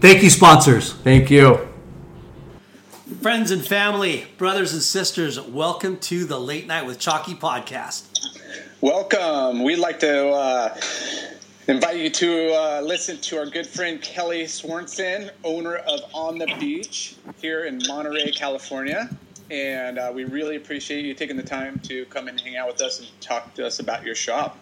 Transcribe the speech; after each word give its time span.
Thank 0.00 0.22
you, 0.22 0.30
sponsors. 0.30 0.92
Thank 0.92 1.28
you. 1.28 1.66
Friends 3.20 3.50
and 3.50 3.66
family, 3.66 4.26
brothers 4.36 4.72
and 4.72 4.80
sisters, 4.80 5.40
welcome 5.40 5.96
to 5.98 6.24
the 6.24 6.38
Late 6.38 6.68
Night 6.68 6.86
with 6.86 7.00
Chalky 7.00 7.34
podcast. 7.34 8.04
Welcome. 8.80 9.64
We'd 9.64 9.80
like 9.80 9.98
to 9.98 10.28
uh, 10.28 10.76
invite 11.66 11.96
you 11.96 12.10
to 12.10 12.52
uh, 12.52 12.80
listen 12.84 13.16
to 13.22 13.38
our 13.38 13.46
good 13.46 13.66
friend 13.66 14.00
Kelly 14.00 14.44
Sorensen, 14.44 15.30
owner 15.42 15.74
of 15.74 15.98
On 16.14 16.38
the 16.38 16.46
Beach 16.60 17.16
here 17.42 17.64
in 17.64 17.82
Monterey, 17.88 18.30
California. 18.30 19.10
And 19.50 19.98
uh, 19.98 20.12
we 20.14 20.26
really 20.26 20.54
appreciate 20.54 21.04
you 21.06 21.14
taking 21.14 21.36
the 21.36 21.42
time 21.42 21.80
to 21.80 22.04
come 22.04 22.28
and 22.28 22.40
hang 22.40 22.56
out 22.56 22.68
with 22.68 22.80
us 22.82 23.00
and 23.00 23.08
talk 23.20 23.52
to 23.54 23.66
us 23.66 23.80
about 23.80 24.04
your 24.04 24.14
shop. 24.14 24.58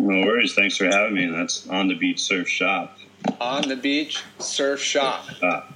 No 0.00 0.26
worries. 0.26 0.54
Thanks 0.54 0.76
for 0.76 0.86
having 0.86 1.14
me. 1.14 1.26
That's 1.26 1.68
on 1.68 1.86
the 1.86 1.94
beach 1.94 2.20
surf 2.20 2.48
shop. 2.48 2.98
On 3.40 3.66
the 3.68 3.76
Beach 3.76 4.22
Surf 4.38 4.80
Shop. 4.80 5.26
Ah, 5.42 5.66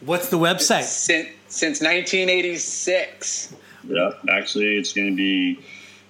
What's 0.00 0.28
the 0.28 0.38
website? 0.38 0.82
Since, 0.84 1.28
since 1.48 1.80
1986. 1.80 3.54
yep. 3.88 4.20
Actually, 4.30 4.76
it's 4.76 4.92
going 4.92 5.10
to 5.10 5.16
be 5.16 5.58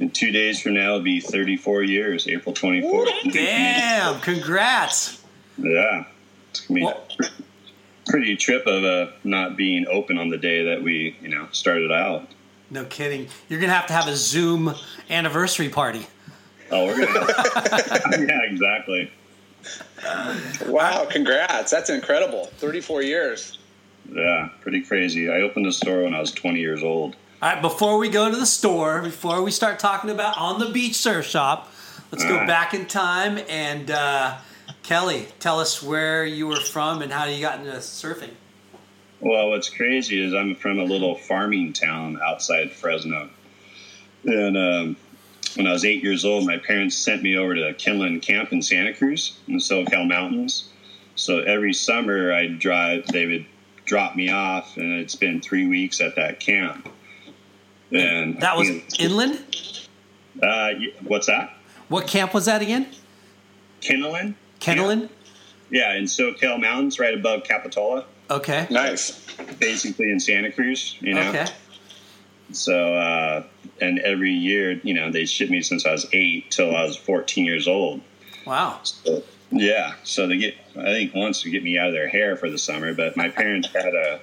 in 0.00 0.10
two 0.10 0.30
days 0.30 0.60
from 0.60 0.74
now. 0.74 0.90
It'll 0.94 1.00
be 1.02 1.20
34 1.20 1.82
years, 1.84 2.26
April 2.28 2.54
24th. 2.54 3.32
Damn, 3.32 4.20
congrats. 4.20 5.22
Yeah, 5.58 6.04
it's 6.50 6.60
going 6.60 6.68
to 6.68 6.74
be 6.74 6.84
Well- 6.84 7.06
a 7.20 7.24
pretty 8.10 8.36
trip 8.36 8.66
of 8.66 8.84
uh, 8.84 9.12
not 9.24 9.56
being 9.56 9.86
open 9.88 10.18
on 10.18 10.28
the 10.28 10.38
day 10.38 10.64
that 10.64 10.82
we, 10.82 11.16
you 11.22 11.28
know, 11.28 11.48
started 11.52 11.90
out. 11.92 12.28
No 12.70 12.84
kidding. 12.84 13.28
You're 13.48 13.60
going 13.60 13.70
to 13.70 13.76
have 13.76 13.86
to 13.86 13.92
have 13.92 14.08
a 14.08 14.16
Zoom 14.16 14.74
anniversary 15.10 15.68
party. 15.68 16.06
Oh, 16.70 16.86
we're 16.86 16.96
gonna. 17.04 17.26
yeah, 18.26 18.40
exactly. 18.50 19.12
Wow, 20.66 21.06
congrats. 21.06 21.70
That's 21.70 21.88
incredible. 21.88 22.46
34 22.58 23.02
years. 23.02 23.58
Yeah, 24.10 24.50
pretty 24.60 24.82
crazy. 24.82 25.30
I 25.30 25.40
opened 25.40 25.66
a 25.66 25.72
store 25.72 26.02
when 26.02 26.14
I 26.14 26.20
was 26.20 26.30
20 26.32 26.60
years 26.60 26.82
old. 26.82 27.16
All 27.40 27.52
right, 27.52 27.62
before 27.62 27.98
we 27.98 28.08
go 28.08 28.30
to 28.30 28.36
the 28.36 28.46
store, 28.46 29.00
before 29.02 29.42
we 29.42 29.50
start 29.50 29.78
talking 29.78 30.10
about 30.10 30.36
on 30.38 30.58
the 30.60 30.70
beach 30.70 30.94
surf 30.96 31.26
shop, 31.26 31.72
let's 32.10 32.24
go 32.24 32.32
Alright. 32.32 32.48
back 32.48 32.74
in 32.74 32.86
time 32.86 33.38
and 33.48 33.90
uh, 33.90 34.36
Kelly, 34.82 35.26
tell 35.40 35.60
us 35.60 35.82
where 35.82 36.24
you 36.24 36.46
were 36.46 36.60
from 36.60 37.02
and 37.02 37.12
how 37.12 37.24
you 37.24 37.40
got 37.40 37.60
into 37.60 37.72
surfing. 37.72 38.30
Well, 39.20 39.50
what's 39.50 39.70
crazy 39.70 40.22
is 40.22 40.34
I'm 40.34 40.54
from 40.54 40.78
a 40.78 40.84
little 40.84 41.14
farming 41.16 41.72
town 41.72 42.18
outside 42.22 42.72
Fresno. 42.72 43.30
And 44.24 44.56
um, 44.56 44.96
when 45.56 45.66
I 45.66 45.72
was 45.72 45.84
eight 45.84 46.02
years 46.02 46.24
old, 46.24 46.46
my 46.46 46.58
parents 46.58 46.96
sent 46.96 47.22
me 47.22 47.36
over 47.36 47.54
to 47.54 47.72
Kennolyn 47.74 48.20
Camp 48.20 48.52
in 48.52 48.60
Santa 48.62 48.92
Cruz 48.94 49.38
in 49.46 49.54
the 49.54 49.60
Soquel 49.60 50.06
Mountains. 50.06 50.68
So 51.14 51.38
every 51.40 51.72
summer 51.72 52.32
I'd 52.32 52.58
drive, 52.58 53.06
they 53.06 53.26
would 53.26 53.46
drop 53.84 54.16
me 54.16 54.30
off, 54.30 54.76
and 54.76 54.94
I'd 55.00 55.10
spend 55.10 55.44
three 55.44 55.66
weeks 55.66 56.00
at 56.00 56.16
that 56.16 56.40
camp. 56.40 56.88
And 57.92 58.40
That 58.40 58.56
was 58.56 58.68
you 58.68 58.74
know, 58.76 58.80
inland? 58.98 59.44
uh, 60.42 60.70
what's 61.04 61.26
that? 61.28 61.54
What 61.88 62.06
camp 62.08 62.34
was 62.34 62.46
that 62.46 62.62
again? 62.62 62.88
Kennolyn? 63.80 64.34
Kennelin? 64.60 65.08
Yeah, 65.70 65.94
in 65.94 66.04
Soquel 66.04 66.60
Mountains, 66.60 66.98
right 66.98 67.14
above 67.14 67.44
Capitola, 67.44 68.06
Okay. 68.30 68.66
Nice. 68.70 69.20
basically 69.60 70.10
in 70.10 70.18
Santa 70.18 70.50
Cruz. 70.50 70.96
You 71.00 71.14
know. 71.14 71.28
Okay. 71.28 71.46
So, 72.52 72.94
uh, 72.94 73.44
and 73.80 73.98
every 74.00 74.32
year, 74.32 74.72
you 74.82 74.94
know, 74.94 75.10
they 75.10 75.24
shipped 75.24 75.50
me 75.50 75.62
since 75.62 75.86
I 75.86 75.92
was 75.92 76.06
eight 76.12 76.50
till 76.50 76.74
I 76.74 76.84
was 76.84 76.96
14 76.96 77.44
years 77.44 77.66
old. 77.66 78.00
Wow. 78.46 78.80
So, 78.82 79.22
yeah. 79.50 79.94
So 80.04 80.26
they 80.26 80.38
get, 80.38 80.54
I 80.76 80.84
think 80.84 81.14
once 81.14 81.42
to 81.42 81.50
get 81.50 81.62
me 81.62 81.78
out 81.78 81.88
of 81.88 81.94
their 81.94 82.08
hair 82.08 82.36
for 82.36 82.50
the 82.50 82.58
summer, 82.58 82.94
but 82.94 83.16
my 83.16 83.28
parents 83.28 83.68
had 83.68 83.94
a, 83.94 84.20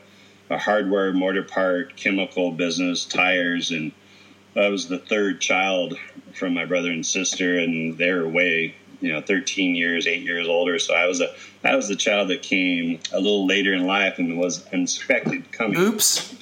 a 0.50 0.57
hardware, 0.57 1.13
mortar 1.13 1.44
part, 1.44 1.95
chemical 1.95 2.51
business, 2.51 3.06
tires, 3.06 3.71
and 3.71 3.91
I 4.56 4.67
was 4.67 4.88
the 4.88 5.00
third 5.00 5.39
child 5.39 5.97
from 6.33 6.53
my 6.53 6.65
brother 6.65 6.91
and 6.91 7.06
sister, 7.06 7.57
and 7.57 7.97
they 7.97 8.12
were 8.12 8.27
way, 8.27 8.75
you 9.00 9.12
know, 9.12 9.21
13 9.21 9.75
years, 9.75 10.07
eight 10.07 10.24
years 10.24 10.47
older. 10.47 10.77
So 10.77 10.94
I 10.94 11.07
was 11.07 11.21
a, 11.21 11.33
I 11.63 11.75
was 11.75 11.88
the 11.88 11.95
child 11.95 12.29
that 12.29 12.41
came 12.41 13.00
a 13.13 13.17
little 13.19 13.45
later 13.45 13.74
in 13.74 13.88
life 13.88 14.19
and 14.19 14.38
was 14.38 14.65
unexpected 14.67 15.51
coming. 15.51 15.79
Oops. 15.79 16.35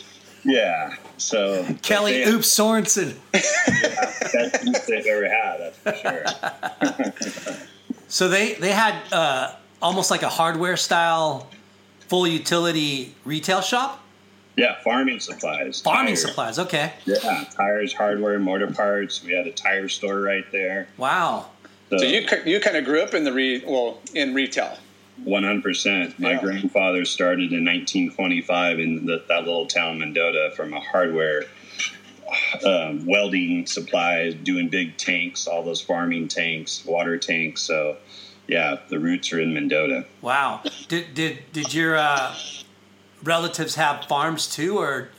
Yeah. 0.44 0.96
So 1.20 1.66
Kelly 1.82 2.24
they- 2.24 2.32
Oops 2.32 2.48
Sorensen. 2.48 3.16
best 3.32 4.66
boots 4.66 4.86
they've 4.88 5.06
ever 5.06 5.30
had. 5.30 5.74
That's 5.74 5.78
for 5.80 5.96
sure. 5.96 7.56
So 8.12 8.28
they 8.28 8.54
they 8.56 8.72
had 8.72 8.96
uh, 9.12 9.52
almost 9.84 10.10
like 10.10 10.24
a 10.24 10.30
hardware 10.30 10.78
style, 10.78 11.48
full 12.08 12.26
utility 12.28 13.14
retail 13.24 13.62
shop, 13.62 14.02
Yeah, 14.56 14.82
farming 14.84 15.20
supplies. 15.20 15.82
farming 15.82 16.16
tires. 16.16 16.22
supplies. 16.22 16.58
Okay. 16.58 16.94
Yeah, 17.06 17.46
tires, 17.56 17.94
hardware, 17.94 18.40
motor 18.40 18.66
parts. 18.72 19.24
We 19.24 19.34
had 19.34 19.46
a 19.46 19.52
tire 19.52 19.88
store 19.90 20.22
right 20.22 20.44
there. 20.52 20.88
Wow. 20.98 21.50
So, 21.92 22.00
So 22.00 22.06
you 22.06 22.26
you 22.46 22.60
kind 22.60 22.78
of 22.78 22.84
grew 22.86 23.04
up 23.04 23.14
in 23.14 23.26
the 23.26 23.32
re 23.32 23.64
well 23.68 24.00
in 24.16 24.34
retail. 24.34 24.76
100%. 25.26 26.18
My 26.20 26.32
Yeah. 26.32 26.40
grandfather 26.42 27.06
started 27.06 27.52
in 27.54 27.64
1925 27.66 28.80
in 28.80 29.06
the, 29.06 29.24
that 29.28 29.46
little 29.46 29.66
town, 29.68 30.00
Mendota, 30.00 30.52
from 30.56 30.74
a 30.74 30.80
hardware 30.80 31.46
um, 32.66 33.06
welding 33.06 33.66
supplies, 33.66 34.36
doing 34.36 34.70
big 34.70 34.98
tanks, 34.98 35.48
all 35.48 35.64
those 35.64 35.82
farming 35.82 36.28
tanks, 36.28 36.86
water 36.86 37.18
tanks. 37.18 37.62
So, 37.64 37.98
yeah, 38.48 38.78
the 38.90 39.00
roots 39.00 39.34
are 39.34 39.40
in 39.42 39.54
Mendota. 39.54 40.06
Wow. 40.22 40.62
Did 40.88 41.14
did 41.16 41.40
did 41.54 41.74
your 41.74 41.98
uh, 41.98 42.36
relatives 43.24 43.76
have 43.76 44.06
farms 44.06 44.48
too, 44.48 44.78
or 44.78 45.10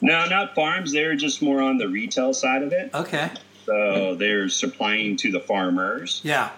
No, 0.00 0.26
not 0.28 0.54
farms. 0.54 0.92
They're 0.92 1.16
just 1.16 1.42
more 1.42 1.60
on 1.60 1.78
the 1.78 1.88
retail 1.88 2.32
side 2.34 2.62
of 2.62 2.72
it. 2.72 2.90
okay? 2.94 3.30
So 3.66 4.14
they're 4.14 4.48
supplying 4.48 5.16
to 5.18 5.30
the 5.32 5.40
farmers. 5.40 6.20
Yeah. 6.24 6.50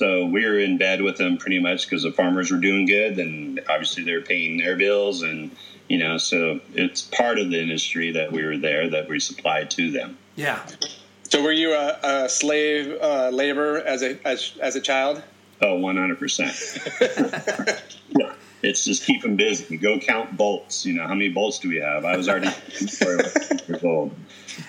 So 0.00 0.24
we 0.24 0.46
were 0.46 0.58
in 0.58 0.78
bed 0.78 1.02
with 1.02 1.18
them 1.18 1.36
pretty 1.36 1.58
much 1.58 1.84
because 1.84 2.04
the 2.04 2.10
farmers 2.10 2.50
were 2.50 2.56
doing 2.56 2.86
good, 2.86 3.18
and 3.18 3.60
obviously 3.68 4.02
they're 4.02 4.22
paying 4.22 4.56
their 4.56 4.74
bills, 4.74 5.20
and 5.20 5.54
you 5.90 5.98
know, 5.98 6.16
so 6.16 6.60
it's 6.72 7.02
part 7.02 7.38
of 7.38 7.50
the 7.50 7.60
industry 7.60 8.12
that 8.12 8.32
we 8.32 8.42
were 8.42 8.56
there 8.56 8.88
that 8.88 9.10
we 9.10 9.20
supplied 9.20 9.70
to 9.72 9.90
them. 9.90 10.16
Yeah. 10.36 10.66
So 11.24 11.42
were 11.42 11.52
you 11.52 11.74
a, 11.74 11.98
a 12.02 12.28
slave 12.30 12.96
uh, 12.98 13.28
labor 13.28 13.76
as 13.76 14.02
a 14.02 14.18
as, 14.26 14.56
as 14.62 14.74
a 14.74 14.80
child? 14.80 15.22
Oh, 15.60 15.74
one 15.74 15.98
hundred 15.98 16.18
percent. 16.18 16.56
Yeah, 18.18 18.32
it's 18.60 18.84
just 18.84 19.04
keep 19.04 19.22
them 19.22 19.36
busy. 19.36 19.76
Go 19.76 20.00
count 20.00 20.36
bolts. 20.36 20.84
You 20.84 20.94
know, 20.94 21.06
how 21.06 21.14
many 21.14 21.28
bolts 21.28 21.60
do 21.60 21.68
we 21.68 21.76
have? 21.76 22.04
I 22.04 22.16
was 22.16 22.28
already 22.28 22.48
four 22.98 23.12
years 23.12 23.84
old. 23.84 24.16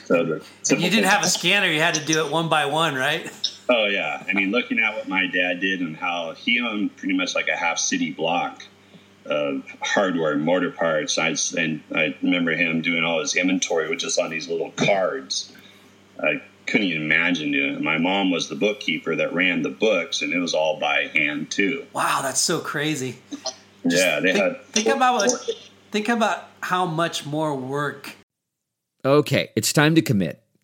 So 0.03 0.23
the 0.25 0.43
You 0.69 0.89
didn't 0.89 1.05
have 1.05 1.23
a 1.23 1.27
scanner; 1.27 1.67
you 1.67 1.79
had 1.79 1.95
to 1.95 2.05
do 2.05 2.23
it 2.23 2.31
one 2.31 2.49
by 2.49 2.65
one, 2.67 2.93
right? 2.93 3.31
Oh 3.73 3.85
yeah, 3.85 4.21
I 4.27 4.33
mean, 4.33 4.51
looking 4.51 4.79
at 4.79 4.93
what 4.97 5.07
my 5.07 5.27
dad 5.27 5.61
did 5.61 5.79
and 5.79 5.95
how 5.95 6.33
he 6.33 6.59
owned 6.59 6.97
pretty 6.97 7.15
much 7.15 7.33
like 7.35 7.47
a 7.47 7.55
half 7.55 7.77
city 7.79 8.11
block 8.11 8.63
of 9.25 9.63
hardware, 9.81 10.35
mortar 10.35 10.71
parts. 10.71 11.17
I 11.17 11.35
and 11.57 11.81
I 11.95 12.15
remember 12.21 12.51
him 12.51 12.81
doing 12.81 13.05
all 13.05 13.21
his 13.21 13.33
inventory, 13.35 13.89
which 13.89 14.03
is 14.03 14.17
on 14.17 14.29
these 14.29 14.49
little 14.49 14.71
cards. 14.71 15.53
I 16.21 16.41
couldn't 16.67 16.87
even 16.87 17.03
imagine 17.03 17.51
doing 17.51 17.75
it. 17.75 17.81
My 17.81 17.97
mom 17.97 18.29
was 18.29 18.49
the 18.49 18.55
bookkeeper 18.55 19.15
that 19.15 19.33
ran 19.33 19.61
the 19.61 19.69
books, 19.69 20.21
and 20.21 20.33
it 20.33 20.39
was 20.39 20.53
all 20.53 20.77
by 20.77 21.09
hand 21.13 21.49
too. 21.49 21.85
Wow, 21.93 22.19
that's 22.21 22.41
so 22.41 22.59
crazy. 22.59 23.19
yeah, 23.85 24.19
they 24.19 24.33
Think, 24.33 24.43
had. 24.43 24.65
think 24.65 24.87
about 24.87 25.15
what, 25.15 25.49
think 25.91 26.09
about 26.09 26.49
how 26.61 26.85
much 26.85 27.25
more 27.25 27.55
work. 27.55 28.15
Okay, 29.05 29.49
it's 29.55 29.71
time 29.71 29.95
to 29.95 30.01
commit. 30.01 30.40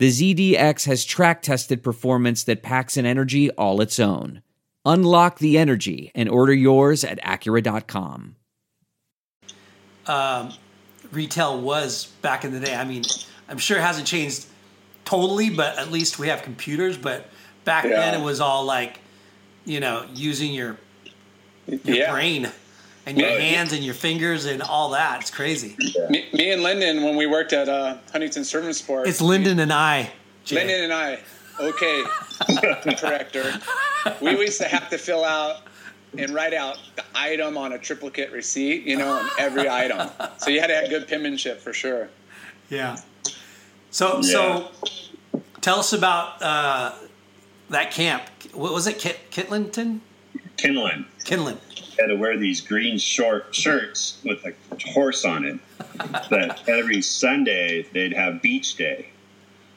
the 0.00 0.08
ZDX 0.08 0.86
has 0.86 1.04
track 1.04 1.42
tested 1.42 1.82
performance 1.82 2.44
that 2.44 2.62
packs 2.62 2.96
an 2.96 3.04
energy 3.04 3.50
all 3.50 3.82
its 3.82 4.00
own. 4.00 4.40
Unlock 4.86 5.38
the 5.40 5.58
energy 5.58 6.10
and 6.14 6.26
order 6.26 6.54
yours 6.54 7.04
at 7.04 7.20
Acura.com. 7.22 8.36
Um, 10.06 10.54
retail 11.12 11.60
was 11.60 12.06
back 12.22 12.46
in 12.46 12.52
the 12.52 12.60
day. 12.60 12.74
I 12.74 12.84
mean, 12.84 13.02
I'm 13.46 13.58
sure 13.58 13.76
it 13.76 13.82
hasn't 13.82 14.06
changed 14.06 14.46
totally, 15.04 15.50
but 15.50 15.78
at 15.78 15.90
least 15.90 16.18
we 16.18 16.28
have 16.28 16.40
computers. 16.40 16.96
But 16.96 17.28
back 17.66 17.84
Yeah. 17.84 17.90
then, 17.90 18.18
it 18.22 18.24
was 18.24 18.40
all 18.40 18.64
like, 18.64 19.00
you 19.66 19.80
know, 19.80 20.06
using 20.14 20.54
your 20.54 20.78
your 21.66 21.96
yeah. 21.96 22.10
brain 22.10 22.50
and 23.06 23.18
your 23.18 23.28
Yeah. 23.30 23.38
hands 23.38 23.72
and 23.72 23.84
your 23.84 23.94
fingers 23.94 24.44
and 24.44 24.62
all 24.62 24.90
that. 24.90 25.20
It's 25.20 25.30
crazy. 25.30 25.76
Me, 26.10 26.28
me 26.32 26.50
and 26.52 26.62
Lyndon, 26.62 27.02
when 27.02 27.16
we 27.16 27.26
worked 27.26 27.52
at 27.52 27.68
uh, 27.68 27.96
Huntington 28.12 28.44
Surf 28.44 28.64
and 28.64 28.76
Sport, 28.76 29.08
It's 29.08 29.20
Lyndon 29.20 29.58
and 29.60 29.72
I. 29.72 30.10
Jay. 30.44 30.56
Lyndon 30.56 30.84
and 30.84 30.92
I, 30.92 31.18
okay, 31.60 32.02
corrector. 32.96 33.52
We 34.20 34.30
used 34.38 34.60
to 34.60 34.68
have 34.68 34.88
to 34.90 34.98
fill 34.98 35.24
out 35.24 35.62
and 36.16 36.30
write 36.34 36.54
out 36.54 36.78
the 36.96 37.04
item 37.14 37.56
on 37.56 37.72
a 37.72 37.78
triplicate 37.78 38.32
receipt, 38.32 38.84
you 38.84 38.96
know, 38.96 39.10
on 39.12 39.28
every 39.38 39.68
item. 39.68 40.08
So 40.38 40.50
you 40.50 40.60
had 40.60 40.68
to 40.68 40.74
have 40.74 40.88
good 40.90 41.06
penmanship 41.08 41.60
for 41.60 41.72
sure. 41.72 42.08
Yeah. 42.68 42.96
So 43.90 44.22
so, 44.22 44.68
tell 45.60 45.78
us 45.78 45.92
about 45.92 46.40
uh, 46.42 46.92
that 47.68 47.90
camp. 47.90 48.22
What 48.52 48.72
was 48.72 48.86
it? 48.86 48.98
Kit 48.98 49.18
Kitlington? 49.30 50.00
Kennolyn. 50.60 51.04
Kennolyn. 51.24 51.58
had 51.98 52.08
to 52.08 52.16
wear 52.16 52.36
these 52.36 52.60
green 52.60 52.98
short 52.98 53.54
shirts 53.54 54.18
with 54.24 54.44
a 54.44 54.54
horse 54.92 55.24
on 55.24 55.44
it. 55.44 55.58
But 56.28 56.68
every 56.68 57.02
Sunday 57.02 57.86
they'd 57.92 58.12
have 58.12 58.42
beach 58.42 58.76
day. 58.76 59.08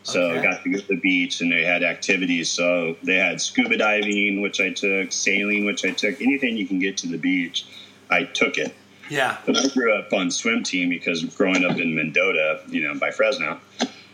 So 0.03 0.31
I 0.31 0.43
got 0.43 0.63
to 0.63 0.69
go 0.69 0.79
to 0.79 0.87
the 0.87 0.97
beach 0.97 1.39
and 1.39 1.51
they 1.51 1.63
had 1.63 1.81
activities. 1.81 2.51
So 2.51 2.97
they 3.03 3.15
had 3.15 3.39
scuba 3.39 3.77
diving, 3.77 4.41
which 4.41 4.59
I 4.59 4.71
took, 4.71 5.13
sailing, 5.13 5.65
which 5.65 5.85
I 5.85 5.91
took, 5.91 6.21
anything 6.21 6.57
you 6.57 6.67
can 6.67 6.79
get 6.79 6.97
to 6.97 7.07
the 7.07 7.17
beach, 7.17 7.65
I 8.09 8.25
took 8.25 8.57
it. 8.57 8.75
Yeah. 9.09 9.37
But 9.45 9.57
I 9.57 9.67
grew 9.69 9.93
up 9.93 10.11
on 10.11 10.29
swim 10.29 10.63
team 10.63 10.89
because 10.89 11.23
growing 11.23 11.63
up 11.63 11.77
in 11.77 11.95
Mendota, 11.95 12.61
you 12.67 12.85
know, 12.85 12.99
by 12.99 13.11
Fresno, 13.11 13.59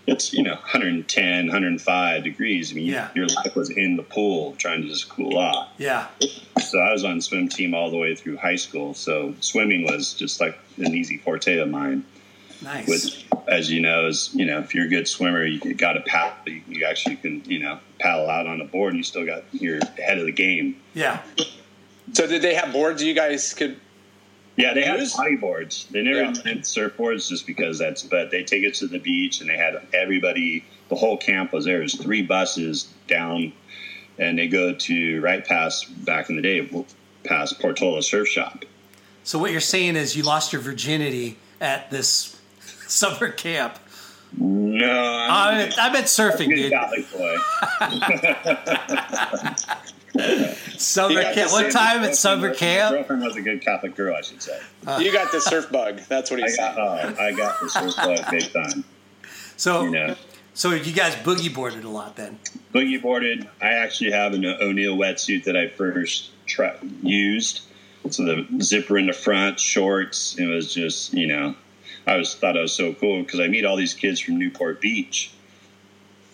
it's 0.08 0.34
you 0.34 0.44
know 0.44 0.54
110, 0.54 1.46
105 1.48 2.24
degrees. 2.24 2.72
I 2.72 2.76
mean, 2.76 2.88
Yeah. 2.88 3.10
your 3.16 3.28
life 3.28 3.56
was 3.56 3.70
in 3.70 3.96
the 3.98 4.04
pool 4.04 4.56
trying 4.58 4.82
to 4.82 4.88
just 4.88 5.10
cool 5.10 5.38
off. 5.38 5.70
Yeah. 5.78 6.08
So 6.62 6.80
I 6.80 6.92
was 6.92 7.04
on 7.04 7.22
swim 7.22 7.48
team 7.50 7.74
all 7.74 7.90
the 7.92 7.98
way 7.98 8.16
through 8.16 8.38
high 8.38 8.56
school. 8.56 8.94
So 8.94 9.34
swimming 9.40 9.84
was 9.86 10.14
just 10.14 10.40
like 10.42 10.58
an 10.78 10.96
easy 10.96 11.18
forte 11.18 11.58
of 11.58 11.70
mine. 11.70 12.04
Nice. 12.62 12.88
Which, 12.90 13.26
as 13.48 13.72
you 13.72 13.80
know, 13.82 14.08
is 14.08 14.32
you 14.34 14.46
know 14.46 14.60
if 14.60 14.76
you're 14.76 14.86
a 14.86 14.90
good 14.90 15.08
swimmer, 15.08 15.46
you 15.46 15.74
got 15.76 15.94
to 15.94 16.02
paddle. 16.02 16.36
You, 16.46 16.62
you 16.68 16.86
actually 16.86 17.16
can 17.16 17.42
you 17.46 17.60
know 17.60 17.80
paddle 18.00 18.30
out 18.30 18.48
on 18.48 18.60
a 18.62 18.66
board, 18.66 18.90
and 18.94 18.98
you 18.98 19.04
still 19.04 19.26
got 19.26 19.44
you're 19.54 19.78
ahead 19.78 20.18
of 20.18 20.26
the 20.26 20.32
game. 20.34 20.76
yeah. 20.94 21.22
So 22.14 22.26
did 22.26 22.42
they 22.42 22.56
have 22.56 22.74
boards 22.74 23.04
you 23.04 23.14
guys 23.14 23.54
could? 23.54 23.80
Yeah, 24.60 24.74
they 24.74 24.82
had 24.84 25.00
bodyboards. 25.00 25.88
They 25.88 26.02
never 26.02 26.20
Yeah. 26.20 26.28
had 26.28 26.64
surfboards 26.64 27.30
just 27.30 27.48
because 27.48 27.80
that's. 27.80 28.04
But 28.04 28.30
they 28.30 28.44
take 28.44 28.70
us 28.70 28.80
to 28.80 28.88
the 28.88 29.00
beach, 29.00 29.40
and 29.40 29.50
they 29.50 29.56
had 29.56 29.82
everybody. 29.94 30.66
The 30.90 30.96
whole 30.96 31.16
camp 31.18 31.54
was 31.54 31.64
there. 31.64 31.78
There's 31.78 31.96
three 31.96 32.24
buses 32.24 32.90
down, 33.08 33.54
and 34.18 34.38
they 34.38 34.48
go 34.50 34.74
to 34.74 35.22
right 35.22 35.46
past 35.46 36.04
back 36.04 36.30
in 36.30 36.36
the 36.36 36.42
day, 36.42 36.70
past 37.24 37.62
Portola 37.62 38.04
Surf 38.04 38.28
Shop. 38.28 38.66
So 39.24 39.40
what 39.40 39.52
you're 39.52 39.62
saying 39.62 39.96
is 39.96 40.18
you 40.18 40.24
lost 40.24 40.52
your 40.52 40.62
virginity 40.62 41.38
at 41.62 41.90
this 41.90 42.36
summer 42.86 43.30
camp. 43.30 43.80
No, 44.38 44.86
I 44.92 45.52
I'm 45.52 45.58
meant, 45.58 45.80
I 45.80 45.90
meant 45.94 46.06
surfing, 46.08 46.54
dude. 46.54 46.72
Catholic 46.72 47.10
boy. 47.14 47.38
Summer 50.78 51.22
camp. 51.34 51.52
What 51.52 51.72
time 51.72 52.04
at 52.04 52.16
summer 52.16 52.50
My 52.50 52.56
camp? 52.56 52.96
girlfriend 52.96 53.24
was 53.24 53.36
a 53.36 53.42
good 53.42 53.62
Catholic 53.62 53.96
girl, 53.96 54.16
I 54.16 54.22
should 54.22 54.42
say. 54.42 54.60
Uh. 54.88 55.00
You 55.02 55.12
got 55.12 55.32
the 55.32 55.42
surf 55.42 55.72
bug. 55.72 56.00
That's 56.08 56.32
what 56.32 56.40
I 56.42 56.44
he's 56.48 56.58
got, 56.58 56.76
saying. 56.76 57.16
oh, 57.18 57.22
I 57.24 57.32
got 57.34 57.60
the 57.62 57.70
surf 57.70 57.96
bug 57.96 58.26
big 58.32 58.52
time. 58.54 58.84
So, 59.58 59.84
You 59.84 59.92
know. 59.92 60.16
so 60.54 60.72
you 60.72 60.94
guys 60.94 61.16
boogie 61.16 61.54
boarded 61.54 61.84
a 61.84 61.90
lot 61.90 62.16
then? 62.16 62.40
boogie 62.74 63.02
boarded. 63.02 63.48
I 63.62 63.70
actually 63.70 64.12
have 64.12 64.34
an 64.34 64.46
O'Neill 64.46 64.96
wetsuit 64.98 65.44
that 65.46 65.58
I 65.58 65.68
first 65.68 66.30
tri- 66.46 66.78
used. 67.04 67.62
So 68.10 68.24
the 68.24 68.48
zipper 68.62 68.98
in 68.98 69.08
the 69.08 69.14
front, 69.14 69.60
shorts. 69.60 70.36
It 70.40 70.46
was 70.46 70.74
just 70.74 71.14
you 71.14 71.28
know, 71.28 71.56
I 72.08 72.16
was 72.16 72.36
thought 72.36 72.58
I 72.58 72.62
was 72.62 72.74
so 72.74 72.94
cool 72.94 73.22
because 73.24 73.40
I 73.42 73.48
meet 73.48 73.66
all 73.66 73.76
these 73.76 73.94
kids 73.94 74.20
from 74.22 74.40
Newport 74.40 74.80
Beach, 74.80 75.32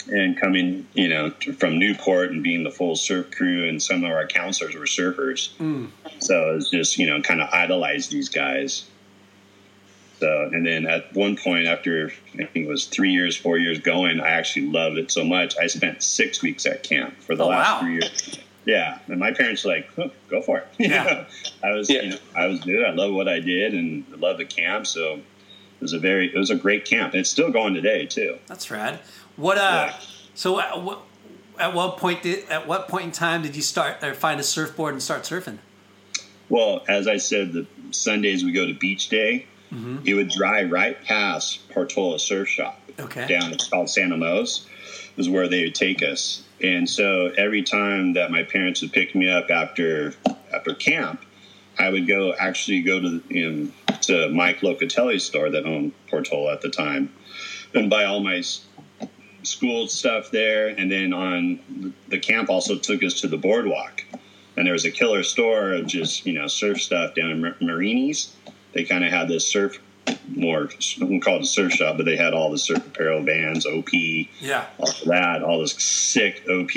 and 0.08 0.40
coming 0.40 0.88
you 0.94 1.08
know 1.08 1.30
t- 1.32 1.52
from 1.52 1.80
Newport 1.80 2.32
and 2.32 2.44
being 2.44 2.64
the 2.64 2.72
full 2.72 2.96
surf 2.96 3.32
crew, 3.32 3.68
and 3.68 3.82
some 3.82 4.04
of 4.04 4.12
our 4.12 4.26
counselors 4.28 4.76
were 4.76 4.86
surfers. 4.86 5.56
Mm. 5.58 5.90
So 6.20 6.52
it 6.52 6.56
was 6.56 6.70
just 6.70 6.98
you 6.98 7.08
know 7.08 7.22
kind 7.22 7.42
of 7.42 7.50
idolize 7.54 8.10
these 8.10 8.30
guys. 8.30 8.86
So, 10.20 10.50
and 10.54 10.66
then 10.66 10.86
at 10.88 11.14
one 11.14 11.36
point, 11.36 11.68
after 11.68 12.12
I 12.36 12.46
think 12.46 12.66
it 12.66 12.68
was 12.68 12.86
three 12.86 13.12
years, 13.12 13.36
four 13.36 13.58
years 13.58 13.80
going, 13.80 14.22
I 14.22 14.30
actually 14.30 14.68
loved 14.68 14.98
it 14.98 15.12
so 15.12 15.26
much. 15.26 15.56
I 15.58 15.68
spent 15.68 16.02
six 16.02 16.42
weeks 16.42 16.66
at 16.66 16.84
camp 16.84 17.22
for 17.22 17.36
the 17.36 17.44
Oh, 17.44 17.48
last 17.50 17.70
wow. 17.74 17.80
three 17.82 17.94
years. 17.96 18.40
Yeah, 18.66 18.98
and 19.08 19.20
my 19.20 19.32
parents 19.34 19.64
were 19.66 19.72
like, 19.74 19.90
"Huh, 19.96 20.08
"Go 20.30 20.42
for 20.42 20.60
it." 20.60 20.68
You 20.80 20.88
Yeah. 20.88 21.04
know? 21.04 21.26
I 21.64 21.72
was, 21.74 21.90
Yeah. 21.90 22.02
you 22.02 22.10
know, 22.12 22.18
I 22.36 22.48
was 22.48 22.62
good. 22.62 22.84
I 22.86 22.92
love 22.92 23.14
what 23.14 23.28
I 23.28 23.40
did, 23.42 23.74
and 23.74 24.06
I 24.12 24.16
love 24.16 24.38
the 24.38 24.46
camp. 24.46 24.88
So 24.88 25.16
it 25.16 25.82
was 25.82 25.92
a 25.94 26.00
very, 26.00 26.34
it 26.34 26.38
was 26.38 26.50
a 26.50 26.56
great 26.56 26.86
camp. 26.86 27.14
And 27.14 27.20
it's 27.20 27.30
still 27.30 27.52
going 27.52 27.74
today 27.74 28.06
too. 28.06 28.40
That's 28.48 28.72
rad. 28.72 29.02
What? 29.36 29.58
Uh, 29.58 29.90
Yeah. 29.92 30.00
So 30.36 30.60
at 30.60 30.82
what, 30.82 31.00
at 31.58 31.74
what 31.74 31.98
point 31.98 32.22
did 32.24 32.50
at 32.50 32.68
what 32.68 32.90
point 32.90 33.06
in 33.06 33.12
time 33.12 33.42
did 33.42 33.56
you 33.56 33.62
start 33.62 34.04
or 34.04 34.14
find 34.14 34.40
a 34.40 34.44
surfboard 34.44 34.94
and 34.94 35.02
start 35.02 35.24
surfing? 35.24 35.60
Well, 36.50 36.84
as 36.88 37.08
I 37.08 37.18
said, 37.18 37.54
the 37.54 37.66
Sundays 37.92 38.44
we 38.44 38.52
go 38.52 38.68
to 38.68 38.74
beach 38.74 39.10
day. 39.10 39.48
Mm-hmm. 39.74 40.04
He 40.04 40.14
would 40.14 40.30
drive 40.30 40.72
right 40.72 41.02
past 41.04 41.68
Portola 41.70 42.20
Surf 42.20 42.48
Shop. 42.48 42.80
Okay. 43.00 43.28
Down, 43.28 43.52
it's 43.52 43.68
called 43.68 43.90
Santa 43.90 44.16
Mose, 44.16 44.68
is 45.18 45.28
where 45.28 45.48
they 45.48 45.64
would 45.64 45.76
take 45.76 46.04
us. 46.04 46.44
And 46.62 46.90
so 46.90 47.34
every 47.38 47.64
time 47.64 48.14
that 48.14 48.32
my 48.32 48.44
parents 48.44 48.82
would 48.82 48.94
pick 48.94 49.16
me 49.16 49.30
up 49.30 49.50
after 49.50 50.14
after 50.54 50.74
camp, 50.74 51.26
I 51.80 51.90
would 51.90 52.08
go 52.08 52.34
actually 52.34 52.82
go 52.82 53.00
to 53.00 53.24
in, 53.30 53.74
to 54.02 54.30
Mike 54.30 54.60
Locatelli's 54.60 55.24
store 55.24 55.50
that 55.50 55.66
owned 55.66 55.94
Portola 56.08 56.54
at 56.54 56.62
the 56.62 56.70
time, 56.70 57.14
and 57.74 57.90
buy 57.90 58.06
all 58.06 58.20
my 58.20 58.42
school 59.46 59.88
stuff 59.88 60.32
there. 60.32 60.68
And 60.70 60.92
then 60.92 61.14
on 61.14 61.94
the 62.10 62.20
camp 62.20 62.50
also 62.50 62.78
took 62.78 63.04
us 63.04 63.20
to 63.22 63.28
the 63.28 63.38
boardwalk, 63.38 64.04
and 64.58 64.66
there 64.66 64.74
was 64.74 64.86
a 64.86 64.92
killer 64.92 65.24
store 65.24 65.74
of 65.74 65.88
just 65.88 66.26
you 66.26 66.34
know 66.34 66.48
surf 66.48 66.82
stuff 66.82 67.16
down 67.16 67.32
in 67.32 67.42
Mar- 67.42 67.56
Marini's. 67.62 68.36
They 68.74 68.84
kind 68.84 69.04
of 69.06 69.12
had 69.12 69.28
this 69.28 69.48
surf 69.48 69.80
more, 70.28 70.70
I 70.70 71.04
wouldn't 71.04 71.24
call 71.24 71.38
it 71.38 71.42
a 71.42 71.46
surf 71.46 71.72
shop, 71.74 71.98
but 71.98 72.06
they 72.06 72.16
had 72.16 72.34
all 72.34 72.52
the 72.52 72.58
surf 72.60 72.86
apparel 72.86 73.24
bands, 73.24 73.66
OP, 73.66 73.92
Yeah. 74.40 74.66
all 74.78 74.92
that, 75.06 75.42
all 75.42 75.58
those 75.60 75.82
sick 75.82 76.44
OP 76.48 76.70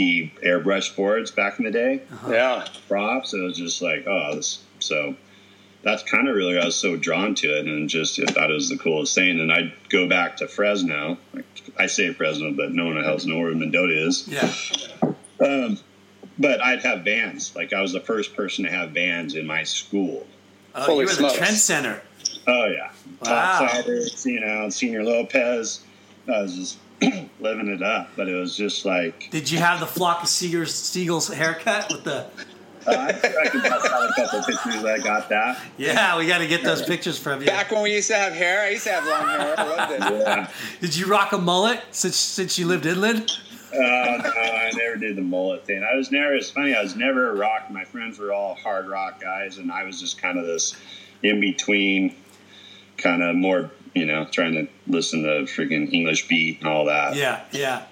airbrush 0.42 0.94
boards 0.96 1.30
back 1.30 1.58
in 1.58 1.64
the 1.66 1.70
day, 1.70 2.02
uh-huh. 2.10 2.32
Yeah. 2.32 2.66
props. 2.88 3.34
It 3.34 3.42
was 3.42 3.58
just 3.58 3.82
like, 3.82 4.06
oh, 4.06 4.36
this. 4.36 4.60
So 4.78 5.14
that's 5.82 6.02
kind 6.02 6.28
of 6.28 6.34
really 6.34 6.56
why 6.56 6.62
I 6.62 6.66
was 6.66 6.76
so 6.76 6.96
drawn 6.96 7.34
to 7.36 7.58
it, 7.58 7.66
and 7.66 7.88
just 7.88 8.18
I 8.20 8.24
thought 8.26 8.50
it 8.50 8.54
was 8.54 8.68
the 8.68 8.78
coolest 8.78 9.14
thing. 9.14 9.40
And 9.40 9.52
I'd 9.52 9.72
go 9.88 10.08
back 10.08 10.36
to 10.38 10.48
Fresno. 10.48 11.18
I 11.78 11.86
say 11.86 12.12
Fresno, 12.12 12.52
but 12.52 12.72
no 12.72 12.86
one 12.86 13.02
else 13.02 13.24
knows 13.24 13.42
where 13.42 13.54
Mendota 13.54 14.06
is. 14.06 14.26
Yeah. 14.28 14.52
Um, 15.40 15.78
but 16.38 16.60
I'd 16.60 16.80
have 16.82 17.04
bands. 17.04 17.54
Like 17.54 17.72
I 17.72 17.80
was 17.80 17.92
the 17.92 18.00
first 18.00 18.34
person 18.34 18.64
to 18.64 18.70
have 18.70 18.92
bands 18.92 19.34
in 19.34 19.46
my 19.46 19.62
school. 19.62 20.26
Oh, 20.74 20.82
Holy 20.82 21.00
you 21.00 21.06
were 21.06 21.12
smokes. 21.12 21.32
the 21.34 21.38
trend 21.38 21.56
center. 21.56 22.02
Oh 22.46 22.66
yeah, 22.66 22.90
Wow. 23.22 23.68
Topsiders, 23.68 24.24
you 24.24 24.40
know, 24.40 24.68
Senior 24.70 25.04
Lopez. 25.04 25.80
I 26.26 26.42
was 26.42 26.54
just 26.56 26.78
living 27.40 27.68
it 27.68 27.82
up, 27.82 28.10
but 28.16 28.28
it 28.28 28.34
was 28.34 28.56
just 28.56 28.84
like 28.84 29.28
Did 29.30 29.50
you 29.50 29.58
have 29.58 29.80
the 29.80 29.86
flock 29.86 30.22
of 30.22 30.28
seagulls, 30.28 30.74
seagulls 30.74 31.28
haircut 31.28 31.90
with 31.92 32.04
the? 32.04 32.26
I, 32.90 33.08
I 33.08 33.48
can 33.48 33.60
bust 33.62 33.86
out 33.90 34.08
a 34.08 34.12
couple 34.14 34.42
pictures. 34.42 34.84
I 34.84 34.98
got 34.98 35.28
that. 35.28 35.60
Yeah, 35.76 36.16
we 36.18 36.26
got 36.26 36.38
to 36.38 36.46
get 36.46 36.62
those 36.62 36.82
pictures 36.82 37.18
from 37.18 37.40
you. 37.40 37.46
Back 37.46 37.70
when 37.70 37.82
we 37.82 37.94
used 37.94 38.08
to 38.08 38.16
have 38.16 38.32
hair, 38.32 38.62
I 38.62 38.70
used 38.70 38.84
to 38.84 38.92
have 38.92 39.04
long 39.06 39.26
hair. 39.28 39.54
I 39.58 39.64
loved 39.64 39.92
it. 39.92 39.98
Yeah. 40.28 40.50
Did 40.80 40.96
you 40.96 41.06
rock 41.06 41.32
a 41.32 41.38
mullet 41.38 41.80
since 41.90 42.16
since 42.16 42.58
you 42.58 42.66
lived 42.66 42.86
inland? 42.86 43.30
Uh, 43.72 43.76
no, 43.78 44.30
I 44.30 44.72
never 44.74 44.96
did 44.96 45.16
the 45.16 45.22
mullet 45.22 45.66
thing. 45.66 45.84
I 45.84 45.96
was 45.96 46.10
never. 46.10 46.34
It's 46.34 46.50
funny. 46.50 46.74
I 46.74 46.82
was 46.82 46.96
never 46.96 47.30
a 47.30 47.34
rock. 47.34 47.70
My 47.70 47.84
friends 47.84 48.18
were 48.18 48.32
all 48.32 48.54
hard 48.54 48.88
rock 48.88 49.20
guys, 49.20 49.58
and 49.58 49.70
I 49.70 49.84
was 49.84 50.00
just 50.00 50.20
kind 50.20 50.38
of 50.38 50.46
this 50.46 50.74
in 51.22 51.40
between, 51.40 52.14
kind 52.96 53.22
of 53.22 53.36
more. 53.36 53.70
You 53.94 54.06
know, 54.06 54.26
trying 54.30 54.54
to 54.54 54.68
listen 54.86 55.22
to 55.22 55.28
freaking 55.50 55.92
English 55.92 56.28
beat 56.28 56.60
and 56.60 56.68
all 56.68 56.86
that. 56.86 57.16
Yeah, 57.16 57.42
yeah. 57.52 57.82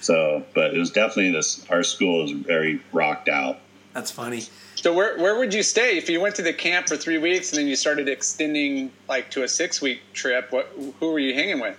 So, 0.00 0.44
but 0.54 0.74
it 0.74 0.78
was 0.78 0.90
definitely 0.90 1.32
this. 1.32 1.64
Our 1.70 1.82
school 1.82 2.22
was 2.22 2.32
very 2.32 2.80
rocked 2.92 3.28
out. 3.28 3.58
That's 3.94 4.10
funny. 4.10 4.42
So 4.74 4.92
where 4.92 5.16
where 5.18 5.38
would 5.38 5.54
you 5.54 5.62
stay 5.62 5.96
if 5.96 6.10
you 6.10 6.20
went 6.20 6.34
to 6.36 6.42
the 6.42 6.52
camp 6.52 6.88
for 6.88 6.96
three 6.96 7.18
weeks 7.18 7.52
and 7.52 7.60
then 7.60 7.68
you 7.68 7.76
started 7.76 8.08
extending 8.08 8.92
like 9.08 9.30
to 9.30 9.44
a 9.44 9.48
six 9.48 9.80
week 9.80 10.00
trip? 10.12 10.52
What 10.52 10.70
who 11.00 11.12
were 11.12 11.20
you 11.20 11.32
hanging 11.32 11.60
with? 11.60 11.78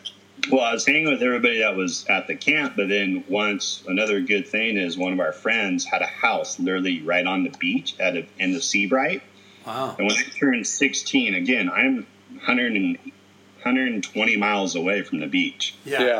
Well, 0.52 0.64
I 0.64 0.74
was 0.74 0.86
hanging 0.86 1.10
with 1.10 1.22
everybody 1.22 1.60
that 1.60 1.76
was 1.76 2.06
at 2.08 2.28
the 2.28 2.36
camp, 2.36 2.74
but 2.76 2.90
then 2.90 3.24
once 3.28 3.84
another 3.88 4.20
good 4.22 4.48
thing 4.48 4.78
is 4.78 4.98
one 4.98 5.14
of 5.14 5.20
our 5.20 5.32
friends 5.32 5.86
had 5.86 6.02
a 6.02 6.08
house 6.08 6.60
literally 6.60 7.02
right 7.02 7.26
on 7.26 7.44
the 7.44 7.52
beach 7.60 7.96
at 8.00 8.14
the 8.14 8.26
end 8.40 8.56
of 8.56 8.64
Seabright. 8.64 9.24
Wow. 9.66 9.96
And 9.98 10.08
when 10.08 10.16
I 10.18 10.24
turned 10.38 10.68
16, 10.68 11.36
again, 11.36 11.70
I'm 11.70 12.06
100 12.32 12.74
and, 12.74 12.98
120 13.66 14.38
miles 14.38 14.76
away 14.76 15.02
from 15.02 15.20
the 15.20 15.28
beach. 15.28 15.76
Yeah. 15.86 16.04
yeah. 16.04 16.20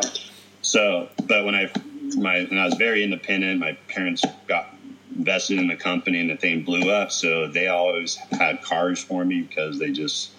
So, 0.62 1.08
but 1.26 1.44
when 1.44 1.54
I 1.54 1.70
my 2.16 2.44
when 2.44 2.58
I 2.58 2.64
was 2.64 2.74
very 2.74 3.04
independent, 3.04 3.60
my 3.60 3.72
parents 3.88 4.24
got 4.48 4.75
invested 5.16 5.58
in 5.58 5.68
the 5.68 5.76
company 5.76 6.20
and 6.20 6.30
the 6.30 6.36
thing 6.36 6.62
blew 6.62 6.90
up. 6.90 7.10
So 7.10 7.48
they 7.48 7.68
always 7.68 8.16
had 8.32 8.62
cars 8.62 9.02
for 9.02 9.24
me 9.24 9.42
because 9.42 9.78
they 9.78 9.90
just 9.90 10.30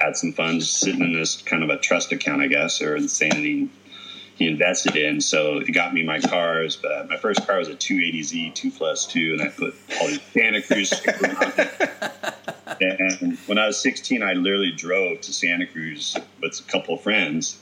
had 0.00 0.16
some 0.16 0.32
funds 0.32 0.68
sitting 0.68 1.02
in 1.02 1.12
this 1.12 1.40
kind 1.42 1.62
of 1.62 1.70
a 1.70 1.78
trust 1.78 2.12
account, 2.12 2.42
I 2.42 2.48
guess, 2.48 2.82
or 2.82 3.00
the 3.00 3.08
same 3.08 3.30
that 3.30 3.38
he, 3.38 3.68
invested 4.38 4.96
in. 4.96 5.20
So 5.20 5.58
it 5.58 5.70
got 5.72 5.92
me 5.92 6.02
my 6.02 6.18
cars. 6.18 6.74
But 6.74 7.10
my 7.10 7.18
first 7.18 7.46
car 7.46 7.58
was 7.58 7.68
a 7.68 7.74
280Z, 7.74 8.54
two 8.54 8.70
plus 8.70 9.04
two, 9.06 9.34
and 9.34 9.42
I 9.42 9.48
put 9.48 9.74
all 10.00 10.06
these 10.08 10.22
Santa 10.32 10.62
Cruz 10.62 10.90
stickers 10.90 11.34
on 11.36 11.52
it. 11.58 11.90
And 12.80 13.36
when 13.44 13.58
I 13.58 13.66
was 13.66 13.78
16, 13.82 14.22
I 14.22 14.32
literally 14.32 14.72
drove 14.72 15.20
to 15.22 15.34
Santa 15.34 15.66
Cruz 15.66 16.16
with 16.40 16.58
a 16.58 16.70
couple 16.70 16.94
of 16.94 17.02
friends. 17.02 17.60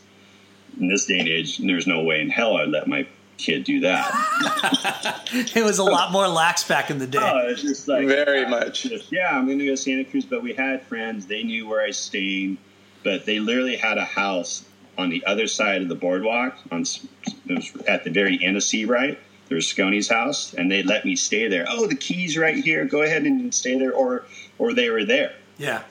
In 0.78 0.87
this 0.87 1.07
day 1.07 1.19
and 1.19 1.28
age, 1.28 1.59
there's 1.59 1.88
no 1.88 2.05
way 2.05 2.21
in 2.21 2.31
hell 2.31 2.57
I'd 2.57 2.69
let 2.69 2.87
my 2.87 3.05
kid 3.38 3.64
do 3.64 3.80
that. 3.80 5.25
It 5.54 5.62
was 5.62 5.78
a 5.78 5.85
lot 5.85 6.11
more 6.11 6.26
lax 6.26 6.66
back 6.66 6.90
in 6.90 6.99
the 6.99 7.07
day. 7.07 7.18
Oh, 7.21 7.49
it's 7.49 7.62
just 7.62 7.87
like 7.87 8.07
Very 8.07 8.45
uh, 8.45 8.49
much. 8.49 8.83
just, 8.85 9.12
yeah, 9.12 9.37
I'm 9.37 9.47
going 9.47 9.59
to 9.59 9.64
go 9.66 9.73
to 9.73 9.76
Santa 9.76 10.04
Cruz, 10.04 10.25
but 10.25 10.42
we 10.42 10.54
had 10.54 10.83
friends. 10.83 11.26
They 11.26 11.42
knew 11.42 11.68
where 11.68 11.83
I 11.83 11.90
stayed, 11.90 12.57
but 13.04 13.26
they 13.26 13.38
literally 13.38 13.76
had 13.76 13.99
a 13.99 14.04
house 14.04 14.64
on 14.97 15.11
the 15.11 15.25
other 15.26 15.47
side 15.47 15.83
of 15.83 15.88
the 15.88 15.95
boardwalk. 15.95 16.59
On 16.71 16.83
it 16.83 17.09
was 17.49 17.76
at 17.87 18.04
the 18.04 18.11
very 18.11 18.42
end 18.42 18.57
of 18.57 18.62
Seabright. 18.62 19.18
There's 19.49 19.73
Sconey's 19.73 20.09
house, 20.09 20.54
and 20.54 20.71
they 20.71 20.83
let 20.83 21.04
me 21.04 21.14
stay 21.16 21.49
there. 21.49 21.66
Oh, 21.68 21.87
the 21.87 21.97
keys 21.97 22.37
right 22.37 22.57
here. 22.57 22.85
Go 22.85 23.02
ahead 23.02 23.23
and 23.23 23.54
stay 23.54 23.78
there, 23.78 23.92
or 23.92 24.25
or 24.59 24.75
they 24.75 24.90
were 24.90 25.04
there. 25.04 25.35
Yeah. 25.59 25.83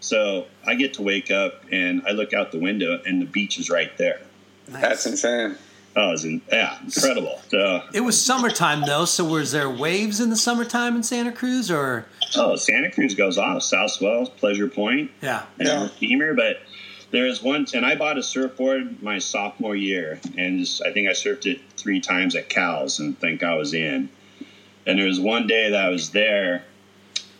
So 0.00 0.46
I 0.66 0.74
get 0.74 0.94
to 0.94 1.02
wake 1.02 1.30
up 1.30 1.64
and 1.70 2.02
I 2.06 2.12
look 2.12 2.32
out 2.32 2.52
the 2.52 2.58
window 2.58 3.00
and 3.04 3.20
the 3.20 3.26
beach 3.26 3.58
is 3.58 3.68
right 3.68 3.96
there. 3.98 4.20
That's 4.66 5.06
insane. 5.06 5.56
Oh, 5.96 6.08
it 6.08 6.12
was 6.12 6.24
in, 6.24 6.40
yeah, 6.52 6.78
incredible. 6.84 7.40
So, 7.48 7.82
It 7.92 8.02
was 8.02 8.20
summertime 8.20 8.82
though, 8.82 9.04
so 9.04 9.24
was 9.24 9.50
there 9.52 9.68
waves 9.68 10.20
in 10.20 10.30
the 10.30 10.36
summertime 10.36 10.94
in 10.94 11.02
Santa 11.02 11.32
Cruz 11.32 11.70
or 11.70 12.06
oh, 12.36 12.54
Santa 12.56 12.90
Cruz 12.90 13.14
goes 13.14 13.38
off. 13.38 13.62
South 13.62 13.90
Swell, 13.90 14.26
Pleasure 14.26 14.68
Point, 14.68 15.10
yeah. 15.20 15.46
you 15.58 15.64
know, 15.64 15.88
steamer. 15.96 16.34
But 16.34 16.60
there 17.10 17.24
was 17.24 17.42
one, 17.42 17.66
and 17.74 17.84
I 17.84 17.96
bought 17.96 18.18
a 18.18 18.22
surfboard 18.22 19.02
my 19.02 19.18
sophomore 19.18 19.74
year, 19.74 20.20
and 20.38 20.60
just, 20.60 20.80
I 20.82 20.92
think 20.92 21.08
I 21.08 21.12
surfed 21.12 21.46
it 21.46 21.60
three 21.76 22.00
times 22.00 22.36
at 22.36 22.48
Cowell's 22.48 23.00
and 23.00 23.18
think 23.18 23.42
I 23.42 23.54
was 23.54 23.74
in. 23.74 24.10
And 24.86 24.98
there 24.98 25.06
was 25.06 25.18
one 25.18 25.46
day 25.46 25.70
that 25.70 25.84
I 25.84 25.88
was 25.88 26.10
there, 26.10 26.64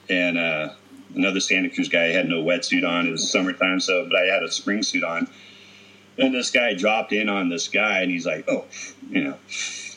and 0.09 0.37
uh, 0.37 0.71
another 1.14 1.40
Santa 1.40 1.71
Cruz 1.71 1.88
guy 1.88 2.09
had 2.09 2.28
no 2.28 2.42
wetsuit 2.42 2.87
on. 2.87 3.07
It 3.07 3.12
was 3.12 3.30
summertime, 3.30 3.78
so 3.78 4.04
but 4.11 4.16
I 4.16 4.25
had 4.26 4.42
a 4.42 4.50
spring 4.50 4.83
suit 4.83 5.04
on. 5.04 5.28
And 6.19 6.35
this 6.35 6.50
guy 6.50 6.75
dropped 6.75 7.12
in 7.12 7.29
on 7.29 7.49
this 7.49 7.69
guy, 7.69 8.00
and 8.02 8.11
he's 8.11 8.26
like, 8.26 8.45
"Oh, 8.49 8.64
you 9.09 9.25
know, 9.25 9.35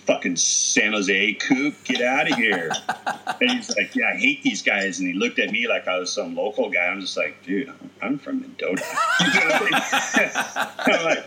fucking 0.06 0.36
San 0.38 0.94
Jose 0.94 1.34
coop, 1.34 1.76
get 1.84 2.02
out 2.02 2.32
of 2.32 2.38
here!" 2.38 2.72
and 3.42 3.52
he's 3.52 3.76
like, 3.76 3.94
"Yeah, 3.96 4.12
I 4.14 4.16
hate 4.18 4.42
these 4.44 4.62
guys." 4.62 5.00
And 5.00 5.08
he 5.08 5.14
looked 5.14 5.40
at 5.40 5.52
me 5.52 5.68
like 5.68 5.88
I 5.88 5.98
was 5.98 6.14
some 6.14 6.36
local 6.36 6.70
guy. 6.70 6.86
I'm 6.86 7.02
just 7.02 7.18
like, 7.18 7.44
"Dude, 7.46 7.68
I'm, 7.70 7.90
I'm 8.02 8.18
from 8.20 8.42
Mendota." 8.42 8.84
I'm 9.20 11.06
like, 11.06 11.26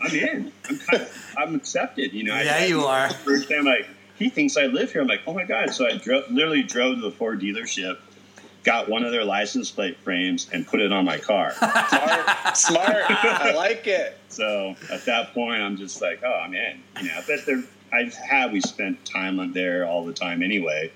"I'm 0.00 0.14
in. 0.14 0.52
I'm 0.68 0.78
kind 0.78 1.02
of, 1.02 1.34
I'm 1.36 1.54
accepted." 1.54 2.12
You 2.12 2.24
know? 2.24 2.34
I- 2.34 2.42
Yeah, 2.42 2.56
I- 2.56 2.64
you 2.66 2.80
are. 2.84 3.10
First 3.10 3.48
time, 3.48 3.64
like, 3.64 3.86
he 4.18 4.28
thinks 4.30 4.56
I 4.56 4.66
live 4.66 4.92
here. 4.92 5.02
I'm 5.02 5.08
like, 5.08 5.22
"Oh 5.26 5.34
my 5.34 5.44
god!" 5.44 5.70
So 5.74 5.86
I 5.86 5.96
dro- 5.96 6.24
literally 6.30 6.62
drove 6.62 6.96
to 6.96 7.00
the 7.02 7.10
Ford 7.12 7.40
dealership. 7.40 7.98
Got 8.64 8.88
one 8.88 9.02
of 9.02 9.10
their 9.10 9.24
license 9.24 9.70
plate 9.70 9.98
frames 9.98 10.48
and 10.52 10.66
put 10.66 10.80
it 10.80 10.92
on 10.92 11.04
my 11.04 11.18
car. 11.18 11.52
Smart. 11.58 12.56
Smart. 12.56 13.10
I 13.10 13.52
like 13.54 13.86
it. 13.86 14.16
So 14.28 14.76
at 14.90 15.04
that 15.06 15.34
point, 15.34 15.60
I'm 15.62 15.76
just 15.76 16.00
like, 16.00 16.22
oh, 16.24 16.32
I'm 16.32 16.54
in. 16.54 16.80
You 17.00 17.08
know, 17.08 17.20
but 17.26 17.44
there, 17.44 17.62
I've 17.92 18.14
had 18.14 18.52
we 18.52 18.60
spent 18.60 19.04
time 19.04 19.40
on 19.40 19.52
there 19.52 19.86
all 19.86 20.04
the 20.04 20.12
time 20.12 20.42
anyway. 20.42 20.92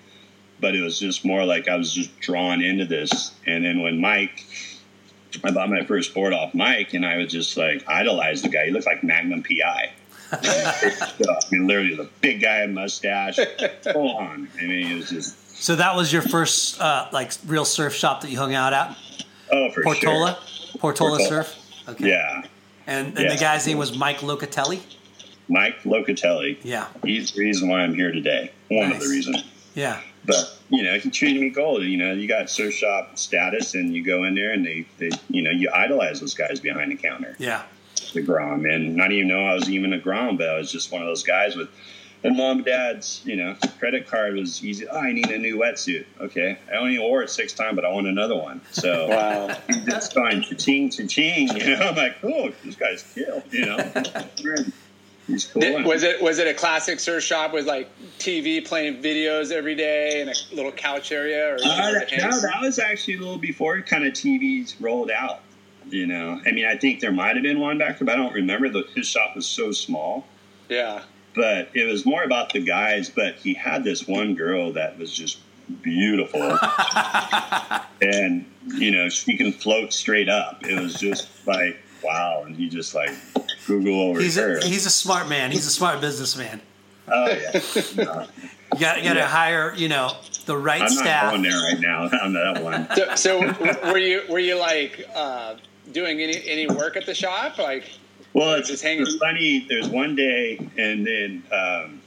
But 0.60 0.74
it 0.74 0.80
was 0.80 0.98
just 0.98 1.24
more 1.24 1.44
like 1.44 1.68
I 1.68 1.76
was 1.76 1.92
just 1.92 2.18
drawn 2.20 2.62
into 2.62 2.86
this. 2.86 3.34
And 3.46 3.64
then 3.64 3.82
when 3.82 4.00
Mike, 4.00 4.46
I 5.44 5.50
bought 5.50 5.68
my 5.68 5.84
first 5.84 6.14
board 6.14 6.32
off 6.32 6.54
Mike, 6.54 6.94
and 6.94 7.04
I 7.04 7.18
was 7.18 7.30
just 7.30 7.56
like 7.56 7.86
idolized 7.86 8.44
the 8.44 8.48
guy. 8.48 8.66
He 8.66 8.70
looked 8.70 8.86
like 8.86 9.02
Magnum 9.04 9.42
PI. 9.42 9.92
Uh, 10.32 10.42
I 10.42 11.38
mean, 11.52 11.66
literally 11.68 11.94
the 11.94 12.08
big 12.20 12.42
guy, 12.42 12.66
mustache, 12.66 13.38
full 13.92 14.16
on. 14.16 14.48
I 14.60 14.64
mean, 14.64 14.90
it 14.90 14.96
was 14.96 15.08
just 15.08 15.36
So 15.58 15.76
that 15.76 15.96
was 15.96 16.12
your 16.12 16.22
first 16.22 16.80
uh, 16.80 17.08
like 17.12 17.32
real 17.46 17.64
surf 17.64 17.94
shop 17.94 18.20
that 18.22 18.30
you 18.30 18.38
hung 18.38 18.54
out 18.54 18.72
at? 18.72 18.96
oh 19.52 19.70
for 19.70 19.82
Portola? 19.82 20.38
sure. 20.54 20.80
Portola, 20.80 21.18
Portola. 21.18 21.28
Surf? 21.28 21.54
Okay. 21.88 22.08
Yeah, 22.08 22.42
And, 22.86 23.08
and 23.08 23.18
Yeah. 23.18 23.32
the 23.34 23.38
guy's 23.40 23.66
name 23.66 23.78
was 23.78 23.96
Mike 23.96 24.18
Locatelli? 24.18 24.80
Mike 25.48 25.80
Locatelli. 25.84 26.58
Yeah. 26.62 26.88
He's 27.04 27.32
the 27.32 27.40
reason 27.42 27.68
why 27.68 27.80
I'm 27.80 27.94
here 27.94 28.10
today. 28.12 28.50
One 28.68 28.90
of 28.92 29.00
the 29.00 29.08
reasons. 29.08 29.44
Yeah. 29.74 30.00
but 30.24 30.58
you 30.70 30.82
know 30.82 30.98
he 30.98 31.08
treated 31.10 31.40
me 31.40 31.50
gold 31.50 31.82
you 31.84 31.96
know 31.96 32.12
you 32.12 32.26
got 32.26 32.50
surf 32.50 32.72
shop 32.74 33.16
status 33.16 33.74
and 33.76 33.94
you 33.94 34.02
go 34.02 34.24
in 34.24 34.34
there 34.34 34.52
and 34.52 34.66
they, 34.66 34.84
they 34.98 35.10
you 35.28 35.40
know 35.42 35.50
you 35.52 35.70
idolize 35.72 36.18
those 36.18 36.34
guys 36.34 36.58
behind 36.58 36.90
the 36.90 36.96
counter 36.96 37.36
Yeah. 37.38 37.62
the 38.14 38.22
grom 38.22 38.64
and 38.64 38.96
not 38.96 39.12
even 39.12 39.28
know 39.28 39.44
i 39.46 39.54
was 39.54 39.70
even 39.70 39.92
a 39.92 39.98
grom 40.00 40.36
but 40.38 40.48
i 40.48 40.56
was 40.58 40.72
just 40.72 40.90
one 40.90 41.02
of 41.02 41.06
those 41.06 41.22
guys 41.22 41.54
with 41.54 41.68
and 42.24 42.36
mom 42.36 42.58
and 42.58 42.66
dad's 42.66 43.22
you 43.24 43.36
know 43.36 43.54
credit 43.78 44.06
card 44.08 44.34
was 44.34 44.64
easy 44.64 44.86
oh 44.88 44.98
i 44.98 45.12
need 45.12 45.30
a 45.30 45.38
new 45.38 45.56
wetsuit 45.58 46.04
okay 46.20 46.58
i 46.72 46.76
only 46.76 46.98
wore 46.98 47.22
it 47.22 47.30
six 47.30 47.52
times 47.52 47.76
but 47.76 47.84
i 47.84 47.88
want 47.90 48.06
another 48.06 48.36
one 48.36 48.60
so 48.70 49.08
Wow. 49.10 49.56
it's 49.68 50.08
going 50.08 50.42
cha-ching 50.42 50.90
cha-ching 50.90 51.48
you 51.56 51.76
know 51.76 51.86
i'm 51.88 51.96
like 51.96 52.16
oh 52.22 52.50
this 52.64 52.76
guy's 52.76 53.02
kill 53.14 53.42
you 53.50 53.66
know 53.66 53.92
he's 55.26 55.46
cool 55.46 55.60
Did, 55.62 55.84
was 55.84 56.02
it 56.02 56.22
was 56.22 56.38
it 56.38 56.46
a 56.46 56.54
classic 56.54 57.00
surf 57.00 57.22
shop 57.22 57.52
with 57.52 57.66
like 57.66 57.88
TV 58.18 58.64
playing 58.66 59.02
videos 59.02 59.50
every 59.52 59.74
day 59.74 60.20
and 60.20 60.30
a 60.30 60.34
little 60.54 60.72
couch 60.72 61.12
area? 61.12 61.52
Or 61.52 61.58
Uh, 61.62 61.92
that, 61.92 62.08
no, 62.16 62.40
that 62.40 62.60
was 62.62 62.78
actually 62.78 63.16
a 63.16 63.20
little 63.20 63.38
before 63.38 63.80
kind 63.82 64.06
of 64.06 64.12
TVs 64.14 64.74
rolled 64.80 65.10
out. 65.10 65.40
You 65.90 66.06
know, 66.06 66.40
I 66.46 66.50
mean, 66.52 66.64
I 66.64 66.76
think 66.76 67.00
there 67.00 67.12
might 67.12 67.36
have 67.36 67.42
been 67.42 67.60
one 67.60 67.78
back 67.78 67.98
there, 67.98 68.06
but 68.06 68.14
I 68.14 68.16
don't 68.16 68.32
remember. 68.32 68.68
The, 68.68 68.84
his 68.94 69.06
shop 69.06 69.36
was 69.36 69.46
so 69.46 69.70
small, 69.72 70.26
yeah. 70.68 71.02
But 71.36 71.68
it 71.74 71.84
was 71.84 72.04
more 72.04 72.24
about 72.24 72.52
the 72.52 72.60
guys. 72.60 73.08
But 73.10 73.36
he 73.36 73.54
had 73.54 73.84
this 73.84 74.08
one 74.08 74.34
girl 74.34 74.72
that 74.72 74.98
was 74.98 75.14
just 75.14 75.38
beautiful, 75.82 76.40
and 78.02 78.44
you 78.74 78.90
know, 78.90 79.08
she 79.08 79.36
can 79.36 79.52
float 79.52 79.92
straight 79.92 80.28
up. 80.28 80.64
It 80.66 80.80
was 80.80 80.94
just 80.94 81.28
like 81.46 81.76
wow, 82.02 82.42
and 82.46 82.54
he 82.56 82.68
just 82.68 82.94
like 82.94 83.10
Google 83.66 84.00
over 84.10 84.20
He's 84.20 84.36
her. 84.36 84.58
a, 84.58 84.64
he's 84.64 84.86
a 84.86 84.90
smart 84.90 85.28
man. 85.28 85.50
He's 85.52 85.66
a 85.66 85.70
smart 85.70 86.00
businessman. 86.00 86.60
oh 87.08 87.26
yeah, 87.28 87.52
No, 88.04 88.26
You 88.74 88.80
got, 88.80 88.98
you 88.98 89.04
got 89.04 89.14
to 89.14 89.26
hire, 89.26 89.72
you 89.76 89.88
know, 89.88 90.12
the 90.46 90.56
right 90.56 90.82
I'm 90.82 90.88
staff. 90.88 91.24
not 91.24 91.30
going 91.30 91.42
there 91.42 91.52
right 91.72 91.80
now 91.80 92.02
on 92.22 92.32
that 92.34 92.62
one. 92.62 92.88
So, 93.16 93.40
so 93.50 93.90
were 93.92 93.98
you 93.98 94.22
were 94.28 94.38
you 94.40 94.56
like 94.58 95.04
uh, 95.14 95.54
doing 95.92 96.20
any 96.20 96.42
any 96.48 96.66
work 96.66 96.96
at 96.96 97.06
the 97.06 97.14
shop? 97.14 97.58
Like 97.58 97.84
Well, 98.36 98.52
it's, 98.56 98.68
Just 98.68 98.82
hanging. 98.82 99.00
it's 99.02 99.16
funny. 99.16 99.64
There's 99.66 99.88
one 99.88 100.14
day, 100.14 100.58
and 100.76 101.06
then 101.06 101.42
um, 101.50 102.02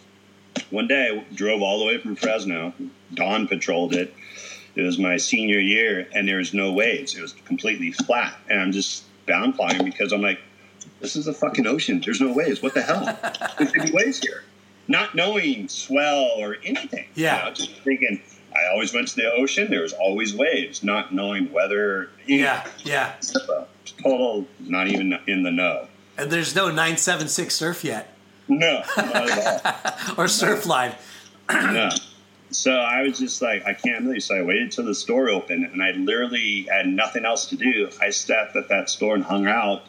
one 0.69 0.87
day 0.87 1.09
I 1.09 1.33
drove 1.33 1.63
all 1.63 1.79
the 1.79 1.85
way 1.85 1.97
from 1.97 2.15
Fresno. 2.15 2.71
Dawn 3.15 3.47
patrolled 3.47 3.95
it. 3.95 4.13
It 4.75 4.83
was 4.83 4.99
my 4.99 5.17
senior 5.17 5.59
year, 5.59 6.07
and 6.13 6.27
there 6.27 6.37
was 6.37 6.53
no 6.53 6.71
waves. 6.71 7.15
It 7.17 7.21
was 7.23 7.33
completely 7.33 7.91
flat, 7.91 8.37
and 8.47 8.61
I'm 8.61 8.71
just 8.71 9.05
bound 9.25 9.55
flying 9.55 9.83
because 9.83 10.11
I'm 10.13 10.21
like, 10.21 10.39
this 10.99 11.15
is 11.15 11.25
a 11.25 11.33
fucking 11.33 11.65
ocean. 11.65 11.99
There's 12.05 12.21
no 12.21 12.31
waves. 12.31 12.61
What 12.61 12.75
the 12.75 12.83
hell? 12.83 13.17
There 13.57 13.67
should 13.67 13.85
be 13.87 13.91
waves 13.91 14.19
here. 14.19 14.43
Not 14.87 15.15
knowing 15.15 15.67
swell 15.67 16.29
or 16.37 16.57
anything. 16.63 17.05
you 17.15 17.23
Yeah. 17.23 17.45
know, 17.45 17.53
just 17.55 17.71
thinking. 17.81 18.21
I 18.55 18.71
always 18.71 18.93
went 18.93 19.07
to 19.07 19.15
the 19.15 19.31
ocean. 19.33 19.71
There 19.71 19.81
was 19.81 19.93
always 19.93 20.35
waves. 20.35 20.83
Not 20.83 21.11
knowing 21.11 21.51
weather. 21.51 22.09
Yeah, 22.27 22.67
yeah. 22.83 23.15
Total, 24.03 24.45
not 24.59 24.87
even 24.89 25.17
in 25.27 25.41
the 25.41 25.51
know. 25.51 25.87
And 26.19 26.32
there's 26.32 26.55
no 26.55 26.67
976 26.67 27.53
surf 27.55 27.84
yet 27.84 28.13
No, 28.47 28.84
not 28.97 29.15
at 29.15 29.65
or 30.17 30.25
Surfline. 30.25 30.95
no. 31.49 31.89
So 32.51 32.71
I 32.71 33.03
was 33.03 33.19
just 33.19 33.41
like, 33.43 33.65
I 33.65 33.73
can't 33.73 34.05
believe. 34.05 34.23
So 34.23 34.36
I 34.36 34.41
waited 34.41 34.71
till 34.71 34.86
the 34.86 34.95
store 34.95 35.29
opened, 35.29 35.65
and 35.65 35.84
I 35.84 35.91
literally 35.91 36.63
had 36.63 36.88
nothing 36.88 37.23
else 37.23 37.45
to 37.49 37.55
do. 37.55 37.89
I 38.01 38.10
sat 38.10 38.55
at 38.55 38.69
that 38.69 38.89
store 38.89 39.13
and 39.13 39.23
hung 39.23 39.45
out 39.45 39.84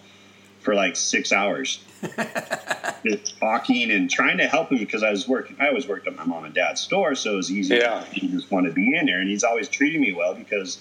for 0.60 0.74
like 0.74 0.94
six 0.94 1.32
hours, 1.32 1.82
just 3.06 3.38
talking 3.40 3.90
and 3.90 4.10
trying 4.10 4.36
to 4.38 4.46
help 4.46 4.70
him 4.70 4.76
because 4.78 5.02
I 5.02 5.10
was 5.10 5.26
working. 5.26 5.56
I 5.58 5.68
always 5.68 5.88
worked 5.88 6.06
at 6.06 6.14
my 6.16 6.24
mom 6.24 6.44
and 6.44 6.52
dad's 6.54 6.82
store, 6.82 7.14
so 7.14 7.32
it 7.32 7.36
was 7.36 7.50
easy. 7.50 7.76
Yeah. 7.76 8.04
He 8.12 8.28
just 8.28 8.50
wanted 8.50 8.68
to 8.68 8.74
be 8.74 8.94
in 8.94 9.06
there, 9.06 9.20
and 9.20 9.28
he's 9.30 9.42
always 9.44 9.68
treating 9.70 10.02
me 10.02 10.12
well 10.12 10.34
because 10.34 10.78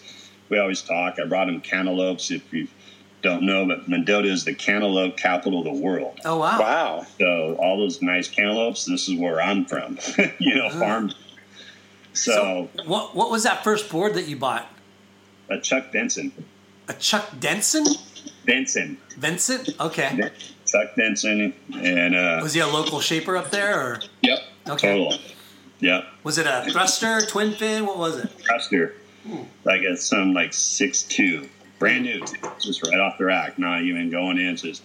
we 0.50 0.60
always 0.60 0.82
talk. 0.82 1.18
I 1.18 1.26
brought 1.28 1.48
him 1.48 1.62
cantaloupes. 1.62 2.30
If 2.30 2.52
you 2.54 2.68
don't 3.22 3.44
know, 3.44 3.66
but 3.68 3.88
Mendota 3.90 4.28
is 4.32 4.46
the 4.46 4.54
cantaloupe 4.54 5.18
capital 5.18 5.60
of 5.60 5.66
the 5.66 5.82
world. 5.82 6.20
Oh, 6.26 6.38
wow. 6.38 6.60
wow. 6.60 7.06
So 7.20 7.56
all 7.60 7.78
those 7.78 8.02
nice 8.02 8.28
cantaloupes, 8.30 8.86
this 8.86 9.10
is 9.10 9.16
where 9.20 9.42
I'm 9.42 9.66
from. 9.66 9.98
you 10.40 10.56
know, 10.56 10.70
farm. 10.70 11.12
So, 12.14 12.70
So, 12.76 12.84
what, 12.86 13.16
what 13.16 13.30
was 13.32 13.44
that 13.44 13.64
first 13.64 13.90
board 13.90 14.14
that 14.16 14.28
you 14.28 14.36
bought? 14.38 14.68
a 15.50 15.60
Chuck 15.60 15.92
Benson, 15.92 16.32
A 16.88 16.94
Chuck 16.94 17.28
Denson? 17.40 17.86
Benson, 18.46 18.98
Vincent? 19.18 19.70
Okay. 19.80 20.30
Chuck 20.66 20.96
Benson, 20.96 21.54
and 21.74 22.16
uh, 22.16 22.40
Was 22.42 22.54
he 22.54 22.60
a 22.60 22.68
local 22.68 23.00
shaper 23.00 23.36
up 23.36 23.50
there? 23.50 23.80
Or 23.80 24.00
yep, 24.22 24.40
Okay. 24.68 24.88
total, 25.00 25.18
yep, 25.80 26.06
was 26.24 26.38
it 26.38 26.46
a 26.46 26.66
thruster, 26.72 27.22
twin 27.22 27.54
fin? 27.54 27.86
What 27.88 27.98
was 27.98 28.18
it? 28.18 28.30
Custer, 28.48 28.96
like 29.64 29.82
it's 29.82 30.06
some 30.06 30.34
like 30.34 30.54
six 30.54 31.02
two, 31.04 31.50
brand 31.80 32.04
new, 32.04 32.22
just 32.62 32.84
right 32.86 33.00
off 33.00 33.18
the 33.18 33.26
rack, 33.26 33.58
not 33.58 33.82
even 33.84 34.10
going 34.10 34.38
in. 34.38 34.56
Just 34.58 34.84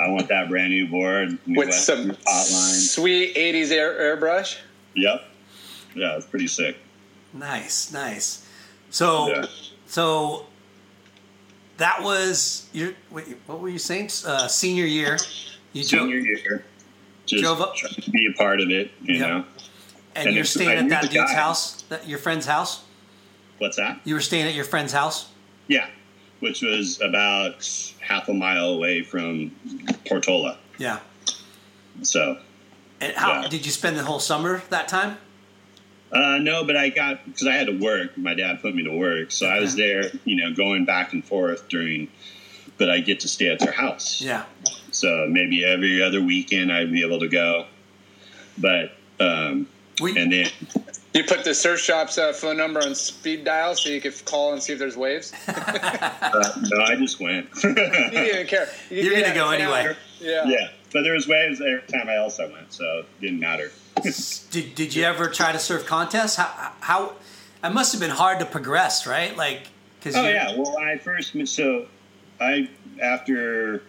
I 0.00 0.08
want 0.08 0.28
that 0.28 0.48
brand 0.48 0.70
new 0.70 0.86
board 0.88 1.38
new 1.46 1.58
With 1.58 1.68
West 1.68 1.86
some 1.86 2.10
hotline. 2.10 2.80
sweet 2.88 3.34
'80s 3.36 3.70
air, 3.70 4.16
airbrush. 4.16 4.58
Yep, 4.94 5.22
yeah, 5.94 6.16
it's 6.16 6.26
pretty 6.26 6.48
sick. 6.48 6.76
Nice, 7.32 7.92
nice. 7.92 8.46
So, 8.90 9.28
Yeah. 9.28 9.46
so 9.86 10.46
that 11.78 12.02
was 12.02 12.68
your. 12.72 12.92
Wait, 13.10 13.26
what 13.46 13.60
were 13.60 13.68
you 13.70 13.78
saying? 13.78 14.10
Uh, 14.26 14.48
senior 14.48 14.84
year. 14.84 15.18
You 15.72 15.82
Senior 15.84 16.20
drove, 16.20 16.26
year, 16.26 16.64
just 17.24 17.42
Drove 17.42 17.60
up- 17.62 17.74
trying 17.76 17.94
to 17.94 18.10
be 18.10 18.26
a 18.26 18.36
part 18.36 18.60
of 18.60 18.68
it, 18.70 18.90
you 19.02 19.14
Yep. 19.14 19.28
know. 19.28 19.44
and, 20.14 20.26
and 20.26 20.36
you're 20.36 20.44
staying 20.44 20.68
at 20.76 20.88
that 20.90 21.02
dude's 21.04 21.14
guy. 21.14 21.32
house, 21.34 21.80
that 21.88 22.06
your 22.06 22.18
friend's 22.18 22.44
house. 22.44 22.82
What's 23.56 23.76
that? 23.78 24.00
You 24.04 24.14
were 24.14 24.20
staying 24.20 24.46
at 24.46 24.52
your 24.54 24.66
friend's 24.66 24.92
house. 24.92 25.28
Yeah, 25.68 25.86
which 26.42 26.60
was 26.60 27.00
about 27.00 27.64
half 28.00 28.28
a 28.28 28.34
mile 28.34 28.70
away 28.70 29.04
from 29.04 29.52
Portola. 30.08 30.58
Yeah. 30.76 30.98
So 32.02 32.38
And 33.00 33.14
how 33.14 33.42
Yeah. 33.42 33.48
did 33.48 33.64
you 33.64 33.70
spend 33.70 33.96
the 33.96 34.02
whole 34.02 34.18
summer 34.18 34.62
that 34.70 34.88
time? 34.88 35.18
Uh, 36.10 36.38
no, 36.38 36.64
but 36.64 36.76
I 36.76 36.88
got 36.88 37.24
because 37.24 37.46
I 37.46 37.52
had 37.54 37.68
to 37.68 37.78
work. 37.78 38.18
My 38.18 38.34
dad 38.34 38.60
put 38.60 38.74
me 38.74 38.82
to 38.84 38.90
work, 38.90 39.30
so 39.30 39.46
I 39.46 39.60
was 39.60 39.76
there, 39.76 40.10
you 40.24 40.36
know, 40.36 40.52
going 40.52 40.84
back 40.84 41.12
and 41.12 41.24
forth 41.24 41.68
during. 41.68 42.08
But 42.76 42.90
I 42.90 42.98
get 43.00 43.20
to 43.20 43.28
stay 43.28 43.48
at 43.48 43.60
their 43.60 43.72
house. 43.72 44.20
Yeah. 44.20 44.44
So 44.90 45.26
maybe 45.28 45.64
every 45.64 46.02
other 46.02 46.20
weekend 46.20 46.72
I'd 46.72 46.90
be 46.92 47.04
able 47.04 47.20
to 47.20 47.28
go. 47.28 47.66
But 48.58 48.92
um, 49.20 49.68
We, 50.00 50.18
and 50.18 50.32
then 50.32 50.50
You 51.14 51.24
put 51.24 51.44
the 51.44 51.54
surf 51.54 51.78
shop's 51.78 52.16
uh, 52.16 52.32
phone 52.32 52.56
number 52.56 52.82
on 52.82 52.94
speed 52.94 53.44
dial 53.44 53.74
so 53.74 53.90
you 53.90 54.00
could 54.00 54.24
call 54.24 54.54
and 54.54 54.62
see 54.62 54.72
if 54.72 54.78
there's 54.78 54.96
waves. 54.96 55.32
uh, 55.48 56.60
no, 56.70 56.82
I 56.84 56.96
just 56.96 57.20
went. 57.20 57.48
You 57.64 57.74
didn't 57.74 58.14
even 58.14 58.46
care. 58.46 58.68
You 58.88 59.02
You're 59.02 59.14
could 59.14 59.22
gonna 59.24 59.34
go 59.34 59.44
out 59.46 59.54
of 59.54 59.60
anyway. 59.60 59.96
Yeah. 60.20 60.44
yeah, 60.46 60.68
but 60.92 61.02
there 61.02 61.12
was 61.12 61.28
waves 61.28 61.60
every 61.60 61.82
time 61.82 62.08
I 62.08 62.16
else 62.16 62.40
I 62.40 62.46
went, 62.46 62.72
so 62.72 62.84
it 63.00 63.20
didn't 63.20 63.40
matter. 63.40 63.70
did, 64.50 64.74
did 64.74 64.94
you 64.94 65.04
ever 65.04 65.28
try 65.28 65.52
to 65.52 65.58
surf 65.58 65.84
contests? 65.84 66.36
How, 66.36 66.72
how, 66.80 67.12
it 67.62 67.70
must 67.70 67.92
have 67.92 68.00
been 68.00 68.10
hard 68.10 68.38
to 68.38 68.46
progress, 68.46 69.06
right? 69.06 69.36
Like, 69.36 69.68
cause 70.00 70.16
Oh 70.16 70.22
you- 70.26 70.32
yeah. 70.32 70.56
Well, 70.56 70.78
I 70.78 70.96
first 70.96 71.34
moved, 71.34 71.50
so 71.50 71.86
I 72.40 72.70
after 73.02 73.82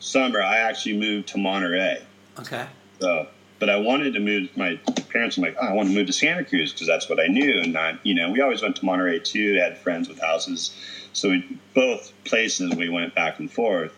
summer 0.00 0.42
I 0.42 0.58
actually 0.58 0.98
moved 0.98 1.28
to 1.28 1.38
Monterey. 1.38 2.02
Okay. 2.40 2.66
So, 3.00 3.28
but 3.58 3.68
I 3.68 3.76
wanted 3.76 4.14
to 4.14 4.20
move. 4.20 4.56
My 4.56 4.76
parents 5.10 5.36
were 5.36 5.46
like, 5.46 5.56
oh, 5.60 5.66
I 5.66 5.72
want 5.72 5.88
to 5.88 5.94
move 5.94 6.06
to 6.06 6.12
Santa 6.12 6.44
Cruz 6.44 6.72
because 6.72 6.86
that's 6.86 7.08
what 7.08 7.20
I 7.20 7.26
knew, 7.26 7.60
and 7.62 7.72
not 7.72 8.04
you 8.06 8.14
know 8.14 8.30
we 8.30 8.40
always 8.40 8.62
went 8.62 8.76
to 8.76 8.84
Monterey 8.84 9.20
too. 9.20 9.54
Had 9.54 9.78
friends 9.78 10.08
with 10.08 10.20
houses, 10.20 10.74
so 11.12 11.30
we, 11.30 11.58
both 11.74 12.12
places 12.24 12.74
we 12.74 12.88
went 12.88 13.14
back 13.14 13.38
and 13.38 13.50
forth. 13.50 13.92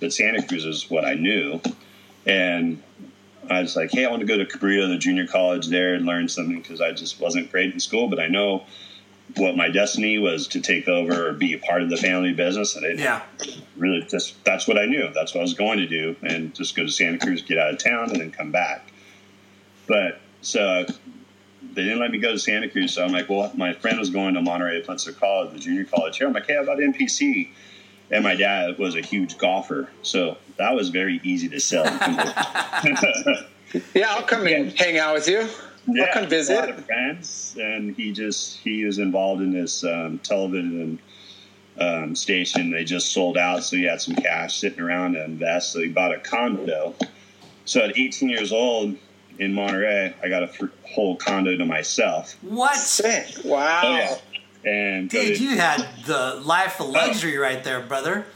But 0.00 0.12
Santa 0.12 0.46
Cruz 0.46 0.64
is 0.64 0.90
what 0.90 1.04
I 1.04 1.14
knew, 1.14 1.60
and 2.26 2.82
I 3.48 3.60
was 3.62 3.76
like, 3.76 3.90
hey, 3.92 4.04
I 4.04 4.10
want 4.10 4.20
to 4.20 4.26
go 4.26 4.36
to 4.36 4.44
Cabrillo, 4.44 4.88
the 4.88 4.98
junior 4.98 5.26
college 5.26 5.68
there, 5.68 5.94
and 5.94 6.04
learn 6.04 6.28
something 6.28 6.60
because 6.60 6.80
I 6.80 6.92
just 6.92 7.20
wasn't 7.20 7.50
great 7.50 7.72
in 7.72 7.80
school. 7.80 8.08
But 8.08 8.20
I 8.20 8.28
know 8.28 8.64
what 9.36 9.56
my 9.56 9.68
destiny 9.68 10.18
was 10.18 10.46
to 10.48 10.60
take 10.60 10.88
over 10.88 11.28
or 11.28 11.32
be 11.32 11.52
a 11.54 11.58
part 11.58 11.82
of 11.82 11.90
the 11.90 11.96
family 11.96 12.32
business, 12.32 12.76
and 12.76 12.86
I 12.86 13.02
Yeah. 13.02 13.22
really 13.76 14.02
just 14.02 14.42
that's 14.44 14.68
what 14.68 14.78
I 14.78 14.84
knew. 14.86 15.10
That's 15.14 15.34
what 15.34 15.40
I 15.40 15.42
was 15.42 15.54
going 15.54 15.78
to 15.78 15.86
do, 15.86 16.16
and 16.22 16.54
just 16.54 16.76
go 16.76 16.84
to 16.84 16.92
Santa 16.92 17.18
Cruz, 17.18 17.42
get 17.42 17.58
out 17.58 17.72
of 17.72 17.78
town, 17.82 18.10
and 18.10 18.20
then 18.20 18.30
come 18.30 18.50
back. 18.50 18.92
But 19.86 20.20
so 20.42 20.84
they 21.74 21.82
didn't 21.84 21.98
let 22.00 22.10
me 22.10 22.18
go 22.18 22.32
to 22.32 22.38
Santa 22.38 22.68
Cruz, 22.68 22.94
so 22.94 23.04
I'm 23.04 23.12
like, 23.12 23.28
well, 23.28 23.50
my 23.54 23.72
friend 23.72 23.98
was 23.98 24.10
going 24.10 24.34
to 24.34 24.42
Monterey 24.42 24.80
Peninsula 24.82 25.14
College, 25.16 25.52
the 25.52 25.58
junior 25.58 25.84
college 25.84 26.18
here. 26.18 26.26
I'm 26.26 26.32
like, 26.32 26.46
hey, 26.46 26.54
how 26.54 26.62
about 26.62 26.78
MPC? 26.78 27.48
And 28.10 28.22
my 28.22 28.36
dad 28.36 28.78
was 28.78 28.94
a 28.94 29.00
huge 29.00 29.36
golfer, 29.36 29.88
so 30.02 30.36
that 30.58 30.74
was 30.74 30.90
very 30.90 31.20
easy 31.24 31.48
to 31.48 31.60
sell. 31.60 31.84
Yeah, 33.94 34.06
I'll 34.14 34.22
come 34.22 34.46
and 34.46 34.72
hang 34.78 34.96
out 34.98 35.12
with 35.14 35.26
you. 35.28 35.46
yeah, 35.88 36.04
I'll 36.04 36.12
come 36.12 36.22
A 36.22 36.26
lot 36.26 36.30
visit. 36.30 36.70
of 36.70 36.84
friends, 36.86 37.56
and 37.60 37.96
he 37.96 38.12
just 38.12 38.58
he 38.58 38.84
was 38.84 38.98
involved 38.98 39.42
in 39.42 39.52
this 39.52 39.82
um, 39.84 40.18
television 40.20 41.00
um, 41.78 42.14
station. 42.14 42.70
They 42.70 42.84
just 42.84 43.12
sold 43.12 43.36
out, 43.36 43.64
so 43.64 43.76
he 43.76 43.82
had 43.82 44.00
some 44.00 44.14
cash 44.14 44.56
sitting 44.60 44.80
around 44.80 45.14
to 45.14 45.24
invest. 45.24 45.72
So 45.72 45.80
he 45.80 45.88
bought 45.88 46.14
a 46.14 46.20
condo. 46.20 46.94
So 47.64 47.80
at 47.84 47.98
18 47.98 48.28
years 48.28 48.52
old 48.52 48.96
in 49.38 49.52
Monterey, 49.54 50.14
I 50.22 50.28
got 50.28 50.42
a 50.42 50.48
fr- 50.48 50.66
whole 50.84 51.16
condo 51.16 51.56
to 51.56 51.64
myself. 51.64 52.36
What? 52.42 52.76
Sick. 52.76 53.26
Wow. 53.44 53.80
Oh, 53.84 53.96
yeah. 53.96 54.16
And 54.70 55.10
so 55.12 55.20
Dude, 55.22 55.30
it, 55.32 55.40
you 55.40 55.50
had 55.56 55.86
the 56.06 56.40
life 56.44 56.80
of 56.80 56.88
luxury 56.88 57.36
right 57.38 57.62
there, 57.62 57.80
brother. 57.80 58.26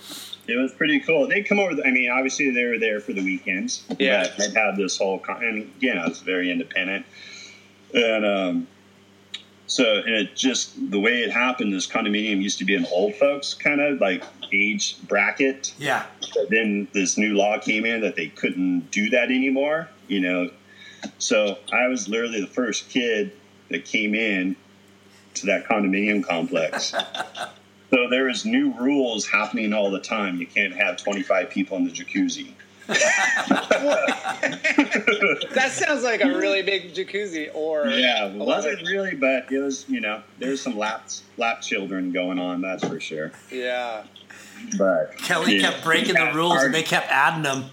it 0.46 0.56
was 0.56 0.72
pretty 0.72 1.00
cool. 1.00 1.26
They 1.26 1.42
come 1.42 1.58
over. 1.58 1.72
I 1.84 1.90
mean, 1.90 2.10
obviously 2.10 2.50
they 2.52 2.64
were 2.64 2.78
there 2.78 3.00
for 3.00 3.12
the 3.12 3.22
weekends. 3.24 3.82
Yeah. 3.98 4.28
but 4.36 4.36
They 4.52 4.60
had 4.60 4.76
this 4.76 4.96
whole, 4.98 5.18
con- 5.18 5.42
and 5.42 5.62
again, 5.78 5.98
I 5.98 6.06
was 6.08 6.20
very 6.20 6.50
independent. 6.52 7.04
And 7.92 8.24
um, 8.24 8.68
so, 9.66 9.84
and 9.84 10.14
it 10.14 10.36
just 10.36 10.90
the 10.90 11.00
way 11.00 11.22
it 11.22 11.30
happened. 11.32 11.72
This 11.72 11.86
condominium 11.88 12.40
used 12.42 12.58
to 12.58 12.64
be 12.64 12.74
an 12.76 12.86
old 12.92 13.14
folks 13.16 13.54
kind 13.54 13.80
of 13.80 14.00
like 14.00 14.22
age 14.52 14.96
bracket. 15.08 15.74
Yeah. 15.78 16.06
But 16.34 16.50
then 16.50 16.86
this 16.92 17.16
new 17.18 17.34
law 17.34 17.58
came 17.58 17.84
in 17.84 18.00
that 18.02 18.14
they 18.16 18.28
couldn't 18.28 18.90
do 18.92 19.10
that 19.10 19.30
anymore. 19.30 19.88
You 20.06 20.20
know, 20.20 20.50
so 21.18 21.58
I 21.72 21.86
was 21.88 22.08
literally 22.08 22.40
the 22.40 22.46
first 22.46 22.88
kid 22.88 23.32
that 23.70 23.84
came 23.84 24.14
in 24.14 24.56
to 25.34 25.46
that 25.46 25.66
condominium 25.68 26.24
complex. 26.24 26.86
so 27.90 28.08
there 28.10 28.24
was 28.24 28.44
new 28.44 28.72
rules 28.78 29.26
happening 29.26 29.72
all 29.72 29.90
the 29.90 30.00
time. 30.00 30.36
You 30.38 30.46
can't 30.46 30.74
have 30.74 30.96
25 30.96 31.50
people 31.50 31.76
in 31.76 31.84
the 31.84 31.90
jacuzzi. 31.90 32.52
That 35.54 35.70
sounds 35.72 36.02
like 36.02 36.22
a 36.22 36.26
really 36.26 36.62
big 36.62 36.94
jacuzzi 36.94 37.50
or 37.54 37.86
Yeah, 37.86 38.26
it 38.26 38.34
wasn't 38.34 38.82
really, 38.82 39.14
but 39.14 39.52
it 39.52 39.58
was. 39.58 39.88
You 39.88 40.00
know, 40.00 40.22
there's 40.38 40.60
some 40.60 40.76
lap 40.76 41.08
lap 41.36 41.60
children 41.60 42.10
going 42.12 42.38
on. 42.38 42.60
That's 42.60 42.86
for 42.86 42.98
sure. 42.98 43.32
Yeah. 43.50 44.04
But 44.76 45.16
Kelly 45.18 45.56
yeah. 45.56 45.70
kept 45.70 45.84
breaking 45.84 46.14
the 46.14 46.32
rules 46.34 46.52
hard- 46.54 46.66
and 46.66 46.74
they 46.74 46.82
kept 46.82 47.10
adding 47.10 47.42
them. 47.42 47.66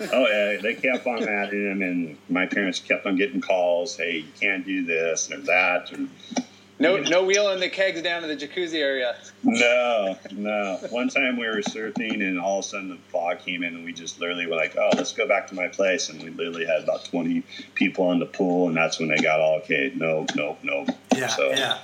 Oh 0.00 0.26
yeah, 0.28 0.60
they 0.60 0.74
kept 0.74 1.06
on 1.06 1.28
adding 1.28 1.64
them, 1.68 1.82
and 1.82 2.16
my 2.28 2.46
parents 2.46 2.78
kept 2.78 3.04
on 3.06 3.16
getting 3.16 3.40
calls. 3.40 3.96
Hey, 3.96 4.18
you 4.18 4.32
can't 4.40 4.64
do 4.64 4.84
this 4.84 5.30
or 5.30 5.38
that. 5.38 5.90
And 5.92 6.08
No, 6.78 6.98
no 6.98 7.24
wheeling 7.24 7.58
the 7.58 7.68
kegs 7.68 8.00
down 8.02 8.22
to 8.22 8.28
the 8.28 8.36
jacuzzi 8.36 8.78
area. 8.80 9.16
no, 9.42 10.16
no. 10.30 10.78
One 10.90 11.08
time 11.08 11.36
we 11.36 11.46
were 11.46 11.56
surfing, 11.62 12.22
and 12.22 12.38
all 12.38 12.60
of 12.60 12.64
a 12.64 12.68
sudden 12.68 12.90
the 12.90 12.96
fog 13.10 13.40
came 13.40 13.64
in, 13.64 13.74
and 13.74 13.84
we 13.84 13.92
just 13.92 14.20
literally 14.20 14.46
were 14.46 14.54
like, 14.56 14.76
"Oh, 14.76 14.90
let's 14.96 15.12
go 15.12 15.26
back 15.26 15.48
to 15.48 15.54
my 15.56 15.66
place." 15.66 16.08
And 16.08 16.22
we 16.22 16.30
literally 16.30 16.66
had 16.66 16.84
about 16.84 17.04
twenty 17.04 17.42
people 17.74 18.12
in 18.12 18.20
the 18.20 18.26
pool, 18.26 18.68
and 18.68 18.76
that's 18.76 19.00
when 19.00 19.08
they 19.08 19.18
got 19.18 19.40
all 19.40 19.56
okay. 19.56 19.90
No, 19.94 20.26
no, 20.36 20.56
no. 20.62 20.86
Yeah. 21.16 21.26
So, 21.28 21.50
Yeah. 21.50 21.78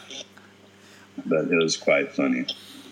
But 1.27 1.47
it 1.47 1.57
was 1.57 1.77
quite 1.77 2.13
funny. 2.13 2.47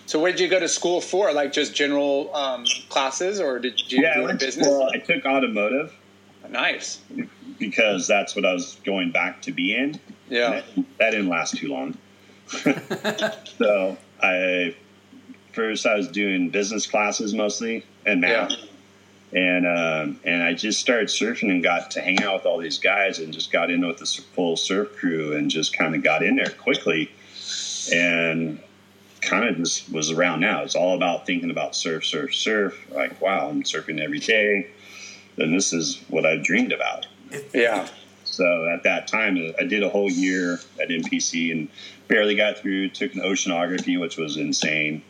So, 0.05 0.19
what 0.19 0.31
did 0.31 0.39
you 0.41 0.47
go 0.49 0.59
to 0.59 0.67
school 0.67 0.99
for? 1.01 1.31
Like 1.33 1.53
just 1.53 1.73
general 1.73 2.33
um, 2.35 2.65
classes, 2.89 3.39
or 3.39 3.59
did 3.59 3.79
you 3.91 4.03
Yeah, 4.03 4.11
I 4.11 4.13
do 4.15 4.21
a 4.21 4.25
went 4.25 4.39
to 4.41 4.45
business? 4.45 4.67
school. 4.67 4.89
I 4.93 4.97
took 4.99 5.25
automotive 5.25 5.93
Nice. 6.49 6.99
because 7.57 8.05
that's 8.07 8.35
what 8.35 8.45
I 8.45 8.53
was 8.53 8.77
going 8.85 9.11
back 9.11 9.41
to 9.43 9.51
be 9.51 9.73
in. 9.75 9.99
Yeah. 10.29 10.49
that, 10.49 10.63
that 10.99 11.11
didn't 11.11 11.29
last 11.29 11.57
too 11.57 11.69
long. 11.69 11.97
so 13.57 13.97
I 14.21 14.75
first 15.53 15.85
I 15.85 15.95
was 15.95 16.07
doing 16.09 16.49
business 16.49 16.85
classes 16.85 17.33
mostly 17.33 17.85
and 18.05 18.19
math, 18.21 18.51
and 19.31 19.65
um, 19.65 20.19
and 20.25 20.43
I 20.43 20.53
just 20.53 20.79
started 20.81 21.07
surfing 21.07 21.49
and 21.49 21.63
got 21.63 21.91
to 21.91 22.01
hang 22.01 22.21
out 22.21 22.35
with 22.35 22.45
all 22.45 22.57
these 22.59 22.77
guys 22.77 23.19
and 23.19 23.33
just 23.33 23.51
got 23.51 23.71
in 23.71 23.85
with 23.87 23.97
the 23.97 24.05
full 24.05 24.57
surf 24.57 24.95
crew 24.97 25.33
and 25.35 25.49
just 25.49 25.75
kind 25.77 25.95
of 25.95 26.03
got 26.03 26.21
in 26.23 26.35
there 26.35 26.49
quickly, 26.49 27.09
and 27.93 28.59
kind 29.25 29.47
of 29.47 29.57
just 29.57 29.91
was 29.91 30.11
around 30.11 30.39
now. 30.39 30.63
It's 30.63 30.75
all 30.75 30.95
about 30.95 31.25
thinking 31.25 31.51
about 31.51 31.75
surf, 31.75 32.05
surf, 32.05 32.33
surf. 32.33 32.77
Like 32.91 33.19
wow, 33.21 33.49
I'm 33.49 33.63
surfing 33.63 33.99
every 33.99 34.19
day, 34.19 34.67
and 35.37 35.53
this 35.53 35.73
is 35.73 36.01
what 36.09 36.25
I 36.25 36.37
dreamed 36.37 36.71
about. 36.71 37.07
Yeah. 37.53 37.87
So 38.25 38.67
at 38.67 38.83
that 38.83 39.07
time, 39.07 39.37
I 39.59 39.63
did 39.63 39.83
a 39.83 39.89
whole 39.89 40.09
year 40.09 40.59
at 40.81 40.89
MPC 40.89 41.51
and 41.51 41.69
barely 42.07 42.35
got 42.35 42.57
through. 42.57 42.89
Took 42.89 43.13
an 43.13 43.21
oceanography, 43.21 43.99
which 43.99 44.17
was 44.17 44.37
insane. 44.37 45.03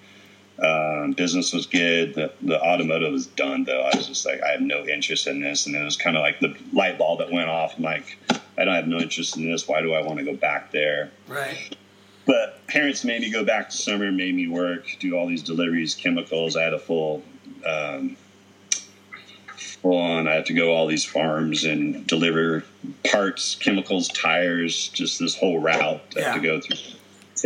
Um, 0.61 1.13
business 1.13 1.53
was 1.53 1.65
good. 1.65 2.15
The, 2.15 2.33
the 2.41 2.61
automotive 2.61 3.11
was 3.11 3.27
done, 3.27 3.63
though. 3.63 3.81
I 3.81 3.95
was 3.95 4.07
just 4.07 4.25
like, 4.25 4.43
I 4.43 4.51
have 4.51 4.61
no 4.61 4.85
interest 4.85 5.27
in 5.27 5.41
this. 5.41 5.65
And 5.65 5.75
it 5.75 5.83
was 5.83 5.97
kind 5.97 6.17
of 6.17 6.21
like 6.21 6.39
the 6.41 6.55
light 6.73 6.97
bulb 6.97 7.19
that 7.19 7.31
went 7.31 7.49
off. 7.49 7.75
I'm 7.77 7.83
like, 7.83 8.17
I 8.57 8.65
don't 8.65 8.75
have 8.75 8.87
no 8.87 8.99
interest 8.99 9.37
in 9.37 9.49
this. 9.49 9.67
Why 9.67 9.81
do 9.81 9.93
I 9.93 10.01
want 10.01 10.19
to 10.19 10.25
go 10.25 10.35
back 10.35 10.71
there? 10.71 11.11
Right. 11.27 11.75
But 12.25 12.65
parents 12.67 13.03
made 13.03 13.21
me 13.21 13.29
go 13.31 13.43
back 13.43 13.69
to 13.69 13.77
summer, 13.77 14.11
made 14.11 14.33
me 14.35 14.47
work, 14.47 14.85
do 14.99 15.15
all 15.17 15.27
these 15.27 15.43
deliveries, 15.43 15.93
chemicals. 15.95 16.55
I 16.55 16.63
had 16.63 16.73
a 16.73 16.79
full, 16.79 17.23
um, 17.65 18.15
full 19.57 19.97
on. 19.97 20.27
I 20.27 20.35
had 20.35 20.45
to 20.45 20.53
go 20.53 20.73
all 20.73 20.87
these 20.87 21.03
farms 21.03 21.65
and 21.65 22.07
deliver 22.07 22.63
parts, 23.11 23.55
chemicals, 23.55 24.07
tires, 24.09 24.87
just 24.89 25.19
this 25.19 25.35
whole 25.35 25.59
route. 25.59 26.01
I 26.17 26.21
had 26.21 26.33
to 26.35 26.39
go 26.39 26.59
through. 26.61 26.77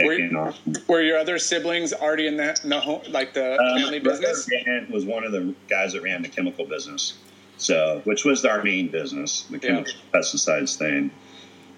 Were- 0.05 0.13
in. 0.13 0.53
Were 0.87 1.01
your 1.01 1.17
other 1.17 1.39
siblings 1.39 1.91
already 1.91 2.27
in 2.27 2.37
the, 2.37 2.55
in 2.63 2.69
the 2.69 2.79
home, 2.79 3.01
like 3.09 3.33
the 3.33 3.53
Um, 3.59 3.79
family 3.81 3.97
business? 3.99 4.47
ran- 4.67 4.87
was 4.91 5.05
one 5.05 5.23
of 5.23 5.31
the 5.31 5.55
guys 5.67 5.93
that 5.93 6.03
ran 6.03 6.21
the 6.21 6.27
chemical 6.29 6.65
business, 6.65 7.15
so 7.57 8.01
which 8.03 8.23
was 8.23 8.45
our 8.45 8.61
main 8.63 8.89
business, 8.89 9.41
the 9.49 9.55
Yeah. 9.55 9.59
chemical 9.69 9.93
pesticides 10.13 10.75
thing. 10.77 11.09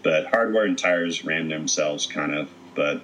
But 0.04 0.26
hardware 0.28 0.66
and 0.66 0.78
tires 0.78 1.24
ran 1.24 1.48
themselves, 1.48 2.06
kind 2.08 2.36
of. 2.36 2.50
But 2.76 3.02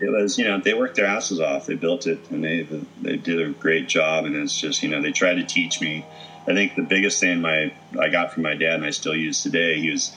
it 0.00 0.10
was, 0.10 0.38
you 0.38 0.44
know, 0.44 0.58
they 0.60 0.74
worked 0.74 0.96
their 0.96 1.06
asses 1.06 1.40
off. 1.40 1.66
They 1.66 1.74
built 1.74 2.06
it, 2.06 2.18
and 2.30 2.42
they 2.44 2.66
they 3.00 3.16
did 3.16 3.40
a 3.40 3.50
great 3.50 3.88
job. 3.88 4.24
And 4.24 4.34
it's 4.36 4.58
just, 4.58 4.82
you 4.82 4.88
know, 4.88 5.00
they 5.00 5.12
tried 5.12 5.34
to 5.34 5.44
teach 5.44 5.80
me. 5.80 6.04
I 6.46 6.54
think 6.54 6.74
the 6.74 6.82
biggest 6.82 7.20
thing 7.20 7.40
my 7.40 7.72
I 7.98 8.08
got 8.08 8.32
from 8.32 8.42
my 8.42 8.54
dad, 8.54 8.74
and 8.74 8.84
I 8.84 8.90
still 8.90 9.14
use 9.14 9.42
today, 9.42 9.80
he 9.80 9.90
was 9.90 10.12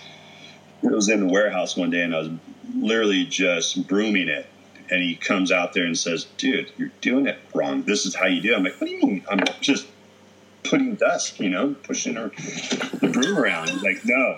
I 0.84 0.88
was 0.88 1.10
in 1.10 1.20
the 1.20 1.32
warehouse 1.32 1.76
one 1.76 1.90
day, 1.90 2.02
and 2.02 2.14
I 2.16 2.20
was 2.20 2.30
literally 2.76 3.26
just 3.26 3.88
brooming 3.88 4.28
it. 4.28 4.48
And 4.90 5.02
he 5.02 5.16
comes 5.16 5.52
out 5.52 5.74
there 5.74 5.86
and 5.86 5.98
says, 5.98 6.28
"Dude, 6.38 6.72
you're 6.78 6.92
doing 7.02 7.28
it 7.28 7.40
wrong. 7.54 7.84
This 7.84 8.06
is 8.06 8.16
how 8.16 8.28
you 8.28 8.42
do." 8.42 8.54
it. 8.54 8.58
I'm 8.58 8.64
like, 8.64 8.80
"What 8.80 8.88
do 8.88 8.94
you 8.94 9.02
mean? 9.02 9.26
I'm 9.30 9.40
just 9.62 9.88
putting 10.64 10.96
dust, 10.96 11.40
you 11.40 11.50
know, 11.50 11.76
pushing 11.84 12.16
her, 12.16 12.32
the 13.02 13.10
broom 13.12 13.38
around." 13.38 13.70
He's 13.70 13.82
like, 13.82 14.06
"No, 14.06 14.38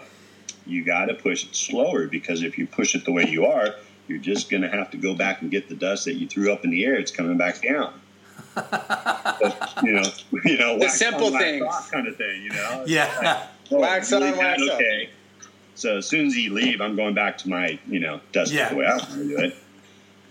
you 0.65 0.83
got 0.83 1.05
to 1.05 1.15
push 1.15 1.45
it 1.45 1.55
slower 1.55 2.07
because 2.07 2.43
if 2.43 2.57
you 2.57 2.65
push 2.65 2.95
it 2.95 3.03
the 3.03 3.11
way 3.11 3.27
you 3.27 3.45
are, 3.45 3.75
you're 4.07 4.17
just 4.19 4.49
going 4.49 4.63
to 4.63 4.69
have 4.69 4.91
to 4.91 4.97
go 4.97 5.13
back 5.13 5.41
and 5.41 5.51
get 5.51 5.69
the 5.69 5.75
dust 5.75 6.05
that 6.05 6.13
you 6.15 6.27
threw 6.27 6.51
up 6.51 6.63
in 6.63 6.71
the 6.71 6.85
air. 6.85 6.95
It's 6.95 7.11
coming 7.11 7.37
back 7.37 7.61
down. 7.61 7.93
But, 8.55 9.73
you 9.83 9.91
know, 9.93 10.03
you 10.45 10.57
know, 10.57 10.79
The 10.79 10.89
simple 10.89 11.33
on, 11.33 11.39
things. 11.39 11.65
kind 11.91 12.07
of 12.07 12.15
thing. 12.17 12.43
You 12.43 12.49
know, 12.49 12.83
Yeah. 12.87 13.11
like, 13.23 13.37
oh, 13.71 13.79
Wax 13.81 14.11
on, 14.13 14.21
wax 14.21 14.61
off. 14.61 14.69
Okay. 14.75 15.09
So 15.75 15.97
as 15.97 16.07
soon 16.07 16.27
as 16.27 16.35
you 16.35 16.53
leave, 16.53 16.81
I'm 16.81 16.95
going 16.95 17.13
back 17.13 17.37
to 17.39 17.49
my, 17.49 17.77
you 17.87 17.99
know, 17.99 18.19
dust 18.31 18.51
Yeah. 18.51 18.69
the 18.69 18.75
way 18.77 18.85
I 18.85 18.97
want 18.97 19.09
to 19.09 19.27
do 19.27 19.37
it. 19.37 19.55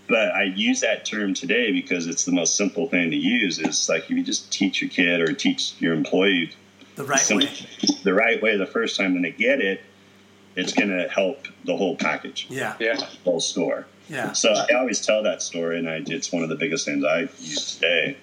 But 0.09 0.31
I 0.33 0.43
use 0.43 0.81
that 0.81 1.05
term 1.05 1.33
today 1.33 1.71
because 1.71 2.07
it's 2.07 2.23
the 2.25 2.31
most 2.31 2.55
simple 2.55 2.87
thing 2.87 3.11
to 3.11 3.15
use. 3.17 3.59
Is 3.59 3.89
like 3.89 4.03
if 4.03 4.09
you 4.09 4.23
just 4.23 4.51
teach 4.51 4.81
your 4.81 4.89
kid 4.89 5.19
or 5.21 5.33
teach 5.33 5.73
your 5.79 5.93
employee 5.93 6.51
The 6.95 7.03
right 7.03 7.19
some- 7.19 7.37
way. 7.39 7.49
the 8.03 8.13
right 8.13 8.41
way 8.41 8.55
the 8.57 8.65
first 8.65 8.97
time 8.97 9.13
when 9.13 9.21
they 9.23 9.31
get 9.31 9.59
it, 9.61 9.81
it's 10.57 10.73
going 10.73 10.89
to 10.89 11.07
help 11.07 11.47
the 11.65 11.77
whole 11.77 11.95
package, 11.95 12.47
Yeah. 12.49 12.75
Yeah. 12.79 12.97
whole 13.23 13.39
store. 13.39 13.85
Yeah. 14.09 14.33
So 14.33 14.51
I 14.53 14.73
always 14.73 15.05
tell 15.05 15.23
that 15.23 15.41
story, 15.41 15.77
and 15.79 15.87
I, 15.89 16.01
it's 16.07 16.31
one 16.31 16.43
of 16.43 16.49
the 16.49 16.55
biggest 16.55 16.85
things 16.85 17.03
I 17.05 17.21
use 17.39 17.75
today. 17.75 18.17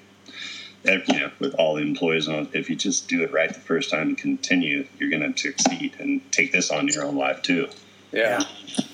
Ev- 0.87 1.05
You 1.09 1.21
know, 1.21 1.31
with 1.39 1.55
all 1.55 1.75
the 1.77 1.83
employees 1.83 2.29
on, 2.29 2.49
if 2.53 2.69
you 2.69 2.77
just 2.77 3.09
do 3.09 3.23
it 3.23 3.33
right 3.33 3.53
the 3.53 3.61
first 3.61 3.91
time 3.91 4.09
and 4.09 4.19
continue, 4.19 4.87
you're 4.99 5.11
going 5.11 5.33
to 5.33 5.39
succeed 5.39 5.95
and 5.99 6.21
take 6.33 6.53
this 6.53 6.71
on 6.71 6.89
your 6.89 7.05
own 7.05 7.17
life 7.17 7.41
too. 7.43 7.69
Yeah. 8.13 8.41
Yeah. 8.41 8.85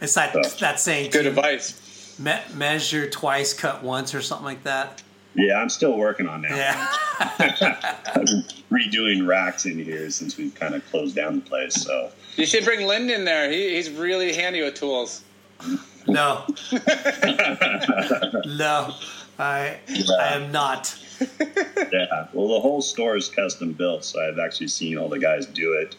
It's 0.00 0.16
like 0.16 0.32
So- 0.32 0.42
that 0.60 0.80
saying, 0.80 1.10
Good 1.10 1.22
too, 1.22 1.28
advice. 1.30 2.18
me- 2.18 2.40
measure 2.54 3.08
twice, 3.08 3.52
cut 3.54 3.82
once, 3.82 4.14
or 4.14 4.20
something 4.22 4.44
like 4.46 4.64
that. 4.64 5.02
Yeah, 5.34 5.60
I'm 5.60 5.68
still 5.68 5.96
working 5.96 6.26
on 6.26 6.42
that. 6.42 6.50
Yeah. 6.50 6.88
I've 8.14 8.24
been 8.24 8.44
redoing 8.72 9.26
racks 9.26 9.66
in 9.66 9.78
here 9.78 10.10
since 10.10 10.36
we've 10.36 10.54
kind 10.54 10.74
of 10.74 10.84
closed 10.90 11.14
down 11.14 11.36
the 11.36 11.40
place. 11.42 11.74
So 11.82 12.10
You 12.38 12.46
should 12.46 12.64
bring 12.64 12.86
Lynn 12.86 13.10
in 13.10 13.24
there. 13.24 13.50
He, 13.50 13.74
he's 13.74 13.90
really 13.90 14.32
handy 14.32 14.62
with 14.62 14.74
tools. 14.74 15.24
No. 16.06 16.44
no. 18.46 18.94
I 19.40 19.78
I 20.20 20.34
am 20.34 20.52
not. 20.52 20.96
Yeah, 21.20 22.28
well, 22.32 22.48
the 22.48 22.60
whole 22.60 22.80
store 22.80 23.16
is 23.16 23.28
custom 23.28 23.72
built, 23.72 24.04
so 24.04 24.20
I've 24.20 24.38
actually 24.38 24.68
seen 24.68 24.98
all 24.98 25.08
the 25.08 25.18
guys 25.18 25.46
do 25.46 25.72
it. 25.72 25.96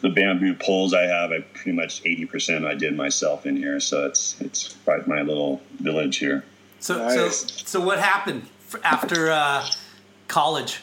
The 0.00 0.10
bamboo 0.10 0.54
poles 0.54 0.94
I 0.94 1.02
have, 1.02 1.32
I 1.32 1.40
pretty 1.40 1.72
much 1.72 2.02
eighty 2.04 2.24
percent 2.24 2.64
I 2.64 2.74
did 2.74 2.96
myself 2.96 3.44
in 3.44 3.56
here, 3.56 3.80
so 3.80 4.06
it's 4.06 4.40
it's 4.40 4.76
quite 4.84 5.08
my 5.08 5.22
little 5.22 5.60
village 5.80 6.18
here. 6.18 6.44
So 6.78 6.98
Nice. 6.98 7.14
so 7.16 7.46
so 7.64 7.80
what 7.80 7.98
happened 7.98 8.42
after 8.84 9.30
uh, 9.30 9.66
college? 10.28 10.80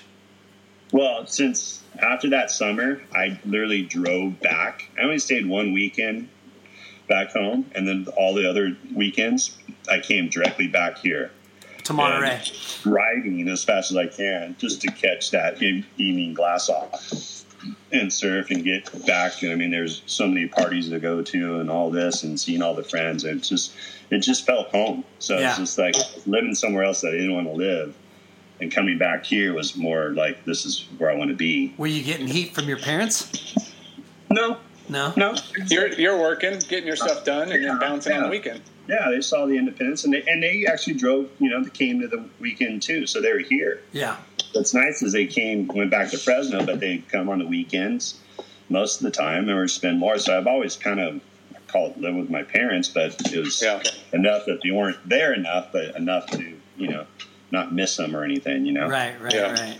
Well, 0.92 1.26
since 1.26 1.82
after 2.00 2.30
that 2.30 2.52
summer, 2.52 3.02
I 3.14 3.40
literally 3.46 3.84
drove 3.84 4.40
back. 4.42 4.90
I 4.98 5.04
only 5.04 5.20
stayed 5.20 5.46
one 5.46 5.74
weekend 5.74 6.30
back 7.08 7.32
home, 7.32 7.70
and 7.76 7.88
then 7.88 8.08
all 8.18 8.34
the 8.34 8.50
other 8.50 8.76
weekends, 8.96 9.58
I 9.90 10.00
came 10.00 10.30
directly 10.30 10.68
back 10.68 10.98
here. 10.98 11.32
To 11.86 11.94
Monterey. 11.94 12.36
and 12.36 12.52
driving 12.84 13.48
as 13.50 13.64
fast 13.64 13.92
as 13.92 13.98
I 13.98 14.06
can 14.06 14.56
just 14.60 14.82
to 14.82 14.88
catch 14.92 15.32
that 15.32 15.62
evening 15.62 16.34
glass 16.34 16.70
off 16.70 17.44
and 17.92 18.12
surf 18.14 18.52
and 18.52 18.64
get 18.64 19.06
back. 19.08 19.44
I 19.44 19.56
mean, 19.56 19.72
there's 19.72 20.04
so 20.06 20.28
many 20.28 20.48
parties 20.48 20.90
to 20.90 21.00
go 21.00 21.22
to 21.22 21.60
and 21.60 21.70
all 21.72 21.90
this 21.90 22.24
and 22.24 22.40
seeing 22.40 22.62
all 22.62 22.76
the 22.76 22.84
friends. 22.84 23.24
And 23.24 23.40
it 23.40 23.44
just, 23.44 23.74
it 24.10 24.20
just 24.20 24.46
felt 24.46 24.70
home. 24.70 25.04
So 25.20 25.38
Yeah. 25.40 25.50
it's 25.50 25.58
just 25.58 25.78
like 25.78 25.96
living 26.28 26.56
somewhere 26.56 26.84
else 26.84 27.02
that 27.02 27.10
I 27.10 27.18
didn't 27.18 27.34
want 27.34 27.48
to 27.48 27.54
live. 27.54 27.96
And 28.62 28.72
coming 28.72 28.98
back 29.00 29.26
here 29.26 29.54
was 29.54 29.76
more 29.76 30.10
like, 30.12 30.46
this 30.46 30.66
is 30.66 30.86
where 31.00 31.10
I 31.10 31.16
want 31.16 31.32
to 31.32 31.36
be. 31.36 31.74
Were 31.78 31.88
you 31.88 32.04
getting 32.04 32.28
heat 32.28 32.54
from 32.54 32.68
your 32.70 32.78
parents? 32.78 33.56
No, 34.30 34.58
No. 34.88 35.14
no. 35.18 35.36
You're 35.68 35.88
you're 35.94 36.18
working, 36.20 36.60
getting 36.70 36.86
your 36.86 36.96
stuff 36.96 37.26
done, 37.26 37.52
and 37.52 37.64
then 37.66 37.80
bouncing 37.80 38.14
on 38.14 38.24
the 38.24 38.30
weekend. 38.30 38.62
Yeah, 38.88 39.10
they 39.10 39.22
saw 39.22 39.46
the 39.46 39.58
independence 39.58 40.04
and 40.06 40.14
they, 40.14 40.22
and 40.24 40.42
they 40.44 40.66
actually 40.68 40.94
drove, 40.96 41.30
you 41.40 41.50
know, 41.50 41.64
they 41.64 41.70
came 41.70 42.02
to 42.02 42.08
the 42.08 42.24
weekend 42.40 42.82
too. 42.82 43.08
So 43.08 43.20
they 43.22 43.32
were 43.34 43.40
here. 43.40 43.82
Yeah. 43.94 44.18
What's 44.54 44.74
nice 44.74 45.02
is 45.02 45.14
they 45.14 45.28
came, 45.28 45.68
went 45.68 45.92
back 45.92 46.10
to 46.12 46.18
Fresno, 46.18 46.66
but 46.66 46.80
they 46.80 47.00
come 47.10 47.30
on 47.30 47.40
the 47.40 47.46
weekends 47.48 48.20
most 48.70 48.98
of 49.02 49.04
the 49.04 49.12
time 49.12 49.50
and 49.50 49.58
or 49.58 49.68
spend 49.68 50.00
more. 50.00 50.18
So 50.20 50.38
I've 50.38 50.48
always 50.48 50.76
kind 50.76 51.00
of 51.00 51.22
I 51.56 51.60
call 51.72 51.88
it 51.88 52.00
live 52.00 52.16
with 52.16 52.30
my 52.30 52.44
parents, 52.44 52.90
but 52.90 53.16
it 53.34 53.40
was 53.40 53.62
Yeah. 53.62 53.82
enough 54.14 54.46
that 54.46 54.62
they 54.64 54.72
weren't 54.72 54.98
there 55.08 55.34
enough, 55.34 55.72
but 55.72 55.96
enough 55.96 56.28
to 56.28 56.54
you 56.78 56.88
know 56.90 57.06
not 57.52 57.74
miss 57.74 57.98
them 57.98 58.16
or 58.16 58.24
anything, 58.24 58.66
you 58.66 58.74
know. 58.74 58.88
Right. 58.88 59.20
Right. 59.22 59.34
Yeah. 59.34 59.52
Right. 59.52 59.80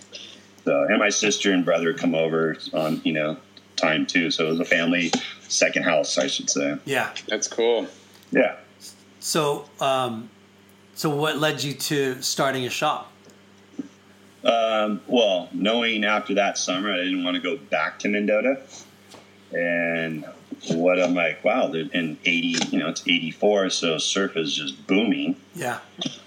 So 0.66 0.84
and 0.84 1.00
my 1.00 1.10
sister 1.10 1.52
and 1.52 1.66
brother 1.66 1.94
come 1.94 2.14
over 2.14 2.58
on 2.74 3.02
you 3.04 3.14
know 3.14 3.38
time 3.76 4.06
too. 4.06 4.32
So 4.32 4.48
it 4.48 4.50
was 4.50 4.60
a 4.60 4.66
family 4.66 5.12
second 5.48 5.84
house, 5.84 6.18
I 6.18 6.28
should 6.28 6.50
say. 6.50 6.78
Yeah. 6.86 7.14
That's 7.28 7.48
cool. 7.48 7.88
Yeah. 8.32 8.58
So 9.20 9.66
um, 9.80 10.30
so 10.96 11.10
what 11.10 11.38
led 11.38 11.64
you 11.64 11.74
to 11.74 12.22
starting 12.22 12.66
a 12.66 12.70
shop? 12.70 13.12
Um, 14.44 15.02
well, 15.08 15.50
knowing 15.54 16.04
after 16.04 16.34
that 16.36 16.58
summer, 16.58 16.92
I 16.92 16.98
didn't 16.98 17.24
want 17.24 17.36
to 17.36 17.42
go 17.42 17.58
back 17.58 18.00
to 18.00 18.10
Mendota. 18.10 18.62
And 19.52 20.26
what 20.70 21.02
I'm 21.02 21.16
like, 21.16 21.44
wow, 21.44 21.68
they're 21.68 21.90
in 21.92 22.18
80, 22.24 22.70
you 22.70 22.80
know, 22.80 22.90
it's 22.90 23.02
84, 23.02 23.70
so 23.72 23.98
surf 23.98 24.38
is 24.38 24.56
just 24.56 24.86
booming. 24.86 25.36
Yeah. 25.56 25.80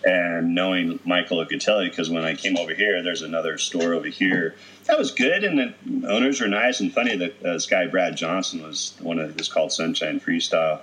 And 0.05 0.55
knowing 0.55 0.99
Mike 1.05 1.29
Locatelli, 1.29 1.88
because 1.88 2.11
when 2.11 2.25
I 2.25 2.35
came 2.35 2.57
over 2.57 2.75
here, 2.75 3.03
there's 3.03 3.23
another 3.23 3.59
store 3.59 3.94
over 3.94 4.09
here 4.09 4.57
that 4.87 4.99
was 4.99 5.11
good, 5.11 5.44
and 5.44 5.59
the 5.59 6.09
owners 6.09 6.40
were 6.40 6.49
nice 6.49 6.81
and 6.81 6.92
funny. 6.92 7.16
That 7.16 7.42
uh, 7.44 7.55
this 7.55 7.66
guy 7.66 7.87
Brad 7.87 8.16
Johnson 8.16 8.62
was 8.62 8.94
one 9.01 9.18
of 9.18 9.37
it's 9.38 9.49
called 9.49 9.73
Sunshine 9.73 10.20
Freestyle. 10.20 10.81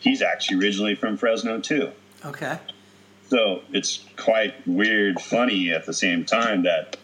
He's 0.00 0.22
actually 0.22 0.58
originally 0.58 0.94
from 0.94 1.16
Fresno 1.16 1.60
too. 1.60 1.92
Okay. 2.24 2.58
So 3.28 3.62
it's 3.72 4.04
quite 4.16 4.54
weird, 4.66 5.20
funny 5.20 5.70
at 5.70 5.86
the 5.86 5.94
same 5.94 6.24
time 6.24 6.64
that 6.64 6.96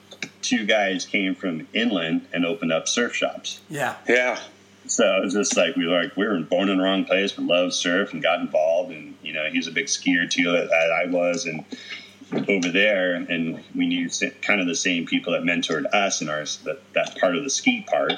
two 0.43 0.67
guys 0.67 1.05
came 1.05 1.35
from 1.35 1.67
inland 1.73 2.27
and 2.33 2.45
opened 2.45 2.73
up 2.73 2.89
surf 2.89 3.15
shops. 3.15 3.61
Yeah. 3.69 3.97
Yeah. 4.09 4.41
So 4.91 5.05
it 5.17 5.23
was 5.23 5.35
just 5.35 5.57
like 5.57 5.77
we 5.77 5.87
were 5.87 6.03
like 6.03 6.17
we 6.17 6.27
were 6.27 6.41
born 6.41 6.69
in 6.69 6.79
the 6.79 6.83
wrong 6.83 7.05
place, 7.05 7.31
but 7.31 7.45
loved 7.45 7.73
surf 7.73 8.13
and 8.13 8.21
got 8.21 8.41
involved. 8.41 8.91
And 8.91 9.17
you 9.23 9.33
know, 9.33 9.49
he's 9.51 9.69
a 9.69 9.71
big 9.71 9.87
skier 9.87 10.29
too, 10.29 10.57
as 10.57 10.69
I 10.69 11.07
was, 11.07 11.47
and 11.47 11.65
over 12.49 12.69
there, 12.71 13.15
and 13.15 13.63
we 13.75 13.87
knew 13.87 14.09
kind 14.43 14.61
of 14.61 14.67
the 14.67 14.75
same 14.75 15.07
people 15.07 15.33
that 15.33 15.43
mentored 15.43 15.87
us 15.95 16.21
in 16.21 16.29
our 16.29 16.45
that, 16.65 16.81
that 16.95 17.19
part 17.21 17.37
of 17.37 17.45
the 17.45 17.51
ski 17.51 17.87
part. 17.89 18.15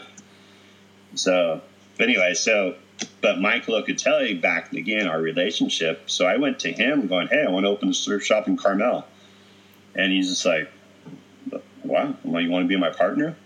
So, 1.15 1.61
but 1.99 2.09
anyway, 2.09 2.33
so 2.33 2.77
but 3.21 3.39
Mike 3.39 3.67
Locatelli 3.67 4.41
back 4.41 4.73
again 4.73 5.07
our 5.07 5.21
relationship. 5.21 6.09
So 6.11 6.27
I 6.27 6.39
went 6.39 6.61
to 6.61 6.73
him 6.73 7.07
going, 7.07 7.29
"Hey, 7.29 7.45
I 7.47 7.51
want 7.51 7.65
to 7.65 7.71
open 7.71 7.91
a 7.91 7.95
surf 7.95 8.25
shop 8.25 8.49
in 8.49 8.57
Carmel," 8.57 9.07
and 9.95 10.11
he's 10.11 10.31
just 10.31 10.47
like, 10.47 10.73
"Wow, 11.85 12.15
you 12.25 12.51
want 12.51 12.65
to 12.65 12.69
be 12.69 12.79
my 12.79 12.91
partner?" 12.91 13.37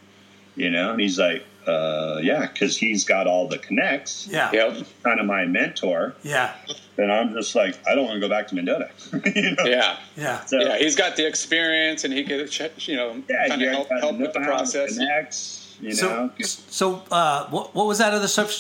You 0.55 0.71
know, 0.71 0.93
and 0.93 1.01
he's 1.01 1.19
like, 1.19 1.45
uh, 1.67 2.19
"Yeah," 2.23 2.47
because 2.53 2.77
he's 2.77 3.05
got 3.05 3.27
all 3.27 3.49
the 3.49 3.59
connects, 3.59 4.27
Yeah. 4.31 4.51
Yep. 4.53 4.87
kind 5.03 5.21
of 5.21 5.27
my 5.27 5.45
mentor. 5.47 6.15
Yeah. 6.23 6.55
And 6.99 7.13
I'm 7.13 7.35
just 7.35 7.55
like, 7.55 7.79
I 7.87 7.95
don't 7.95 8.05
want 8.05 8.15
to 8.17 8.21
go 8.21 8.29
back 8.29 8.49
to 8.49 8.55
Mendota. 8.55 8.89
you 9.35 9.55
know? 9.57 9.65
Yeah. 9.65 9.97
Yeah. 10.17 10.45
So, 10.47 10.59
Yeah. 10.61 10.79
He's 10.79 10.97
got 10.97 11.17
the 11.17 11.27
experience, 11.27 12.05
and 12.05 12.13
he 12.13 12.25
could, 12.25 12.51
you 12.89 12.97
know, 12.97 13.23
yeah, 13.29 13.49
kind 13.49 13.63
of 13.63 13.71
help 13.71 13.89
help 14.01 14.19
with 14.19 14.33
the 14.33 14.39
know 14.41 14.45
how 14.47 14.51
to 14.53 14.57
process. 14.57 14.97
Connects, 14.97 15.77
you 15.81 15.93
So 15.93 16.09
know, 16.09 16.31
so 16.41 17.03
uh, 17.11 17.49
what 17.51 17.75
what 17.75 17.87
was 17.87 17.99
that 17.99 18.15
other 18.15 18.29
surf 18.29 18.51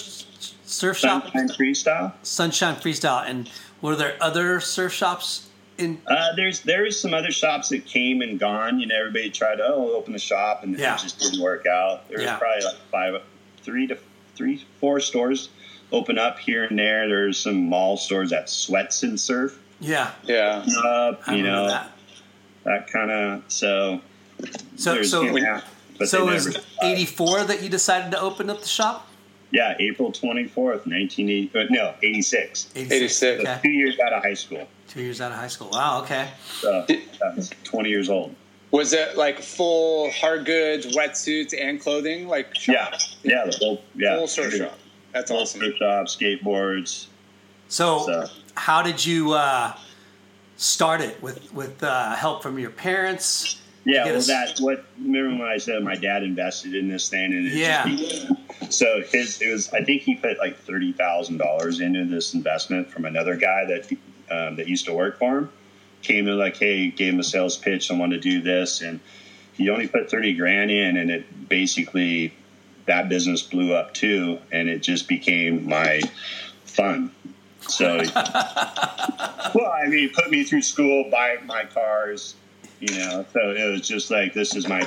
surf 0.64 0.96
shop? 0.98 1.22
Sunshine 1.24 1.48
freestyle. 1.48 2.12
Sunshine 2.22 2.76
Freestyle. 2.76 3.24
And 3.28 3.48
were 3.80 3.96
there 3.96 4.16
other 4.20 4.60
surf 4.60 4.92
shops 4.92 5.45
in? 5.78 6.00
Uh, 6.06 6.34
there's 6.36 6.60
there's 6.60 6.98
some 6.98 7.14
other 7.14 7.30
shops 7.30 7.68
that 7.70 7.84
came 7.86 8.22
and 8.22 8.38
gone. 8.38 8.80
You 8.80 8.86
know, 8.86 8.96
everybody 8.98 9.30
tried 9.30 9.56
to 9.56 9.64
oh 9.64 9.92
open 9.94 10.14
a 10.14 10.18
shop 10.18 10.62
and 10.62 10.78
Yeah. 10.78 10.94
it 10.94 11.00
just 11.00 11.18
didn't 11.18 11.40
work 11.40 11.66
out. 11.66 12.08
There 12.08 12.18
was 12.18 12.24
Yeah. 12.26 12.36
probably 12.36 12.64
like 12.64 12.76
five, 12.90 13.22
three 13.62 13.86
to 13.88 13.98
three, 14.34 14.64
four 14.80 15.00
stores 15.00 15.48
open 15.92 16.18
up 16.18 16.38
here 16.38 16.64
and 16.64 16.78
there. 16.78 17.08
There's 17.08 17.38
some 17.38 17.68
mall 17.68 17.96
stores 17.96 18.30
that 18.30 18.48
sweats 18.50 19.02
and 19.02 19.18
surf 19.20 19.58
Yeah. 19.80 20.10
Yeah. 20.24 20.64
up. 20.84 21.22
I 21.26 21.34
you 21.36 21.42
know 21.42 21.68
that. 21.68 21.90
that, 22.64 22.90
kind 22.90 23.10
of 23.10 23.42
so. 23.48 24.00
So 24.76 25.02
so 25.02 25.22
yeah, 25.36 25.62
but 25.98 26.08
so 26.08 26.26
they 26.26 26.32
it 26.32 26.34
was 26.34 26.58
eighty 26.82 27.06
four 27.06 27.42
that 27.44 27.62
you 27.62 27.68
decided 27.70 28.10
to 28.12 28.20
open 28.20 28.50
up 28.50 28.60
the 28.60 28.68
shop. 28.68 29.08
Yeah, 29.52 29.76
April 29.78 30.10
24th, 30.10 30.86
1980. 30.86 31.50
uh, 31.54 31.64
No, 31.70 31.94
86. 32.02 32.66
86. 32.74 33.40
Okay. 33.40 33.60
Two 33.62 33.70
years 33.70 33.96
out 34.00 34.12
of 34.12 34.22
high 34.24 34.34
school. 34.34 34.66
Two 34.96 35.02
years 35.02 35.20
out 35.20 35.30
of 35.30 35.36
high 35.36 35.48
school. 35.48 35.68
Wow. 35.72 36.00
Okay. 36.04 36.28
So 36.48 36.86
I 36.88 37.34
was 37.36 37.50
20 37.64 37.90
years 37.90 38.08
old. 38.08 38.34
Was 38.70 38.94
it 38.94 39.18
like 39.18 39.40
full 39.42 40.10
hard 40.10 40.46
goods, 40.46 40.96
wetsuits, 40.96 41.52
and 41.58 41.78
clothing? 41.78 42.28
Like 42.28 42.66
Yeah, 42.66 42.90
shop? 42.90 43.00
yeah, 43.22 43.44
the 43.44 43.56
whole 43.58 43.82
yeah, 43.94 44.16
full 44.16 44.26
surf 44.26 44.54
shop. 44.54 44.78
That's 45.12 45.30
Full 45.30 45.40
awesome. 45.42 45.60
surf 45.60 45.76
shop, 45.76 46.06
skateboards. 46.06 47.08
So, 47.68 48.06
So- 48.06 48.26
how 48.54 48.80
did 48.80 49.04
you 49.04 49.34
uh, 49.34 49.74
start 50.56 51.02
it 51.02 51.22
with 51.22 51.52
with 51.52 51.82
uh, 51.82 52.14
help 52.16 52.42
from 52.42 52.58
your 52.58 52.70
parents? 52.70 53.60
Yeah, 53.84 54.06
well, 54.06 54.16
us- 54.16 54.26
that 54.28 54.56
what 54.60 54.86
remember 54.98 55.42
when 55.44 55.48
I 55.52 55.58
said 55.58 55.82
my 55.82 55.94
dad 55.94 56.22
invested 56.22 56.74
in 56.74 56.88
this 56.88 57.10
thing 57.10 57.34
and 57.34 57.46
it 57.46 57.52
Yeah. 57.52 57.86
just, 57.86 58.72
so 58.72 59.02
his 59.12 59.42
it 59.42 59.52
was 59.52 59.70
I 59.74 59.84
think 59.84 60.02
he 60.02 60.14
put 60.16 60.38
like 60.38 60.58
thirty 60.58 60.92
thousand 60.92 61.36
dollars 61.36 61.80
into 61.80 62.06
this 62.06 62.32
investment 62.32 62.90
from 62.90 63.04
another 63.04 63.36
guy 63.36 63.66
that 63.66 63.90
um, 64.30 64.56
that 64.56 64.68
used 64.68 64.86
to 64.86 64.92
work 64.92 65.18
for 65.18 65.38
him. 65.38 65.50
Came 66.02 66.28
in 66.28 66.38
like, 66.38 66.56
hey, 66.56 66.90
gave 66.90 67.14
him 67.14 67.20
a 67.20 67.24
sales 67.24 67.56
pitch. 67.56 67.90
I 67.90 67.94
want 67.94 68.12
to 68.12 68.20
do 68.20 68.40
this, 68.40 68.80
and 68.80 69.00
he 69.54 69.70
only 69.70 69.88
put 69.88 70.10
thirty 70.10 70.34
grand 70.34 70.70
in, 70.70 70.96
and 70.96 71.10
it 71.10 71.48
basically 71.48 72.32
that 72.86 73.08
business 73.08 73.42
blew 73.42 73.74
up 73.74 73.92
too, 73.94 74.38
and 74.52 74.68
it 74.68 74.82
just 74.82 75.08
became 75.08 75.68
my 75.68 76.00
fun. 76.64 77.10
So, 77.60 77.96
well, 78.14 79.72
I 79.72 79.86
mean, 79.88 80.10
put 80.14 80.30
me 80.30 80.44
through 80.44 80.62
school, 80.62 81.08
buy 81.10 81.38
my 81.44 81.64
cars, 81.64 82.36
you 82.80 82.96
know. 82.98 83.26
So 83.32 83.50
it 83.50 83.70
was 83.70 83.86
just 83.86 84.10
like 84.10 84.34
this 84.34 84.54
is 84.54 84.68
my, 84.68 84.86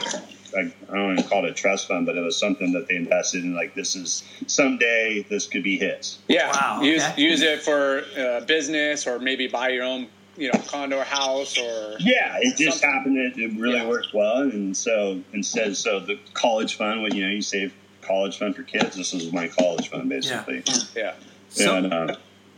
I, 0.56 0.72
I 0.90 0.96
don't 0.96 1.06
want 1.08 1.20
to 1.20 1.26
call 1.26 1.46
it 1.46 1.52
a 1.52 1.54
trust 1.54 1.88
fund, 1.88 2.06
but 2.06 2.18
it 2.18 2.22
was 2.22 2.38
something 2.38 2.72
that 2.74 2.88
they 2.88 2.96
invested 2.96 3.44
in. 3.44 3.54
Like 3.56 3.76
this 3.76 3.96
is 3.96 4.24
someday 4.48 5.26
this 5.30 5.48
could 5.48 5.64
be 5.64 5.78
his. 5.78 6.18
Yeah, 6.28 6.52
Wow, 6.52 6.82
use 6.82 7.04
okay. 7.04 7.22
use 7.22 7.42
it 7.42 7.62
for 7.62 8.04
uh, 8.18 8.42
business 8.46 9.08
or 9.08 9.20
maybe 9.20 9.48
buy 9.48 9.70
your 9.70 9.84
own, 9.84 10.08
you 10.38 10.52
know, 10.52 10.60
condo 10.68 10.98
or 11.00 11.04
house 11.04 11.58
or 11.58 11.98
Yeah, 12.00 12.38
it 12.42 12.58
just 12.58 12.80
Something. 12.82 12.90
happened. 12.90 13.18
It, 13.18 13.38
it 13.38 13.60
really 13.60 13.78
Yeah. 13.80 13.88
worked 13.88 14.14
well, 14.14 14.38
and 14.42 14.76
so 14.76 15.22
instead, 15.34 15.76
so 15.78 16.00
the 16.00 16.20
college 16.34 16.76
fund, 16.76 17.02
when 17.04 17.16
you 17.16 17.24
know 17.26 17.30
you 17.34 17.42
save 17.42 17.74
college 18.02 18.38
fund 18.40 18.56
for 18.56 18.64
kids, 18.64 18.96
this 18.96 19.14
was 19.14 19.32
my 19.32 19.48
college 19.48 19.90
fund 19.90 20.10
basically. 20.10 20.64
yeah. 20.96 21.14
So- 21.50 21.76
and 21.76 21.94
uh, 21.94 22.16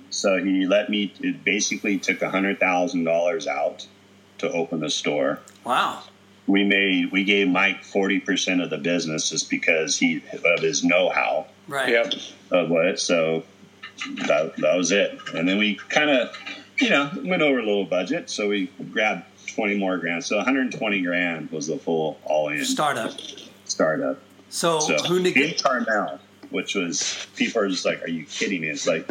so 0.09 0.43
he 0.43 0.65
let 0.67 0.89
me. 0.89 1.13
It 1.21 1.43
basically 1.45 1.97
took 1.97 2.21
a 2.21 2.29
hundred 2.29 2.59
thousand 2.59 3.05
dollars 3.05 3.47
out 3.47 3.87
to 4.39 4.51
open 4.51 4.79
the 4.81 4.89
store. 4.89 5.39
Wow. 5.63 6.03
We 6.47 6.63
made 6.63 7.11
we 7.11 7.23
gave 7.23 7.47
Mike 7.47 7.83
forty 7.83 8.19
percent 8.19 8.61
of 8.61 8.69
the 8.69 8.77
business 8.77 9.29
just 9.29 9.49
because 9.49 9.97
he 9.97 10.21
of 10.43 10.59
his 10.61 10.83
know 10.83 11.09
how 11.09 11.47
Right. 11.67 11.89
Yep. 11.89 12.13
of 12.51 12.69
what. 12.69 12.99
So 12.99 13.43
that 14.27 14.55
that 14.57 14.75
was 14.75 14.91
it. 14.91 15.17
And 15.33 15.47
then 15.47 15.57
we 15.57 15.75
kind 15.89 16.09
of 16.09 16.35
you 16.79 16.89
know 16.89 17.09
went 17.23 17.41
over 17.41 17.59
a 17.59 17.63
little 17.65 17.85
budget, 17.85 18.29
so 18.29 18.47
we 18.49 18.67
grabbed 18.91 19.23
twenty 19.47 19.77
more 19.77 19.97
grand. 19.97 20.23
So 20.25 20.37
one 20.37 20.45
hundred 20.45 20.61
and 20.61 20.73
twenty 20.73 21.01
grand 21.01 21.51
was 21.51 21.67
the 21.67 21.77
full 21.77 22.19
all 22.23 22.49
in 22.49 22.65
Startup. 22.65 23.11
startup. 23.65 24.17
So, 24.49 24.79
So 24.81 24.97
who 25.03 25.17
in 25.17 25.23
neg- 25.23 25.61
Carmel, 25.63 26.19
which 26.49 26.75
was 26.75 27.25
people 27.37 27.61
are 27.61 27.69
just 27.69 27.85
like, 27.85 28.01
"Are 28.03 28.09
you 28.09 28.25
kidding 28.25 28.61
me?" 28.61 28.67
It's 28.69 28.87
like 28.87 29.07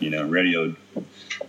you 0.00 0.10
know, 0.10 0.26
radio 0.26 0.74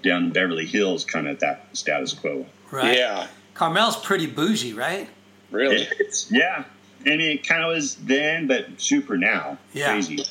down 0.04 0.26
in 0.26 0.30
Beverly 0.32 0.66
Hills, 0.66 1.04
kind 1.04 1.28
of 1.28 1.40
that 1.40 1.68
status 1.74 2.14
quo. 2.14 2.46
right? 2.72 2.96
Yeah. 2.96 3.28
Carmel's 3.56 3.96
pretty 3.98 4.28
bougie, 4.28 4.74
right? 4.74 5.10
Really. 5.50 5.88
It's, 6.00 6.32
yeah, 6.32 6.66
I 7.06 7.10
mean, 7.10 7.22
it 7.22 7.48
kind 7.48 7.64
of 7.64 7.70
was 7.74 7.96
then, 7.96 8.48
but 8.48 8.68
super 8.80 9.18
now. 9.18 9.58
Yeah. 9.74 9.94
Crazy. 9.94 10.24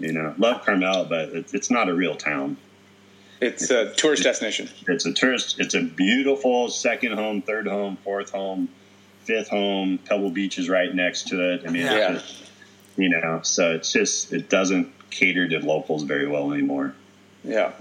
You 0.00 0.12
know, 0.12 0.34
love 0.38 0.64
Carmel, 0.64 1.04
but 1.04 1.28
it, 1.30 1.54
it's 1.54 1.70
not 1.70 1.88
a 1.88 1.94
real 1.94 2.16
town. 2.16 2.56
It's 3.40 3.70
a 3.70 3.92
tourist 3.94 4.22
destination. 4.24 4.68
It's 4.88 5.06
a 5.06 5.12
tourist. 5.12 5.60
It's 5.60 5.74
a 5.74 5.82
beautiful 5.82 6.68
second 6.70 7.12
home, 7.12 7.42
third 7.42 7.68
home, 7.68 7.96
fourth 8.02 8.30
home, 8.30 8.68
fifth 9.24 9.48
home. 9.48 9.98
Pebble 9.98 10.30
Beach 10.30 10.58
is 10.58 10.68
right 10.68 10.92
next 10.92 11.28
to 11.28 11.52
it. 11.52 11.62
I 11.66 11.70
mean, 11.70 11.82
Yeah. 11.82 12.14
it's 12.14 12.22
just, 12.22 12.50
you 12.96 13.08
know, 13.08 13.40
so 13.42 13.72
it's 13.72 13.92
just 13.92 14.32
it 14.32 14.48
doesn't 14.48 14.92
cater 15.10 15.48
to 15.48 15.58
locals 15.60 16.02
very 16.04 16.26
well 16.26 16.52
anymore. 16.52 16.94
Yeah. 17.44 17.72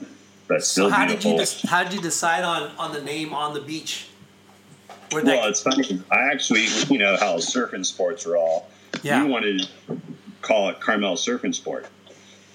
But 0.47 0.63
So 0.63 0.87
still 0.87 0.89
how 0.91 1.05
did 1.07 1.23
you 1.23 1.37
des- 1.37 1.67
how 1.67 1.83
did 1.83 1.93
you 1.93 2.01
decide 2.01 2.43
on 2.43 2.71
on 2.77 2.93
the 2.93 3.01
name 3.01 3.33
on 3.33 3.53
the 3.53 3.61
beach? 3.61 4.07
Where 5.11 5.23
that 5.23 5.39
Well, 5.39 5.49
it's 5.49 5.61
funny. 5.61 6.01
I 6.11 6.31
actually, 6.31 6.67
you 6.89 6.97
know, 6.97 7.17
how 7.17 7.37
surfing 7.37 7.85
sports 7.85 8.25
are 8.25 8.37
all. 8.37 8.69
Yeah. 9.03 9.23
We 9.23 9.29
wanted 9.29 9.61
to 9.87 9.97
call 10.41 10.69
it 10.69 10.79
Carmel 10.79 11.15
Surfing 11.15 11.53
Sport, 11.53 11.87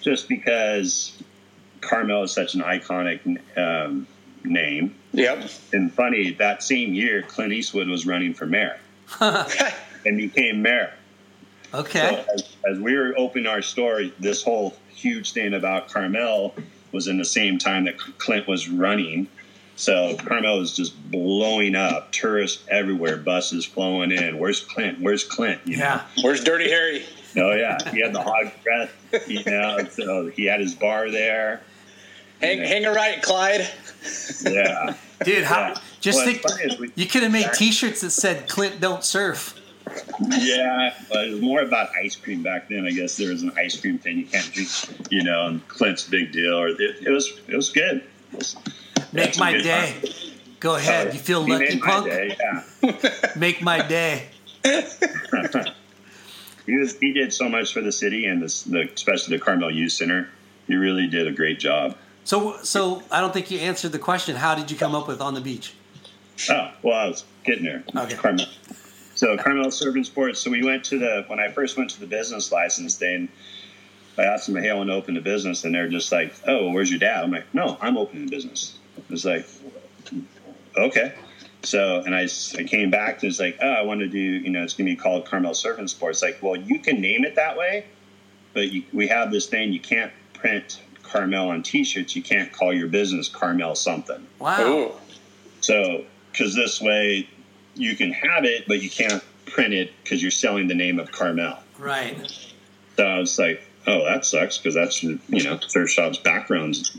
just 0.01 0.29
because 0.29 1.23
Carmel 1.81 2.25
is 2.25 2.33
such 2.33 2.55
an 2.55 2.62
iconic 2.62 3.41
um, 3.57 4.07
name. 4.45 4.95
Yep. 5.12 5.51
And 5.73 5.93
funny, 5.93 6.33
that 6.33 6.62
same 6.62 6.95
year, 6.95 7.23
Clint 7.23 7.53
Eastwood 7.53 7.88
was 7.88 8.07
running 8.07 8.35
for 8.35 8.47
mayor 8.47 8.79
and 9.21 10.17
became 10.17 10.62
mayor. 10.62 10.93
okay. 11.75 12.25
So 12.25 12.33
as, 12.35 12.57
as 12.67 12.79
we 12.79 12.97
were 12.97 13.15
opening 13.17 13.47
our 13.47 13.62
store, 13.62 14.05
this 14.19 14.43
whole 14.43 14.77
huge 14.88 15.33
thing 15.33 15.55
about 15.55 15.88
Carmel 15.88 16.55
was 16.93 17.09
in 17.09 17.19
the 17.19 17.25
same 17.25 17.59
time 17.59 17.85
that 17.85 17.99
Clint 18.19 18.47
was 18.47 18.69
running. 18.69 19.27
So 19.83 20.14
Carmel 20.16 20.61
was 20.61 20.77
just 20.77 20.95
blowing 21.11 21.75
up, 21.75 22.12
tourists 22.12 22.62
everywhere, 22.68 23.16
buses 23.16 23.64
flowing 23.64 24.12
in. 24.12 24.38
Where's 24.38 24.61
Clint? 24.61 25.01
Where's 25.01 25.25
Clint? 25.25 25.61
You 25.64 25.79
know? 25.79 25.83
Yeah. 25.83 26.03
Where's 26.23 26.45
Dirty 26.45 26.71
Harry? 26.71 27.05
Oh 27.37 27.51
yeah, 27.53 27.79
he 27.90 28.01
had 28.01 28.12
the 28.12 28.23
hog 28.23 28.53
breath. 28.62 28.92
You 29.27 29.42
know, 29.45 29.79
so 29.90 30.29
he 30.29 30.45
had 30.45 30.61
his 30.61 30.77
bar 30.77 31.11
there. 31.11 31.62
Hang, 32.40 32.59
Yeah. 32.59 32.66
hang 32.66 32.85
a 32.85 32.92
right, 32.92 33.21
Clyde. 33.23 33.68
Yeah, 34.49 34.95
Dude, 35.25 35.42
how 35.42 35.59
Yeah. 35.71 35.75
just 36.01 36.18
Well, 36.18 36.27
think 36.27 36.42
it's 36.45 36.53
funny 36.55 36.73
is 36.75 36.79
we- 36.79 36.92
you 36.95 37.07
could 37.07 37.25
have 37.25 37.33
made 37.33 37.53
T-shirts 37.53 38.03
that 38.03 38.11
said 38.12 38.49
"Clint 38.49 38.81
don't 38.81 39.05
surf." 39.05 39.55
yeah. 40.38 40.95
But 41.11 41.27
it 41.27 41.33
was 41.33 41.40
more 41.40 41.61
about 41.61 41.90
ice 42.01 42.14
cream 42.14 42.45
back 42.45 42.68
then. 42.68 42.87
I 42.87 42.92
guess 42.92 43.16
there 43.16 43.31
was 43.31 43.42
an 43.42 43.51
ice 43.59 43.81
cream 43.81 43.99
thing 43.99 44.18
you 44.18 44.27
can't 44.27 44.53
drink. 44.53 44.68
You 45.11 45.25
know, 45.25 45.47
and 45.49 45.66
Clint's 45.66 46.05
big 46.05 46.31
deal. 46.31 46.55
Or 46.57 46.68
it, 46.68 46.79
it 46.81 47.11
was 47.11 47.33
it 47.49 47.57
was 47.57 47.71
good. 47.71 48.05
It 48.33 48.38
was- 48.38 48.55
Make 49.12 49.38
my 49.38 49.53
day. 49.61 49.94
Go 50.61 50.75
ahead. 50.77 51.12
You 51.14 51.20
feel 51.20 51.46
lucky, 51.46 51.79
punk? 51.79 52.07
day, 52.07 52.37
Yeah. 52.38 53.18
Make 53.37 53.62
my 53.62 53.87
day. 53.87 54.29
he 56.66 56.77
was 56.79 56.96
he 56.98 57.12
did 57.12 57.33
so 57.33 57.48
much 57.48 57.72
for 57.72 57.81
the 57.81 57.92
city 57.92 58.27
and 58.27 58.42
this, 58.42 58.62
the, 58.62 58.88
especially 58.92 59.37
the 59.37 59.44
Carmel 59.44 59.70
Youth 59.70 59.92
Center. 59.92 60.29
He 60.66 60.77
really 60.77 61.07
did 61.09 61.27
a 61.27 61.33
great 61.33 61.59
job. 61.59 61.96
So, 62.25 62.57
so 62.62 63.03
I 63.11 63.20
don't 63.20 63.33
think 63.35 63.51
you 63.51 63.59
answered 63.59 63.90
the 63.92 63.98
question. 63.98 64.37
How 64.37 64.55
did 64.55 64.70
you 64.70 64.77
come 64.77 64.94
up 64.94 65.09
with 65.09 65.20
on 65.20 65.35
the 65.35 65.40
beach? 65.40 65.75
Oh 66.48 66.70
well, 66.83 66.96
I 66.98 67.09
was 67.09 67.25
getting 67.44 67.64
there. 67.64 67.83
Okay. 67.94 68.14
Carmel. 68.14 68.46
So 69.14 69.37
Carmel 69.37 69.66
Surfing 69.66 70.07
Sports. 70.07 70.40
So 70.40 70.51
we 70.51 70.62
went 70.64 70.85
to 70.85 70.98
the 70.98 71.25
when 71.27 71.40
I 71.40 71.51
first 71.51 71.77
went 71.77 71.90
to 71.90 72.01
the 72.01 72.07
business 72.07 72.53
license 72.53 72.96
thing. 72.96 73.29
I 74.16 74.22
asked 74.25 74.46
them, 74.46 74.57
"Hey, 74.62 74.70
I 74.70 74.75
want 74.75 74.90
to 74.90 74.94
open 74.94 75.16
a 75.16 75.20
business," 75.20 75.64
and 75.64 75.75
they're 75.75 75.88
just 75.88 76.12
like, 76.12 76.35
"Oh, 76.46 76.70
where's 76.70 76.90
your 76.90 76.98
dad?" 77.01 77.25
I'm 77.25 77.31
like, 77.31 77.53
"No, 77.55 77.77
I'm 77.81 77.96
opening 77.96 78.29
a 78.29 78.31
business." 78.31 78.79
It's 79.11 79.25
like, 79.25 79.47
okay. 80.77 81.15
So, 81.65 82.01
and 82.01 82.15
I, 82.15 82.29
I 82.59 82.65
came 82.65 82.91
back 82.91 83.23
and 83.23 83.31
it's 83.31 83.38
like, 83.38 83.59
oh, 83.62 83.69
I 83.69 83.83
want 83.83 84.01
to 84.01 84.09
do, 84.09 84.19
you 84.19 84.51
know, 84.51 84.62
it's 84.65 84.75
going 84.75 84.88
to 84.88 84.97
be 84.97 85.01
called 85.01 85.27
Carmel 85.27 85.53
Surfing 85.53 85.88
Sports. 85.88 86.23
Like, 86.23 86.38
well, 86.43 86.57
you 86.57 86.81
can 86.81 87.01
name 87.01 87.25
it 87.25 87.37
that 87.37 87.57
way, 87.57 87.87
but 88.53 88.73
you, 88.73 88.83
we 88.93 89.07
have 89.09 89.31
this 89.31 89.47
thing, 89.47 89.73
you 89.73 89.81
can't 89.81 90.12
print 90.35 90.81
Carmel 91.03 91.51
on 91.51 91.62
t-shirts. 91.62 92.17
You 92.17 92.23
can't 92.23 92.53
call 92.53 92.73
your 92.73 92.88
business 92.88 93.29
Carmel 93.29 93.75
something. 93.75 94.27
Wow. 94.38 94.67
Ooh. 94.67 94.93
So, 95.61 96.05
because 96.33 96.55
this 96.55 96.81
way 96.81 97.29
you 97.75 97.95
can 97.95 98.12
have 98.12 98.45
it, 98.45 98.67
but 98.67 98.83
you 98.83 98.91
can't 98.91 99.23
print 99.47 99.75
it 99.75 99.93
because 100.03 100.23
you're 100.23 100.31
selling 100.31 100.67
the 100.67 100.75
name 100.75 100.99
of 100.99 101.12
Carmel. 101.12 101.59
Right. 101.79 102.17
So 102.97 103.05
I 103.05 103.19
was 103.19 103.38
like, 103.38 103.62
oh, 103.87 104.05
that 104.05 104.25
sucks 104.25 104.59
because 104.59 104.75
that's, 104.75 105.03
you 105.03 105.19
know, 105.29 105.59
Surf 105.61 105.91
Shop's 105.91 106.19
backgrounds, 106.19 106.97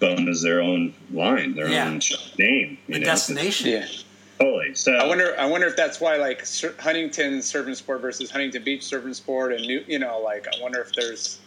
backbone 0.00 0.28
is 0.28 0.42
their 0.42 0.60
own 0.60 0.94
line, 1.12 1.54
their 1.54 1.68
Yeah. 1.68 1.86
own 1.88 2.00
name. 2.38 2.78
You 2.86 2.94
The 2.94 3.00
know? 3.00 3.04
destination. 3.06 3.70
Yeah. 3.70 3.86
Totally. 4.38 4.74
So 4.74 4.92
I 4.94 5.06
wonder. 5.06 5.38
I 5.38 5.46
wonder 5.46 5.66
if 5.66 5.76
that's 5.76 6.00
why, 6.00 6.16
like 6.16 6.44
Huntington 6.80 7.38
Surfing 7.38 7.76
Sport 7.76 8.00
versus 8.00 8.30
Huntington 8.30 8.64
Beach 8.64 8.82
Surfing 8.82 9.14
Sport, 9.14 9.52
and 9.52 9.62
new, 9.66 9.84
you 9.86 9.98
know, 9.98 10.18
like 10.20 10.46
I 10.48 10.60
wonder 10.60 10.80
if 10.80 10.92
there's 10.92 11.38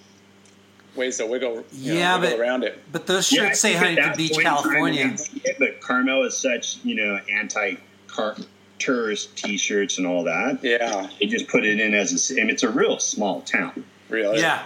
ways 0.96 1.18
to 1.18 1.26
wiggle, 1.28 1.64
you 1.74 1.94
know, 1.94 2.00
Yeah, 2.00 2.16
wiggle 2.18 2.38
but- 2.38 2.40
around 2.44 2.64
it. 2.64 2.80
But 2.92 3.06
those 3.06 3.32
Yeah, 3.32 3.48
shirts 3.48 3.60
say 3.60 3.74
think 3.74 4.00
at 4.00 4.06
Huntington 4.06 4.18
Beach, 4.18 4.32
point 4.34 4.46
time, 4.46 4.54
California. 4.64 5.16
it, 5.44 5.56
But 5.60 5.80
Carmel 5.82 6.24
is 6.24 6.36
such, 6.36 6.78
you 6.84 6.96
know, 6.96 7.20
anti-car 7.30 8.36
tourist 8.80 9.36
T-shirts 9.38 9.98
and 10.00 10.08
all 10.08 10.24
that. 10.24 10.60
Yeah, 10.64 11.08
They 11.20 11.28
just 11.28 11.48
put 11.50 11.66
it 11.66 11.80
in 11.80 11.94
as 11.94 12.32
a. 12.32 12.36
I 12.36 12.46
mean, 12.46 12.50
it's 12.52 12.64
a 12.64 12.70
real 12.70 13.00
small 13.00 13.42
town. 13.42 13.84
really. 14.10 14.40
Yeah. 14.40 14.64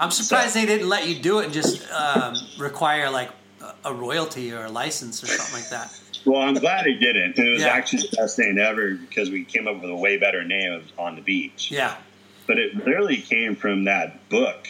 I'm 0.00 0.10
surprised 0.10 0.54
they 0.56 0.66
didn't 0.66 0.88
let 0.88 1.06
you 1.08 1.14
do 1.14 1.38
it 1.40 1.44
and 1.46 1.52
just 1.52 1.88
um, 1.92 2.34
require 2.58 3.10
like 3.10 3.30
a- 3.60 3.74
a 3.90 3.94
royalty 3.94 4.52
or 4.52 4.64
a 4.64 4.70
license 4.70 5.22
or 5.22 5.26
something 5.26 5.54
like 5.60 5.68
that. 5.70 5.96
Well, 6.24 6.40
I'm 6.42 6.54
glad 6.54 6.84
they 6.86 6.94
didn't. 6.94 7.38
It 7.38 7.50
was 7.52 7.60
Yeah. 7.62 7.68
actually 7.68 8.02
the 8.10 8.16
best 8.16 8.36
thing 8.36 8.58
ever 8.58 8.92
because 8.94 9.30
we 9.30 9.44
came 9.44 9.68
up 9.68 9.80
with 9.80 9.90
a 9.90 9.94
way 9.96 10.16
better 10.18 10.42
name 10.44 10.72
of 10.72 10.82
on 10.98 11.16
the 11.16 11.22
beach. 11.22 11.70
Yeah. 11.70 11.94
But 12.46 12.58
it 12.58 12.74
literally 12.76 13.18
came 13.18 13.54
from 13.56 13.84
that 13.84 14.28
book 14.28 14.66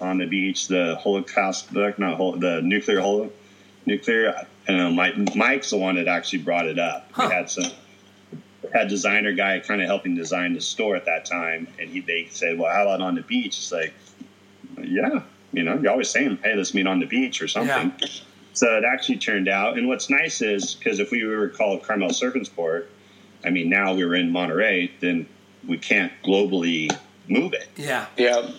on 0.00 0.18
the 0.18 0.26
beach, 0.26 0.68
the 0.68 0.96
Holocaust 1.00 1.72
book, 1.72 1.98
not 1.98 2.16
hol- 2.16 2.32
the 2.36 2.60
nuclear 2.62 3.00
holo, 3.00 3.30
nuclear. 3.86 4.46
And 4.66 4.80
uh, 4.80 4.90
Mike, 4.90 5.34
Mike's 5.36 5.70
the 5.70 5.76
one 5.78 5.94
that 5.96 6.08
actually 6.08 6.40
brought 6.40 6.66
it 6.66 6.78
up. 6.78 7.08
Huh. 7.12 7.26
We 7.28 7.34
had 7.34 7.50
some 7.50 7.70
had 8.72 8.88
designer 8.88 9.32
guy 9.32 9.60
kind 9.60 9.80
of 9.80 9.86
helping 9.86 10.14
design 10.14 10.54
the 10.54 10.60
store 10.60 10.96
at 10.96 11.04
that 11.04 11.24
time, 11.24 11.68
and 11.78 11.90
he 11.90 12.00
they 12.00 12.28
said, 12.30 12.58
"Well, 12.58 12.72
how 12.72 12.82
about 12.82 13.00
on 13.00 13.14
the 13.14 13.22
beach?" 13.22 13.58
It's 13.58 13.72
like, 13.72 13.92
yeah, 14.82 15.22
you 15.52 15.62
know, 15.62 15.78
you're 15.78 15.90
always 15.90 16.10
saying, 16.10 16.38
"Hey, 16.42 16.54
let's 16.54 16.74
meet 16.74 16.86
on 16.86 17.00
the 17.00 17.06
beach" 17.06 17.42
or 17.42 17.48
something. 17.48 17.92
So 18.54 18.76
it 18.76 18.84
actually 18.84 19.16
turned 19.16 19.48
out. 19.48 19.78
And 19.78 19.88
what's 19.88 20.10
nice 20.10 20.42
is 20.42 20.74
because 20.74 20.98
if 20.98 21.10
we 21.10 21.24
were 21.24 21.48
called 21.48 21.82
Carmel 21.82 22.10
Surf 22.10 22.34
and 22.34 22.46
Sport, 22.46 22.90
I 23.44 23.50
mean, 23.50 23.68
now 23.68 23.94
we 23.94 24.04
were 24.04 24.14
in 24.14 24.30
Monterey, 24.30 24.90
then 25.00 25.26
we 25.66 25.78
can't 25.78 26.12
globally 26.22 26.94
move 27.28 27.54
it. 27.54 27.68
Yeah. 27.76 28.06
Yeah. 28.16 28.50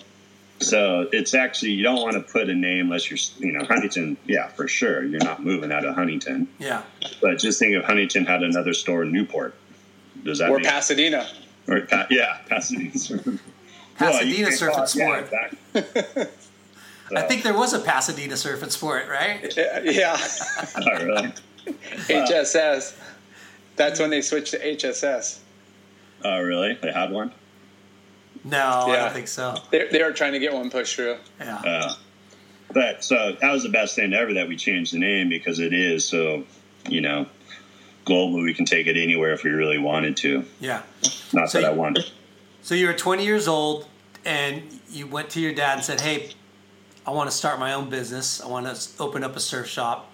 So 0.59 1.09
it's 1.11 1.33
actually 1.33 1.71
you 1.71 1.83
don't 1.83 2.01
want 2.01 2.13
to 2.13 2.21
put 2.21 2.49
a 2.49 2.55
name 2.55 2.85
unless 2.85 3.09
you're 3.09 3.19
you 3.39 3.57
know 3.57 3.65
Huntington. 3.65 4.17
Yeah, 4.25 4.47
for 4.47 4.67
sure, 4.67 5.03
you're 5.03 5.23
not 5.23 5.43
moving 5.43 5.71
out 5.71 5.83
of 5.85 5.95
Huntington. 5.95 6.47
Yeah. 6.57 6.83
But 7.21 7.39
just 7.39 7.59
think 7.59 7.75
if 7.75 7.83
Huntington 7.83 8.25
had 8.25 8.43
another 8.43 8.73
store 8.73 9.03
in 9.03 9.11
Newport. 9.11 9.55
Does 10.23 10.39
that 10.39 10.49
Or 10.49 10.57
make 10.57 10.65
Pasadena. 10.67 11.27
or 11.67 11.81
pa- 11.81 12.07
yeah, 12.09 12.39
Pasadena. 12.49 12.97
Surf- 12.97 13.25
Well, 13.99 14.11
Pasadena 14.11 14.35
you 14.37 14.45
can 14.45 14.55
Surf 14.57 14.73
and 14.73 14.83
it- 14.83 14.95
yeah, 14.95 15.25
Sport. 15.25 15.33
exactly. 15.73 16.25
I 17.15 17.21
think 17.23 17.43
there 17.43 17.53
was 17.53 17.73
a 17.73 17.79
Pasadena 17.79 18.35
Surf 18.37 18.63
and 18.63 18.71
Sport, 18.71 19.07
right? 19.07 19.53
Yeah. 19.57 19.79
yeah. 19.83 20.17
Oh, 20.77 21.03
really? 21.05 21.33
HSS. 22.07 22.97
That's 23.75 23.99
when 23.99 24.09
they 24.09 24.21
switched 24.21 24.51
to 24.51 24.59
HSS. 24.59 25.39
Oh, 26.23 26.41
really? 26.41 26.73
They 26.81 26.91
had 26.91 27.11
one. 27.11 27.31
No, 28.43 28.57
I 28.87 28.95
don't 28.97 29.13
think 29.13 29.27
so. 29.27 29.55
They, 29.71 29.87
they 29.89 30.03
were 30.03 30.11
trying 30.11 30.33
to 30.33 30.39
get 30.39 30.53
one 30.53 30.69
pushed 30.69 30.95
through. 30.95 31.17
Yeah. 31.39 31.55
Uh, 31.57 31.93
but 32.73 33.03
so 33.03 33.37
that 33.39 33.51
was 33.51 33.63
the 33.63 33.69
best 33.69 33.95
thing 33.95 34.13
ever 34.13 34.33
that 34.33 34.47
we 34.47 34.55
changed 34.57 34.93
the 34.93 34.99
name 34.99 35.29
because 35.29 35.59
it 35.59 35.71
is 35.73 36.03
so, 36.05 36.43
you 36.89 36.99
know, 37.01 37.25
global. 38.05 38.41
We 38.41 38.53
can 38.53 38.65
take 38.65 38.87
it 38.87 38.97
anywhere 38.97 39.33
if 39.33 39.43
we 39.43 39.51
really 39.51 39.77
wanted 39.77 40.17
to. 40.17 40.45
Yeah. 40.59 40.81
Not 41.33 41.49
So 41.49 41.61
that 41.61 41.71
I 41.71 41.73
wanted. 41.73 42.09
So 42.61 42.75
you 42.75 42.87
were 42.87 42.93
20 42.93 43.25
years 43.25 43.47
old 43.47 43.87
and 44.25 44.63
you 44.89 45.07
went 45.07 45.29
to 45.31 45.39
your 45.41 45.53
dad 45.53 45.75
and 45.75 45.83
said, 45.83 46.01
"Hey, 46.01 46.31
I 47.05 47.11
want 47.11 47.29
to 47.29 47.35
start 47.35 47.59
my 47.59 47.73
own 47.73 47.89
business. 47.89 48.41
I 48.41 48.47
want 48.47 48.73
to 48.73 49.03
open 49.03 49.23
up 49.23 49.35
a 49.35 49.39
surf 49.39 49.67
shop." 49.67 50.11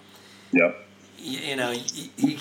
Yep. 0.52 0.86
You, 1.18 1.38
you 1.38 1.56
know, 1.56 1.72
he, 1.72 2.10
he, 2.16 2.38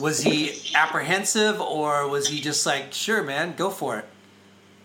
was 0.00 0.22
he 0.22 0.52
apprehensive 0.74 1.60
or 1.60 2.08
was 2.08 2.28
he 2.28 2.40
just 2.40 2.64
like, 2.64 2.92
"Sure, 2.92 3.22
man, 3.22 3.54
go 3.56 3.70
for 3.70 3.98
it"? 3.98 4.06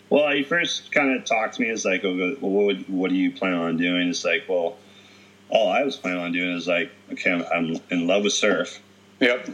Well, 0.09 0.31
he 0.31 0.43
first 0.43 0.91
kind 0.91 1.15
of 1.15 1.25
talked 1.25 1.55
to 1.55 1.61
me. 1.61 1.69
It's 1.69 1.85
like, 1.85 2.03
well, 2.03 2.15
what, 2.39 2.89
what 2.89 3.09
do 3.09 3.15
you 3.15 3.31
plan 3.31 3.53
on 3.53 3.77
doing? 3.77 4.09
It's 4.09 4.25
like, 4.25 4.45
well, 4.49 4.77
all 5.49 5.69
I 5.69 5.83
was 5.83 5.95
planning 5.95 6.21
on 6.21 6.31
doing 6.31 6.55
is 6.55 6.67
like, 6.67 6.91
okay, 7.11 7.31
I'm, 7.31 7.43
I'm 7.53 7.81
in 7.91 8.07
love 8.07 8.23
with 8.23 8.33
surf. 8.33 8.81
Yep. 9.19 9.49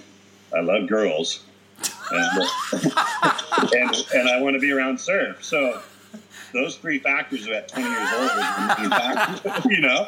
I 0.55 0.61
love 0.61 0.87
girls, 0.87 1.43
and, 2.11 2.41
uh, 2.41 3.67
and, 3.75 4.05
and 4.13 4.29
I 4.29 4.39
want 4.41 4.53
to 4.55 4.59
be 4.59 4.71
around 4.71 4.99
surf. 4.99 5.43
So 5.43 5.81
those 6.53 6.77
three 6.77 6.99
factors 6.99 7.47
at 7.47 7.67
20 7.67 7.89
years 7.89 8.09
old, 8.13 8.31
factors, 8.91 9.65
you 9.69 9.81
know, 9.81 10.07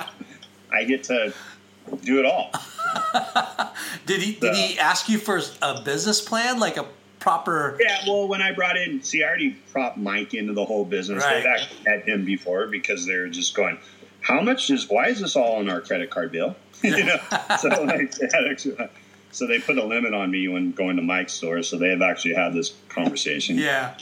I 0.71 0.83
get 0.83 1.03
to 1.05 1.33
do 2.03 2.19
it 2.19 2.25
all. 2.25 2.51
Did 4.05 4.21
he 4.21 4.33
did 4.33 4.55
he 4.55 4.79
ask 4.79 5.09
you 5.09 5.17
for 5.17 5.41
a 5.61 5.81
business 5.81 6.21
plan, 6.21 6.59
like 6.59 6.77
a 6.77 6.85
proper? 7.19 7.77
Yeah, 7.79 8.03
well, 8.07 8.27
when 8.27 8.41
I 8.41 8.53
brought 8.53 8.77
in, 8.77 9.03
see, 9.03 9.23
I 9.23 9.27
already 9.27 9.57
brought 9.73 9.99
Mike 9.99 10.33
into 10.33 10.53
the 10.53 10.65
whole 10.65 10.85
business. 10.85 11.23
Right. 11.23 11.37
They've 11.37 11.45
actually 11.45 11.79
had 11.85 12.03
him 12.03 12.25
before 12.25 12.67
because 12.67 13.05
they're 13.05 13.27
just 13.27 13.53
going, 13.55 13.77
how 14.21 14.41
much 14.41 14.69
is, 14.69 14.89
why 14.89 15.07
is 15.07 15.19
this 15.19 15.35
all 15.35 15.57
on 15.57 15.69
our 15.69 15.81
credit 15.81 16.09
card 16.09 16.31
bill? 16.31 16.55
you 16.83 17.03
know, 17.03 17.17
so 17.59 17.69
like, 17.83 18.11
they 18.15 18.27
had 18.31 18.47
extra, 18.49 18.89
so 19.31 19.45
they 19.47 19.59
put 19.59 19.77
a 19.77 19.83
limit 19.83 20.13
on 20.13 20.31
me 20.31 20.47
when 20.47 20.71
going 20.71 20.95
to 20.97 21.01
Mike's 21.01 21.33
store. 21.33 21.61
So 21.63 21.77
they 21.77 21.89
have 21.89 22.01
actually 22.01 22.33
had 22.35 22.53
this 22.53 22.73
conversation. 22.89 23.57
Yeah. 23.67 23.97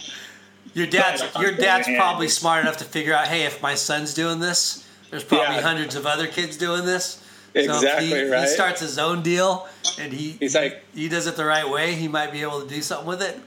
Your 0.73 0.87
dad's 0.87 1.21
But, 1.21 1.37
uh, 1.37 1.41
your 1.41 1.51
dad's 1.53 1.87
the 1.87 1.95
probably 1.95 2.27
smart 2.27 2.61
enough 2.63 2.77
to 2.77 2.83
figure 2.85 3.13
out, 3.13 3.27
hey, 3.27 3.43
if 3.43 3.61
my 3.61 3.75
son's 3.75 4.13
doing 4.13 4.39
this, 4.39 4.85
there's 5.09 5.23
probably 5.23 5.55
Yeah. 5.55 5.61
hundreds 5.61 5.95
of 5.95 6.05
other 6.05 6.27
kids 6.27 6.57
doing 6.57 6.85
this. 6.85 7.21
Exactly, 7.53 8.09
so 8.09 8.15
if 8.15 8.25
he, 8.27 8.29
right? 8.31 8.41
He 8.41 8.47
starts 8.47 8.81
his 8.81 8.97
own 8.97 9.21
deal, 9.21 9.69
and 9.97 10.11
he 10.11 10.31
He's 10.31 10.53
like- 10.55 10.83
he 10.93 11.07
does 11.07 11.27
it 11.27 11.37
the 11.37 11.45
right 11.45 11.69
way. 11.69 11.93
He 11.95 12.09
might 12.09 12.33
be 12.33 12.41
able 12.41 12.61
to 12.61 12.67
do 12.67 12.81
something 12.81 13.07
with 13.07 13.21
it. 13.21 13.39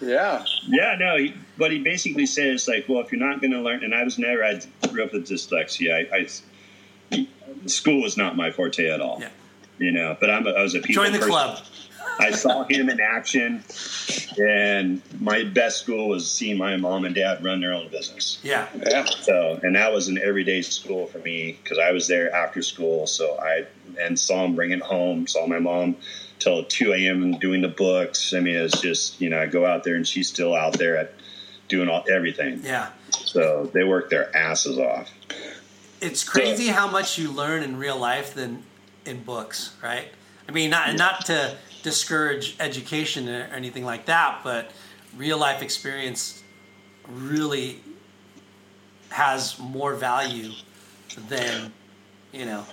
Yeah. 0.00 0.44
Yeah, 0.68 0.94
no, 1.00 1.16
he, 1.16 1.34
but 1.58 1.72
he 1.72 1.78
basically 1.80 2.26
says 2.26 2.68
like, 2.68 2.88
well, 2.88 3.00
if 3.00 3.10
you're 3.10 3.20
not 3.20 3.40
going 3.40 3.50
to 3.52 3.60
learn, 3.60 3.82
and 3.82 3.92
I 3.94 4.04
was 4.04 4.16
never, 4.18 4.44
I 4.44 4.60
grew 4.88 5.02
up 5.04 5.12
with 5.12 5.26
dyslexia. 5.28 6.08
I, 6.12 6.26
I 7.16 7.26
school 7.66 8.00
was 8.02 8.16
not 8.16 8.36
my 8.36 8.50
forte 8.52 8.88
at 8.88 9.00
all. 9.00 9.18
Yeah. 9.20 9.28
You 9.78 9.92
know, 9.92 10.16
but 10.20 10.30
I'm 10.30 10.46
a, 10.46 10.50
I 10.50 10.62
was 10.62 10.74
a 10.74 10.80
people 10.80 11.02
Join 11.02 11.12
the 11.12 11.18
person. 11.18 11.30
club. 11.32 11.58
I 12.18 12.30
saw 12.30 12.64
him 12.64 12.90
in 12.90 13.00
action, 13.00 13.64
and 14.38 15.00
my 15.18 15.44
best 15.44 15.78
school 15.82 16.08
was 16.08 16.30
seeing 16.30 16.58
my 16.58 16.76
mom 16.76 17.04
and 17.04 17.14
dad 17.14 17.42
run 17.42 17.60
their 17.60 17.72
own 17.72 17.88
business. 17.88 18.38
Yeah. 18.42 18.68
Yeah. 18.86 19.06
So, 19.06 19.58
and 19.62 19.74
that 19.76 19.92
was 19.92 20.08
an 20.08 20.18
everyday 20.18 20.62
school 20.62 21.06
for 21.06 21.18
me 21.18 21.58
because 21.62 21.78
I 21.78 21.90
was 21.92 22.08
there 22.08 22.32
after 22.34 22.60
school. 22.62 23.06
So 23.06 23.38
I 23.40 23.66
and 23.98 24.18
saw 24.18 24.44
him 24.44 24.54
bring 24.54 24.72
it 24.72 24.82
home. 24.82 25.26
Saw 25.26 25.46
my 25.46 25.58
mom 25.58 25.96
till 26.38 26.64
two 26.64 26.92
a.m. 26.92 27.38
doing 27.38 27.62
the 27.62 27.68
books. 27.68 28.34
I 28.34 28.40
mean, 28.40 28.56
it's 28.56 28.80
just 28.80 29.20
you 29.20 29.30
know 29.30 29.40
I 29.40 29.46
go 29.46 29.64
out 29.64 29.84
there 29.84 29.94
and 29.94 30.06
she's 30.06 30.28
still 30.28 30.54
out 30.54 30.74
there 30.74 30.96
at 30.96 31.14
doing 31.68 31.88
all 31.88 32.04
everything. 32.10 32.60
Yeah. 32.62 32.90
So 33.10 33.70
they 33.72 33.84
work 33.84 34.10
their 34.10 34.34
asses 34.36 34.78
off. 34.78 35.10
It's 36.00 36.24
crazy 36.24 36.68
how 36.68 36.90
much 36.90 37.16
you 37.16 37.30
learn 37.30 37.62
in 37.62 37.78
real 37.78 37.96
life 37.96 38.34
than 38.34 38.64
in 39.06 39.22
books, 39.22 39.74
right? 39.82 40.08
I 40.48 40.52
mean, 40.52 40.70
not 40.70 40.94
not 40.96 41.24
to 41.26 41.56
discourage 41.82 42.56
education 42.60 43.28
or 43.28 43.48
anything 43.54 43.84
like 43.84 44.06
that, 44.06 44.40
but 44.44 44.70
real 45.16 45.38
life 45.38 45.62
experience 45.62 46.42
really 47.08 47.80
has 49.10 49.58
more 49.58 49.94
value 49.94 50.50
than 51.28 51.72
you 52.32 52.44
know. 52.44 52.64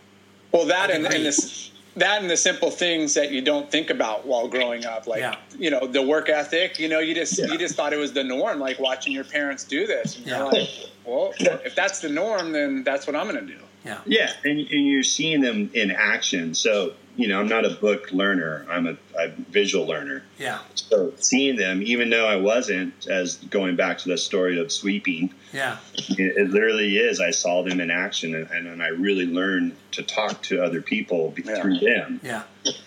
Well, 0.52 0.66
that 0.68 0.90
and, 0.90 1.06
and 1.06 1.26
this 1.26 1.72
that 1.96 2.22
and 2.22 2.30
the 2.30 2.38
simple 2.38 2.72
things 2.72 3.14
that 3.16 3.32
you 3.32 3.42
don't 3.42 3.70
think 3.70 3.90
about 3.90 4.26
while 4.26 4.48
growing 4.48 4.86
up, 4.86 5.06
like 5.08 5.20
Yeah. 5.20 5.36
you 5.58 5.70
know 5.70 5.86
the 5.86 6.02
work 6.02 6.30
ethic. 6.30 6.80
You 6.80 6.88
know, 6.88 7.00
you 7.00 7.14
just 7.14 7.38
Yeah. 7.38 7.48
you 7.48 7.58
just 7.58 7.76
thought 7.76 7.94
it 7.94 7.98
was 7.98 8.14
the 8.14 8.24
norm, 8.24 8.60
like 8.60 8.80
watching 8.80 9.14
your 9.14 9.26
parents 9.26 9.64
do 9.64 9.86
this. 9.86 10.18
And 10.18 10.26
Yeah. 10.28 10.38
you're 10.38 10.52
like, 10.52 10.70
well, 11.06 11.34
if 11.40 11.76
that's 11.76 12.00
the 12.00 12.10
norm, 12.10 12.52
then 12.52 12.84
that's 12.84 13.06
what 13.08 13.16
I'm 13.16 13.28
going 13.30 13.46
to 13.46 13.54
do. 13.54 13.60
Yeah. 13.86 14.02
Yeah, 14.06 14.32
and, 14.44 14.60
and 14.60 14.88
you're 14.88 15.04
seeing 15.04 15.42
them 15.42 15.72
in 15.74 15.92
action. 15.92 16.54
So 16.54 16.94
you 17.16 17.28
know, 17.28 17.38
I'm 17.42 17.50
not 17.50 17.66
a 17.66 17.72
book 17.72 18.14
learner. 18.14 18.66
I'm 18.70 18.88
a, 18.88 18.96
a 19.18 19.28
visual 19.50 19.86
learner. 19.86 20.24
Yeah. 20.38 20.60
So 20.76 21.12
seeing 21.18 21.58
them, 21.58 21.82
even 21.84 22.10
though 22.10 22.26
I 22.26 22.38
wasn't, 22.38 23.08
as 23.10 23.36
going 23.36 23.76
back 23.76 23.98
to 24.00 24.10
the 24.10 24.18
story 24.18 24.58
of 24.58 24.72
sweeping, 24.72 25.34
Yeah. 25.52 25.80
it, 25.96 26.38
it 26.38 26.50
literally 26.50 26.98
is. 26.98 27.20
I 27.20 27.32
saw 27.32 27.62
them 27.64 27.82
in 27.82 27.92
action, 27.92 28.36
and, 28.36 28.50
and, 28.52 28.68
and 28.68 28.82
I 28.82 28.88
really 28.90 29.26
learned 29.26 29.76
to 29.94 30.04
talk 30.04 30.42
to 30.44 30.64
other 30.64 30.82
people 30.82 31.34
Yeah. 31.44 31.62
through 31.62 31.80
them, 31.80 32.22
Yeah. 32.24 32.44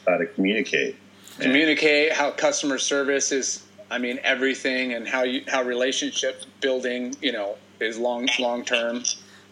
how 0.09 0.17
to 0.17 0.25
communicate. 0.25 0.97
Communicate 1.39 2.13
how 2.13 2.31
customer 2.31 2.79
service 2.79 3.33
is. 3.33 3.63
I 3.91 3.99
mean, 3.99 4.19
everything 4.23 4.95
and 4.95 5.07
how 5.07 5.25
you 5.25 5.45
how 5.47 5.63
relationship 5.63 6.45
building. 6.63 7.15
You 7.21 7.33
know, 7.33 7.57
is 7.81 7.99
long 7.99 8.29
long 8.39 8.65
term. 8.65 9.03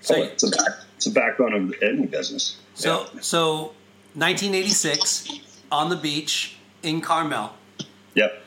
So 0.01 0.17
oh, 0.17 0.23
it's, 0.23 0.43
a 0.43 0.51
back, 0.51 0.73
it's 0.97 1.07
a 1.07 1.11
backbone 1.11 1.53
of 1.53 1.75
any 1.83 2.07
business. 2.07 2.57
so 2.75 3.07
so 3.21 3.73
1986 4.15 5.41
on 5.71 5.91
the 5.91 5.97
beach 5.97 6.57
in 6.83 7.01
Carmel. 7.01 7.53
Yep. 8.15 8.43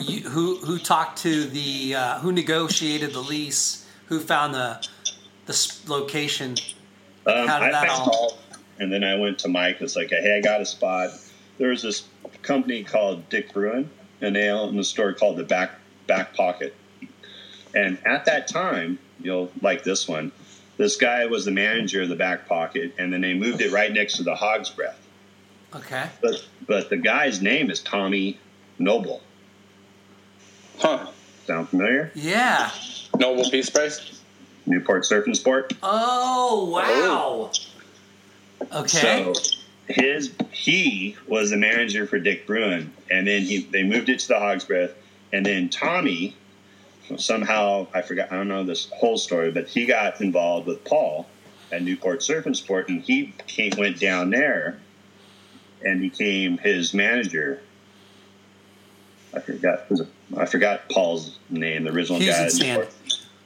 You, 0.00 0.28
who 0.28 0.56
who 0.58 0.78
talked 0.78 1.18
to 1.22 1.44
the 1.46 1.94
uh, 1.94 2.18
who 2.20 2.30
negotiated 2.30 3.12
the 3.12 3.20
lease? 3.20 3.86
Who 4.06 4.20
found 4.20 4.54
the 4.54 4.86
the 5.46 5.76
location? 5.88 6.56
Um, 7.26 7.48
How 7.48 7.58
did 7.58 7.68
I, 7.68 7.72
that 7.72 7.84
I 7.84 7.88
all- 7.88 8.04
called, 8.04 8.38
and 8.78 8.92
then 8.92 9.02
I 9.02 9.16
went 9.16 9.40
to 9.40 9.48
Mike. 9.48 9.80
It's 9.80 9.96
like, 9.96 10.10
hey, 10.10 10.36
I 10.38 10.40
got 10.40 10.60
a 10.60 10.66
spot. 10.66 11.10
There 11.58 11.70
was 11.70 11.82
this 11.82 12.04
company 12.42 12.84
called 12.84 13.28
Dick 13.28 13.52
Bruhn, 13.52 13.88
and 14.20 14.36
they 14.36 14.48
owned 14.48 14.78
a 14.78 14.84
store 14.84 15.12
called 15.12 15.36
the 15.36 15.44
Back 15.44 15.72
Back 16.06 16.34
Pocket. 16.34 16.76
And 17.74 17.98
at 18.06 18.24
that 18.26 18.46
time, 18.46 19.00
you'll 19.20 19.50
like 19.60 19.84
this 19.84 20.08
one. 20.08 20.32
This 20.76 20.96
guy 20.96 21.26
was 21.26 21.44
the 21.44 21.50
manager 21.50 22.02
of 22.02 22.08
the 22.08 22.16
Back 22.16 22.46
Pocket, 22.48 22.94
and 22.98 23.12
then 23.12 23.20
they 23.20 23.34
moved 23.34 23.60
it 23.60 23.72
right 23.72 23.92
next 23.92 24.16
to 24.18 24.22
the 24.22 24.34
Hog's 24.34 24.70
Breath. 24.70 24.98
Okay. 25.74 26.08
But 26.22 26.46
but 26.66 26.88
the 26.90 26.96
guy's 26.96 27.42
name 27.42 27.70
is 27.70 27.80
Tommy 27.80 28.38
Noble. 28.78 29.22
Huh? 30.78 31.08
Sound 31.46 31.68
familiar? 31.68 32.12
Yeah. 32.14 32.70
Noble 33.16 33.50
Peace 33.50 33.70
Prize. 33.70 34.20
Newport 34.66 35.04
Surf 35.04 35.26
and 35.26 35.36
Sport. 35.36 35.72
Oh 35.82 36.68
wow. 36.70 37.50
Oh. 38.70 38.80
Okay. 38.80 39.32
So 39.32 39.34
his 39.88 40.32
he 40.52 41.16
was 41.26 41.50
the 41.50 41.56
manager 41.56 42.06
for 42.06 42.18
Dick 42.18 42.46
Bruhn, 42.46 42.90
and 43.10 43.26
then 43.26 43.42
he 43.42 43.62
they 43.62 43.82
moved 43.82 44.08
it 44.08 44.20
to 44.20 44.28
the 44.28 44.38
Hog's 44.38 44.64
Breath, 44.64 44.92
and 45.32 45.44
then 45.44 45.68
Tommy 45.68 46.36
somehow 47.16 47.86
I 47.94 48.02
forgot 48.02 48.32
I 48.32 48.36
don't 48.36 48.48
know 48.48 48.64
this 48.64 48.88
whole 48.90 49.18
story, 49.18 49.50
but 49.50 49.68
he 49.68 49.86
got 49.86 50.20
involved 50.20 50.66
with 50.66 50.84
Paul 50.84 51.26
at 51.72 51.82
Newport 51.82 52.22
Surf 52.22 52.46
and 52.46 52.56
Sport, 52.56 52.88
and 52.88 53.02
he 53.02 53.34
came, 53.46 53.72
went 53.76 54.00
down 54.00 54.30
there 54.30 54.78
and 55.84 56.00
became 56.00 56.58
his 56.58 56.92
manager. 56.92 57.62
I 59.34 59.40
forgot 59.40 59.86
I 60.36 60.46
forgot 60.46 60.88
Paul's 60.88 61.38
name, 61.50 61.84
the 61.84 61.92
original 61.92 62.18
Hughes 62.18 62.34
guy. 62.34 62.48
Sand. 62.48 62.88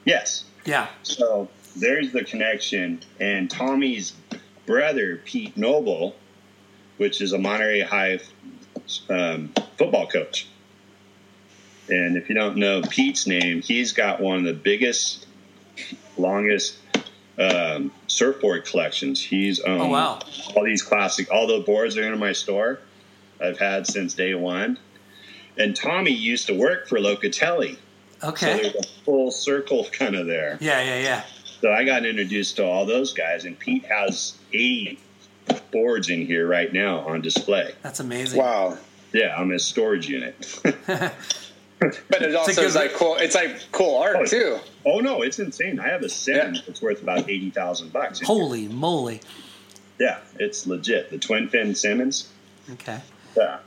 Yes. 0.04 0.44
Yeah. 0.64 0.88
So 1.02 1.48
there's 1.76 2.12
the 2.12 2.24
connection, 2.24 3.00
and 3.20 3.50
Tommy's 3.50 4.12
brother, 4.66 5.20
Pete 5.24 5.56
Noble, 5.56 6.16
which 6.98 7.20
is 7.20 7.32
a 7.32 7.38
Monterey 7.38 7.80
High 7.80 8.20
um, 9.08 9.52
football 9.76 10.06
coach. 10.06 10.46
And 11.88 12.16
if 12.16 12.28
you 12.28 12.34
don't 12.34 12.56
know 12.56 12.82
Pete's 12.82 13.26
name, 13.26 13.60
he's 13.62 13.92
got 13.92 14.20
one 14.20 14.38
of 14.38 14.44
the 14.44 14.52
biggest, 14.54 15.26
longest 16.16 16.76
um, 17.38 17.92
surfboard 18.06 18.64
collections. 18.66 19.22
He's 19.22 19.60
owned 19.60 19.82
Oh, 19.82 19.88
wow. 19.88 20.20
all 20.54 20.64
these 20.64 20.82
classic, 20.82 21.30
all 21.32 21.46
the 21.46 21.60
boards 21.60 21.96
are 21.96 22.12
in 22.12 22.18
my 22.18 22.32
store. 22.32 22.78
I've 23.40 23.58
had 23.58 23.86
since 23.86 24.14
day 24.14 24.34
one. 24.34 24.78
And 25.58 25.74
Tommy 25.76 26.12
used 26.12 26.46
to 26.46 26.54
work 26.58 26.88
for 26.88 26.98
Locatelli. 26.98 27.76
Okay. 28.22 28.56
So 28.56 28.62
there's 28.62 28.74
a 28.76 28.88
full 29.04 29.30
circle 29.30 29.86
kind 29.92 30.14
of 30.14 30.26
there. 30.26 30.56
Yeah, 30.60 30.80
yeah, 30.82 31.00
yeah. 31.00 31.24
So 31.60 31.72
I 31.72 31.84
got 31.84 32.06
introduced 32.06 32.56
to 32.56 32.64
all 32.64 32.86
those 32.86 33.12
guys, 33.12 33.44
and 33.44 33.58
Pete 33.58 33.84
has 33.86 34.34
80 34.52 34.98
boards 35.72 36.08
in 36.08 36.26
here 36.26 36.46
right 36.46 36.72
now 36.72 37.00
on 37.00 37.20
display. 37.20 37.74
That's 37.82 38.00
amazing. 38.00 38.38
Wow. 38.38 38.78
Yeah, 39.12 39.36
I'm 39.36 39.50
a 39.50 39.58
storage 39.58 40.08
unit. 40.08 40.34
But 42.08 42.22
it 42.22 42.34
also 42.36 42.62
is 42.62 42.74
like 42.74 42.92
cool. 42.94 43.16
It's 43.16 43.34
like 43.34 43.60
cool 43.72 43.96
art 43.96 44.16
Oh, 44.20 44.24
too. 44.26 44.58
oh 44.86 45.00
no, 45.00 45.22
it's 45.22 45.38
insane. 45.38 45.78
I 45.80 45.88
have 45.88 46.02
a 46.02 46.08
Simmons 46.08 46.62
that's 46.66 46.80
worth 46.82 47.02
about 47.02 47.28
80,000 47.28 47.92
bucks. 47.92 48.20
in 48.20 48.26
here. 48.26 48.34
Holy 48.36 48.68
moly. 48.68 49.20
Yeah, 49.98 50.18
it's 50.38 50.66
legit. 50.66 51.10
The 51.10 51.18
twin 51.18 51.48
fin 51.48 51.74
Simmons. 51.74 52.28
Okay. 52.72 53.00
Yeah. 53.36 53.58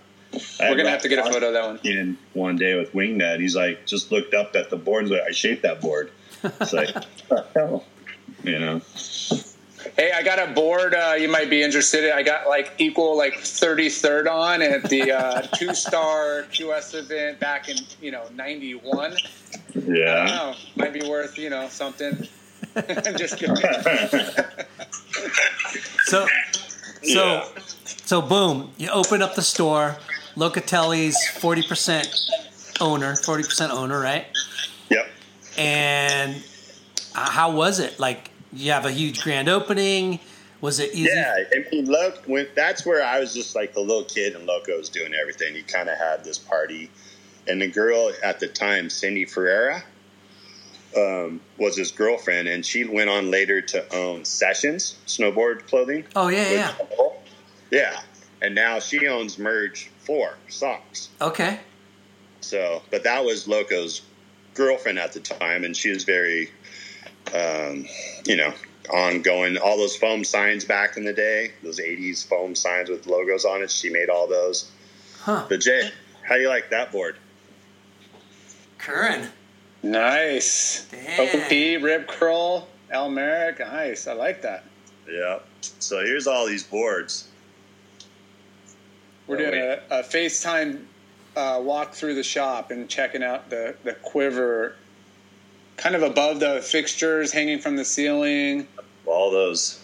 We're 0.60 0.76
gonna 0.76 0.90
have 0.90 1.02
to 1.04 1.10
get 1.10 1.20
a 1.26 1.32
photo 1.32 1.48
of 1.48 1.54
that 1.54 1.66
one. 1.66 1.80
In 1.84 2.18
one 2.34 2.58
day 2.58 2.76
with 2.78 2.92
Wingnut, 2.94 3.40
he's 3.40 3.56
like, 3.56 3.86
just 3.86 4.12
looked 4.12 4.34
up 4.34 4.56
at 4.56 4.70
the 4.70 4.76
board. 4.76 5.04
and 5.04 5.12
like, 5.12 5.22
I 5.22 5.32
shaped 5.32 5.62
that 5.62 5.80
board. 5.82 6.12
It's 6.44 6.74
like, 6.74 6.94
what 7.30 7.54
the 7.54 7.60
hell? 7.60 7.86
You 8.44 8.60
know? 8.60 8.82
Hey, 9.98 10.12
I 10.14 10.24
got 10.24 10.40
a 10.40 10.52
board. 10.54 10.94
Uh, 10.94 11.16
you 11.18 11.28
might 11.30 11.50
be 11.50 11.62
interested 11.62 12.04
in. 12.06 12.12
I 12.14 12.24
got 12.24 12.48
like 12.48 12.74
equal 12.80 13.16
like 13.18 13.34
33rd 13.36 14.30
on 14.30 14.62
at 14.62 14.84
the 14.90 15.12
uh, 15.12 15.42
two 15.54 15.74
star 15.74 16.44
QS 16.52 16.96
event 16.96 17.40
back 17.40 17.70
in 17.70 17.78
you 18.02 18.12
know 18.12 18.24
91. 18.34 19.14
I 19.14 19.18
don't 19.74 19.96
Yeah. 19.96 20.26
know. 20.26 20.54
Might 20.76 20.94
be 20.94 21.08
worth 21.08 21.38
you 21.38 21.50
know 21.50 21.68
something. 21.70 22.28
I'm 22.76 23.18
just 23.18 23.38
kidding. 23.38 23.56
So, 26.06 26.28
so, 27.02 27.26
Yeah. 27.26 27.46
so, 28.06 28.22
boom! 28.22 28.72
You 28.78 28.90
open 28.92 29.22
up 29.24 29.34
the 29.36 29.42
store. 29.42 29.98
Locatelli's 30.36 31.18
forty 31.40 31.64
percent 31.64 32.08
owner, 32.80 33.16
forty 33.16 33.44
percent 33.44 33.72
owner, 33.72 34.00
right? 34.00 34.26
Yep. 34.90 35.10
And 35.58 36.44
uh, 37.16 37.30
how 37.32 37.52
was 37.52 37.80
it? 37.80 38.00
Like, 38.00 38.30
you 38.56 38.72
have 38.72 38.86
a 38.86 38.92
huge 38.92 39.22
grand 39.22 39.50
opening. 39.50 40.20
Was 40.62 40.80
it 40.80 40.94
easy? 40.94 41.10
Yeah, 41.14 41.36
I 41.54 41.66
mean, 41.70 41.86
look, 41.86 42.24
when, 42.26 42.48
that's 42.56 42.86
where 42.86 43.04
I 43.04 43.20
was 43.20 43.34
just 43.34 43.56
like 43.56 43.74
the 43.74 43.82
little 43.82 44.06
kid 44.06 44.36
and 44.36 44.46
Loco 44.46 44.78
was 44.78 44.90
doing 44.90 45.14
everything. 45.14 45.54
He 45.54 45.62
kind 45.62 45.90
of 45.90 45.98
had 45.98 46.24
this 46.24 46.40
party, 46.40 46.90
and 47.48 47.62
the 47.62 47.68
girl 47.68 48.12
at 48.24 48.40
the 48.40 48.48
time, 48.48 48.90
Cindy 48.90 49.26
Ferreira, 49.26 49.84
um, 50.98 51.42
was 51.58 51.78
his 51.78 51.92
girlfriend, 51.92 52.48
and 52.48 52.66
she 52.66 52.86
went 52.86 53.10
on 53.10 53.30
later 53.30 53.62
to 53.62 53.96
own 53.96 54.24
Sessions 54.24 54.98
snowboard 55.06 55.68
clothing. 55.68 56.06
Oh 56.16 56.30
yeah, 56.30 56.50
yeah. 56.52 56.74
Yeah, 57.72 58.00
and 58.42 58.56
now 58.56 58.80
she 58.80 59.08
owns 59.08 59.38
Merge 59.38 59.92
Four 60.00 60.38
socks. 60.48 61.10
Okay. 61.20 61.60
So, 62.42 62.84
but 62.92 63.04
that 63.04 63.26
was 63.26 63.48
Loco's 63.48 64.04
girlfriend 64.54 65.00
at 65.00 65.14
the 65.14 65.20
time, 65.20 65.64
and 65.64 65.76
she 65.76 65.90
was 65.90 66.04
very, 66.04 66.52
um, 67.36 67.86
you 68.26 68.36
know, 68.36 68.54
ongoing. 68.92 69.58
All 69.58 69.78
those 69.78 69.96
foam 69.96 70.24
signs 70.24 70.66
back 70.66 70.98
in 70.98 71.06
the 71.06 71.14
day, 71.14 71.52
those 71.64 71.80
'80s 71.80 72.26
foam 72.26 72.56
signs 72.56 72.90
with 72.90 73.08
logos 73.08 73.46
on 73.46 73.62
it. 73.62 73.72
She 73.72 73.90
made 73.90 74.10
all 74.10 74.28
those. 74.28 74.72
Huh. 75.20 75.46
But 75.50 75.62
Jay, 75.62 75.92
how 76.24 76.36
do 76.36 76.42
you 76.42 76.50
like 76.50 76.70
that 76.70 76.92
board? 76.92 77.18
Curren. 78.78 79.30
nice. 79.82 80.88
Damn. 80.92 81.28
OP, 81.28 81.84
Rip 81.84 82.08
Curl, 82.08 82.68
Al 82.92 83.10
Merrick. 83.10 83.60
Nice. 83.60 84.08
I 84.08 84.14
like 84.14 84.42
that. 84.44 84.64
Yeah. 85.10 85.40
So 85.80 86.04
here's 86.04 86.28
all 86.28 86.46
these 86.48 86.64
boards. 86.64 87.28
We're 89.28 89.38
doing 89.38 89.56
a, 89.56 89.82
a 89.90 90.04
FaceTime 90.04 90.84
uh, 91.36 91.60
walk 91.64 91.94
through 91.94 92.14
the 92.14 92.24
shop 92.24 92.70
and 92.70 92.88
checking 92.88 93.24
out 93.24 93.50
the, 93.50 93.76
the 93.84 93.94
quiver 93.94 94.76
kind 95.78 95.96
of 95.96 96.04
above 96.04 96.40
the 96.40 96.62
fixtures 96.62 97.32
hanging 97.32 97.60
from 97.60 97.76
the 97.76 97.86
ceiling. 97.86 98.68
All 99.06 99.32
those. 99.32 99.82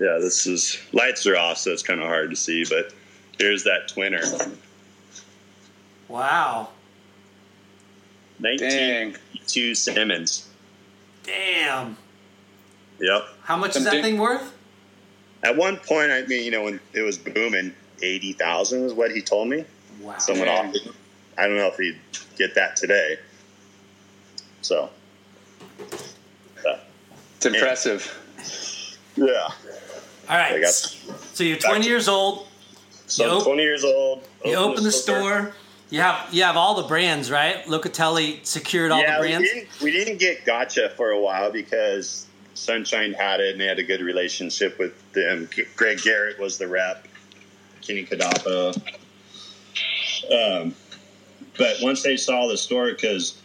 Yeah, 0.00 0.18
this 0.20 0.46
is 0.46 0.78
lights 0.92 1.26
are 1.26 1.36
off, 1.36 1.58
so 1.58 1.70
it's 1.70 1.82
kind 1.82 2.00
of 2.00 2.06
hard 2.06 2.30
to 2.30 2.36
see. 2.36 2.64
But 2.68 2.92
here's 3.38 3.64
that 3.64 3.88
twinner, 3.88 4.50
Wow. 6.08 6.68
1982 8.40 9.74
Simmons. 9.74 10.48
Damn. 11.24 11.96
Yep. 13.00 13.22
How 13.42 13.56
much 13.56 13.76
is 13.76 13.84
that 13.84 14.02
thing 14.02 14.18
worth? 14.18 14.54
At 15.42 15.56
one 15.56 15.76
point, 15.76 16.10
I 16.10 16.22
mean, 16.22 16.44
you 16.44 16.50
know, 16.50 16.64
when 16.64 16.80
it 16.92 17.02
was 17.02 17.18
booming, 17.18 17.74
eighty 18.02 18.32
thousand 18.32 18.84
is 18.84 18.92
what 18.92 19.10
he 19.10 19.22
told 19.22 19.48
me. 19.48 19.64
Wow. 20.00 20.18
Someone 20.18 20.48
offered. 20.48 20.80
I 21.36 21.46
don't 21.46 21.56
know 21.56 21.68
if 21.68 21.76
he'd 21.76 21.98
get 22.36 22.54
that 22.56 22.76
today. 22.76 23.18
So, 24.62 24.90
uh, 26.66 26.76
It's 27.36 27.46
impressive. 27.46 28.98
yeah. 29.16 29.24
All 30.28 30.36
right. 30.36 30.60
Got- 30.60 30.74
So 30.74 31.44
you're 31.44 31.56
20 31.56 31.86
years 31.86 32.08
old. 32.08 32.46
So 33.06 33.24
You 33.24 33.30
I'm 33.30 33.36
op- 33.38 33.44
twenty 33.44 33.62
years 33.62 33.84
old. 33.84 34.28
You 34.44 34.54
open 34.56 34.84
the 34.84 34.92
store. 34.92 35.54
You 35.88 36.00
have 36.00 36.28
you 36.34 36.42
have 36.42 36.58
all 36.58 36.74
the 36.74 36.86
brands, 36.86 37.30
right? 37.30 37.64
Locatelli 37.64 38.44
secured 38.44 38.90
all 38.90 39.00
yeah, 39.00 39.16
the 39.16 39.22
we 39.22 39.28
brands. 39.28 39.48
didn't, 39.48 39.80
we 39.80 39.90
didn't 39.90 40.18
get 40.18 40.44
Gotcha 40.44 40.90
for 40.94 41.08
a 41.12 41.18
while 41.18 41.50
because 41.50 42.26
Sunshine 42.52 43.14
had 43.14 43.40
it 43.40 43.52
and 43.52 43.60
they 43.60 43.64
had 43.66 43.78
a 43.78 43.82
good 43.82 44.02
relationship 44.02 44.78
with 44.78 44.92
them. 45.14 45.48
Greg 45.76 46.02
Garrett 46.02 46.38
was 46.38 46.58
the 46.58 46.68
rep. 46.68 47.06
Kenny 47.80 48.04
Kadapa. 48.04 48.76
Um, 50.30 50.74
but 51.56 51.76
once 51.80 52.02
they 52.02 52.18
saw 52.18 52.46
the 52.46 52.58
store, 52.58 52.90
because 52.90 53.40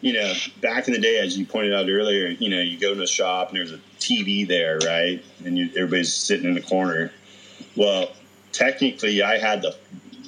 you 0.00 0.12
know, 0.12 0.32
back 0.60 0.86
in 0.86 0.94
the 0.94 1.00
day, 1.00 1.18
as 1.18 1.36
you 1.36 1.44
pointed 1.44 1.74
out 1.74 1.88
earlier, 1.88 2.28
you 2.28 2.48
know, 2.48 2.60
you 2.60 2.78
go 2.78 2.94
to 2.94 3.02
a 3.02 3.06
shop 3.06 3.48
and 3.48 3.58
there's 3.58 3.72
a 3.72 3.80
TV 3.98 4.46
there, 4.46 4.78
right? 4.78 5.24
And 5.44 5.58
you, 5.58 5.68
everybody's 5.70 6.14
sitting 6.14 6.46
in 6.46 6.54
the 6.54 6.62
corner. 6.62 7.12
Well, 7.76 8.12
technically, 8.52 9.22
I 9.22 9.38
had 9.38 9.62
the, 9.62 9.76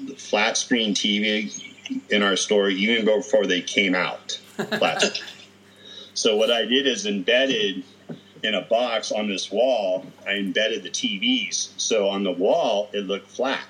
the 0.06 0.14
flat 0.14 0.56
screen 0.56 0.94
TV 0.94 1.64
in 2.08 2.22
our 2.22 2.36
store 2.36 2.68
even 2.68 3.04
before 3.04 3.46
they 3.46 3.60
came 3.60 3.94
out. 3.94 4.40
Flat 4.78 5.20
so 6.14 6.36
what 6.36 6.50
I 6.50 6.64
did 6.64 6.86
is 6.86 7.06
embedded 7.06 7.82
in 8.42 8.54
a 8.54 8.62
box 8.62 9.12
on 9.12 9.28
this 9.28 9.50
wall. 9.50 10.04
I 10.26 10.32
embedded 10.32 10.82
the 10.82 10.90
TVs, 10.90 11.70
so 11.76 12.08
on 12.08 12.24
the 12.24 12.32
wall 12.32 12.90
it 12.92 13.06
looked 13.06 13.30
flat. 13.30 13.60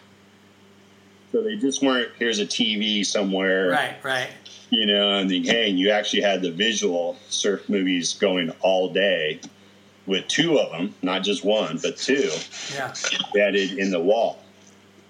So 1.32 1.42
they 1.42 1.56
just 1.56 1.82
weren't 1.82 2.10
here's 2.18 2.38
a 2.40 2.46
TV 2.46 3.04
somewhere 3.06 3.70
Right, 3.70 3.96
right. 4.02 4.28
you 4.70 4.86
know, 4.86 5.10
and 5.18 5.30
the 5.30 5.42
hey, 5.46 5.68
you 5.68 5.90
actually 5.90 6.22
had 6.22 6.42
the 6.42 6.50
visual 6.50 7.16
surf 7.28 7.68
movies 7.68 8.14
going 8.14 8.50
all 8.60 8.92
day 8.92 9.40
with 10.06 10.26
two 10.26 10.58
of 10.58 10.72
them, 10.72 10.94
not 11.02 11.22
just 11.22 11.44
one, 11.44 11.78
but 11.82 11.96
two 11.96 12.30
Yeah. 12.74 12.92
embedded 13.26 13.78
in 13.78 13.90
the 13.90 14.00
wall. 14.00 14.42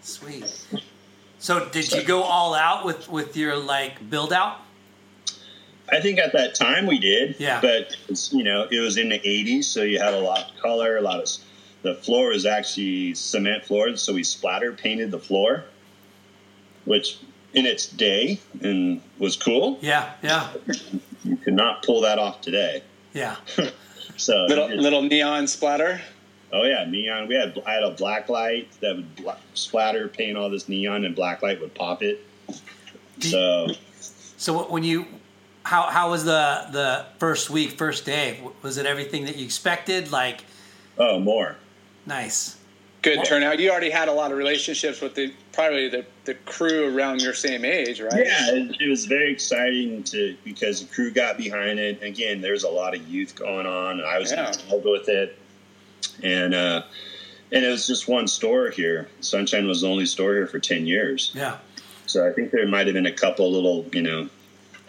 Sweet. 0.03 0.45
So 1.39 1.69
did 1.71 1.91
you 1.93 2.03
go 2.03 2.23
all 2.23 2.55
out 2.55 2.85
with 2.85 3.09
with 3.09 3.37
your 3.37 3.57
like 3.57 4.11
build 4.11 4.33
out? 4.33 4.59
I 5.93 6.01
think 6.01 6.19
at 6.21 6.33
that 6.35 6.55
time 6.55 6.87
we 6.87 6.99
did, 7.01 7.37
Yeah. 7.39 7.61
But 7.61 7.97
it's, 8.09 8.33
you 8.33 8.45
know, 8.45 8.69
it 8.71 8.79
was 8.81 8.97
in 8.97 9.09
the 9.09 9.19
'80s, 9.19 9.65
so 9.65 9.83
you 9.83 9.99
had 9.99 10.15
a 10.15 10.21
lot 10.21 10.51
of 10.51 10.63
color, 10.63 10.97
a 10.97 11.01
lot 11.01 11.21
of. 11.21 11.29
The 11.83 11.95
floor 11.95 12.29
was 12.29 12.45
actually 12.45 13.15
cement 13.15 13.65
floor, 13.65 13.97
so 13.97 14.13
we 14.13 14.23
splatter 14.23 14.71
painted 14.73 15.11
the 15.11 15.19
floor, 15.19 15.65
which 16.85 17.19
in 17.55 17.67
its 17.67 17.87
day 17.87 18.39
and 18.63 19.01
was 19.19 19.37
cool. 19.37 19.79
Yeah, 19.81 20.13
yeah, 20.23 20.49
You 21.25 21.37
could 21.37 21.55
not 21.55 21.83
pull 21.85 22.01
that 22.03 22.19
off 22.19 22.41
today. 22.41 22.83
yeah. 23.13 23.37
So 24.17 24.45
Little 24.49 24.67
it- 24.69 24.79
little 24.79 25.01
neon 25.01 25.47
splatter. 25.47 25.99
Oh 26.53 26.65
yeah, 26.65 26.85
neon. 26.85 27.27
We 27.27 27.37
had 27.37 27.59
I 27.65 27.73
had 27.73 27.83
a 27.85 27.93
black 27.93 28.29
light 28.29 28.69
that 28.81 28.97
would 28.97 29.17
bla- 29.17 29.39
splatter 29.55 30.09
paint 30.09 30.37
all 30.37 30.51
this 30.51 30.69
neon, 30.69 31.07
and 31.07 31.15
black 31.15 31.41
light 31.43 31.59
would 31.63 31.75
pop 31.75 32.03
it. 32.03 32.23
Do 33.19 33.29
you- 33.29 33.31
So 33.33 33.69
So 34.37 34.69
when 34.71 34.85
you, 34.85 35.07
how 35.63 35.85
how 35.85 36.11
was 36.11 36.25
the 36.27 36.67
the 36.71 37.07
first 37.19 37.49
week, 37.49 37.71
first 37.79 38.05
day? 38.05 38.41
Was 38.61 38.77
it 38.77 38.85
everything 38.85 39.25
that 39.25 39.37
you 39.37 39.45
expected? 39.47 40.13
Like, 40.13 40.45
oh, 40.99 41.19
more. 41.19 41.57
nice. 42.05 42.57
Good 43.03 43.25
turnout. 43.25 43.59
You 43.59 43.71
already 43.71 43.89
had 43.91 44.09
a 44.09 44.13
lot 44.13 44.31
of 44.31 44.37
relationships 44.37 45.01
with 45.01 45.15
the 45.15 45.33
probably 45.53 45.89
the, 45.89 46.05
the 46.27 46.35
crew 46.35 46.95
around 46.95 47.23
your 47.23 47.33
same 47.33 47.65
age, 47.65 48.01
right? 48.01 48.13
Yeah, 48.27 48.51
it, 48.55 48.77
it 48.79 48.89
was 48.89 49.07
very 49.07 49.33
exciting 49.33 50.03
to 50.05 50.37
because 50.45 50.81
the 50.87 50.95
crew 50.95 51.11
got 51.11 51.39
behind 51.39 51.79
it. 51.79 52.03
Again, 52.03 52.43
there's 52.43 52.65
a 52.65 52.69
lot 52.69 52.95
of 52.95 53.09
youth 53.09 53.35
going 53.35 53.67
on, 53.67 54.03
I 54.03 54.19
was 54.19 54.31
Yeah. 54.33 54.49
involved 54.53 54.85
with 54.85 55.09
it. 55.09 55.37
and 56.23 56.55
uh, 56.55 56.83
and 57.53 57.65
it 57.65 57.69
was 57.69 57.87
just 57.87 58.07
one 58.07 58.29
store 58.29 58.69
here. 58.71 59.09
Sunshine 59.21 59.67
was 59.67 59.81
the 59.81 59.89
only 59.89 60.07
store 60.07 60.35
here 60.35 60.47
for 60.47 60.59
ten 60.59 60.87
years. 60.87 61.33
Yeah. 61.35 61.57
So 62.07 62.29
I 62.29 62.33
think 62.33 62.51
there 62.51 62.67
might 62.69 62.87
have 62.87 62.95
been 62.95 63.07
a 63.07 63.13
couple 63.13 63.51
little, 63.51 63.87
you 63.93 64.03
know, 64.03 64.29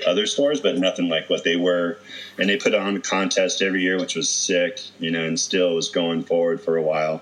other 0.05 0.25
stores, 0.25 0.59
but 0.59 0.77
nothing 0.77 1.07
like 1.07 1.29
what 1.29 1.43
they 1.43 1.55
were. 1.55 1.97
And 2.37 2.49
they 2.49 2.57
put 2.57 2.73
on 2.75 2.97
a 2.97 2.99
contest 2.99 3.61
every 3.61 3.81
year, 3.83 3.97
which 3.99 4.15
was 4.15 4.27
sick, 4.27 4.79
you 4.99 5.11
know, 5.11 5.23
and 5.23 5.39
still 5.39 5.75
was 5.75 5.89
going 5.89 6.23
forward 6.23 6.61
for 6.61 6.77
a 6.77 6.81
while. 6.81 7.21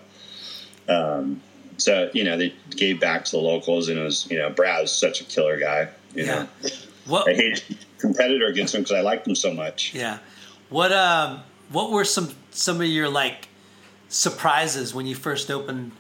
Um, 0.90 1.42
so 1.78 2.10
you 2.14 2.24
know, 2.24 2.36
they 2.38 2.54
gave 2.72 3.00
back 3.00 3.24
to 3.26 3.32
the 3.32 3.38
locals, 3.38 3.88
and 3.90 3.98
it 4.00 4.04
was, 4.04 4.28
you 4.30 4.38
know, 4.38 4.50
Brad 4.50 4.82
was 4.82 4.92
such 4.92 5.22
a 5.22 5.24
killer 5.24 5.58
guy. 5.60 5.90
You 6.16 6.26
Yeah. 6.26 6.36
know, 6.64 6.70
What? 7.06 7.30
I 7.30 7.34
hated 7.34 7.64
competitor 8.00 8.48
against 8.48 8.76
him 8.76 8.82
because 8.82 8.96
I 8.96 9.02
liked 9.02 9.28
him 9.28 9.36
so 9.36 9.54
much. 9.54 9.94
Yeah. 9.94 10.18
What 10.70 10.92
um 10.92 11.42
what 11.70 11.92
were 11.92 12.04
some 12.06 12.34
some 12.52 12.82
of 12.82 12.88
your 12.88 13.10
like 13.10 13.48
surprises 14.10 14.94
when 14.94 15.06
you 15.06 15.16
first 15.16 15.50
opened, 15.52 15.92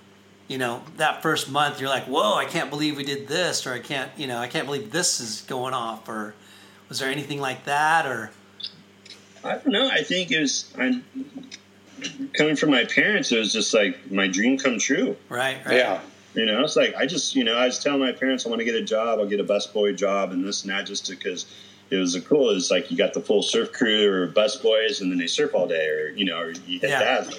you 0.47 0.57
know, 0.57 0.83
that 0.97 1.21
first 1.21 1.49
month 1.49 1.79
you're 1.79 1.89
like, 1.89 2.05
"Whoa, 2.05 2.33
I 2.35 2.45
can't 2.45 2.69
believe 2.69 2.97
we 2.97 3.03
did 3.03 3.27
this," 3.27 3.65
or 3.67 3.73
"I 3.73 3.79
can't, 3.79 4.11
you 4.17 4.27
know, 4.27 4.37
I 4.37 4.47
can't 4.47 4.65
believe 4.65 4.91
this 4.91 5.19
is 5.19 5.41
going 5.41 5.73
off," 5.73 6.09
or 6.09 6.33
was 6.89 6.99
there 6.99 7.09
anything 7.09 7.39
like 7.39 7.65
that 7.65 8.05
or 8.05 8.31
I 9.43 9.51
don't 9.53 9.67
know. 9.67 9.87
I 9.89 10.03
think 10.03 10.31
it 10.31 10.39
was 10.41 10.71
I'm 10.77 11.03
coming 12.33 12.55
from 12.55 12.71
my 12.71 12.85
parents. 12.85 13.31
It 13.31 13.39
was 13.39 13.53
just 13.53 13.73
like 13.73 14.11
my 14.11 14.27
dream 14.27 14.57
come 14.57 14.79
true. 14.79 15.15
right? 15.29 15.57
right. 15.65 15.75
Yeah. 15.77 16.01
You 16.35 16.45
know, 16.45 16.63
it's 16.63 16.75
like 16.75 16.95
I 16.95 17.05
just, 17.07 17.35
you 17.35 17.43
know, 17.43 17.55
I 17.55 17.65
was 17.65 17.79
telling 17.83 17.99
my 17.99 18.11
parents 18.11 18.45
I 18.45 18.49
want 18.49 18.59
to 18.59 18.65
get 18.65 18.75
a 18.75 18.83
job. 18.83 19.19
I'll 19.19 19.25
get 19.27 19.39
a 19.39 19.43
busboy 19.43 19.95
job 19.97 20.31
and 20.31 20.45
this 20.45 20.61
and 20.63 20.71
that, 20.71 20.85
just 20.85 21.09
because 21.09 21.45
it 21.89 21.95
was 21.97 22.13
a 22.15 22.21
cool. 22.21 22.51
It's 22.51 22.69
like 22.69 22.91
you 22.91 22.97
got 22.97 23.13
the 23.13 23.21
full 23.21 23.41
surf 23.41 23.71
crew 23.73 24.07
or 24.11 24.27
busboys, 24.27 25.01
and 25.01 25.11
then 25.11 25.17
they 25.17 25.25
surf 25.27 25.55
all 25.55 25.67
day, 25.67 25.87
or 25.87 26.09
you 26.09 26.25
know, 26.25 26.37
or 26.39 26.51
you 26.51 26.79
hit 26.79 26.91
Yeah. 26.91 26.99
that. 26.99 27.37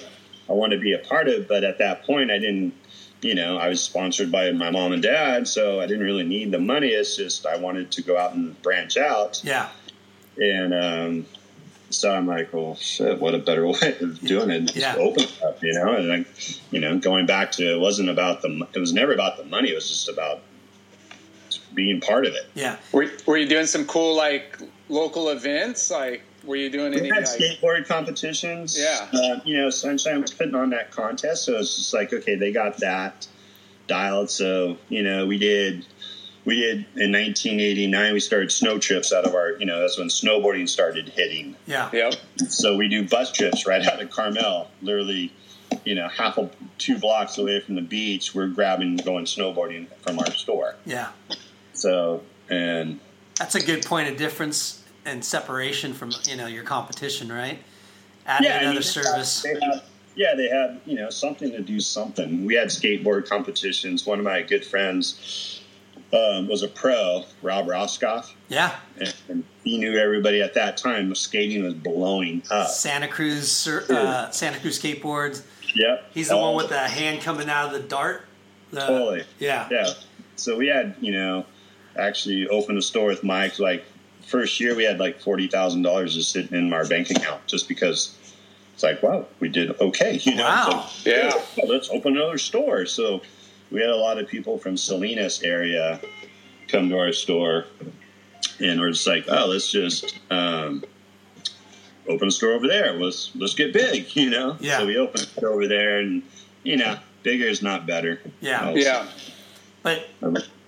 I 0.49 0.53
want 0.53 0.73
to 0.73 0.77
be 0.79 0.91
a 0.91 0.97
part 0.99 1.29
of, 1.29 1.47
but 1.47 1.63
at 1.63 1.77
that 1.77 2.03
point, 2.03 2.29
I 2.31 2.37
didn't. 2.37 2.73
You 3.21 3.35
know, 3.35 3.57
I 3.57 3.69
was 3.69 3.81
sponsored 3.81 4.31
by 4.31 4.51
my 4.51 4.71
mom 4.71 4.91
and 4.91 5.01
dad, 5.01 5.47
so 5.47 5.79
I 5.79 5.85
didn't 5.85 6.03
really 6.03 6.23
need 6.25 6.51
the 6.51 6.59
money. 6.59 6.89
It's 6.89 7.15
just 7.15 7.45
I 7.45 7.55
wanted 7.55 7.91
to 7.91 8.01
go 8.01 8.17
out 8.17 8.33
and 8.33 8.59
branch 8.61 8.97
out, 8.97 9.39
Yeah. 9.43 9.69
and 10.37 10.73
um, 10.73 11.25
so 11.93 12.13
I'm 12.13 12.27
like, 12.27 12.53
well, 12.53 12.75
shit, 12.75 13.19
what 13.19 13.33
a 13.35 13.39
better 13.39 13.65
way 13.67 13.97
of 14.01 14.19
doing 14.21 14.49
it? 14.49 14.61
Just 14.65 14.75
Yeah. 14.77 14.95
open 14.97 15.23
it 15.23 15.41
up, 15.43 15.63
you 15.63 15.73
know? 15.73 15.93
And 15.93 16.07
like, 16.07 16.27
you 16.71 16.79
know, 16.79 16.97
going 16.99 17.25
back 17.25 17.51
to 17.53 17.73
it 17.75 17.79
wasn't 17.79 18.09
about 18.09 18.41
the, 18.41 18.67
it 18.73 18.79
was 18.79 18.93
never 18.93 19.13
about 19.13 19.37
the 19.37 19.45
money. 19.45 19.69
It 19.69 19.75
was 19.75 19.87
just 19.89 20.09
about 20.09 20.41
being 21.73 22.01
part 22.01 22.25
of 22.25 22.33
it. 22.33 22.49
Yeah. 22.53 22.77
Were, 22.91 23.07
were 23.25 23.37
you 23.37 23.47
doing 23.47 23.65
some 23.65 23.85
cool 23.85 24.15
like 24.15 24.57
local 24.89 25.29
events? 25.29 25.89
Like, 25.89 26.23
were 26.43 26.55
you 26.55 26.69
doing 26.69 26.91
We 26.93 26.99
any? 26.99 27.09
had 27.09 27.25
Like, 27.27 27.39
skateboard 27.39 27.87
competitions. 27.87 28.77
Yeah. 28.79 29.07
Uh, 29.13 29.39
you 29.45 29.57
know, 29.57 29.69
Sunshine 29.69 30.21
was 30.21 30.31
putting 30.33 30.55
on 30.55 30.69
that 30.71 30.91
contest. 30.91 31.43
So 31.45 31.57
it's 31.59 31.75
just 31.77 31.93
like, 31.93 32.11
okay, 32.13 32.35
they 32.35 32.51
got 32.51 32.77
that 32.79 33.27
dialed. 33.87 34.29
So, 34.29 34.77
you 34.89 35.03
know, 35.03 35.25
we 35.27 35.37
did, 35.37 35.85
we 36.51 36.59
did 36.59 36.79
in 36.97 37.13
1989, 37.13 38.13
we 38.13 38.19
started 38.19 38.51
snow 38.51 38.77
trips 38.77 39.13
out 39.13 39.23
of 39.23 39.33
our, 39.35 39.53
you 39.53 39.65
know, 39.65 39.79
that's 39.79 39.97
when 39.97 40.09
snowboarding 40.09 40.67
started 40.67 41.07
hitting. 41.07 41.55
Yeah. 41.65 41.89
yep. 41.93 42.15
So 42.49 42.75
we 42.75 42.89
do 42.89 43.07
bus 43.07 43.31
trips 43.31 43.65
right 43.65 43.85
out 43.87 44.01
of 44.01 44.09
Carmel, 44.09 44.69
literally, 44.81 45.31
you 45.85 45.95
know, 45.95 46.09
half 46.09 46.37
a 46.37 46.49
two 46.77 46.99
blocks 46.99 47.37
away 47.37 47.61
from 47.61 47.75
the 47.75 47.81
beach. 47.81 48.35
We're 48.35 48.49
grabbing, 48.49 48.97
going 48.97 49.23
snowboarding 49.23 49.87
from 50.01 50.19
our 50.19 50.29
store. 50.31 50.75
Yeah. 50.85 51.11
So, 51.71 52.21
and 52.49 52.99
That's 53.39 53.55
a 53.55 53.65
good 53.65 53.85
point 53.85 54.09
of 54.09 54.17
difference 54.17 54.83
and 55.05 55.23
separation 55.23 55.93
from, 55.93 56.11
you 56.25 56.35
know, 56.35 56.47
your 56.47 56.65
competition, 56.65 57.31
right? 57.31 57.59
Adding 58.25 58.51
I 58.51 58.55
another 58.55 58.73
mean, 58.73 58.81
service. 58.81 59.41
They 59.43 59.53
had, 59.53 59.83
yeah, 60.15 60.35
they 60.35 60.49
had, 60.49 60.81
you 60.85 60.95
know, 60.95 61.09
something 61.09 61.49
to 61.51 61.61
do 61.61 61.79
something. 61.79 62.43
We 62.43 62.55
had 62.55 62.67
skateboard 62.67 63.29
competitions. 63.29 64.05
One 64.05 64.19
of 64.19 64.25
my 64.25 64.41
good 64.41 64.65
friends 64.65 65.60
um, 66.13 66.47
was 66.47 66.63
a 66.63 66.67
pro, 66.67 67.23
Rob 67.41 67.67
Roskopp, 67.67 68.29
Yeah. 68.49 68.75
and, 68.99 69.13
and 69.29 69.43
he 69.63 69.77
knew 69.77 69.97
everybody 69.97 70.41
at 70.41 70.53
that 70.55 70.77
time. 70.77 71.13
Skating 71.15 71.63
was 71.63 71.73
blowing 71.73 72.43
up. 72.51 72.67
Santa 72.67 73.07
Cruz 73.07 73.67
uh, 73.67 74.29
Santa 74.31 74.59
Cruz 74.59 74.81
skateboards. 74.81 75.43
Yep. 75.75 76.05
He's 76.13 76.27
the 76.29 76.35
All- 76.35 76.53
one 76.55 76.63
with 76.63 76.69
the 76.69 76.79
hand 76.79 77.21
coming 77.21 77.49
out 77.49 77.67
of 77.67 77.73
the 77.81 77.87
dart. 77.87 78.25
The, 78.71 78.81
Totally. 78.81 79.23
Yeah. 79.39 79.67
Yeah. 79.71 79.87
So 80.35 80.57
we 80.57 80.67
had, 80.67 80.95
you 81.01 81.11
know, 81.11 81.45
actually 81.97 82.47
opened 82.47 82.77
a 82.77 82.81
store 82.81 83.07
with 83.07 83.23
Mike. 83.23 83.59
Like 83.59 83.85
first 84.25 84.59
year, 84.59 84.75
we 84.75 84.83
had 84.83 84.99
like 84.99 85.21
forty 85.21 85.47
thousand 85.47 85.83
dollars 85.83 86.15
just 86.15 86.31
sitting 86.31 86.57
in 86.57 86.73
our 86.73 86.85
bank 86.87 87.09
account, 87.11 87.45
just 87.47 87.67
because 87.67 88.17
it's 88.73 88.83
like, 88.83 89.01
wow, 89.03 89.27
we 89.39 89.47
did 89.49 89.79
okay. 89.79 90.19
You 90.23 90.35
know, 90.35 90.43
Wow. 90.43 90.87
So, 90.89 91.09
Yeah. 91.09 91.65
let's 91.67 91.89
open 91.89 92.17
another 92.17 92.37
store. 92.37 92.85
So 92.85 93.21
we 93.71 93.79
had 93.81 93.89
a 93.89 93.95
lot 93.95 94.17
of 94.17 94.27
people 94.27 94.57
from 94.57 94.77
Salinas 94.77 95.41
area 95.43 95.99
come 96.67 96.89
to 96.89 96.97
our 96.97 97.13
store, 97.13 97.65
and 98.59 98.79
we're 98.79 98.91
just 98.91 99.07
like, 99.07 99.25
oh, 99.29 99.47
let's 99.47 99.71
just 99.71 100.19
um, 100.29 100.83
open 102.07 102.27
a 102.27 102.31
store 102.31 102.51
over 102.53 102.67
there. 102.67 102.93
Let's 102.93 103.31
let's 103.35 103.53
get 103.55 103.73
big, 103.73 104.15
you 104.15 104.29
know. 104.29 104.57
Yeah. 104.59 104.79
So 104.79 104.85
we 104.85 104.97
opened 104.97 105.29
it 105.35 105.43
over 105.43 105.67
there, 105.67 105.99
and 105.99 106.21
you 106.63 106.77
know, 106.77 106.97
bigger 107.23 107.45
is 107.45 107.61
not 107.61 107.85
better. 107.87 108.21
Yeah. 108.41 108.69
Uh, 108.69 108.73
Yeah. 108.75 109.07
But 109.83 110.07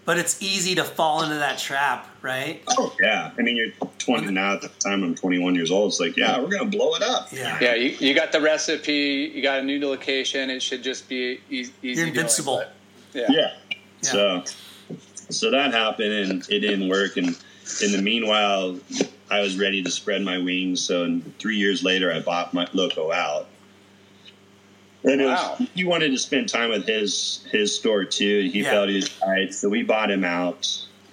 but 0.06 0.18
it's 0.18 0.42
easy 0.42 0.74
to 0.76 0.84
fall 0.84 1.22
into 1.24 1.36
that 1.36 1.60
trap, 1.60 2.08
right? 2.24 2.64
Oh 2.70 2.96
yeah, 3.00 3.30
I 3.38 3.42
mean 3.44 3.56
you're 3.56 3.72
20 4.00 4.32
now. 4.32 4.54
At 4.54 4.62
the 4.64 4.70
time 4.70 5.04
I'm 5.04 5.14
21 5.14 5.54
years 5.54 5.70
old. 5.70 5.92
It's 5.92 6.00
like 6.00 6.18
yeah, 6.18 6.40
we're 6.40 6.48
gonna 6.48 6.66
blow 6.70 6.96
it 6.96 7.04
up. 7.04 7.32
Yeah. 7.32 7.60
Yeah. 7.62 7.76
You, 7.76 7.96
you 8.00 8.14
got 8.16 8.32
the 8.32 8.42
recipe. 8.42 9.32
You 9.36 9.44
got 9.44 9.60
a 9.60 9.64
new 9.64 9.80
location. 9.88 10.50
It 10.50 10.64
should 10.64 10.82
just 10.84 11.08
be 11.08 11.42
easy. 11.50 11.72
easy 11.84 12.00
You're 12.02 12.06
going, 12.08 12.08
invincible. 12.10 12.58
but- 12.58 12.74
yeah. 13.14 13.26
Yeah. 13.30 13.52
So 14.02 14.44
so 15.30 15.52
that 15.52 15.74
happened 15.74 16.12
and 16.14 16.50
it 16.50 16.60
didn't 16.60 16.90
work. 16.90 17.18
And 17.18 17.38
in 17.82 17.92
the 17.92 18.02
meanwhile, 18.02 18.78
I 19.32 19.40
was 19.42 19.58
ready 19.58 19.82
to 19.84 19.90
spread 19.90 20.22
my 20.22 20.38
wings. 20.38 20.82
So 20.82 21.04
in 21.06 21.22
three 21.40 21.56
years 21.58 21.84
later, 21.84 22.12
I 22.12 22.20
bought 22.20 22.54
my 22.54 22.68
loco 22.74 23.12
out. 23.12 23.48
And 25.06 25.20
it 25.22 25.26
was- 25.26 25.40
Wow. 25.40 25.68
he 25.76 25.84
wanted 25.84 26.12
to 26.12 26.18
spend 26.18 26.50
time 26.50 26.70
with 26.70 26.86
his 26.88 27.42
his 27.52 27.76
store 27.76 28.06
too. 28.06 28.50
He 28.52 28.62
Yeah. 28.62 28.72
felt 28.72 28.90
he 28.90 28.96
was 28.96 29.10
right, 29.26 29.54
so 29.54 29.70
we 29.70 29.84
bought 29.84 30.10
him 30.12 30.24
out. 30.24 30.70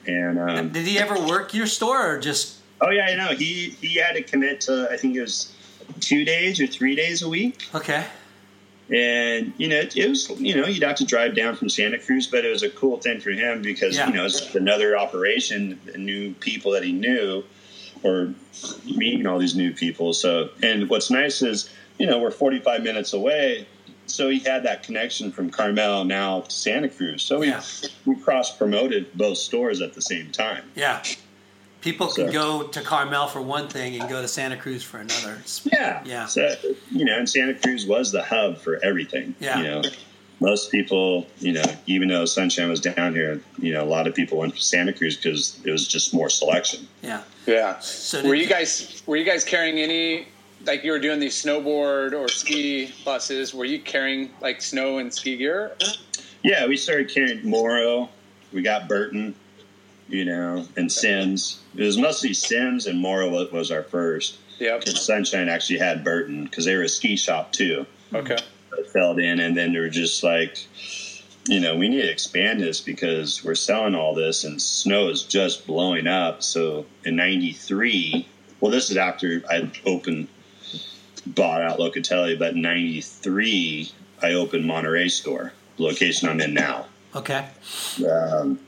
And 0.06 0.38
um, 0.38 0.68
Did 0.70 0.86
he 0.86 0.98
ever 0.98 1.18
work 1.20 1.54
your 1.54 1.66
store 1.66 2.14
or 2.14 2.18
just 2.18 2.54
oh 2.80 2.90
yeah, 2.90 3.06
I 3.06 3.14
know 3.14 3.28
he 3.36 3.76
he 3.80 3.94
had 3.98 4.12
to 4.14 4.22
commit 4.22 4.60
to 4.62 4.88
I 4.90 4.96
think 4.96 5.16
it 5.16 5.20
was 5.20 5.52
two 6.00 6.24
days 6.24 6.60
or 6.60 6.66
three 6.66 6.94
days 6.94 7.22
a 7.22 7.28
week. 7.28 7.68
okay? 7.74 8.04
And 8.92 9.52
you 9.56 9.68
know, 9.68 9.76
it, 9.76 9.96
it 9.96 10.08
was 10.08 10.28
you 10.40 10.56
know 10.56 10.66
you'd 10.66 10.82
have 10.82 10.96
to 10.96 11.04
drive 11.04 11.34
down 11.36 11.54
from 11.56 11.68
Santa 11.68 11.98
Cruz, 11.98 12.26
but 12.26 12.44
it 12.44 12.50
was 12.50 12.62
a 12.62 12.70
cool 12.70 12.98
thing 12.98 13.20
for 13.20 13.30
him 13.30 13.62
because 13.62 13.96
Yeah. 13.96 14.08
you 14.08 14.14
know 14.14 14.24
it's 14.24 14.54
another 14.54 14.96
operation, 14.98 15.78
new 15.96 16.32
people 16.34 16.72
that 16.72 16.82
he 16.82 16.92
knew, 16.92 17.44
or 18.02 18.34
meeting 18.84 19.26
all 19.26 19.38
these 19.38 19.54
new 19.54 19.72
people. 19.72 20.12
So, 20.12 20.50
and 20.62 20.88
what's 20.90 21.10
nice 21.10 21.40
is 21.42 21.70
you 21.98 22.06
know 22.06 22.18
we're 22.18 22.30
45 22.32 22.82
minutes 22.82 23.12
away, 23.12 23.68
so 24.06 24.28
he 24.28 24.40
had 24.40 24.64
that 24.64 24.82
connection 24.82 25.30
from 25.30 25.50
Carmel 25.50 26.04
now 26.04 26.40
to 26.40 26.50
Santa 26.50 26.88
Cruz. 26.88 27.22
So 27.22 27.38
we 27.38 27.46
Yeah. 27.48 27.62
we 28.06 28.16
cross 28.16 28.56
promoted 28.56 29.12
both 29.14 29.38
stores 29.38 29.80
at 29.80 29.94
the 29.94 30.02
same 30.02 30.32
time. 30.32 30.64
Yeah. 30.74 31.02
People 31.80 32.08
can 32.08 32.26
So- 32.26 32.32
go 32.32 32.62
to 32.64 32.80
Carmel 32.82 33.26
for 33.26 33.40
one 33.40 33.68
thing 33.68 33.98
and 33.98 34.08
go 34.08 34.20
to 34.20 34.28
Santa 34.28 34.56
Cruz 34.56 34.82
for 34.82 34.98
another. 34.98 35.38
Yeah. 35.72 36.02
Yeah. 36.04 36.26
So, 36.26 36.54
you 36.90 37.04
know, 37.04 37.16
and 37.16 37.28
Santa 37.28 37.54
Cruz 37.54 37.86
was 37.86 38.12
the 38.12 38.22
hub 38.22 38.58
for 38.58 38.78
everything. 38.84 39.34
Yeah. 39.40 39.58
You 39.58 39.64
know, 39.64 39.82
most 40.40 40.70
people, 40.70 41.26
you 41.38 41.52
know, 41.52 41.62
even 41.86 42.08
though 42.08 42.24
Sunshine 42.26 42.68
was 42.68 42.80
down 42.80 43.14
here, 43.14 43.40
you 43.58 43.72
know, 43.72 43.82
a 43.82 43.86
lot 43.86 44.06
of 44.06 44.14
people 44.14 44.38
went 44.38 44.54
to 44.56 44.60
Santa 44.62 44.92
Cruz 44.92 45.16
because 45.16 45.58
it 45.64 45.70
was 45.70 45.86
just 45.88 46.12
more 46.12 46.28
selection. 46.28 46.86
Yeah. 47.02 47.22
Yeah. 47.46 47.78
So 47.80 48.22
were 48.26 48.34
you 48.34 48.46
guys 48.46 49.02
were 49.06 49.16
you 49.16 49.24
guys 49.24 49.44
carrying 49.44 49.78
any 49.78 50.26
like 50.66 50.84
you 50.84 50.92
were 50.92 50.98
doing 50.98 51.20
these 51.20 51.42
snowboard 51.42 52.12
or 52.12 52.28
ski 52.28 52.92
buses? 53.04 53.54
Were 53.54 53.64
you 53.64 53.80
carrying 53.80 54.30
like 54.42 54.60
snow 54.60 54.98
and 54.98 55.12
ski 55.12 55.36
gear? 55.38 55.72
Yeah, 56.42 56.66
we 56.66 56.76
started 56.76 57.08
carrying 57.08 57.48
Morrow. 57.48 58.08
We 58.52 58.62
got 58.62 58.88
Burton, 58.88 59.34
you 60.10 60.24
know, 60.24 60.66
and 60.76 60.90
Sims. 60.90 61.62
It 61.74 61.84
was 61.84 61.96
mostly 61.96 62.34
Sims 62.34 62.86
and 62.86 62.98
Morrow 62.98 63.28
was, 63.28 63.50
was 63.52 63.70
our 63.70 63.84
first. 63.84 64.36
Yep. 64.58 64.82
And 64.86 64.96
Sunshine 64.96 65.48
actually 65.48 65.78
had 65.78 66.04
Burton 66.04 66.44
because 66.44 66.66
they 66.66 66.76
were 66.76 66.82
a 66.82 66.88
ski 66.88 67.16
shop 67.16 67.52
too. 67.52 67.86
Okay. 68.12 68.36
that 68.70 68.90
filled 68.90 69.20
in, 69.20 69.40
and 69.40 69.56
then 69.56 69.72
they 69.72 69.78
were 69.78 69.88
just 69.88 70.22
like, 70.22 70.58
you 71.46 71.60
know, 71.60 71.76
we 71.76 71.88
need 71.88 72.02
to 72.02 72.10
expand 72.10 72.60
this 72.60 72.80
because 72.80 73.42
we're 73.42 73.54
selling 73.54 73.94
all 73.94 74.14
this, 74.14 74.44
and 74.44 74.60
snow 74.60 75.08
is 75.08 75.22
just 75.22 75.66
blowing 75.66 76.06
up. 76.06 76.42
So 76.42 76.84
in 77.04 77.16
'93, 77.16 78.28
well, 78.60 78.70
this 78.70 78.90
is 78.90 78.96
after 78.96 79.42
I 79.48 79.70
opened, 79.86 80.28
bought 81.26 81.62
out 81.62 81.78
Locatelli, 81.78 82.38
but 82.38 82.54
in 82.54 82.62
'93 82.62 83.92
I 84.22 84.32
opened 84.32 84.66
Monterey 84.66 85.08
store, 85.08 85.52
location 85.78 86.28
I'm 86.28 86.40
in 86.40 86.52
now. 86.52 86.86
Okay. 87.14 87.46
Um, 88.06 88.60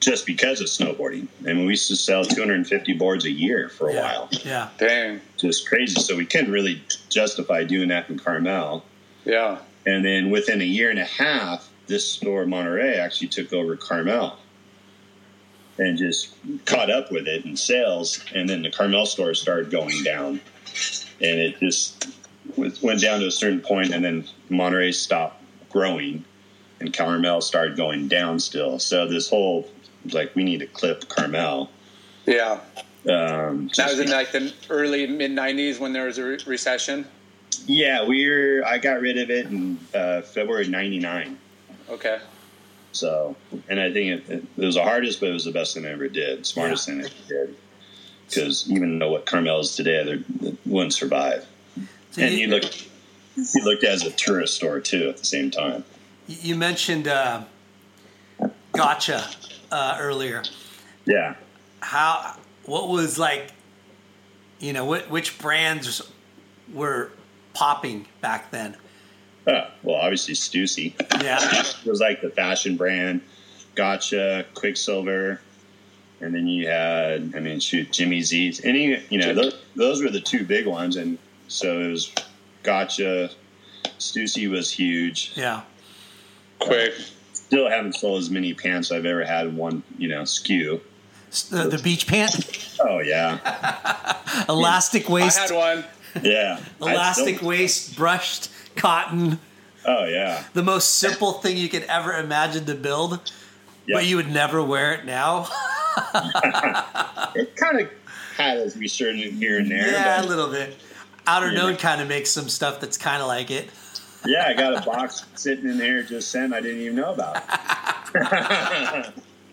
just 0.00 0.26
because 0.26 0.60
of 0.60 0.68
snowboarding. 0.68 1.26
I 1.42 1.52
mean, 1.52 1.64
we 1.66 1.70
used 1.72 1.88
to 1.88 1.96
sell 1.96 2.24
250 2.24 2.92
boards 2.94 3.24
a 3.24 3.30
year 3.30 3.68
for 3.68 3.88
a 3.88 3.94
Yeah. 3.94 4.00
while. 4.02 4.28
Yeah. 4.44 4.68
Dang. 4.78 5.20
Just 5.36 5.68
crazy. 5.68 6.00
So 6.00 6.16
we 6.16 6.24
couldn't 6.24 6.52
really 6.52 6.82
justify 7.08 7.64
doing 7.64 7.88
that 7.88 8.08
in 8.08 8.18
Carmel. 8.18 8.84
Yeah. 9.24 9.58
And 9.86 10.04
then 10.04 10.30
within 10.30 10.60
a 10.60 10.64
year 10.64 10.90
and 10.90 10.98
a 10.98 11.04
half, 11.04 11.68
this 11.86 12.04
store 12.06 12.42
in 12.42 12.50
Monterey 12.50 12.96
actually 12.96 13.28
took 13.28 13.52
over 13.52 13.76
Carmel 13.76 14.38
and 15.78 15.96
just 15.96 16.34
caught 16.66 16.90
up 16.90 17.10
with 17.10 17.26
it 17.26 17.44
in 17.44 17.56
sales. 17.56 18.22
And 18.34 18.48
then 18.48 18.62
the 18.62 18.70
Carmel 18.70 19.06
store 19.06 19.34
started 19.34 19.70
going 19.70 20.02
down. 20.04 20.40
And 21.20 21.40
it 21.40 21.58
just 21.58 22.06
went 22.56 23.00
down 23.00 23.20
to 23.20 23.26
a 23.26 23.30
certain 23.30 23.60
point, 23.60 23.92
and 23.92 24.04
then 24.04 24.24
Monterey 24.48 24.92
stopped 24.92 25.42
growing, 25.70 26.24
and 26.80 26.94
Carmel 26.94 27.40
started 27.40 27.76
going 27.76 28.08
down 28.08 28.38
still. 28.38 28.78
So 28.78 29.06
this 29.08 29.28
whole 29.28 29.68
like 30.14 30.34
we 30.34 30.44
need 30.44 30.60
to 30.60 30.66
clip 30.66 31.08
Carmel. 31.08 31.70
Yeah. 32.26 32.60
Um, 33.08 33.70
That 33.76 33.90
was 33.90 34.00
in 34.00 34.10
like 34.10 34.32
the 34.32 34.52
early 34.68 35.06
mid 35.06 35.30
'90s 35.30 35.78
when 35.78 35.92
there 35.92 36.04
was 36.06 36.18
a 36.18 36.24
re- 36.24 36.38
recession. 36.46 37.06
yeah, 37.66 38.04
we're 38.06 38.64
I 38.64 38.78
got 38.78 39.00
rid 39.00 39.18
of 39.18 39.30
it 39.30 39.46
in 39.46 39.78
uh, 39.94 40.22
February 40.22 40.68
'99. 40.68 41.38
Okay. 41.88 42.18
So, 42.92 43.36
and 43.68 43.78
I 43.78 43.92
think 43.92 44.28
it, 44.28 44.30
it, 44.30 44.44
it 44.56 44.64
was 44.64 44.74
the 44.74 44.82
hardest, 44.82 45.20
but 45.20 45.28
it 45.28 45.32
was 45.32 45.44
the 45.44 45.52
best 45.52 45.74
thing 45.74 45.86
I 45.86 45.90
ever 45.90 46.08
did, 46.08 46.44
smartest 46.46 46.86
thing 46.86 47.00
I 47.00 47.04
ever 47.04 47.14
did. 47.28 47.56
Because 48.26 48.70
even 48.70 48.98
though 48.98 49.12
what 49.12 49.24
Carmel 49.24 49.60
is 49.60 49.76
today, 49.76 50.22
they 50.40 50.54
wouldn't 50.66 50.92
survive. 50.92 51.46
So 52.10 52.22
and 52.22 52.32
you, 52.32 52.40
you 52.40 52.46
look, 52.48 52.64
you 53.36 53.64
looked 53.64 53.84
as 53.84 54.04
a 54.04 54.10
tourist 54.10 54.54
store 54.56 54.80
too 54.80 55.08
at 55.08 55.18
the 55.18 55.24
same 55.24 55.50
time. 55.50 55.84
you 56.26 56.56
mentioned 56.56 57.08
uh, 57.08 57.44
Gotcha 58.72 59.24
uh, 59.70 59.96
earlier. 60.00 60.42
Yeah. 61.04 61.34
How? 61.80 62.36
What 62.64 62.88
was 62.88 63.18
like? 63.18 63.52
You 64.60 64.72
know, 64.72 64.84
what, 64.84 65.08
which 65.08 65.38
brands 65.38 66.02
were 66.72 67.12
popping 67.54 68.06
back 68.20 68.50
then? 68.50 68.76
Oh, 69.46 69.68
well, 69.82 69.96
obviously 69.96 70.34
Stussy. 70.34 70.94
Yeah. 71.22 71.38
It 71.40 71.88
was 71.88 72.00
like 72.00 72.20
the 72.20 72.30
fashion 72.30 72.76
brand, 72.76 73.22
Gotcha, 73.76 74.44
Quiksilver, 74.54 75.40
and 76.20 76.34
then 76.34 76.48
you 76.48 76.66
had, 76.66 77.32
I 77.36 77.40
mean, 77.40 77.60
shoot, 77.60 77.92
Jimmy 77.92 78.20
Z's. 78.20 78.60
Any, 78.64 79.00
you 79.10 79.18
know, 79.18 79.32
those, 79.32 79.58
those 79.76 80.02
were 80.02 80.10
the 80.10 80.20
two 80.20 80.44
big 80.44 80.66
ones, 80.66 80.96
and 80.96 81.18
so 81.46 81.80
it 81.80 81.90
was 81.92 82.12
Gotcha. 82.64 83.30
Stussy 83.98 84.50
was 84.50 84.70
huge. 84.70 85.32
Yeah. 85.36 85.62
Quick. 86.58 86.94
Still 87.48 87.68
haven't 87.68 87.94
sold 87.96 88.18
as 88.20 88.30
many 88.30 88.54
pants 88.54 88.90
I've 88.92 89.04
ever 89.06 89.24
had 89.24 89.46
in 89.46 89.56
one, 89.56 89.82
you 89.98 90.08
know, 90.08 90.22
SKU. 90.22 90.80
The, 91.50 91.68
the 91.68 91.78
beach 91.82 92.06
pant, 92.06 92.76
Oh 92.80 93.00
yeah, 93.00 94.16
elastic 94.48 95.10
I 95.10 95.12
waist, 95.12 95.38
had 95.38 95.50
one. 95.50 95.84
yeah. 96.22 96.58
Elastic 96.80 97.42
waist, 97.42 97.96
brushed 97.96 98.50
cotton. 98.76 99.38
Oh 99.86 100.04
yeah, 100.06 100.44
The 100.54 100.62
most 100.62 100.96
simple 100.96 101.32
thing 101.34 101.56
you 101.58 101.68
could 101.68 101.82
ever 101.84 102.12
imagine 102.14 102.64
to 102.66 102.74
build, 102.74 103.20
yeah. 103.86 103.96
but 103.96 104.06
you 104.06 104.16
would 104.16 104.30
never 104.30 104.62
wear 104.62 104.92
it 104.94 105.04
now. 105.04 105.48
it 107.34 107.56
kind 107.56 107.80
of 107.80 107.90
had 108.36 108.58
us 108.58 108.74
be 108.74 108.88
certain 108.88 109.16
here 109.18 109.58
and 109.58 109.70
there. 109.70 109.90
yeah, 109.90 110.22
a 110.22 110.26
little 110.26 110.48
bit. 110.50 110.76
Outer 111.26 111.50
Yeah. 111.52 111.58
Known 111.58 111.76
kind 111.76 112.00
of 112.00 112.08
makes 112.08 112.30
some 112.30 112.48
stuff 112.48 112.80
that's 112.80 112.96
kind 112.96 113.20
of 113.20 113.28
like 113.28 113.50
it. 113.50 113.68
Yeah, 114.26 114.46
I 114.46 114.54
got 114.54 114.76
a 114.76 114.84
box 114.84 115.24
sitting 115.34 115.68
in 115.68 115.78
there 115.78 116.02
just 116.02 116.30
sent. 116.30 116.52
I 116.52 116.60
didn't 116.60 116.80
even 116.80 116.96
know 116.96 117.12
about. 117.12 117.36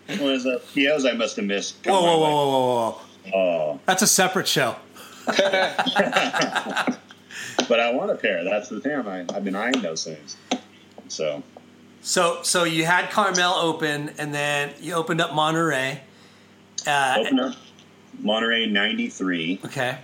It 0.07 0.21
was 0.21 0.43
the 0.43 0.61
POs 0.73 1.05
I 1.05 1.13
must 1.13 1.35
have 1.37 1.45
missed. 1.45 1.77
Whoa, 1.85 1.99
whoa, 2.01 2.17
whoa, 2.19 2.29
whoa, 2.29 2.47
whoa, 2.47 2.91
whoa! 3.31 3.37
Oh, 3.37 3.79
That's 3.85 4.01
a 4.03 4.07
separate 4.07 4.47
show. 4.47 4.75
but 5.25 5.39
I 7.79 7.91
want 7.91 8.11
a 8.11 8.15
pair. 8.15 8.43
That's 8.43 8.69
the 8.69 8.79
thing. 8.79 8.93
I, 8.93 9.21
I've 9.33 9.43
been 9.43 9.55
eyeing 9.55 9.81
those 9.81 10.03
things. 10.03 10.37
So 11.07 11.41
So, 12.01 12.39
so 12.43 12.63
you 12.65 12.85
had 12.85 13.09
Carmel 13.09 13.53
open, 13.55 14.11
and 14.19 14.33
then 14.33 14.73
you 14.79 14.93
opened 14.93 15.21
up 15.21 15.33
Monterey. 15.33 16.01
Uh, 16.85 17.15
open 17.19 17.39
up 17.39 17.55
Monterey 18.19 18.67
'93. 18.67 19.61
okay, 19.65 19.97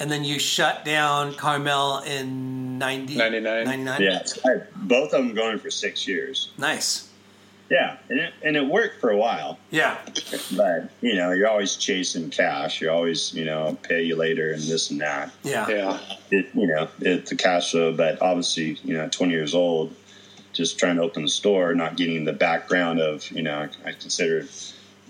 and 0.00 0.10
then 0.10 0.24
you 0.24 0.38
shut 0.38 0.84
down 0.84 1.34
Carmel 1.34 1.98
in 2.00 2.78
90, 2.78 3.16
99. 3.16 3.64
99? 3.64 4.02
Yeah, 4.02 4.22
I 4.44 4.62
both 4.74 5.12
of 5.12 5.24
them 5.24 5.34
going 5.34 5.58
for 5.58 5.70
six 5.70 6.08
years. 6.08 6.50
Nice. 6.58 7.08
Yeah, 7.70 7.98
and 8.08 8.18
it, 8.18 8.34
and 8.42 8.56
it 8.56 8.66
worked 8.66 9.00
for 9.00 9.10
a 9.10 9.16
while. 9.16 9.58
Yeah. 9.70 9.96
But 10.56 10.90
you 11.02 11.14
know, 11.14 11.30
you're 11.30 11.46
always 11.46 11.76
chasing 11.76 12.30
cash. 12.30 12.80
You're 12.80 12.90
always, 12.90 13.32
you 13.32 13.44
know, 13.44 13.78
pay 13.82 14.02
you 14.02 14.16
later 14.16 14.50
and 14.50 14.62
this 14.62 14.90
and 14.90 15.00
that. 15.02 15.30
Yeah. 15.44 15.68
Yeah. 15.68 15.98
It, 16.32 16.48
you 16.52 16.66
know, 16.66 16.88
it's 16.98 17.30
the 17.30 17.36
cash 17.36 17.70
flow. 17.70 17.92
But 17.92 18.20
obviously, 18.20 18.78
you 18.82 18.94
know, 18.94 19.08
20 19.08 19.32
years 19.32 19.54
old, 19.54 19.94
just 20.52 20.80
trying 20.80 20.96
to 20.96 21.02
open 21.02 21.22
the 21.22 21.28
store, 21.28 21.72
not 21.76 21.96
getting 21.96 22.24
the 22.24 22.32
background 22.32 23.00
of, 23.00 23.30
you 23.30 23.42
know, 23.42 23.68
I 23.84 23.92
consider 23.92 24.48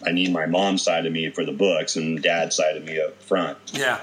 I 0.07 0.13
need 0.13 0.33
my 0.33 0.47
mom's 0.47 0.83
side 0.83 1.07
of 1.07 1.13
me 1.13 1.31
for 1.31 1.45
the 1.45 1.53
books 1.53 1.97
and 1.97 2.23
dad's 2.23 2.57
side 2.57 2.77
of 2.77 2.85
me 2.85 3.01
up 3.01 3.21
front. 3.23 3.57
Yeah. 3.73 4.01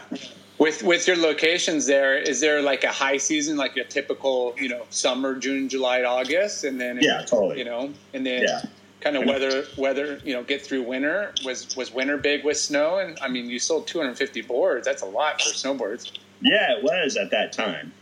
With 0.60 0.82
with 0.82 1.08
your 1.08 1.18
locations 1.18 1.86
there, 1.86 2.18
is 2.18 2.40
there 2.42 2.62
like 2.64 2.84
a 2.84 2.92
high 2.92 3.18
season, 3.18 3.58
like 3.58 3.78
a 3.78 3.84
typical, 3.84 4.56
you 4.58 4.70
know, 4.70 4.84
summer, 4.90 5.36
June, 5.36 5.70
July, 5.70 6.04
August, 6.04 6.64
and 6.64 6.82
then 6.82 6.98
Yeah, 7.02 7.22
totally. 7.22 7.60
you 7.60 7.66
know, 7.66 7.94
and 8.16 8.26
then 8.26 8.42
Yeah. 8.44 8.62
kind 9.02 9.16
of 9.18 9.26
weather 9.26 9.66
weather, 9.78 10.20
you 10.26 10.34
know, 10.34 10.42
get 10.44 10.66
through 10.66 10.82
winter. 10.82 11.32
Was 11.46 11.78
was 11.78 11.94
winter 11.94 12.18
big 12.18 12.44
with 12.44 12.58
snow? 12.58 12.98
And 12.98 13.20
I 13.22 13.28
mean, 13.28 13.50
you 13.50 13.60
sold 13.60 13.86
250 13.86 14.42
boards. 14.42 14.86
That's 14.88 15.04
a 15.04 15.06
lot 15.06 15.40
for 15.42 15.50
snowboards. 15.50 16.12
Yeah, 16.42 16.76
it 16.78 16.84
was 16.84 17.18
at 17.18 17.30
that 17.32 17.54
time. 17.54 17.94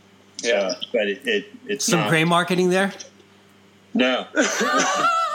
Yeah. 0.42 0.70
So, 0.70 0.76
but 0.92 1.08
it, 1.08 1.26
it 1.26 1.44
it's 1.66 1.84
Some 1.84 2.00
not. 2.00 2.08
gray 2.08 2.24
marketing 2.24 2.70
there. 2.70 2.90
No. 3.92 4.26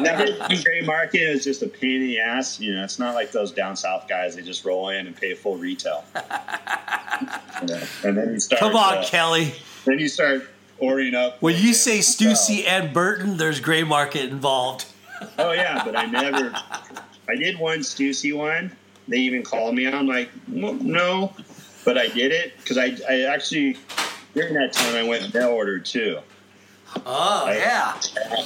Never 0.00 0.26
gray 0.62 0.80
market 0.84 1.20
is 1.20 1.44
just 1.44 1.62
a 1.62 1.68
pain 1.68 2.02
in 2.02 2.06
the 2.08 2.20
ass. 2.20 2.60
You 2.60 2.74
know, 2.74 2.84
it's 2.84 2.98
not 2.98 3.14
like 3.14 3.32
those 3.32 3.52
down 3.52 3.76
south 3.76 4.08
guys. 4.08 4.36
They 4.36 4.42
just 4.42 4.64
roll 4.64 4.88
in 4.90 5.06
and 5.06 5.16
pay 5.16 5.34
full 5.34 5.56
retail. 5.56 6.04
You 7.62 7.68
know, 7.68 7.82
And 8.04 8.18
then 8.18 8.34
you 8.34 8.38
start. 8.38 8.60
Come 8.60 8.76
on, 8.76 8.98
uh, 8.98 9.04
Kelly. 9.06 9.54
Then 9.86 9.98
you 9.98 10.08
start 10.08 10.46
ordering 10.78 11.14
up. 11.14 11.40
When 11.40 11.56
you 11.56 11.72
say 11.72 11.96
yourself. 11.96 12.36
Stussy 12.36 12.66
and 12.66 12.92
Burton, 12.92 13.38
there's 13.38 13.60
gray 13.60 13.82
market 13.84 14.30
involved. 14.30 14.84
Oh 15.38 15.52
yeah, 15.52 15.82
but 15.82 15.96
I 15.96 16.04
never. 16.04 16.54
I 17.26 17.36
did 17.36 17.58
one 17.58 17.78
Stussy 17.78 18.36
one. 18.36 18.70
They 19.08 19.16
even 19.16 19.42
called 19.42 19.74
me. 19.74 19.86
I'm 19.88 20.06
like, 20.06 20.28
no, 20.46 21.32
but 21.86 21.96
I 21.96 22.08
did 22.08 22.32
it 22.32 22.52
because 22.58 22.76
I, 22.76 22.94
I 23.08 23.22
actually 23.22 23.78
during 24.34 24.52
that 24.52 24.74
time 24.74 24.94
I 24.94 25.02
went 25.02 25.32
mail 25.32 25.48
order 25.48 25.78
too. 25.78 26.18
Oh 27.04 27.50
yeah. 27.50 28.00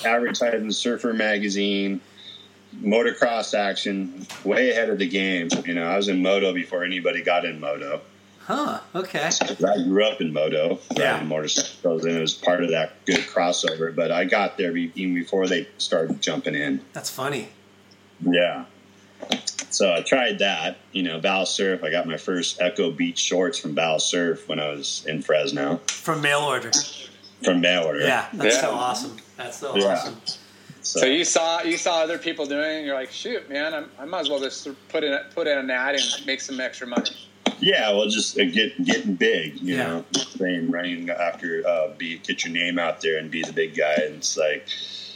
advertised 0.05 0.55
in 0.57 0.73
Surfer 0.73 1.13
magazine, 1.13 2.01
motocross 2.83 3.55
action, 3.55 4.27
way 4.45 4.71
ahead 4.71 4.91
of 4.91 4.99
the 4.99 5.09
game. 5.09 5.49
You 5.65 5.75
know, 5.75 5.85
I 5.85 5.97
was 5.97 6.09
in 6.09 6.23
moto 6.23 6.53
before 6.53 6.85
anybody 6.85 7.23
got 7.23 7.45
in 7.45 7.61
moto. 7.61 8.01
Huh. 8.43 8.81
okay. 8.97 9.31
I 9.41 9.83
grew 9.85 10.05
up 10.05 10.21
in 10.21 10.33
moto, 10.33 10.81
Yeah. 10.97 11.13
riding 11.13 11.29
motorcycles, 11.29 12.05
and 12.05 12.17
it 12.17 12.21
was 12.21 12.35
part 12.35 12.65
of 12.65 12.71
that 12.71 13.05
good 13.07 13.19
crossover. 13.21 13.95
But 13.95 14.11
I 14.11 14.25
got 14.25 14.59
there 14.59 14.77
even 14.77 15.15
before 15.15 15.47
they 15.47 15.69
started 15.79 16.21
jumping 16.21 16.57
in. 16.57 16.81
That's 16.93 17.11
funny. 17.11 17.51
Yeah. 18.21 18.65
So 19.71 19.93
I 19.95 20.01
tried 20.03 20.41
that, 20.41 20.79
you 20.91 21.03
know, 21.05 21.21
Val 21.21 21.47
Surf. 21.47 21.85
I 21.85 21.91
got 21.91 22.07
my 22.09 22.17
first 22.17 22.61
Echo 22.61 22.91
Beach 22.91 23.19
shorts 23.21 23.59
from 23.59 23.75
Val 23.77 24.01
Surf 24.01 24.49
when 24.49 24.59
I 24.59 24.71
was 24.71 25.05
in 25.07 25.23
Fresno 25.23 25.77
From 25.87 26.21
mail 26.21 26.41
order. 26.41 26.73
From 27.45 27.61
mail 27.61 27.85
order. 27.85 28.01
Yeah. 28.01 28.27
That's 28.33 28.57
Yeah. 28.57 28.61
so 28.63 28.71
awesome. 28.73 29.17
That's 29.37 29.59
so 29.59 29.77
Yeah. 29.77 29.85
awesome. 29.87 30.21
So, 30.83 31.01
So 31.01 31.07
you 31.07 31.25
saw 31.25 31.63
you 31.63 31.77
saw 31.77 32.01
other 32.03 32.19
people 32.19 32.47
doing, 32.47 32.63
it, 32.63 32.77
and 32.79 32.87
you're 32.87 32.95
like, 32.95 33.13
shoot, 33.13 33.49
man, 33.51 33.75
I'm, 33.75 33.91
I 33.99 34.05
might 34.07 34.21
as 34.21 34.31
well 34.31 34.41
just 34.41 34.67
put 34.89 35.05
in 35.05 35.19
put 35.35 35.47
in 35.47 35.59
an 35.59 35.71
ad 35.71 35.95
and 35.95 36.27
make 36.27 36.41
some 36.41 36.59
extra 36.61 36.87
money. 36.87 37.11
Yeah, 37.61 37.91
well, 37.93 38.09
just 38.09 38.39
uh, 38.39 38.45
get 38.47 38.83
getting 38.85 39.15
big, 39.17 39.61
you 39.61 39.77
Yeah. 39.77 39.87
know, 39.89 40.05
saying 40.39 40.71
running 40.71 41.11
after 41.11 41.63
uh, 41.67 41.89
be 41.99 42.19
get 42.19 42.45
your 42.45 42.53
name 42.55 42.79
out 42.79 43.03
there 43.03 43.19
and 43.19 43.31
be 43.31 43.43
the 43.43 43.53
big 43.53 43.77
guy. 43.77 43.93
And 43.97 44.17
it's 44.17 44.37
like 44.37 44.67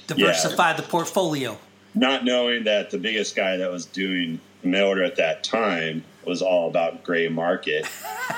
Diversify 0.07 0.75
the 0.75 0.83
portfolio. 0.83 1.59
not 1.95 2.25
knowing 2.25 2.65
that 2.65 2.91
the 2.91 2.99
biggest 2.99 3.35
guy 3.35 3.57
that 3.57 3.71
was 3.71 3.87
doing 3.87 4.41
mail 4.63 4.89
order 4.89 5.05
at 5.05 5.17
that 5.17 5.43
time 5.45 6.05
was 6.27 6.43
all 6.43 6.69
about 6.69 7.03
gray 7.05 7.29
market. 7.29 7.87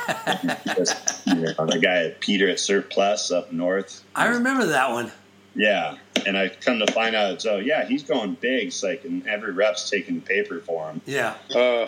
Just, 0.77 1.27
you 1.27 1.35
know, 1.35 1.67
the 1.67 1.79
guy 1.81 2.05
at 2.05 2.21
Peter 2.21 2.49
at 2.49 2.61
Surf 2.61 2.87
Plus 2.91 3.31
up 3.31 3.53
north. 3.53 4.05
I 4.15 4.27
remember 4.29 4.67
that 4.67 4.91
one. 4.91 5.13
Yeah, 5.55 5.97
and 6.27 6.37
I 6.37 6.51
come 6.51 6.81
to 6.81 6.93
find 6.93 7.17
out, 7.17 7.41
so 7.41 7.57
yeah, 7.57 7.87
he's 7.87 8.03
going 8.03 8.35
big. 8.35 8.69
It's 8.69 8.83
like, 8.83 9.05
and 9.05 9.27
every 9.27 9.53
rep's 9.53 9.89
taking 9.89 10.21
paper 10.21 10.61
for 10.61 10.91
him. 10.91 11.01
Yeah. 11.07 11.35
Uh, 11.55 11.87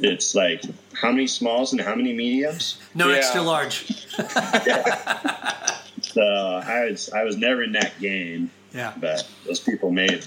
It's 0.00 0.36
like, 0.36 0.62
how 0.94 1.10
many 1.10 1.26
smalls 1.26 1.72
and 1.72 1.80
how 1.80 1.96
many 1.96 2.12
mediums? 2.12 2.78
No 2.94 3.08
Yeah. 3.08 3.16
extra 3.16 3.42
large. 3.42 4.06
So 6.00 6.22
I 6.22 6.86
was, 6.90 7.10
I 7.10 7.24
was 7.24 7.36
never 7.36 7.62
in 7.62 7.72
that 7.72 7.98
game. 8.00 8.50
Yeah. 8.72 8.92
but 8.96 9.26
those 9.46 9.60
people 9.60 9.90
made, 9.90 10.26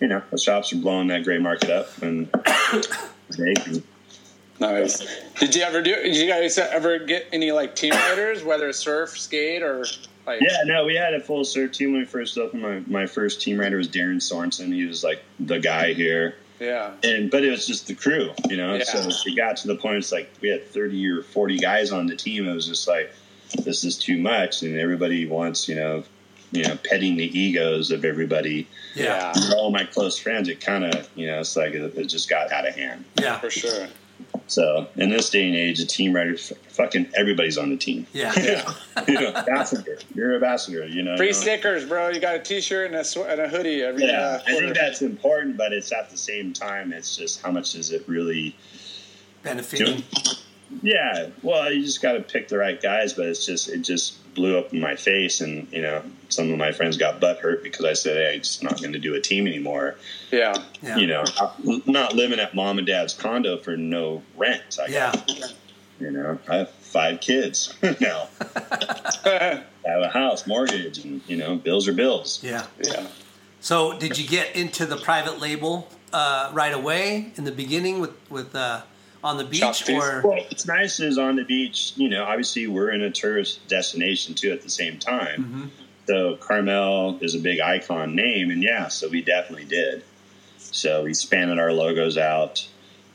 you 0.00 0.08
know, 0.08 0.22
the 0.30 0.38
shops 0.38 0.72
are 0.72 0.76
blowing 0.76 1.08
that 1.08 1.24
gray 1.24 1.38
market 1.38 1.70
up, 1.70 1.88
and 2.02 2.26
they 3.38 3.54
can 3.54 3.82
Nice. 4.60 5.02
Did 5.38 5.54
you 5.54 5.62
ever 5.62 5.80
do? 5.80 5.94
Did 5.94 6.16
you 6.16 6.28
guys 6.28 6.58
ever 6.58 6.98
get 6.98 7.26
any 7.32 7.50
like 7.50 7.74
team 7.74 7.92
riders, 7.92 8.44
whether 8.44 8.72
surf, 8.72 9.18
skate, 9.18 9.62
or 9.62 9.86
like? 10.26 10.42
Yeah, 10.42 10.58
no, 10.66 10.84
we 10.84 10.94
had 10.94 11.14
a 11.14 11.20
full 11.20 11.44
surf 11.44 11.72
team 11.72 11.92
when 11.92 12.02
we 12.02 12.06
first 12.06 12.36
opened. 12.36 12.62
My, 12.62 12.82
my 12.86 13.06
first 13.06 13.40
team 13.40 13.58
rider 13.58 13.78
was 13.78 13.88
Darren 13.88 14.16
Sorensen. 14.16 14.72
He 14.72 14.84
was 14.84 15.02
like 15.02 15.22
the 15.38 15.58
guy 15.58 15.94
here. 15.94 16.36
Yeah. 16.58 16.92
And 17.02 17.30
but 17.30 17.42
it 17.42 17.50
was 17.50 17.66
just 17.66 17.86
the 17.86 17.94
crew, 17.94 18.32
you 18.50 18.58
know. 18.58 18.74
Yeah. 18.74 18.84
So 18.84 19.08
it 19.08 19.34
got 19.34 19.56
to 19.58 19.66
the 19.66 19.76
point 19.76 19.96
it's 19.96 20.12
like 20.12 20.30
we 20.42 20.50
had 20.50 20.66
thirty 20.66 21.08
or 21.08 21.22
forty 21.22 21.56
guys 21.56 21.90
on 21.90 22.06
the 22.06 22.16
team. 22.16 22.46
It 22.46 22.54
was 22.54 22.66
just 22.66 22.86
like 22.86 23.10
this 23.64 23.82
is 23.82 23.96
too 23.96 24.18
much, 24.18 24.62
and 24.62 24.76
everybody 24.78 25.26
wants, 25.26 25.68
you 25.68 25.74
know, 25.74 26.04
you 26.52 26.64
know, 26.64 26.76
petting 26.84 27.16
the 27.16 27.38
egos 27.38 27.90
of 27.90 28.04
everybody. 28.04 28.68
Yeah. 28.94 29.32
All 29.56 29.70
my 29.70 29.84
close 29.84 30.18
friends, 30.18 30.48
it 30.48 30.60
kind 30.60 30.84
of, 30.84 31.08
you 31.14 31.26
know, 31.26 31.40
it's 31.40 31.56
like 31.56 31.72
it, 31.72 31.96
it 31.96 32.04
just 32.04 32.28
got 32.28 32.52
out 32.52 32.68
of 32.68 32.74
hand. 32.74 33.06
Yeah. 33.18 33.38
For 33.38 33.50
sure. 33.50 33.88
So 34.50 34.88
in 34.96 35.10
this 35.10 35.30
day 35.30 35.46
and 35.46 35.54
age, 35.54 35.78
a 35.78 35.86
team 35.86 36.12
rider, 36.12 36.36
fucking 36.36 37.12
everybody's 37.16 37.56
on 37.56 37.70
the 37.70 37.76
team. 37.76 38.06
Yeah. 38.12 38.32
Yeah. 38.40 38.74
you 39.08 39.14
know, 39.14 39.32
ambassador, 39.34 39.98
you're 40.14 40.30
an 40.30 40.34
ambassador. 40.36 40.86
You 40.86 41.02
know, 41.02 41.16
Free 41.16 41.28
you 41.28 41.32
know? 41.32 41.38
stickers, 41.38 41.84
bro. 41.84 42.08
You 42.08 42.20
got 42.20 42.34
a 42.34 42.40
T-shirt 42.40 42.86
and 42.86 42.96
a 42.96 43.04
sw- 43.04 43.18
and 43.18 43.40
a 43.40 43.48
hoodie 43.48 43.82
every. 43.82 44.04
Yeah, 44.04 44.20
uh, 44.20 44.42
I 44.46 44.52
think 44.54 44.74
that's 44.74 45.02
important, 45.02 45.56
but 45.56 45.72
it's 45.72 45.92
at 45.92 46.10
the 46.10 46.16
same 46.16 46.52
time, 46.52 46.92
it's 46.92 47.16
just 47.16 47.42
how 47.42 47.52
much 47.52 47.74
does 47.74 47.92
it 47.92 48.08
really 48.08 48.56
Benefiting. 49.42 50.04
Yeah, 50.82 51.28
well, 51.42 51.72
you 51.72 51.82
just 51.84 52.02
got 52.02 52.12
to 52.12 52.20
pick 52.20 52.48
the 52.48 52.58
right 52.58 52.80
guys, 52.80 53.12
but 53.12 53.26
it's 53.26 53.44
just 53.44 53.68
it 53.68 53.78
just 53.78 54.34
blew 54.34 54.58
up 54.58 54.72
in 54.72 54.80
my 54.80 54.96
face, 54.96 55.40
and 55.40 55.66
you 55.72 55.82
know, 55.82 56.02
some 56.30 56.50
of 56.50 56.58
my 56.58 56.72
friends 56.72 56.96
got 56.96 57.20
butt 57.20 57.38
hurt 57.38 57.62
because 57.62 57.84
I 57.84 57.92
said, 57.92 58.16
"Hey, 58.16 58.34
I'm 58.34 58.40
just 58.40 58.62
not 58.62 58.80
going 58.80 58.92
to 58.92 58.98
do 58.98 59.14
a 59.14 59.20
team 59.20 59.46
anymore." 59.46 59.96
Yeah. 60.30 60.54
Yeah. 60.82 60.96
You 60.96 61.06
know, 61.06 61.24
not, 61.38 61.86
not 61.86 62.14
living 62.14 62.38
at 62.40 62.54
mom 62.54 62.78
and 62.78 62.86
dad's 62.86 63.14
condo 63.14 63.58
for 63.58 63.76
no 63.76 64.22
rent. 64.36 64.78
I 64.80 64.90
Yeah. 64.90 65.12
got, 65.12 65.54
you 66.00 66.10
know, 66.10 66.38
I 66.48 66.56
have 66.56 66.70
five 66.70 67.20
kids 67.20 67.74
now. 68.00 68.28
I 69.24 69.62
have 69.86 70.02
a 70.02 70.08
house, 70.08 70.46
mortgage, 70.46 71.04
and 71.04 71.20
you 71.26 71.36
know, 71.36 71.56
bills 71.56 71.88
are 71.88 71.92
bills. 71.92 72.40
Yeah. 72.42 72.66
yeah. 72.82 73.06
So, 73.60 73.98
did 73.98 74.18
you 74.18 74.26
get 74.26 74.56
into 74.56 74.86
the 74.86 74.96
private 74.96 75.38
label 75.40 75.88
uh, 76.12 76.50
right 76.52 76.72
away 76.72 77.32
in 77.36 77.44
the 77.44 77.52
beginning 77.52 78.00
with 78.00 78.12
with 78.30 78.54
uh, 78.54 78.82
on 79.22 79.36
the 79.36 79.44
beach, 79.44 79.60
Chopsticks. 79.60 80.02
or 80.02 80.22
Well, 80.24 80.38
what's 80.48 80.66
nice 80.66 80.98
is 81.00 81.18
on 81.18 81.36
the 81.36 81.44
beach, 81.44 81.92
you 81.96 82.08
know, 82.08 82.24
obviously 82.24 82.66
we're 82.66 82.90
in 82.90 83.02
a 83.02 83.10
tourist 83.10 83.66
destination 83.68 84.34
too 84.34 84.50
at 84.50 84.62
the 84.62 84.70
same 84.70 84.98
time. 84.98 85.70
So 86.06 86.36
Carmel 86.36 87.18
is 87.20 87.34
a 87.34 87.38
big 87.38 87.60
icon 87.60 88.14
name, 88.14 88.50
and 88.50 88.62
yeah, 88.62 88.88
so 88.88 89.08
we 89.08 89.22
definitely 89.22 89.64
did. 89.66 90.02
So 90.58 91.04
we 91.04 91.10
expanded 91.10 91.58
our 91.58 91.72
logos 91.72 92.18
out. 92.18 92.66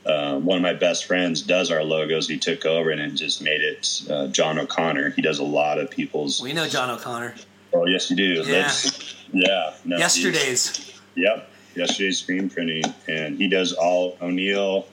Um, 0.06 0.46
one 0.46 0.58
of 0.58 0.62
my 0.62 0.74
best 0.74 1.06
friends 1.06 1.42
does 1.42 1.72
our 1.72 1.84
logos. 1.84 2.28
He 2.30 2.38
took 2.38 2.64
over 2.66 2.92
and 2.92 3.02
it 3.02 3.16
just 3.16 3.42
made 3.42 3.62
it 3.62 4.04
uh, 4.10 4.28
John 4.28 4.60
O'Connor. 4.60 5.10
He 5.12 5.22
does 5.24 5.40
a 5.40 5.44
lot 5.44 5.80
of 5.80 5.90
people's. 5.90 6.42
we 6.42 6.54
know 6.54 6.68
John 6.68 6.92
O'Connor? 6.92 7.34
Oh, 7.74 7.86
yes, 7.88 8.10
you 8.12 8.16
do. 8.16 8.24
Yeah. 8.24 8.44
That's- 8.44 9.16
yeah. 9.34 9.74
No, 9.84 9.98
Yesterday's. 9.98 10.92
Yep, 11.16 11.50
yesterday's 11.76 12.20
screen 12.20 12.50
printing, 12.50 12.84
and 13.08 13.38
he 13.38 13.50
does 13.50 13.74
all 13.74 14.16
O'Neill 14.22 14.86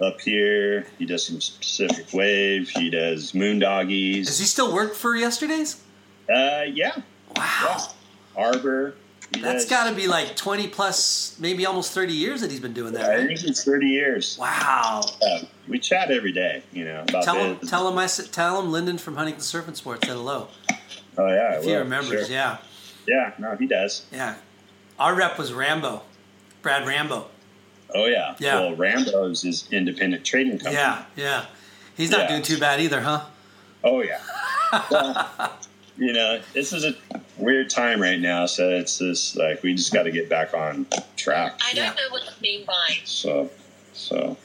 up 0.00 0.20
here. 0.20 0.86
He 0.98 1.04
does 1.04 1.26
some 1.26 1.36
Pacific 1.36 2.12
Wave. 2.14 2.68
He 2.70 2.90
does 2.90 3.32
Moondoggies. 3.32 4.26
Does 4.26 4.38
he 4.38 4.46
still 4.46 4.72
work 4.72 4.94
for 4.94 5.14
Yesterday's? 5.14 5.80
Uh, 6.28 6.62
yeah, 6.66 6.96
Wow. 7.36 7.88
Arbor. 8.36 8.94
He 9.34 9.40
That's 9.40 9.64
got 9.64 9.88
to 9.88 9.94
be 9.96 10.06
like 10.06 10.36
20 10.36 10.68
plus, 10.68 11.36
maybe 11.40 11.64
almost 11.64 11.92
30 11.92 12.12
years 12.12 12.42
that 12.42 12.50
he's 12.50 12.60
been 12.60 12.74
doing 12.74 12.92
that. 12.92 13.10
I 13.10 13.16
Right? 13.16 13.26
think 13.28 13.44
it's 13.44 13.64
thirty 13.64 13.86
years. 13.88 14.36
Wow. 14.38 15.00
Uh, 15.22 15.40
we 15.68 15.78
chat 15.78 16.10
every 16.10 16.32
day, 16.32 16.62
you 16.70 16.84
know. 16.84 17.00
About 17.08 17.24
Tell 17.24 17.36
him, 17.36 17.56
this. 17.60 17.70
tell 17.70 17.88
him, 17.88 17.96
I 17.96 18.06
said, 18.06 18.30
tell 18.30 18.60
him 18.60 18.70
Lyndon 18.70 18.98
from 18.98 19.16
Huntington 19.16 19.42
Surf 19.42 19.66
and 19.66 19.76
Sports 19.76 20.06
said 20.06 20.16
hello. 20.16 20.48
Oh 21.16 21.26
yeah, 21.28 21.32
I 21.32 21.56
If 21.56 21.64
he 21.64 21.74
remembers, 21.74 22.26
sure. 22.26 22.34
yeah. 22.36 22.58
Yeah, 23.06 23.32
no, 23.38 23.56
he 23.56 23.66
does. 23.66 24.04
Yeah. 24.12 24.34
Our 24.98 25.14
rep 25.14 25.38
was 25.38 25.52
Rambo, 25.54 26.02
Brad 26.60 26.86
Rambo. 26.86 27.28
Oh 27.94 28.04
yeah. 28.06 28.34
Yeah. 28.38 28.60
Well, 28.60 28.76
Rambo's 28.76 29.44
is 29.44 29.66
independent 29.70 30.24
trading 30.26 30.58
company. 30.58 30.74
Yeah, 30.74 31.04
yeah. 31.16 31.44
He's 31.96 32.10
not 32.10 32.20
Yeah. 32.20 32.28
doing 32.28 32.42
too 32.42 32.58
bad 32.58 32.80
either, 32.80 33.00
huh? 33.00 33.24
Oh 33.82 34.02
yeah. 34.02 34.20
Well, 34.90 35.52
you 35.98 36.12
know, 36.12 36.40
this 36.54 36.72
is 36.72 36.84
a 36.84 36.94
weird 37.36 37.70
time 37.70 38.00
right 38.00 38.18
now, 38.20 38.46
so 38.46 38.70
it's 38.70 38.98
just 38.98 39.36
like 39.36 39.62
we 39.62 39.74
just 39.74 39.92
got 39.92 40.04
to 40.04 40.10
get 40.10 40.28
back 40.28 40.54
on 40.54 40.86
track. 41.16 41.60
I 41.64 41.74
don't 41.74 41.84
Yeah. 41.84 41.90
know 41.94 42.10
what 42.10 42.22
you 42.24 42.30
mean 42.40 42.64
by. 42.66 42.96
So, 43.04 43.50
so, 43.92 44.36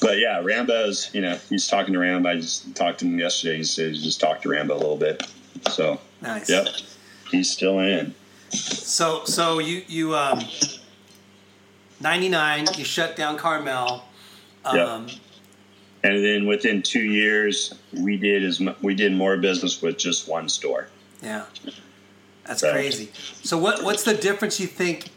but 0.00 0.18
yeah, 0.18 0.40
Rambo's. 0.42 1.10
You 1.14 1.20
know, 1.22 1.38
he's 1.48 1.66
talking 1.66 1.92
to 1.94 1.98
Rambo. 2.00 2.28
I 2.28 2.36
just 2.36 2.74
talked 2.74 3.00
to 3.00 3.06
him 3.06 3.18
yesterday. 3.18 3.58
He 3.58 3.64
said 3.64 3.92
he 3.92 4.02
just 4.02 4.20
talked 4.20 4.42
to 4.42 4.48
Rambo 4.48 4.74
a 4.74 4.76
little 4.78 4.96
bit. 4.96 5.26
So, 5.70 6.00
Nice. 6.20 6.48
yep, 6.48 6.66
he's 7.30 7.50
still 7.50 7.78
in. 7.78 8.14
So, 8.50 9.24
so 9.24 9.58
you 9.58 9.82
you 9.88 10.14
um, 10.16 10.40
99, 12.00 12.66
you 12.76 12.84
shut 12.84 13.16
down 13.16 13.36
Carmel. 13.36 14.04
Um, 14.64 14.76
Yep. 14.76 15.18
And 16.08 16.24
then 16.24 16.46
within 16.46 16.82
two 16.82 17.02
years, 17.02 17.74
we 17.92 18.16
did 18.16 18.42
as 18.42 18.60
we 18.80 18.94
did 18.94 19.12
more 19.12 19.36
business 19.36 19.82
with 19.82 19.98
just 19.98 20.26
one 20.26 20.48
store. 20.48 20.88
Yeah, 21.22 21.44
that's 22.46 22.60
So- 22.62 22.72
crazy. 22.72 23.10
So, 23.42 23.58
what 23.58 23.82
what's 23.84 24.04
the 24.04 24.14
difference 24.14 24.58
you 24.58 24.66
think? 24.66 25.10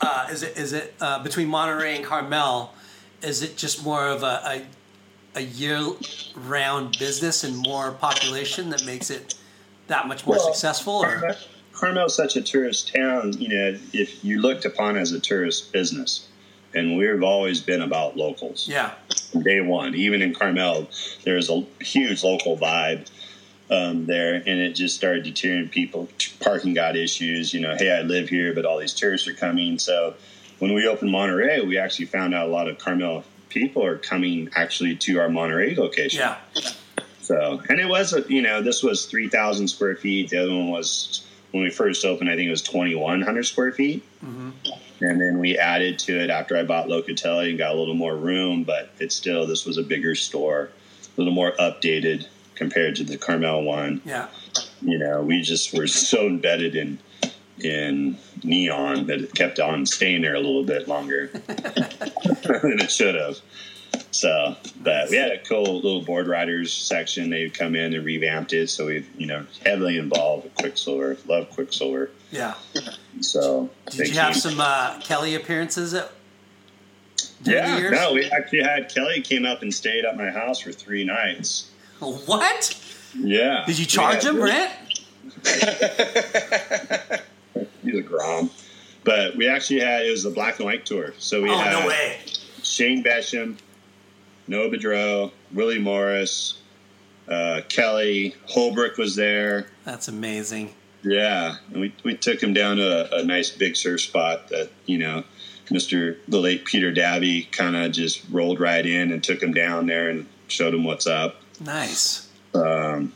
Uh, 0.00 0.26
is 0.32 0.42
it 0.42 0.56
is 0.58 0.72
it 0.72 0.94
uh, 1.00 1.22
between 1.22 1.46
Monterey 1.48 1.94
and 1.94 2.04
Carmel? 2.04 2.74
Is 3.22 3.42
it 3.44 3.56
just 3.56 3.84
more 3.84 4.08
of 4.08 4.24
a 4.24 4.40
a, 5.36 5.38
a 5.38 5.42
year 5.42 5.80
round 6.34 6.98
business 6.98 7.44
and 7.44 7.56
more 7.56 7.92
population 7.92 8.70
that 8.70 8.84
makes 8.84 9.10
it 9.10 9.34
that 9.86 10.08
much 10.08 10.26
more 10.26 10.34
Well, 10.36 10.46
successful? 10.52 10.94
Or 10.94 11.10
Carmel- 11.20 11.36
Carmel's 11.72 12.16
such 12.16 12.34
a 12.34 12.42
tourist 12.42 12.92
town. 12.92 13.34
You 13.40 13.48
know, 13.50 13.78
if 13.92 14.24
you 14.24 14.40
looked 14.40 14.64
upon 14.64 14.96
as 14.96 15.12
a 15.12 15.20
tourist 15.20 15.72
business, 15.72 16.26
and 16.74 16.96
we've 16.96 17.22
always 17.22 17.60
been 17.60 17.82
about 17.82 18.16
locals. 18.16 18.66
yeah, 18.68 18.94
from 19.34 19.42
day 19.42 19.60
one. 19.60 19.94
Even 19.94 20.22
in 20.22 20.32
Carmel, 20.32 20.88
there's 21.24 21.50
a 21.50 21.66
huge 21.80 22.22
local 22.22 22.56
vibe 22.56 23.10
um, 23.68 24.06
there, 24.06 24.34
and 24.34 24.46
it 24.46 24.74
just 24.74 24.96
started 24.96 25.24
deterring 25.24 25.68
people. 25.68 26.08
Parking 26.40 26.72
got 26.72 26.96
issues. 26.96 27.52
You 27.52 27.60
know, 27.60 27.74
hey, 27.76 27.90
I 27.90 28.02
live 28.02 28.28
here, 28.28 28.54
but 28.54 28.64
all 28.64 28.78
these 28.78 28.94
tourists 28.94 29.26
are 29.28 29.34
coming. 29.34 29.78
So 29.78 30.14
when 30.60 30.72
we 30.72 30.86
opened 30.86 31.10
Monterey, 31.10 31.60
we 31.62 31.76
actually 31.78 32.06
found 32.06 32.32
out 32.32 32.48
a 32.48 32.50
lot 32.50 32.68
of 32.68 32.78
Carmel 32.78 33.24
people 33.48 33.84
are 33.84 33.98
coming 33.98 34.48
actually 34.54 34.96
to 34.96 35.20
our 35.20 35.28
Monterey 35.28 35.74
location. 35.74 36.20
yeah, 36.20 36.36
So, 37.20 37.62
and 37.68 37.80
it 37.80 37.88
was, 37.88 38.12
a, 38.12 38.24
you 38.28 38.42
know, 38.42 38.62
this 38.62 38.82
was 38.82 39.06
3,000 39.06 39.68
square 39.68 39.96
feet. 39.96 40.30
The 40.30 40.38
other 40.38 40.50
one 40.52 40.70
was, 40.70 41.24
when 41.50 41.62
we 41.62 41.70
first 41.70 42.04
opened, 42.04 42.30
I 42.30 42.36
think 42.36 42.48
it 42.48 42.50
was 42.50 42.62
2,100 42.62 43.44
square 43.44 43.72
feet. 43.72 44.04
And 45.00 45.20
then 45.20 45.38
we 45.38 45.58
added 45.58 45.98
to 46.00 46.18
it 46.18 46.30
after 46.30 46.56
I 46.56 46.62
bought 46.62 46.86
Locatelli 46.86 47.50
and 47.50 47.58
got 47.58 47.74
a 47.74 47.78
little 47.78 47.94
more 47.94 48.16
room, 48.16 48.64
but 48.64 48.90
it's 48.98 49.14
still, 49.14 49.46
this 49.46 49.66
was 49.66 49.76
a 49.76 49.82
bigger 49.82 50.14
store, 50.14 50.70
a 51.16 51.20
little 51.20 51.32
more 51.32 51.52
updated 51.52 52.26
compared 52.54 52.96
to 52.96 53.04
the 53.04 53.18
Carmel 53.18 53.62
one. 53.64 54.00
yeah. 54.04 54.28
You 54.80 54.98
know, 54.98 55.22
we 55.22 55.40
just 55.40 55.76
were 55.76 55.86
so 55.86 56.26
embedded 56.26 56.76
in, 56.76 56.98
in 57.60 58.16
neon 58.44 59.06
that 59.06 59.20
it 59.20 59.34
kept 59.34 59.58
on 59.58 59.86
staying 59.86 60.22
there 60.22 60.34
a 60.34 60.40
little 60.40 60.64
bit 60.64 60.86
longer 60.86 61.26
than 61.46 62.80
it 62.80 62.90
should 62.90 63.14
have. 63.14 63.40
So, 64.14 64.56
but 64.80 65.10
we 65.10 65.16
had 65.16 65.32
a 65.32 65.38
cool 65.38 65.74
little 65.74 66.00
board 66.00 66.28
riders 66.28 66.72
section. 66.72 67.30
They've 67.30 67.52
come 67.52 67.74
in 67.74 67.94
and 67.94 68.04
revamped 68.04 68.52
it, 68.52 68.68
so 68.70 68.86
we've 68.86 69.08
you 69.18 69.26
know 69.26 69.44
heavily 69.66 69.98
involved 69.98 70.44
with 70.44 70.54
Quiksilver. 70.54 71.16
Love 71.26 71.50
Quiksilver. 71.50 72.10
yeah. 72.30 72.54
So 73.20 73.70
Did 73.90 74.08
you 74.10 74.14
have 74.14 74.34
came- 74.34 74.40
some 74.40 74.60
uh, 74.60 75.00
Kelly 75.00 75.34
appearances 75.34 75.94
at 75.94 76.12
Yeah, 77.42 77.90
no, 77.90 78.12
we 78.14 78.26
actually 78.26 78.62
had 78.62 78.88
Kelly 78.94 79.20
came 79.20 79.44
up 79.44 79.62
and 79.62 79.74
stayed 79.74 80.04
at 80.04 80.16
my 80.16 80.30
house 80.30 80.60
for 80.60 80.70
three 80.70 81.04
nights. 81.04 81.70
What? 81.98 82.80
Yeah, 83.16 83.64
Did 83.66 83.78
you 83.80 83.86
charge 83.86 84.24
him, 84.24 84.40
rent? 84.40 84.70
He's 87.82 87.94
a 87.98 88.02
grom. 88.02 88.50
But 89.04 89.36
we 89.36 89.48
actually 89.48 89.80
had 89.80 90.06
it 90.06 90.10
was 90.10 90.24
a 90.24 90.30
black 90.30 90.56
and 90.58 90.66
white 90.66 90.86
tour. 90.86 91.14
So 91.18 91.42
we 91.42 91.50
Oh 91.50 91.58
had 91.58 91.80
no 91.80 91.86
way! 91.88 92.18
Shane 92.62 93.02
Beschen, 93.04 93.56
Noah 94.46 94.70
Budroe, 94.70 95.32
Willie 95.52 95.78
Morris, 95.78 96.58
uh, 97.28 97.62
Kelly, 97.68 98.34
Holbrook 98.46 98.98
was 98.98 99.16
there. 99.16 99.68
That's 99.84 100.08
amazing. 100.08 100.74
Yeah, 101.02 101.56
and 101.70 101.80
we 101.80 101.94
we 102.02 102.16
took 102.16 102.42
him 102.42 102.54
down 102.54 102.76
to 102.76 103.14
a, 103.14 103.20
a 103.20 103.24
nice 103.24 103.50
big 103.50 103.76
surf 103.76 104.00
spot 104.00 104.48
that 104.48 104.70
you 104.86 104.98
know, 104.98 105.24
Mister 105.70 106.18
the 106.28 106.38
late 106.38 106.64
Peter 106.64 106.92
Davi 106.92 107.50
kind 107.52 107.76
of 107.76 107.92
just 107.92 108.22
rolled 108.30 108.60
right 108.60 108.84
in 108.84 109.12
and 109.12 109.22
took 109.22 109.42
him 109.42 109.52
down 109.52 109.86
there 109.86 110.08
and 110.08 110.26
showed 110.48 110.74
him 110.74 110.84
what's 110.84 111.06
up. 111.06 111.36
Nice. 111.60 112.30
Um, 112.54 113.12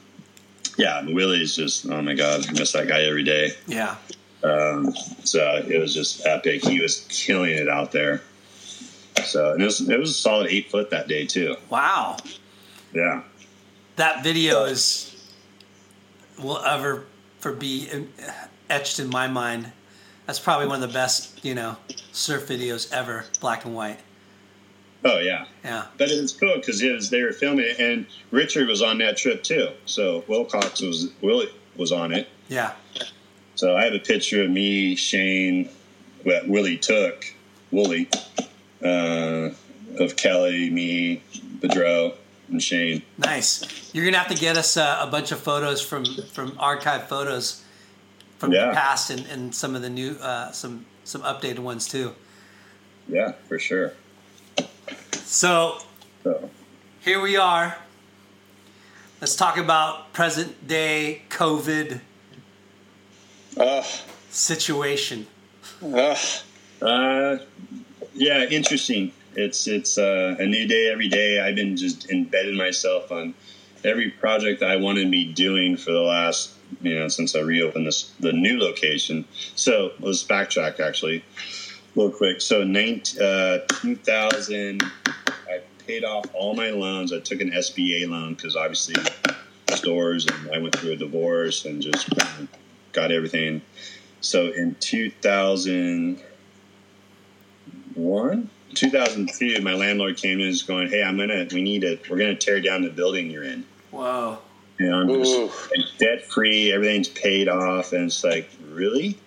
yeah, 0.76 0.98
and 0.98 1.14
Willie's 1.14 1.56
just 1.56 1.86
oh 1.86 2.02
my 2.02 2.14
god, 2.14 2.46
I 2.48 2.52
miss 2.52 2.72
that 2.72 2.88
guy 2.88 3.02
every 3.02 3.24
day. 3.24 3.52
Yeah. 3.66 3.96
Um, 4.44 4.92
so 5.24 5.64
it 5.68 5.78
was 5.78 5.94
just 5.94 6.24
epic. 6.26 6.64
He 6.64 6.80
was 6.80 7.06
killing 7.08 7.50
it 7.50 7.68
out 7.68 7.92
there. 7.92 8.22
So 9.24 9.52
and 9.52 9.62
it 9.62 9.64
was 9.64 9.80
it 9.88 9.98
was 9.98 10.10
a 10.10 10.14
solid 10.14 10.48
eight 10.50 10.70
foot 10.70 10.90
that 10.90 11.08
day 11.08 11.26
too. 11.26 11.56
Wow. 11.70 12.16
Yeah. 12.94 13.22
That 13.96 14.22
video 14.22 14.64
is 14.64 15.14
will 16.38 16.58
ever 16.58 17.04
for 17.40 17.52
be 17.52 17.88
etched 18.70 19.00
in 19.00 19.08
my 19.10 19.26
mind. 19.28 19.72
That's 20.26 20.38
probably 20.38 20.66
one 20.66 20.82
of 20.82 20.88
the 20.88 20.92
best, 20.92 21.42
you 21.44 21.54
know, 21.54 21.76
surf 22.12 22.48
videos 22.48 22.92
ever, 22.92 23.24
black 23.40 23.64
and 23.64 23.74
white. 23.74 23.98
Oh 25.04 25.18
yeah, 25.20 25.46
Yeah. 25.64 25.86
but 25.96 26.10
it 26.10 26.20
was 26.20 26.32
cool 26.32 26.54
because 26.56 26.82
it 26.82 26.92
was 26.92 27.08
they 27.08 27.22
were 27.22 27.32
filming 27.32 27.64
it, 27.66 27.78
and 27.78 28.04
Richard 28.32 28.68
was 28.68 28.82
on 28.82 28.98
that 28.98 29.16
trip 29.16 29.42
too. 29.44 29.68
So 29.86 30.24
Wilcox 30.26 30.80
was 30.80 31.12
Willie 31.22 31.50
was 31.76 31.92
on 31.92 32.12
it. 32.12 32.28
Yeah. 32.48 32.72
So 33.54 33.76
I 33.76 33.84
have 33.84 33.94
a 33.94 33.98
picture 34.00 34.42
of 34.42 34.50
me, 34.50 34.96
Shane, 34.96 35.68
what 36.24 36.46
Willie 36.48 36.76
took, 36.78 37.24
Wooly, 37.70 38.08
uh, 38.84 39.50
of 39.98 40.16
Kelly, 40.16 40.70
me, 40.70 41.22
Budroe, 41.60 42.14
and 42.50 42.62
Shane. 42.62 43.02
Nice. 43.18 43.90
You're 43.94 44.04
gonna 44.04 44.18
have 44.18 44.28
to 44.34 44.40
get 44.40 44.56
us 44.56 44.76
uh, 44.76 44.98
a 45.00 45.06
bunch 45.06 45.32
of 45.32 45.38
photos 45.40 45.80
from 45.80 46.04
from 46.32 46.56
archive 46.58 47.08
photos 47.08 47.62
from 48.38 48.52
Yeah. 48.52 48.68
the 48.68 48.72
past 48.74 49.10
and, 49.10 49.26
and 49.26 49.54
some 49.54 49.74
of 49.74 49.82
the 49.82 49.90
new 49.90 50.12
uh, 50.20 50.52
some 50.52 50.86
some 51.04 51.22
updated 51.22 51.58
ones 51.60 51.86
too. 51.88 52.12
Yeah, 53.08 53.32
for 53.48 53.58
sure. 53.58 53.94
So 55.24 55.78
So 56.24 56.50
here 57.00 57.20
we 57.20 57.36
are. 57.36 57.78
Let's 59.20 59.34
talk 59.34 59.56
about 59.56 60.12
present 60.12 60.68
day 60.68 61.22
COVID 61.30 62.00
Ugh. 63.56 63.84
situation. 64.30 65.26
Ugh. 65.82 66.16
Uh, 66.80 67.38
yeah, 68.14 68.44
interesting. 68.44 69.12
It's 69.34 69.66
it's 69.66 69.98
uh, 69.98 70.36
a 70.38 70.46
new 70.46 70.66
day 70.66 70.90
every 70.90 71.08
day. 71.08 71.40
I've 71.40 71.54
been 71.54 71.76
just 71.76 72.10
embedding 72.10 72.56
myself 72.56 73.10
on 73.10 73.34
every 73.84 74.10
project 74.10 74.62
I 74.62 74.76
wanted 74.76 75.10
be 75.10 75.32
doing 75.32 75.76
for 75.76 75.92
the 75.92 76.00
last 76.00 76.54
you 76.80 76.98
know 76.98 77.08
since 77.08 77.34
I 77.34 77.40
reopened 77.40 77.86
this 77.86 78.12
the 78.20 78.32
new 78.32 78.58
location. 78.58 79.24
So 79.54 79.92
let's 80.00 80.24
backtrack 80.24 80.80
actually, 80.80 81.24
real 81.94 82.10
quick. 82.10 82.40
So 82.40 82.64
19, 82.64 83.22
uh, 83.22 83.58
2000, 83.68 84.82
I 85.48 85.60
paid 85.86 86.04
off 86.04 86.26
all 86.34 86.54
my 86.54 86.70
loans. 86.70 87.12
I 87.12 87.20
took 87.20 87.40
an 87.40 87.50
SBA 87.50 88.08
loan 88.08 88.34
because 88.34 88.56
obviously 88.56 88.96
stores 89.74 90.26
and 90.26 90.50
I 90.52 90.58
went 90.58 90.76
through 90.76 90.92
a 90.92 90.96
divorce 90.96 91.64
and 91.64 91.82
just 91.82 92.08
got 92.92 93.10
everything. 93.12 93.62
So 94.20 94.50
in 94.50 94.74
2000 94.76 96.22
one, 97.98 98.48
2002, 98.74 99.60
my 99.62 99.74
landlord 99.74 100.16
came 100.16 100.34
in 100.38 100.40
and 100.42 100.48
was 100.48 100.62
going, 100.62 100.88
"Hey, 100.88 101.02
I'm 101.02 101.16
gonna, 101.18 101.46
we 101.52 101.62
need 101.62 101.82
to, 101.82 101.98
we're 102.08 102.18
gonna 102.18 102.36
tear 102.36 102.60
down 102.60 102.82
the 102.82 102.90
building 102.90 103.30
you're 103.30 103.44
in." 103.44 103.64
Wow. 103.90 104.38
And 104.78 104.94
I'm 104.94 105.10
Ooh. 105.10 105.50
just 105.74 105.98
debt 105.98 106.24
free, 106.24 106.72
everything's 106.72 107.08
paid 107.08 107.48
off, 107.48 107.92
and 107.92 108.04
it's 108.06 108.22
like, 108.22 108.48
really? 108.70 109.18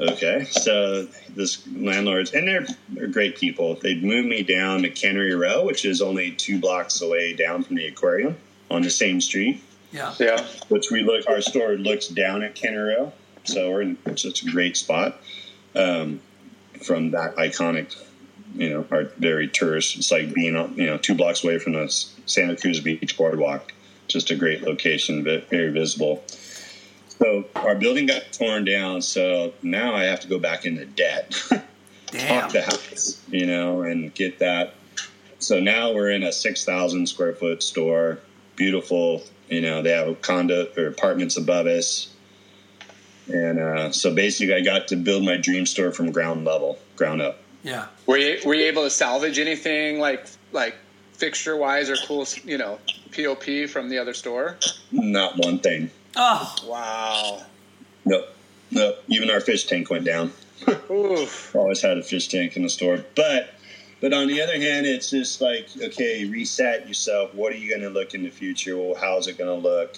Okay, 0.00 0.46
so 0.50 1.06
this 1.36 1.64
landlords, 1.76 2.32
and 2.32 2.48
they're 2.48 2.66
they're 2.88 3.06
great 3.06 3.36
people. 3.36 3.76
They 3.76 3.94
moved 3.94 4.28
me 4.28 4.42
down 4.42 4.82
to 4.82 4.90
Cannery 4.90 5.34
Row, 5.34 5.64
which 5.64 5.84
is 5.84 6.02
only 6.02 6.32
two 6.32 6.58
blocks 6.58 7.00
away 7.02 7.34
down 7.34 7.62
from 7.62 7.76
the 7.76 7.86
aquarium 7.86 8.36
on 8.68 8.82
the 8.82 8.90
same 8.90 9.20
street 9.20 9.62
Yeah. 9.92 10.12
Yeah. 10.18 10.44
which 10.68 10.90
we 10.90 11.02
look 11.02 11.28
our 11.28 11.40
store 11.40 11.74
looks 11.74 12.08
down 12.08 12.42
at 12.42 12.56
Cannery 12.56 12.96
Row, 12.96 13.12
so 13.44 13.70
we're 13.70 13.82
in 13.82 13.96
such 14.16 14.42
a 14.42 14.50
great 14.50 14.76
spot 14.76 15.20
um, 15.76 16.20
from 16.82 17.12
that 17.12 17.36
iconic, 17.36 17.96
you 18.54 18.70
know, 18.70 18.86
our 18.90 19.04
very 19.18 19.48
tourist. 19.48 19.96
It's 19.96 20.10
like 20.10 20.34
being 20.34 20.56
on, 20.56 20.74
you 20.76 20.86
know 20.86 20.98
two 20.98 21.14
blocks 21.14 21.44
away 21.44 21.58
from 21.58 21.72
the 21.74 21.88
Santa 22.26 22.56
Cruz 22.56 22.80
Beach 22.80 23.16
boardwalk. 23.16 23.72
Just 24.08 24.30
a 24.30 24.36
great 24.36 24.62
location, 24.62 25.24
but 25.24 25.48
very 25.48 25.70
visible. 25.70 26.22
So 27.22 27.44
our 27.54 27.76
building 27.76 28.06
got 28.06 28.32
torn 28.32 28.64
down, 28.64 29.00
so 29.00 29.54
now 29.62 29.94
I 29.94 30.04
have 30.04 30.20
to 30.20 30.28
go 30.28 30.38
back 30.38 30.64
into 30.64 30.84
debt. 30.84 31.40
Damn. 32.12 32.42
talk 32.42 32.52
the 32.52 32.62
house, 32.62 33.22
you 33.30 33.46
know, 33.46 33.82
and 33.82 34.12
get 34.14 34.38
that. 34.40 34.74
So 35.38 35.60
now 35.60 35.92
we're 35.92 36.10
in 36.10 36.22
a 36.22 36.32
6,000 36.32 37.06
square 37.08 37.34
foot 37.34 37.62
store. 37.62 38.18
Beautiful, 38.54 39.22
you 39.48 39.62
know, 39.62 39.82
they 39.82 39.90
have 39.92 40.08
a 40.08 40.14
condo 40.14 40.68
or 40.76 40.86
apartments 40.86 41.36
above 41.36 41.66
us. 41.66 42.11
And 43.28 43.60
uh, 43.60 43.92
so 43.92 44.14
basically, 44.14 44.54
I 44.54 44.60
got 44.60 44.88
to 44.88 44.96
build 44.96 45.24
my 45.24 45.36
dream 45.36 45.66
store 45.66 45.92
from 45.92 46.10
ground 46.10 46.44
level, 46.44 46.78
ground 46.96 47.22
up. 47.22 47.38
Yeah. 47.62 47.86
Were 48.06 48.16
you 48.16 48.38
were 48.44 48.54
you 48.54 48.64
able 48.64 48.82
to 48.82 48.90
salvage 48.90 49.38
anything 49.38 50.00
like 50.00 50.26
like 50.52 50.74
fixture 51.12 51.56
wise 51.56 51.88
or 51.88 51.96
cool 52.06 52.26
you 52.44 52.58
know 52.58 52.78
POP 53.14 53.68
from 53.68 53.88
the 53.88 53.98
other 53.98 54.14
store? 54.14 54.56
Not 54.90 55.36
one 55.38 55.58
thing. 55.58 55.90
Oh. 56.16 56.54
Wow. 56.66 57.42
Nope. 58.04 58.28
Nope. 58.70 59.04
Even 59.08 59.30
our 59.30 59.40
fish 59.40 59.66
tank 59.66 59.90
went 59.90 60.04
down. 60.04 60.32
Oof. 60.90 61.54
always 61.54 61.80
had 61.80 61.98
a 61.98 62.02
fish 62.02 62.28
tank 62.28 62.56
in 62.56 62.62
the 62.62 62.70
store. 62.70 63.04
But 63.14 63.54
but 64.00 64.12
on 64.12 64.26
the 64.26 64.42
other 64.42 64.58
hand, 64.58 64.86
it's 64.86 65.10
just 65.10 65.40
like 65.40 65.68
okay, 65.80 66.24
reset 66.24 66.88
yourself. 66.88 67.32
What 67.34 67.52
are 67.52 67.56
you 67.56 67.70
going 67.70 67.82
to 67.82 67.90
look 67.90 68.14
in 68.14 68.24
the 68.24 68.30
future? 68.30 68.76
Well, 68.76 68.96
how's 69.00 69.28
it 69.28 69.38
going 69.38 69.62
to 69.62 69.68
look? 69.68 69.96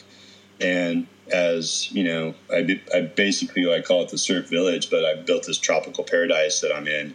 And 0.60 1.06
as 1.32 1.90
you 1.92 2.04
know, 2.04 2.34
I, 2.52 2.80
I 2.94 3.00
basically 3.02 3.72
I 3.72 3.80
call 3.80 4.02
it 4.02 4.10
the 4.10 4.18
surf 4.18 4.48
village, 4.48 4.90
but 4.90 5.04
I 5.04 5.14
built 5.14 5.46
this 5.46 5.58
tropical 5.58 6.04
paradise 6.04 6.60
that 6.60 6.74
I'm 6.74 6.86
in. 6.86 7.14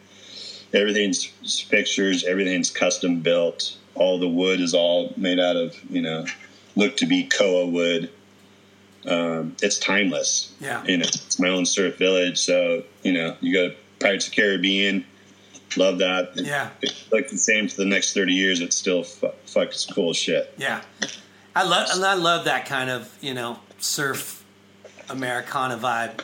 Everything's 0.74 1.26
fixtures, 1.62 2.24
everything's 2.24 2.70
custom 2.70 3.22
built. 3.22 3.76
All 3.96 4.20
the 4.20 4.28
wood 4.30 4.62
is 4.62 4.74
all 4.74 5.14
made 5.18 5.40
out 5.40 5.56
of 5.56 5.76
you 5.90 6.02
know, 6.02 6.26
look 6.76 6.98
to 6.98 7.06
be 7.06 7.24
koa 7.28 7.66
wood. 7.66 8.12
Um, 9.08 9.56
it's 9.62 9.80
timeless 9.80 10.54
Yeah. 10.60 10.84
you 10.84 10.98
know, 10.98 11.06
it's 11.06 11.40
my 11.40 11.48
own 11.48 11.66
surf 11.66 11.98
village. 11.98 12.38
So, 12.38 12.84
you 13.02 13.14
know, 13.14 13.36
you 13.40 13.54
go 13.54 13.70
to 13.70 13.76
Pirates 14.00 14.28
of 14.28 14.34
Caribbean, 14.34 15.06
love 15.78 16.00
that. 16.00 16.32
Yeah. 16.36 16.70
It's 16.82 17.10
like 17.12 17.30
the 17.30 17.38
same 17.38 17.70
for 17.70 17.78
the 17.78 17.86
next 17.86 18.14
30 18.14 18.34
years. 18.34 18.60
It's 18.60 18.76
still 18.76 19.04
fu- 19.04 19.32
fuck, 19.46 19.70
it's 19.70 19.86
cool 19.86 20.14
shit. 20.14 20.54
Yeah. 20.58 20.82
I 21.56 21.64
love 21.64 21.88
and 21.94 22.04
I 22.06 22.14
love 22.16 22.46
that 22.46 22.66
kind 22.66 22.90
of, 22.90 23.18
you 23.22 23.34
know, 23.34 23.60
surf 23.80 24.44
Americana 25.10 25.78
vibe. 25.78 26.22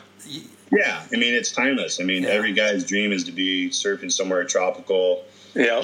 Yeah. 0.72 1.02
I 1.12 1.16
mean, 1.16 1.34
it's 1.34 1.52
timeless. 1.52 2.00
I 2.00 2.04
mean, 2.04 2.22
Yeah. 2.24 2.30
every 2.30 2.52
guy's 2.52 2.84
dream 2.84 3.12
is 3.12 3.24
to 3.24 3.32
be 3.32 3.68
surfing 3.70 4.10
somewhere 4.12 4.44
tropical 4.44 5.24
Yeah. 5.54 5.82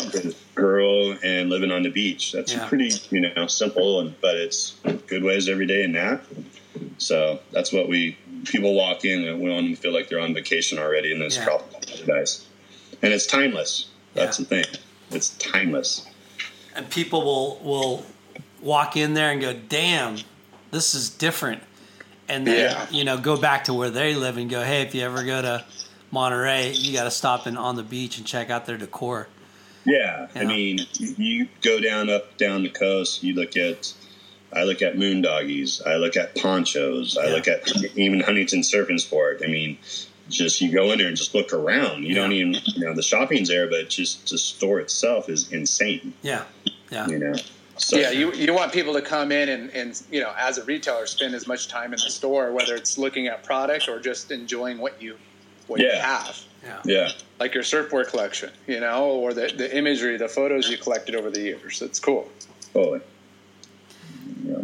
girl 0.55 1.17
and 1.23 1.49
living 1.51 1.71
on 1.71 1.83
the 1.83 1.89
beach. 1.91 2.33
That's 2.33 2.53
Yeah. 2.53 2.67
pretty, 2.69 2.91
you 3.11 3.21
know, 3.21 3.47
simple, 3.47 4.01
and 4.01 4.21
but 4.21 4.37
it's 4.37 4.75
good 5.07 5.23
ways 5.23 5.49
every 5.49 5.67
day 5.67 5.83
in 5.83 5.93
that. 5.93 6.23
So 6.99 7.41
that's 7.53 7.73
what 7.73 7.89
we 7.89 8.17
people 8.45 8.75
walk 8.75 9.05
in 9.05 9.25
and 9.25 9.41
we 9.41 9.51
want 9.51 9.67
them 9.67 9.75
to 9.77 9.81
feel 9.81 9.93
like 9.93 10.09
they're 10.09 10.19
on 10.21 10.35
vacation 10.35 10.79
already 10.79 11.13
in 11.13 11.21
this 11.21 11.37
Yeah. 11.37 11.45
tropical 11.45 11.81
paradise, 11.81 12.45
and 13.01 13.13
it's 13.13 13.27
timeless. 13.27 13.87
That's 14.15 14.39
Yeah. 14.41 14.45
the 14.45 14.63
thing. 14.65 14.81
It's 15.13 15.29
timeless. 15.31 16.07
And 16.75 16.91
people 16.91 17.23
will 17.23 17.61
will 17.63 18.05
walk 18.61 18.97
in 18.97 19.15
there 19.15 19.31
and 19.31 19.41
go, 19.41 19.53
"Damn, 19.53 20.19
this 20.73 20.95
is 20.97 21.09
different." 21.11 21.63
And 22.29 22.47
then, 22.47 22.59
Yeah. 22.71 22.87
you 22.91 23.05
know, 23.05 23.17
go 23.19 23.37
back 23.37 23.65
to 23.65 23.75
where 23.75 23.91
they 23.91 24.15
live 24.15 24.37
and 24.37 24.51
go, 24.51 24.63
"Hey, 24.65 24.83
if 24.83 24.95
you 24.95 25.03
ever 25.03 25.23
go 25.23 25.41
to 25.43 25.65
Monterey, 26.11 26.73
you 26.73 26.93
got 26.93 27.05
to 27.05 27.11
stop 27.11 27.47
in 27.47 27.57
on 27.57 27.77
the 27.77 27.83
beach 27.83 28.19
and 28.19 28.27
check 28.27 28.51
out 28.51 28.67
their 28.67 28.77
decor." 28.79 29.29
Yeah, 29.85 30.29
Yeah. 30.35 30.41
I 30.43 30.45
mean, 30.45 30.87
you 30.99 31.49
go 31.61 31.81
down 31.81 32.09
up 32.11 32.37
down 32.37 32.63
the 32.63 32.69
coast. 32.71 33.23
You 33.25 33.35
look 33.35 33.57
at, 33.57 33.93
I 34.53 34.63
look 34.65 34.81
at 34.83 34.97
moondoggies. 34.97 35.85
I 35.87 35.97
look 35.97 36.17
at 36.17 36.37
ponchos. 36.37 37.17
I 37.19 37.27
Yeah. 37.27 37.33
look 37.33 37.49
at 37.49 37.69
even 37.97 38.21
Huntington 38.21 38.63
Surf 38.63 38.89
and 38.89 39.01
Sport. 39.01 39.43
I 39.45 39.49
mean, 39.49 39.79
just 40.31 40.61
you 40.61 40.71
go 40.71 40.93
in 40.93 40.99
there 40.99 41.09
and 41.09 41.17
just 41.17 41.35
look 41.35 41.53
around. 41.53 42.05
You 42.05 42.15
don't 42.15 42.33
even, 42.33 42.55
you 42.65 42.85
know, 42.85 42.95
the 42.95 43.03
shopping's 43.03 43.49
there, 43.49 43.67
but 43.67 43.89
just 43.89 44.31
the 44.31 44.39
store 44.39 44.79
itself 44.79 45.29
is 45.29 45.51
insane. 45.51 46.15
Yeah. 46.23 46.45
Yeah. 46.91 47.09
You 47.09 47.19
know, 47.19 47.35
so 47.77 47.99
Yeah, 47.99 48.11
you, 48.11 48.33
you 48.35 48.53
want 48.55 48.73
people 48.73 48.93
to 48.95 49.03
come 49.03 49.33
in 49.33 49.49
and, 49.49 49.71
and 49.71 50.01
you 50.11 50.21
know 50.21 50.33
as 50.39 50.59
a 50.59 50.65
retailer 50.65 51.07
spend 51.07 51.35
as 51.35 51.47
much 51.47 51.69
time 51.69 51.93
in 51.93 51.99
the 52.05 52.11
store, 52.11 52.53
whether 52.53 52.75
it's 52.75 52.99
looking 52.99 53.27
at 53.27 53.43
product 53.45 53.89
or 53.89 53.99
just 54.01 54.31
enjoying 54.31 54.79
what 54.79 55.01
you 55.01 55.17
what 55.69 55.81
you 55.81 55.91
have, 55.91 56.39
Yeah. 56.65 56.81
yeah, 56.85 57.09
like 57.39 57.55
your 57.55 57.63
surfwear 57.63 58.07
collection, 58.07 58.51
you 58.67 58.81
know, 58.81 59.07
or 59.07 59.33
the, 59.33 59.53
the 59.57 59.75
imagery, 59.77 60.17
the 60.19 60.29
photos 60.29 60.69
you 60.69 60.77
collected 60.77 61.15
over 61.15 61.31
the 61.31 61.41
years. 61.41 61.81
It's 61.81 62.01
cool. 62.01 62.29
totally. 62.75 63.01
Yeah. 64.45 64.63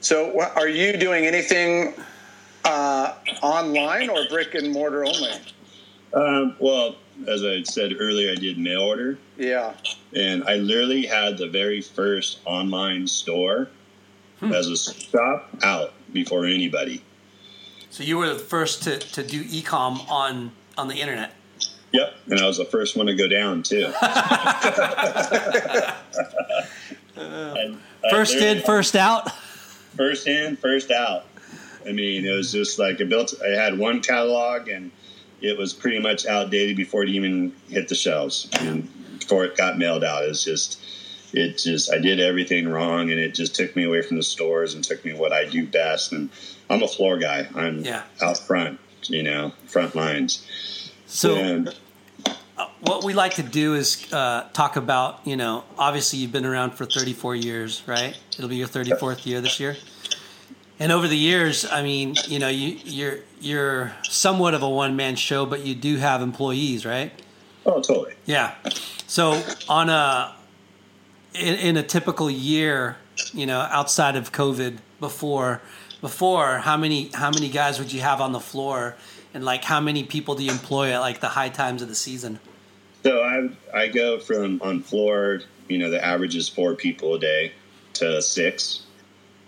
So, 0.00 0.40
are 0.56 0.68
you 0.68 0.96
doing 0.96 1.26
anything 1.26 1.94
uh, 2.64 3.14
online 3.42 4.10
or 4.10 4.24
brick 4.28 4.54
and 4.54 4.72
mortar 4.72 5.04
only? 5.04 5.32
Um, 6.12 6.56
well, 6.58 6.96
as 7.28 7.44
I 7.44 7.62
said 7.62 7.94
earlier, 7.98 8.32
I 8.32 8.34
did 8.36 8.58
mail 8.58 8.80
order. 8.82 9.18
Yeah, 9.36 9.74
and 10.14 10.44
I 10.44 10.56
literally 10.56 11.06
had 11.06 11.38
the 11.38 11.48
very 11.48 11.80
first 11.80 12.40
online 12.44 13.06
store 13.06 13.68
as 14.42 14.68
a 14.68 14.76
shop 14.76 15.50
out 15.62 15.92
before 16.12 16.46
anybody. 16.46 17.02
So 17.90 18.02
you 18.02 18.16
were 18.18 18.28
the 18.28 18.38
first 18.38 18.82
to, 18.84 18.98
to 18.98 19.22
do 19.22 19.42
ecom 19.44 20.08
on 20.10 20.52
on 20.78 20.88
the 20.88 20.94
internet. 20.96 21.34
Yep, 21.92 22.14
and 22.28 22.40
I 22.40 22.46
was 22.46 22.56
the 22.58 22.64
first 22.64 22.96
one 22.96 23.06
to 23.06 23.14
go 23.14 23.26
down 23.28 23.62
too. 23.62 23.92
And, 27.16 27.74
uh, 28.04 28.10
First 28.10 28.38
there- 28.38 28.56
in, 28.56 28.62
first 28.62 28.96
out. 28.96 29.30
first 29.96 30.26
in, 30.26 30.56
first 30.56 30.90
out. 30.90 31.26
I 31.86 31.92
mean, 31.92 32.24
it 32.24 32.32
was 32.34 32.52
just 32.52 32.78
like 32.78 33.00
I 33.00 33.04
built. 33.04 33.34
I 33.44 33.48
had 33.50 33.78
one 33.78 34.00
catalog, 34.00 34.68
and 34.68 34.90
it 35.40 35.56
was 35.58 35.72
pretty 35.72 35.98
much 35.98 36.26
outdated 36.26 36.76
before 36.76 37.02
it 37.02 37.08
even 37.10 37.54
hit 37.68 37.88
the 37.88 37.94
shelves, 37.94 38.48
and 38.60 38.88
before 39.18 39.44
it 39.44 39.56
got 39.56 39.78
mailed 39.78 40.04
out. 40.04 40.24
It's 40.24 40.44
just, 40.44 40.80
it 41.32 41.58
just, 41.58 41.92
I 41.92 41.98
did 41.98 42.20
everything 42.20 42.68
wrong, 42.68 43.10
and 43.10 43.18
it 43.18 43.34
just 43.34 43.54
took 43.54 43.74
me 43.76 43.84
away 43.84 44.02
from 44.02 44.16
the 44.16 44.22
stores 44.22 44.74
and 44.74 44.82
took 44.84 45.04
me 45.04 45.12
what 45.12 45.32
I 45.32 45.44
do 45.44 45.66
best. 45.66 46.12
And 46.12 46.30
I'm 46.68 46.82
a 46.82 46.88
floor 46.88 47.18
guy. 47.18 47.48
I'm 47.54 47.84
Yeah. 47.84 48.02
out 48.20 48.38
front, 48.38 48.78
you 49.04 49.22
know, 49.22 49.52
front 49.66 49.94
lines. 49.94 50.44
So 51.06 51.36
and 51.36 51.74
what 52.80 53.04
we 53.04 53.14
like 53.14 53.34
to 53.34 53.42
do 53.42 53.74
is 53.74 54.12
uh, 54.12 54.48
talk 54.52 54.76
about, 54.76 55.20
you 55.24 55.36
know, 55.36 55.64
obviously 55.78 56.18
you've 56.18 56.32
been 56.32 56.46
around 56.46 56.72
for 56.72 56.84
34 56.84 57.34
years, 57.36 57.82
right? 57.86 58.16
It'll 58.36 58.48
be 58.48 58.56
your 58.56 58.68
34th 58.68 59.26
year 59.26 59.40
this 59.40 59.60
year. 59.60 59.76
And 60.80 60.90
over 60.90 61.06
the 61.06 61.16
years, 61.16 61.66
I 61.70 61.82
mean, 61.82 62.16
you 62.26 62.38
know, 62.38 62.48
you, 62.48 62.78
you're 62.84 63.18
you're 63.38 63.92
somewhat 64.02 64.54
of 64.54 64.62
a 64.62 64.68
one 64.68 64.96
man 64.96 65.14
show, 65.14 65.44
but 65.44 65.64
you 65.64 65.74
do 65.74 65.96
have 65.96 66.22
employees, 66.22 66.86
right? 66.86 67.12
oh, 67.66 67.80
totally. 67.82 68.14
Yeah. 68.24 68.54
So 69.06 69.42
on 69.68 69.90
a 69.90 70.34
in, 71.34 71.54
in 71.56 71.76
a 71.76 71.82
typical 71.82 72.30
year, 72.30 72.96
you 73.32 73.44
know, 73.44 73.60
outside 73.60 74.16
of 74.16 74.32
COVID, 74.32 74.78
before 75.00 75.60
before 76.00 76.58
how 76.58 76.76
many 76.76 77.10
how 77.12 77.30
many 77.30 77.48
guys 77.48 77.78
would 77.78 77.92
you 77.92 78.00
have 78.00 78.20
on 78.20 78.32
the 78.32 78.40
floor, 78.40 78.96
and 79.34 79.44
like 79.44 79.64
how 79.64 79.80
many 79.80 80.04
people 80.04 80.34
do 80.34 80.44
you 80.44 80.50
employ 80.50 80.92
at 80.92 81.00
like 81.00 81.20
the 81.20 81.28
high 81.28 81.48
times 81.50 81.82
of 81.82 81.88
the 81.88 81.94
season? 81.94 82.40
So 83.02 83.22
I 83.22 83.50
I 83.74 83.88
go 83.88 84.18
from 84.18 84.60
on 84.62 84.82
floor, 84.82 85.40
you 85.68 85.78
know, 85.78 85.90
the 85.90 86.02
average 86.02 86.36
is 86.36 86.48
four 86.48 86.74
people 86.74 87.14
a 87.14 87.18
day 87.18 87.52
to 87.94 88.22
six 88.22 88.82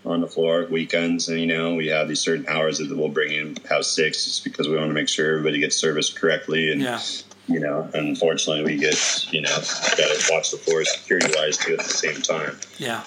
on 0.04 0.20
the 0.20 0.26
floor 0.26 0.66
weekends, 0.70 1.28
and 1.28 1.38
you 1.40 1.46
know 1.46 1.74
we 1.74 1.86
have 1.88 2.08
these 2.08 2.20
certain 2.20 2.46
hours 2.48 2.78
that 2.78 2.94
we'll 2.96 3.08
bring 3.08 3.32
in 3.32 3.56
house 3.68 3.88
six, 3.94 4.24
just 4.24 4.44
because 4.44 4.68
we 4.68 4.76
want 4.76 4.88
to 4.88 4.94
make 4.94 5.08
sure 5.08 5.30
everybody 5.38 5.58
gets 5.60 5.76
serviced 5.76 6.18
correctly, 6.20 6.72
and 6.72 6.80
Yeah. 6.80 7.00
you 7.48 7.60
know, 7.60 7.88
unfortunately 7.94 8.64
we 8.64 8.78
get 8.80 9.26
you 9.32 9.40
know 9.42 9.50
got 9.50 9.96
to 9.96 10.28
watch 10.30 10.50
the 10.50 10.56
floor 10.58 10.84
security 10.84 11.32
wise 11.36 11.56
too 11.56 11.74
at 11.74 11.78
the 11.78 11.84
same 11.84 12.20
time, 12.22 12.58
Yeah. 12.78 13.04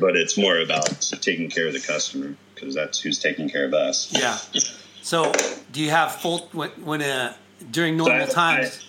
but 0.00 0.16
it's 0.16 0.36
more 0.36 0.58
about 0.58 1.00
taking 1.20 1.48
care 1.50 1.66
of 1.68 1.72
the 1.74 1.80
customer 1.80 2.34
because 2.54 2.74
that's 2.74 2.98
who's 3.00 3.18
taking 3.18 3.48
care 3.48 3.64
of 3.66 3.74
us. 3.74 4.08
Yeah. 4.12 4.38
So, 5.02 5.32
do 5.72 5.80
you 5.80 5.90
have 5.90 6.16
full 6.16 6.48
when, 6.52 6.70
when 6.84 7.02
uh, 7.02 7.34
during 7.70 7.96
normal 7.96 8.22
I- 8.22 8.26
times? 8.26 8.82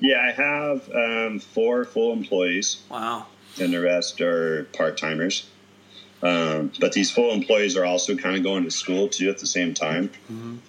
Yeah, 0.00 0.20
I 0.26 0.32
have 0.32 0.90
um, 0.94 1.38
four 1.38 1.84
full 1.84 2.12
employees. 2.14 2.78
Wow. 2.90 3.26
and 3.60 3.72
the 3.74 3.80
rest 3.82 4.20
are 4.22 4.64
part 4.72 4.96
timers. 4.96 5.46
Um, 6.22 6.70
but 6.78 6.92
these 6.92 7.10
full 7.10 7.32
employees 7.32 7.76
are 7.76 7.84
also 7.84 8.16
kind 8.16 8.36
of 8.36 8.42
going 8.44 8.64
to 8.64 8.70
school 8.70 9.08
too 9.08 9.28
at 9.28 9.38
the 9.38 9.46
same 9.46 9.74
time. 9.74 10.10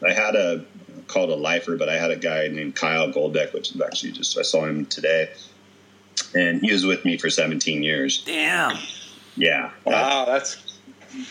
I 0.06 0.12
had 0.12 0.36
a 0.36 0.66
called 1.08 1.30
a 1.30 1.36
lifer, 1.36 1.76
but 1.78 1.89
I 1.89 1.97
had 1.97 2.10
a 2.12 2.16
guy 2.16 2.47
named 2.47 2.76
Kyle 2.76 3.12
Goldeck, 3.12 3.54
which 3.54 3.76
is 3.76 3.82
actually 3.82 4.14
just 4.14 4.38
I 4.38 4.41
saw 4.41 4.66
him 4.66 4.86
today, 4.88 5.30
and 6.34 6.60
he 6.62 6.72
was 6.72 6.86
with 6.86 7.06
me 7.06 7.18
for 7.18 7.30
17 7.30 7.84
years. 7.84 8.24
Damn. 8.26 8.78
Yeah, 9.36 9.72
Wow, 9.86 10.26
that's 10.26 10.58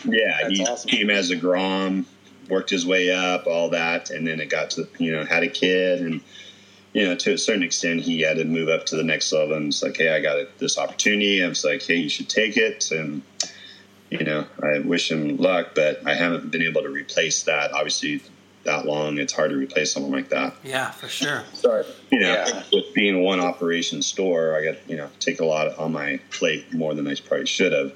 yeah, 0.05 0.39
That's 0.43 0.57
he 0.57 0.65
awesome. 0.65 0.89
came 0.89 1.09
as 1.09 1.29
a 1.29 1.35
Grom, 1.35 2.05
worked 2.49 2.69
his 2.69 2.85
way 2.85 3.11
up, 3.11 3.47
all 3.47 3.69
that, 3.69 4.09
and 4.09 4.25
then 4.25 4.39
it 4.39 4.49
got 4.49 4.71
to 4.71 4.87
you 4.99 5.11
know 5.11 5.25
had 5.25 5.43
a 5.43 5.49
kid, 5.49 6.01
and 6.01 6.21
you 6.93 7.05
know 7.05 7.15
to 7.15 7.33
a 7.33 7.37
certain 7.37 7.63
extent 7.63 8.01
he 8.01 8.21
had 8.21 8.37
to 8.37 8.45
move 8.45 8.69
up 8.69 8.85
to 8.87 8.95
the 8.95 9.03
next 9.03 9.31
level. 9.33 9.55
And 9.55 9.67
it's 9.67 9.83
like, 9.83 9.97
hey, 9.97 10.09
I 10.15 10.21
got 10.21 10.37
this 10.59 10.77
opportunity. 10.77 11.43
I 11.43 11.47
was 11.47 11.65
like, 11.65 11.81
hey, 11.81 11.95
you 11.95 12.09
should 12.09 12.29
take 12.29 12.55
it, 12.57 12.91
and 12.91 13.21
you 14.19 14.25
know 14.25 14.45
I 14.61 14.79
wish 14.79 15.11
him 15.11 15.37
luck, 15.37 15.69
but 15.75 16.05
I 16.05 16.13
haven't 16.13 16.51
been 16.51 16.61
able 16.61 16.83
to 16.83 16.89
replace 16.89 17.43
that. 17.43 17.71
Obviously, 17.73 18.21
that 18.63 18.85
long, 18.85 19.17
it's 19.17 19.33
hard 19.33 19.51
to 19.51 19.57
replace 19.57 19.91
someone 19.91 20.11
like 20.11 20.29
that. 20.29 20.55
Yeah, 20.63 20.91
for 20.91 21.07
sure. 21.07 21.43
Sorry. 21.53 21.85
You 22.11 22.19
know, 22.21 22.33
Yeah. 22.33 22.63
with 22.71 22.93
being 22.93 23.21
one 23.23 23.39
operation 23.39 24.01
store, 24.01 24.55
I 24.55 24.63
got, 24.63 24.89
you 24.89 24.95
know, 24.95 25.09
take 25.19 25.41
a 25.41 25.45
lot 25.45 25.77
on 25.77 25.91
my 25.91 26.19
plate 26.31 26.71
more 26.73 26.93
than 26.93 27.07
I 27.07 27.15
probably 27.15 27.45
should 27.45 27.73
have. 27.73 27.93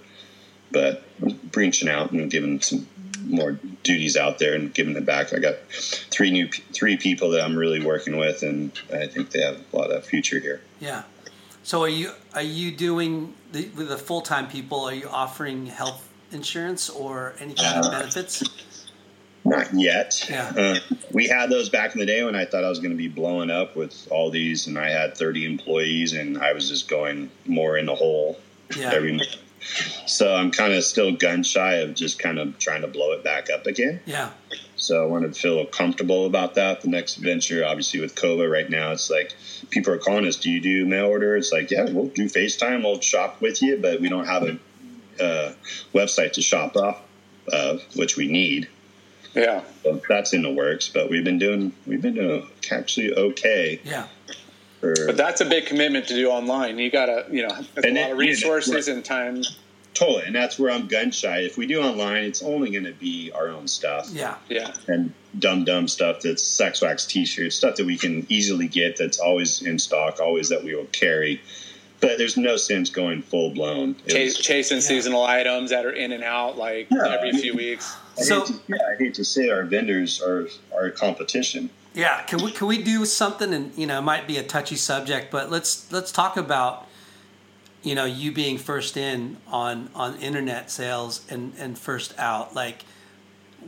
But 0.72 1.03
branching 1.51 1.88
out 1.88 2.11
and 2.11 2.30
giving 2.30 2.59
some 2.59 2.88
more 3.26 3.57
duties 3.84 4.18
out 4.18 4.39
there 4.39 4.53
and 4.55 4.74
giving 4.74 4.95
it 4.97 5.05
back. 5.05 5.34
I 5.34 5.39
got 5.39 5.55
three 5.72 6.32
new, 6.32 6.49
three 6.74 6.97
people 6.97 7.30
that 7.32 7.41
I'm 7.43 7.55
really 7.55 7.84
working 7.84 8.18
with, 8.18 8.43
and 8.43 8.72
I 8.93 9.07
think 9.07 9.32
they 9.32 9.41
have 9.41 9.57
a 9.72 9.78
lot 9.78 9.91
of 9.91 10.05
future 10.05 10.39
here. 10.39 10.61
Yeah. 10.82 11.03
So, 11.63 11.82
are 11.84 11.89
you 11.89 12.11
are 12.34 12.41
you 12.41 12.72
doing 12.72 13.34
the, 13.51 13.70
with 13.76 13.89
the 13.89 13.97
full 13.97 14.22
time 14.22 14.47
people? 14.47 14.82
Are 14.82 14.93
you 14.93 15.09
offering 15.09 15.65
health 15.68 16.07
insurance 16.32 16.90
or 16.90 17.34
any 17.40 17.54
kind 17.54 17.86
of 17.86 17.92
benefits? 17.92 18.44
Not 19.46 19.74
yet. 19.74 20.28
Yeah. 20.30 20.52
Uh, 20.58 20.80
we 21.14 21.28
had 21.28 21.50
those 21.50 21.70
back 21.70 21.94
in 21.94 22.00
the 22.00 22.06
day 22.06 22.22
when 22.24 22.36
I 22.36 22.44
thought 22.46 22.66
I 22.66 22.70
was 22.70 22.80
going 22.80 22.92
to 22.92 22.98
be 22.98 23.08
blowing 23.08 23.50
up 23.50 23.76
with 23.78 24.08
all 24.12 24.30
these, 24.30 24.68
and 24.68 24.78
I 24.78 24.90
had 24.90 25.16
30 25.18 25.46
employees, 25.46 26.14
and 26.14 26.38
I 26.38 26.52
was 26.54 26.68
just 26.68 26.90
going 26.90 27.32
more 27.46 27.78
in 27.78 27.86
the 27.86 27.96
hole 27.96 28.38
Yeah. 28.78 28.92
every 28.94 29.14
month. 29.14 29.36
So 30.06 30.34
I'm 30.36 30.52
kind 30.52 30.74
of 30.74 30.84
still 30.84 31.14
gun 31.14 31.44
shy 31.44 31.76
of 31.76 31.94
just 31.94 32.20
kind 32.20 32.40
of 32.40 32.60
trying 32.60 32.82
to 32.82 32.88
blow 32.88 33.12
it 33.14 33.24
back 33.24 33.50
up 33.50 33.66
again. 33.68 34.00
Yeah. 34.06 34.32
So 34.76 35.02
I 35.02 35.08
want 35.08 35.34
to 35.34 35.40
feel 35.40 35.66
comfortable 35.66 36.26
about 36.26 36.56
that. 36.56 36.82
The 36.82 36.90
next 36.90 37.16
venture, 37.16 37.66
obviously 37.66 38.00
with 38.00 38.16
COVID 38.16 38.50
right 38.52 38.70
now, 38.70 38.92
it's 38.92 39.10
like 39.10 39.34
people 39.70 39.94
are 39.94 39.98
calling 39.98 40.26
us, 40.28 40.36
do 40.36 40.52
you 40.52 40.62
do 40.62 40.86
mail 40.86 41.08
order? 41.08 41.36
It's 41.36 41.52
like, 41.52 41.72
yeah, 41.72 41.86
we'll 41.90 42.08
do 42.08 42.26
FaceTime. 42.26 42.84
We'll 42.84 43.02
shop 43.02 43.42
with 43.42 43.62
you, 43.62 43.78
but 43.78 44.00
we 44.00 44.10
don't 44.10 44.26
have 44.26 44.44
a 44.44 44.58
uh, 45.20 45.53
website 45.93 46.34
to 46.34 46.41
shop 46.41 46.76
off 46.76 47.01
of, 47.51 47.82
which 47.95 48.18
we 48.18 48.28
need. 48.28 48.68
yeah. 49.34 49.63
So 49.84 50.01
that's 50.09 50.34
in 50.34 50.41
the 50.41 50.51
works, 50.51 50.89
but 50.89 51.09
we've 51.09 51.24
been 51.24 51.39
doing 51.39 51.74
we've 51.86 52.01
been 52.01 52.15
doing 52.15 52.47
actually 52.72 53.13
okay 53.13 53.80
Yeah. 53.86 54.07
for 54.80 54.93
But 55.05 55.18
that's 55.18 55.41
a 55.41 55.45
big 55.45 55.65
commitment 55.65 56.07
to 56.07 56.13
do 56.15 56.30
online. 56.30 56.78
You 56.80 56.89
gotta, 56.91 57.26
you 57.32 57.43
know, 57.47 57.55
that's 57.74 57.86
And 57.88 57.97
a 57.97 57.99
it- 57.99 58.03
lot 58.03 58.11
of 58.11 58.18
yeah, 58.18 58.30
resources 58.30 58.74
right. 58.88 58.88
and 58.95 59.05
time. 59.05 59.43
totally, 59.93 60.24
and 60.28 60.36
that's 60.36 60.59
where 60.59 60.72
I'm 60.72 60.88
gun 60.88 61.09
shy. 61.11 61.39
If 61.39 61.57
we 61.57 61.65
do 61.68 61.82
online, 61.82 62.24
it's 62.26 62.43
only 62.43 62.70
going 62.72 62.84
to 62.84 62.91
be 62.93 63.32
our 63.34 63.47
own 63.49 63.68
stuff 63.68 64.09
Yeah. 64.11 64.36
Yeah. 64.49 64.72
and 64.88 65.11
dumb 65.39 65.65
dumb 65.65 65.88
stuff 65.88 66.22
that's 66.22 66.43
sex 66.43 66.82
wax 66.82 67.05
t-shirts, 67.05 67.55
stuff 67.55 67.76
that 67.78 67.86
we 67.86 67.97
can 67.97 68.26
easily 68.30 68.68
get 68.68 68.97
that's 68.97 69.18
always 69.20 69.61
in 69.63 69.80
stock, 69.80 70.20
always 70.20 70.49
that 70.49 70.63
we 70.63 70.76
will 70.76 70.86
carry. 70.91 71.41
But 72.00 72.18
there's 72.18 72.38
no 72.38 72.58
sense 72.58 72.89
going 72.89 73.22
full 73.24 73.50
blown. 73.52 73.95
Chase, 74.08 74.38
chasing 74.38 74.82
seasonal 74.82 75.24
items 75.24 75.72
that 75.72 75.86
are 75.86 75.91
in 75.91 76.12
and 76.12 76.24
out 76.24 76.58
like 76.58 76.88
Yeah. 76.91 77.08
every 77.12 77.32
few 77.34 77.56
weeks. 77.56 77.95
So- 78.18 78.45
yeah, 78.68 78.76
I 78.94 78.95
hate 78.98 79.14
to 79.15 79.26
say 79.26 79.49
our 79.49 79.64
vendors 79.64 80.22
are 80.22 80.48
our 80.74 80.90
competition. 80.91 81.69
Yeah, 81.94 82.22
can 82.24 82.44
we 82.44 82.52
can 82.52 82.68
we 82.68 82.84
do 82.84 83.03
something? 83.06 83.52
And 83.53 83.72
you 83.76 83.88
know, 83.88 83.98
it 83.98 84.03
might 84.03 84.28
be 84.28 84.38
a 84.38 84.44
touchy 84.44 84.76
subject, 84.76 85.32
but 85.32 85.49
let's 85.49 85.91
let's 85.91 86.11
talk 86.11 86.38
about 86.38 86.88
you 87.82 87.95
know 87.95 88.06
you 88.06 88.32
being 88.32 88.60
first 88.60 88.95
in 88.98 89.38
on 89.48 89.90
on 89.95 90.15
internet 90.19 90.69
sales 90.69 91.22
and 91.30 91.53
and 91.57 91.80
first 91.80 92.14
out. 92.19 92.53
Like, 92.53 92.86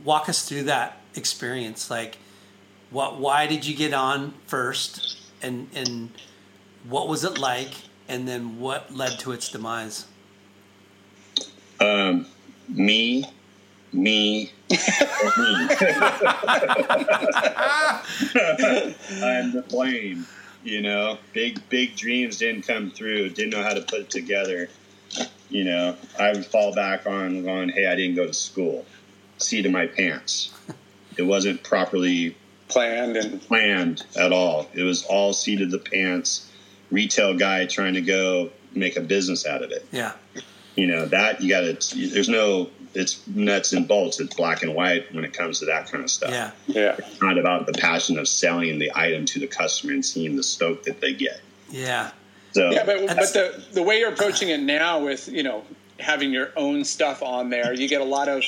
walk 0.04 0.28
us 0.28 0.48
through 0.48 0.64
that 0.64 0.98
experience. 1.16 1.90
Like, 1.90 2.18
what 2.90 3.18
why 3.18 3.48
did 3.48 3.66
you 3.66 3.74
get 3.74 3.92
on 3.92 4.34
first, 4.46 5.16
and 5.42 5.68
and 5.74 6.10
what 6.88 7.08
was 7.08 7.24
it 7.24 7.36
like, 7.36 7.72
and 8.10 8.26
then 8.26 8.58
what 8.58 8.92
led 8.92 9.18
to 9.20 9.32
its 9.32 9.48
demise? 9.48 10.06
Um, 11.80 12.26
me, 12.68 13.24
me, 13.92 14.42
me. 14.42 14.52
I'm 14.70 14.78
the 19.52 19.64
blame. 19.68 20.26
You 20.62 20.82
know, 20.82 21.16
big 21.32 21.66
big 21.70 21.96
dreams 21.96 22.36
didn't 22.36 22.66
come 22.66 22.90
through. 22.90 23.30
Didn't 23.30 23.50
know 23.50 23.62
how 23.62 23.72
to 23.72 23.80
put 23.80 24.00
it 24.00 24.10
together. 24.10 24.68
You 25.48 25.64
know, 25.64 25.96
I 26.18 26.32
would 26.32 26.44
fall 26.44 26.74
back 26.74 27.06
on 27.06 27.44
going, 27.44 27.70
"Hey, 27.70 27.86
I 27.86 27.96
didn't 27.96 28.16
go 28.16 28.26
to 28.26 28.34
school." 28.34 28.84
Seat 29.38 29.64
of 29.64 29.72
my 29.72 29.86
pants. 29.86 30.52
It 31.16 31.22
wasn't 31.22 31.62
properly 31.62 32.36
Planned 32.70 33.16
and 33.16 33.42
planned 33.42 34.06
at 34.16 34.32
all. 34.32 34.68
It 34.74 34.84
was 34.84 35.04
all 35.06 35.32
seat 35.32 35.60
of 35.60 35.72
the 35.72 35.78
pants. 35.78 36.48
Retail 36.90 37.36
guy 37.36 37.66
trying 37.66 37.94
to 37.94 38.00
go 38.00 38.50
make 38.74 38.96
a 38.96 39.00
business 39.00 39.46
out 39.46 39.62
of 39.62 39.70
it. 39.70 39.86
Yeah, 39.92 40.12
you 40.74 40.86
know 40.86 41.06
that 41.06 41.40
you 41.40 41.48
got 41.48 41.80
to 41.80 42.08
there's 42.08 42.28
no 42.28 42.70
it's 42.94 43.26
nuts 43.28 43.72
and 43.72 43.86
bolts. 43.86 44.20
It's 44.20 44.34
black 44.34 44.62
and 44.62 44.74
white 44.74 45.12
when 45.14 45.24
it 45.24 45.32
comes 45.32 45.60
to 45.60 45.66
that 45.66 45.90
kind 45.90 46.02
of 46.02 46.10
stuff. 46.10 46.30
Yeah, 46.30 46.50
yeah. 46.66 46.96
it's 46.98 47.20
not 47.20 47.38
about 47.38 47.66
the 47.66 47.72
passion 47.72 48.18
of 48.18 48.26
selling 48.26 48.78
the 48.78 48.90
item 48.94 49.24
to 49.26 49.38
the 49.38 49.46
customer 49.46 49.92
and 49.92 50.04
seeing 50.04 50.36
the 50.36 50.42
stoke 50.42 50.84
that 50.84 51.00
they 51.00 51.14
get. 51.14 51.40
Yeah, 51.70 52.10
so 52.52 52.70
Yeah, 52.70 52.84
but, 52.84 53.06
but 53.06 53.32
the 53.32 53.64
the 53.72 53.82
way 53.82 53.98
you're 53.98 54.12
approaching 54.12 54.48
it 54.48 54.60
now 54.60 54.98
with 55.00 55.28
you 55.28 55.42
know 55.42 55.64
having 55.98 56.32
your 56.32 56.50
own 56.56 56.84
stuff 56.84 57.22
on 57.22 57.50
there, 57.50 57.72
you 57.72 57.88
get 57.88 58.00
a 58.00 58.04
lot 58.04 58.28
of 58.28 58.42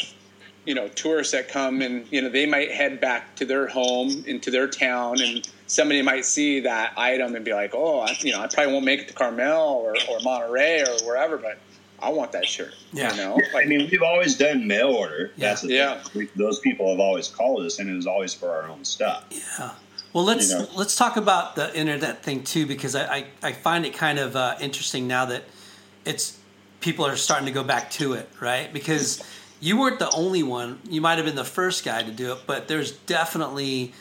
you 0.64 0.74
know 0.74 0.88
tourists 0.88 1.32
that 1.32 1.48
come 1.48 1.82
and 1.82 2.06
you 2.12 2.20
know 2.22 2.28
they 2.28 2.46
might 2.46 2.70
head 2.70 3.00
back 3.00 3.34
to 3.36 3.44
their 3.44 3.66
home 3.66 4.24
into 4.26 4.50
their 4.50 4.68
town 4.68 5.20
and 5.20 5.48
somebody 5.66 6.02
might 6.02 6.24
see 6.24 6.60
that 6.60 6.92
item 6.96 7.34
and 7.34 7.44
be 7.44 7.52
like 7.52 7.72
oh 7.74 8.00
I, 8.00 8.16
you 8.20 8.32
know 8.32 8.40
i 8.40 8.46
probably 8.46 8.72
won't 8.72 8.84
make 8.84 9.00
it 9.00 9.08
to 9.08 9.14
carmel 9.14 9.60
or, 9.84 9.94
or 10.08 10.20
monterey 10.20 10.82
or 10.82 11.04
wherever 11.06 11.36
but 11.36 11.58
i 12.00 12.10
want 12.10 12.30
that 12.32 12.46
shirt 12.46 12.74
Yeah. 12.92 13.10
you 13.10 13.16
know 13.16 13.38
I 13.56 13.64
mean, 13.64 13.88
we've 13.90 14.02
always 14.02 14.36
done 14.36 14.66
mail 14.66 14.88
order. 14.88 15.30
Yeah. 15.36 15.48
That's 15.48 15.62
the 15.62 15.72
Yeah. 15.74 15.98
thing. 16.02 16.12
We, 16.20 16.28
those 16.36 16.58
people 16.60 16.90
have 16.90 17.00
always 17.00 17.28
called 17.28 17.64
us, 17.64 17.78
and 17.78 17.88
it 17.88 17.94
was 17.94 18.06
always 18.06 18.32
for 18.34 18.50
our 18.50 18.68
own 18.68 18.84
stuff. 18.84 19.24
Yeah 19.30 19.72
well, 20.12 20.24
let's 20.24 20.50
You 20.50 20.58
know. 20.58 20.68
let's 20.76 20.94
talk 20.94 21.16
about 21.16 21.56
the 21.56 21.74
internet 21.76 22.22
thing 22.22 22.44
too, 22.44 22.66
because 22.66 22.94
I, 22.94 23.04
I, 23.16 23.26
I 23.42 23.52
find 23.52 23.86
it 23.86 23.94
kind 23.94 24.18
of 24.18 24.36
uh, 24.36 24.56
interesting 24.60 25.06
now 25.08 25.24
that 25.26 25.44
it's 26.04 26.38
people 26.80 27.06
are 27.06 27.16
starting 27.16 27.46
to 27.46 27.52
go 27.52 27.64
back 27.64 27.90
to 27.92 28.12
it, 28.12 28.28
right? 28.40 28.70
Because 28.72 29.22
you 29.62 29.78
weren't 29.78 29.98
the 30.00 30.10
only 30.10 30.42
one. 30.42 30.80
You 30.90 31.00
might 31.00 31.16
have 31.16 31.24
been 31.24 31.36
the 31.36 31.44
first 31.44 31.84
guy 31.84 32.02
to 32.02 32.10
do 32.10 32.32
it, 32.32 32.40
but 32.46 32.68
there's 32.68 32.90
definitely 32.92 33.94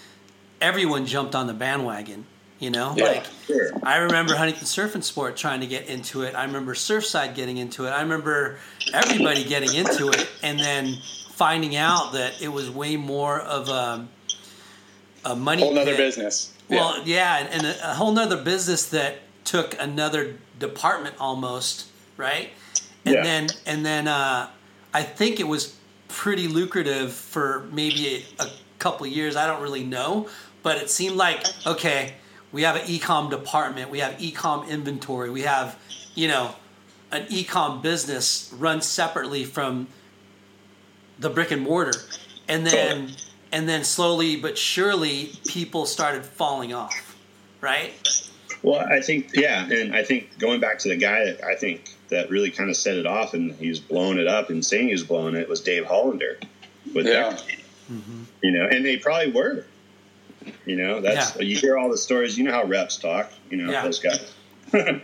everyone 0.60 1.06
jumped 1.06 1.36
on 1.36 1.48
the 1.48 1.54
bandwagon. 1.54 2.26
You 2.60 2.70
know, 2.72 2.94
Yeah, 2.96 3.06
like 3.06 3.26
sure. 3.48 3.72
I 3.84 3.98
remember 3.98 4.36
Huntington 4.36 4.66
Surf 4.68 4.94
and 4.96 5.04
Sport 5.04 5.38
trying 5.38 5.62
to 5.62 5.68
get 5.68 5.88
into 5.88 6.24
it. 6.24 6.36
I 6.36 6.44
remember 6.44 6.74
Surfside 6.76 7.34
getting 7.36 7.58
into 7.58 7.86
it. 7.86 7.90
I 7.90 8.02
remember 8.02 8.60
everybody 8.94 9.44
getting 9.44 9.74
into 9.74 10.12
it, 10.12 10.30
and 10.44 10.62
then 10.62 11.02
finding 11.30 11.76
out 11.76 12.14
that 12.14 12.42
it 12.42 12.50
was 12.50 12.70
way 12.70 12.98
more 12.98 13.40
of 13.40 13.70
a 13.70 14.08
a 15.26 15.36
money 15.36 15.62
whole 15.62 15.74
nother 15.74 15.92
pit. 15.92 15.98
business 15.98 16.52
Well, 16.70 17.02
yeah, 17.06 17.38
and, 17.38 17.50
and 17.50 17.66
a, 17.66 17.92
a 17.92 17.94
whole 17.96 18.12
nother 18.12 18.38
business 18.44 18.88
that 18.90 19.20
took 19.44 19.76
another 19.80 20.36
department 20.60 21.16
almost, 21.20 21.88
right? 22.18 22.50
And 23.06 23.16
Yeah. 23.16 23.24
then 23.24 23.54
and 23.66 23.86
then 23.86 24.08
uh, 24.08 24.50
I 24.94 25.04
think 25.04 25.40
it 25.40 25.48
was 25.48 25.76
pretty 26.08 26.48
lucrative 26.48 27.14
for 27.14 27.68
maybe 27.72 28.26
a, 28.40 28.44
a 28.44 28.48
couple 28.80 29.08
years. 29.08 29.36
I 29.36 29.48
don't 29.48 29.62
really 29.62 29.84
know, 29.84 30.28
but 30.64 30.78
it 30.78 30.90
seemed 30.90 31.16
like 31.16 31.46
okay, 31.66 32.14
we 32.52 32.64
have 32.64 32.76
an 32.76 32.84
ecom 32.84 33.30
department, 33.30 33.90
we 33.90 34.00
have 34.00 34.14
ecom 34.14 34.68
inventory, 34.68 35.30
we 35.30 35.42
have 35.42 35.78
you 36.16 36.28
know 36.28 36.56
an 37.12 37.24
ecom 37.24 37.82
business 37.82 38.54
run 38.58 38.82
separately 38.82 39.44
from 39.44 39.88
the 41.20 41.30
brick 41.30 41.52
and 41.52 41.62
mortar, 41.62 41.98
and 42.48 42.66
then 42.66 43.12
and 43.52 43.68
then 43.68 43.84
slowly 43.84 44.36
but 44.36 44.58
surely 44.58 45.32
people 45.48 45.86
started 45.86 46.26
falling 46.26 46.74
off, 46.74 47.18
right? 47.62 47.92
Well, 48.64 48.80
I 48.80 49.02
think 49.02 49.32
yeah, 49.34 49.66
and 49.70 49.96
I 49.96 50.04
think 50.04 50.38
going 50.38 50.60
back 50.60 50.80
to 50.80 50.90
the 50.90 50.96
guy 50.96 51.26
that 51.26 51.44
I 51.44 51.56
think 51.56 51.91
that 52.12 52.30
really 52.30 52.52
kind 52.52 52.70
of 52.70 52.78
set 52.78 52.96
it 52.98 53.06
off, 53.08 53.34
and 53.34 53.54
he 53.56 53.68
was 53.70 53.80
blowing 53.80 54.18
it 54.20 54.28
up 54.28 54.50
and 54.50 54.64
saying 54.66 54.86
he 54.88 54.92
was 54.94 55.04
blowing 55.04 55.36
it 55.36 55.50
was 55.50 55.60
Dave 55.62 55.86
Hollander 55.86 56.38
with 56.94 57.08
Yeah. 57.08 57.32
that. 57.32 57.44
You 58.42 58.52
know, 58.52 58.68
and 58.68 58.86
they 58.86 58.98
probably 58.98 59.32
were. 59.32 59.66
You 60.66 60.76
know, 60.76 61.02
that's 61.02 61.36
Yeah. 61.36 61.42
you 61.42 61.56
hear 61.58 61.78
all 61.78 61.90
the 61.90 61.98
stories. 61.98 62.38
You 62.38 62.44
know 62.46 62.52
how 62.52 62.64
reps 62.66 62.98
talk. 62.98 63.32
You 63.50 63.58
know 63.58 63.72
Yeah. 63.72 63.84
those 63.84 64.00
guys. 64.00 64.32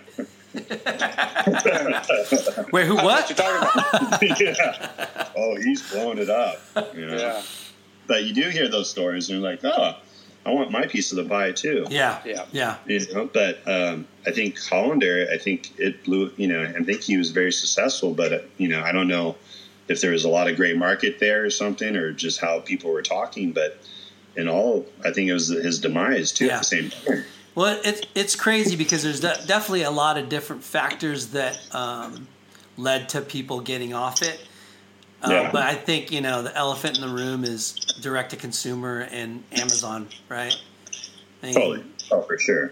Wait, 2.72 2.88
who? 2.88 2.96
what 2.96 3.04
What? 3.04 3.30
you 3.30 3.36
talking 3.36 3.70
about 3.70 4.22
yeah. 4.42 5.28
Oh, 5.36 5.56
he's 5.62 5.82
blowing 5.92 6.18
it 6.18 6.30
up. 6.30 6.60
You 6.96 7.06
know? 7.08 7.18
yeah 7.18 7.42
But 8.08 8.24
you 8.24 8.34
do 8.34 8.50
hear 8.50 8.68
those 8.70 8.90
stories, 8.90 9.30
and 9.30 9.40
you're 9.40 9.50
like, 9.50 9.64
oh, 9.64 9.96
I 10.48 10.52
want 10.52 10.72
my 10.72 10.86
piece 10.86 11.12
of 11.12 11.18
the 11.18 11.26
pie 11.26 11.52
too. 11.52 11.86
Yeah, 11.90 12.22
Yeah. 12.26 12.46
yeah, 12.54 12.78
You 12.86 13.14
know, 13.14 13.30
but 13.32 13.68
um, 13.68 14.08
I 14.26 14.32
think 14.32 14.58
Hollander, 14.64 15.28
I 15.32 15.38
think 15.38 15.74
it 15.78 16.06
blew. 16.06 16.32
You 16.38 16.48
know, 16.48 16.64
I 16.64 16.84
think 16.84 17.02
he 17.02 17.18
was 17.18 17.32
very 17.32 17.52
successful. 17.52 18.14
But 18.14 18.34
uh, 18.34 18.40
you 18.58 18.70
know, 18.70 18.82
I 18.82 18.94
don't 18.94 19.10
know 19.10 19.36
if 19.90 20.00
there 20.00 20.12
was 20.12 20.24
a 20.24 20.30
lot 20.30 20.50
of 20.50 20.56
gray 20.56 20.74
market 20.74 21.20
there 21.20 21.44
or 21.44 21.50
something, 21.50 21.98
or 21.98 22.14
just 22.14 22.40
how 22.40 22.62
people 22.62 22.92
were 22.92 23.02
talking. 23.02 23.52
But 23.52 23.78
in 24.38 24.48
all, 24.48 24.86
I 25.04 25.12
think 25.12 25.30
it 25.30 25.34
was 25.34 25.50
his 25.50 25.80
demise 25.82 26.32
too. 26.32 26.46
Yeah. 26.46 26.56
At 26.56 26.60
the 26.60 26.66
same 26.66 26.90
time. 26.92 27.26
Well, 27.56 27.80
it's 27.84 28.02
it's 28.16 28.36
crazy 28.36 28.76
because 28.78 29.04
there's 29.04 29.20
de- 29.20 29.46
definitely 29.48 29.82
a 29.84 29.92
lot 29.92 30.18
of 30.18 30.30
different 30.30 30.64
factors 30.64 31.28
that 31.30 31.60
um, 31.74 32.28
led 32.78 33.10
to 33.10 33.22
people 33.22 33.60
getting 33.60 33.94
off 33.94 34.22
it. 34.22 34.47
Uh, 35.24 35.30
Yeah. 35.32 35.52
But 35.52 35.64
I 35.64 35.74
think 35.74 36.12
you 36.12 36.22
know 36.22 36.42
the 36.44 36.56
elephant 36.56 36.96
in 36.96 37.02
the 37.02 37.14
room 37.14 37.44
is 37.44 37.72
direct 38.02 38.32
to 38.32 38.36
consumer 38.38 39.08
and 39.12 39.44
Amazon, 39.52 40.08
right? 40.30 40.56
I 41.42 41.46
mean, 41.48 41.56
Totally. 41.56 41.84
Oh, 42.12 42.22
for 42.22 42.38
sure. 42.40 42.72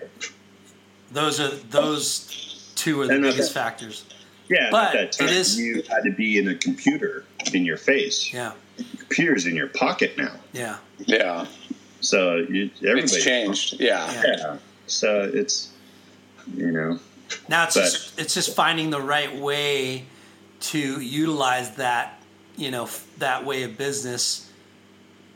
Those 1.12 1.40
are 1.40 1.50
those 1.50 2.72
two 2.76 3.02
are 3.02 3.08
the 3.08 3.14
And 3.16 3.24
the- 3.24 3.32
biggest 3.32 3.54
factors. 3.54 4.06
Yeah. 4.48 4.70
But 4.72 4.94
that 4.94 5.12
time, 5.14 5.28
it 5.28 5.34
is- 5.34 5.58
you 5.58 5.84
had 5.90 6.04
to 6.04 6.12
be 6.12 6.38
in 6.38 6.48
a 6.50 6.56
computer 6.56 7.26
in 7.54 7.66
your 7.66 7.78
face. 7.78 8.32
Yeah, 8.32 8.52
Computer's 9.00 9.46
in 9.48 9.56
your 9.56 9.68
pocket 9.68 10.18
now. 10.18 10.34
yeah, 10.54 10.78
yeah 11.00 11.46
So 12.02 12.36
you, 12.36 12.70
everybody. 12.78 13.02
it's 13.02 13.24
changed 13.24 13.80
yeah 13.80 14.12
Yeah. 14.14 14.24
Yeah. 14.38 14.58
So 14.88 15.24
it's, 15.34 15.70
you 16.56 16.72
know, 16.72 17.00
Now 17.50 17.64
it's 17.64 17.74
But- 17.76 17.84
just 17.86 18.20
it's 18.20 18.34
just 18.36 18.56
finding 18.56 18.92
the 18.92 19.02
right 19.02 19.36
way 19.36 20.06
to 20.62 21.02
utilize 21.02 21.72
that 21.78 22.15
you 22.58 22.72
know 22.72 22.90
that 23.20 23.46
way 23.46 23.64
of 23.64 23.78
business 23.78 24.50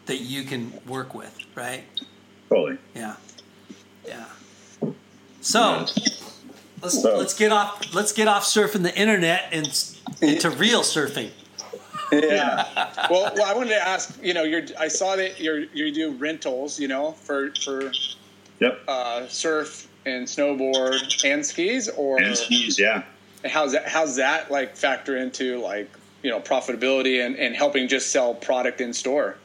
that 0.05 0.17
you 0.21 0.43
can 0.43 0.73
work 0.87 1.13
with, 1.13 1.37
right? 1.55 1.83
totally. 2.49 2.77
Yeah, 2.95 3.15
yeah. 4.07 4.25
So 5.41 5.85
let's 6.81 7.01
So- 7.01 7.17
let's 7.17 7.33
get 7.33 7.51
off 7.51 7.93
let's 7.93 8.11
get 8.11 8.27
off 8.27 8.43
surfing 8.45 8.83
the 8.83 8.95
internet 8.97 9.49
and 9.51 9.67
s- 9.67 9.99
into 10.21 10.49
real 10.49 10.81
surfing. 10.81 11.31
Yeah. 12.11 12.65
well, 13.11 13.31
well, 13.35 13.43
I 13.45 13.53
wanted 13.53 13.69
to 13.69 13.87
ask. 13.87 14.17
You 14.23 14.33
know, 14.33 14.43
you're. 14.43 14.63
I 14.79 14.87
saw 14.87 15.15
that 15.15 15.39
you 15.39 15.69
you 15.73 15.93
do 15.93 16.11
rentals. 16.13 16.79
You 16.79 16.87
know, 16.87 17.11
for 17.11 17.51
for 17.63 17.91
Yep. 18.59 18.79
uh, 18.87 19.27
surf 19.27 19.87
and 20.05 20.25
snowboard 20.27 21.23
and 21.23 21.45
skis, 21.45 21.87
or 21.89 22.19
and 22.21 22.35
skis, 22.35 22.77
yeah. 22.79 23.03
how's 23.45 23.71
that? 23.73 23.87
How's 23.87 24.15
that 24.17 24.49
like 24.51 24.75
factor 24.75 25.15
into 25.17 25.59
like 25.59 25.89
you 26.23 26.29
know 26.29 26.39
profitability 26.39 27.25
and, 27.25 27.35
and 27.37 27.55
helping 27.55 27.87
just 27.87 28.11
sell 28.11 28.33
product 28.33 28.81
in 28.81 28.93
store? 28.93 29.37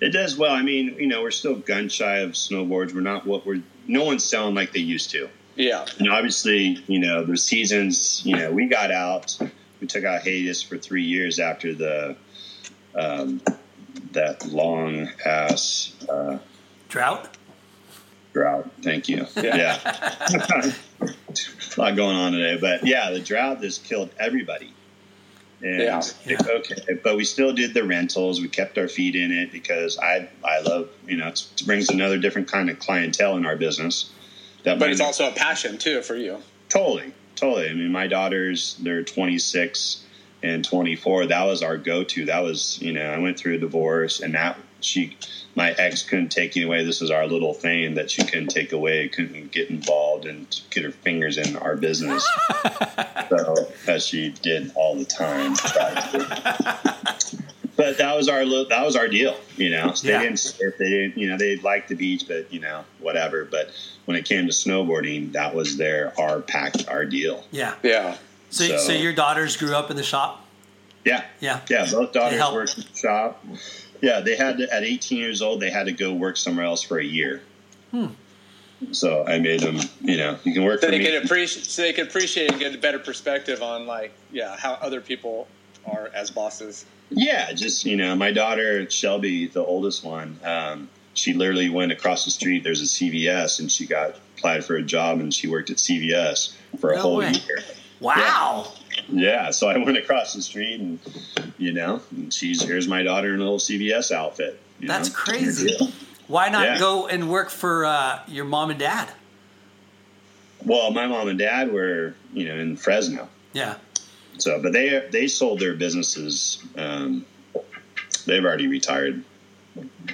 It 0.00 0.10
does 0.10 0.36
well. 0.36 0.52
I 0.52 0.62
mean, 0.62 0.94
you 0.98 1.08
know, 1.08 1.22
we're 1.22 1.32
still 1.32 1.56
gun 1.56 1.88
shy 1.88 2.18
of 2.18 2.32
snowboards. 2.32 2.94
We're 2.94 3.00
not 3.00 3.26
what 3.26 3.44
we're. 3.44 3.62
No 3.86 4.04
one's 4.04 4.24
selling 4.24 4.54
like 4.54 4.72
they 4.72 4.80
used 4.80 5.10
to. 5.10 5.28
Yeah. 5.56 5.86
And 5.98 6.08
obviously, 6.08 6.82
you 6.86 7.00
know, 7.00 7.24
the 7.24 7.36
seasons. 7.36 8.22
You 8.24 8.36
know, 8.36 8.52
we 8.52 8.66
got 8.66 8.92
out. 8.92 9.36
We 9.80 9.86
took 9.86 10.04
out 10.04 10.22
hiatus 10.22 10.62
for 10.62 10.78
three 10.78 11.04
years 11.04 11.40
after 11.40 11.74
the 11.74 12.16
um, 12.94 13.40
that 14.12 14.46
long 14.46 15.08
ass 15.24 15.94
uh, 16.08 16.38
Drought. 16.88 17.36
drought. 18.32 18.70
Thank 18.82 19.08
you. 19.08 19.26
Yeah. 19.36 19.56
yeah. 19.56 20.72
a 21.76 21.80
lot 21.80 21.96
going 21.96 22.16
on 22.16 22.32
today, 22.32 22.58
but 22.60 22.86
yeah, 22.86 23.10
the 23.10 23.20
drought 23.20 23.62
has 23.62 23.78
killed 23.78 24.10
everybody. 24.18 24.72
And 25.62 25.80
Yeah. 25.80 26.00
okay, 26.48 26.76
but 27.02 27.16
we 27.16 27.24
still 27.24 27.52
did 27.52 27.74
the 27.74 27.82
rentals. 27.84 28.40
We 28.40 28.48
kept 28.48 28.78
our 28.78 28.88
feet 28.88 29.16
in 29.16 29.32
it 29.32 29.50
because 29.50 29.98
I 29.98 30.28
I 30.44 30.60
love 30.60 30.88
you 31.06 31.16
know 31.16 31.26
it's, 31.28 31.48
it 31.60 31.66
brings 31.66 31.88
another 31.88 32.18
different 32.18 32.48
kind 32.48 32.70
of 32.70 32.78
clientele 32.78 33.36
in 33.36 33.44
our 33.44 33.56
business. 33.56 34.10
That 34.64 34.78
But 34.78 34.90
it's 34.90 34.98
not- 35.00 35.06
also 35.06 35.28
a 35.28 35.32
passion 35.32 35.78
too 35.78 36.02
for 36.02 36.14
you. 36.16 36.42
Totally, 36.68 37.12
totally. 37.34 37.70
I 37.70 37.72
mean, 37.72 37.90
my 37.90 38.06
daughters, 38.06 38.76
they're 38.80 39.02
26 39.02 40.04
and 40.42 40.64
24. 40.64 41.26
That 41.26 41.44
was 41.44 41.62
our 41.62 41.76
go-to. 41.78 42.26
That 42.26 42.40
was, 42.40 42.78
you 42.82 42.92
know, 42.92 43.02
I 43.10 43.18
went 43.18 43.38
through 43.38 43.54
a 43.54 43.58
divorce, 43.58 44.20
and 44.20 44.34
that 44.34 44.58
she, 44.80 45.16
my 45.54 45.72
ex, 45.72 46.02
couldn't 46.02 46.28
take 46.30 46.56
it 46.56 46.62
away. 46.64 46.84
This 46.84 47.00
was 47.00 47.10
our 47.10 47.26
little 47.26 47.52
thing 47.54 47.94
that 47.94 48.10
she 48.10 48.22
couldn't 48.24 48.48
take 48.48 48.72
away. 48.72 49.08
Couldn't 49.08 49.50
get 49.52 49.70
involved 49.70 50.24
and 50.26 50.46
get 50.70 50.84
her 50.84 50.90
fingers 50.92 51.36
in 51.38 51.56
our 51.56 51.76
business. 51.76 52.26
so 53.28 53.68
as 53.86 54.06
she 54.06 54.30
did 54.42 54.70
all 54.74 54.94
the 54.96 55.04
time. 55.04 55.54
But 57.76 57.98
that 57.98 58.16
was 58.16 58.28
our 58.28 58.44
li- 58.44 58.66
that 58.70 58.84
was 58.84 58.96
our 58.96 59.06
deal, 59.06 59.36
you 59.56 59.70
know. 59.70 59.92
So 59.92 60.08
Yeah. 60.08 60.18
They 60.18 60.24
didn't 60.24 60.38
surf, 60.40 60.74
they 60.78 60.88
didn't, 60.90 61.16
you 61.16 61.28
know, 61.28 61.38
they 61.38 61.56
liked 61.58 61.88
the 61.88 61.94
beach, 61.94 62.24
but 62.26 62.52
you 62.52 62.58
know, 62.58 62.84
whatever. 62.98 63.44
But 63.44 63.70
when 64.04 64.16
it 64.16 64.24
came 64.24 64.46
to 64.46 64.52
snowboarding, 64.52 65.30
that 65.32 65.54
was 65.54 65.76
their 65.76 66.12
our 66.18 66.40
pack, 66.40 66.74
our 66.88 67.04
deal. 67.04 67.44
Yeah. 67.52 67.74
Yeah. 67.84 68.16
So, 68.50 68.64
so 68.66 68.76
So- 68.78 68.92
your 68.94 69.12
daughters 69.12 69.56
grew 69.56 69.76
up 69.76 69.90
in 69.92 69.96
the 69.96 70.02
shop. 70.02 70.44
Yeah, 71.04 71.22
Yeah. 71.40 71.60
yeah. 71.70 71.88
Both 71.90 72.12
daughters 72.12 72.40
worked 72.52 72.78
in 72.78 72.84
the 72.92 72.98
shop. 72.98 73.44
Yeah, 74.00 74.20
they 74.20 74.36
had 74.36 74.58
to, 74.58 74.72
at 74.74 74.84
18 74.84 75.18
years 75.18 75.42
old, 75.42 75.60
they 75.60 75.70
had 75.70 75.86
to 75.86 75.92
go 75.92 76.12
work 76.12 76.36
somewhere 76.36 76.64
else 76.66 76.82
for 76.82 76.98
a 76.98 77.04
year. 77.04 77.42
So 78.92 79.24
I 79.26 79.38
made 79.40 79.60
them, 79.60 79.78
you 80.00 80.16
know, 80.16 80.38
you 80.44 80.54
can 80.54 80.64
work 80.64 80.80
So 80.80 80.86
for 80.86 80.92
they 80.92 80.98
me. 81.00 81.04
could 81.04 81.24
appreciate. 81.24 81.66
So 81.66 81.82
they 81.82 81.92
could 81.92 82.06
appreciate 82.08 82.50
and 82.52 82.60
get 82.60 82.74
a 82.74 82.78
better 82.78 83.00
perspective 83.00 83.60
on 83.62 83.86
like 83.86 84.12
yeah 84.30 84.56
how 84.56 84.74
other 84.74 85.00
people 85.00 85.48
are 85.84 86.10
as 86.14 86.30
bosses. 86.30 86.84
Yeah, 87.10 87.52
just 87.52 87.84
you 87.84 87.96
know, 87.96 88.14
my 88.14 88.30
daughter 88.32 88.88
Shelby, 88.88 89.48
the 89.48 89.64
oldest 89.64 90.04
one, 90.04 90.38
um, 90.44 90.88
she 91.14 91.32
literally 91.32 91.68
went 91.68 91.90
across 91.90 92.24
the 92.24 92.30
street. 92.30 92.62
There's 92.62 92.80
a 92.80 92.84
CVS, 92.84 93.58
and 93.58 93.72
she 93.72 93.84
got 93.86 94.14
applied 94.36 94.64
for 94.64 94.76
a 94.76 94.82
job, 94.82 95.18
and 95.18 95.34
she 95.34 95.48
worked 95.48 95.70
at 95.70 95.78
CVS 95.78 96.54
for 96.78 96.90
a 96.92 96.96
No 96.96 97.02
whole 97.02 97.16
way. 97.16 97.32
year. 97.32 97.58
Wow. 97.98 98.68
yeah, 98.68 98.87
so 99.50 99.68
I 99.68 99.76
went 99.78 99.96
across 99.96 100.34
the 100.34 100.42
street 100.42 100.80
and 100.80 100.98
you 101.58 101.72
know, 101.72 102.00
and 102.10 102.32
she's 102.32 102.62
here's 102.62 102.88
my 102.88 103.02
daughter 103.02 103.28
in 103.34 103.40
a 103.40 103.42
little 103.42 103.58
CVS 103.58 104.12
outfit. 104.12 104.60
That's 104.80 105.08
know? 105.10 105.14
crazy. 105.14 105.76
Why 106.26 106.48
not 106.50 106.64
Yeah. 106.64 106.78
go 106.78 107.06
and 107.08 107.30
work 107.30 107.50
for 107.50 107.84
uh, 107.86 108.20
your 108.28 108.44
mom 108.44 108.70
and 108.70 108.78
dad? 108.78 109.10
Well, 110.64 110.90
my 110.90 111.06
mom 111.06 111.28
and 111.28 111.38
dad 111.38 111.72
were 111.72 112.14
you 112.32 112.46
know 112.46 112.54
in 112.56 112.76
Fresno, 112.76 113.28
Yeah. 113.52 113.76
so 114.38 114.60
but 114.62 114.72
they 114.72 115.06
they 115.10 115.28
sold 115.28 115.60
their 115.60 115.74
businesses. 115.74 116.62
Um, 116.76 117.24
they've 118.26 118.44
already 118.44 118.66
retired 118.66 119.22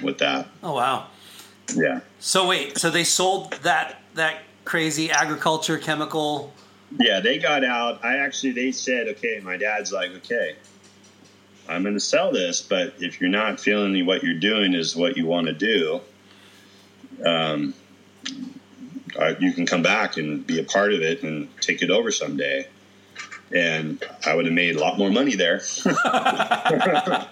with 0.01 0.19
that. 0.19 0.47
Oh 0.63 0.73
wow. 0.73 1.07
Yeah. 1.75 2.01
So 2.19 2.47
wait, 2.47 2.77
so 2.77 2.89
they 2.89 3.03
sold 3.03 3.53
that 3.63 4.01
that 4.13 4.43
crazy 4.63 5.11
agriculture 5.11 5.77
chemical. 5.77 6.53
Yeah, 6.97 7.19
they 7.19 7.39
got 7.39 7.63
out. 7.63 8.03
I 8.03 8.17
actually, 8.17 8.51
they 8.53 8.71
said, 8.71 9.07
okay, 9.09 9.39
my 9.43 9.57
dad's 9.57 9.91
like, 9.91 10.11
okay, 10.11 10.55
I'm 11.67 11.83
going 11.83 11.95
to 11.95 11.99
sell 11.99 12.31
this, 12.31 12.61
but 12.61 12.93
if 12.99 13.19
you're 13.19 13.29
not 13.29 13.59
feeling 13.59 14.05
what 14.05 14.23
you're 14.23 14.39
doing 14.39 14.73
is 14.73 14.95
what 14.95 15.17
you 15.17 15.25
want 15.25 15.47
to 15.47 15.53
do, 15.53 16.01
um, 17.25 17.73
uh, 19.17 19.33
you 19.39 19.53
can 19.53 19.65
come 19.65 19.81
back 19.81 20.17
and 20.17 20.45
be 20.45 20.59
a 20.59 20.63
part 20.63 20.93
of 20.93 21.01
it 21.01 21.23
and 21.23 21.49
take 21.61 21.81
it 21.81 21.89
over 21.89 22.11
someday. 22.11 22.67
And 23.53 24.03
I 24.25 24.35
would 24.35 24.45
have 24.45 24.53
made 24.53 24.75
a 24.75 24.79
lot 24.79 24.97
more 24.97 25.09
money 25.09 25.35
there. 25.35 25.61
but, 25.83 27.31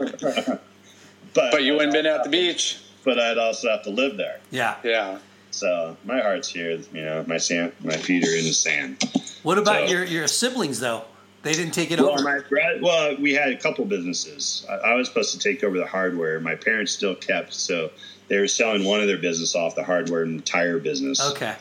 But 1.34 1.64
you 1.64 1.74
wouldn't 1.74 1.94
been 1.94 2.06
at 2.06 2.24
the 2.24 2.30
beach. 2.30 2.80
But 3.04 3.20
I'd 3.20 3.38
also 3.38 3.70
have 3.70 3.84
to 3.84 3.90
live 3.90 4.16
there. 4.16 4.40
Yeah. 4.50 4.78
Yeah. 4.84 5.20
So 5.52 5.98
my 6.06 6.22
heart's 6.22 6.48
here. 6.48 6.80
You 6.94 7.04
know, 7.04 7.26
my 7.28 7.38
sand, 7.38 7.74
my 7.84 7.98
feet 7.98 8.24
are 8.24 8.36
in 8.36 8.46
the 8.46 8.54
sand. 8.54 9.04
What 9.44 9.58
about 9.58 9.88
So- 9.88 9.94
your 9.94 10.04
your 10.06 10.28
siblings 10.28 10.80
though? 10.80 11.04
They 11.44 11.52
didn't 11.52 11.74
take 11.74 11.92
it 11.92 12.00
Well, 12.00 12.12
over. 12.12 12.24
my 12.24 12.40
bro- 12.40 12.80
well, 12.82 13.18
we 13.18 13.34
had 13.34 13.50
a 13.50 13.58
couple 13.58 13.84
businesses. 13.84 14.66
I, 14.70 14.76
I 14.76 14.94
was 14.94 15.10
supposed 15.10 15.34
to 15.34 15.40
take 15.40 15.62
over 15.62 15.78
the 15.78 15.86
hardware. 15.86 16.40
My 16.40 16.56
parents 16.56 16.94
still 16.94 17.16
kept, 17.16 17.54
so 17.54 17.92
they 18.30 18.38
were 18.40 18.48
selling 18.48 18.86
one 18.86 19.02
of 19.02 19.08
their 19.08 19.18
business 19.18 19.54
off 19.54 19.76
the 19.76 19.84
hardware 19.84 20.24
and 20.24 20.46
tire 20.46 20.80
business. 20.80 21.20
Okay. 21.32 21.54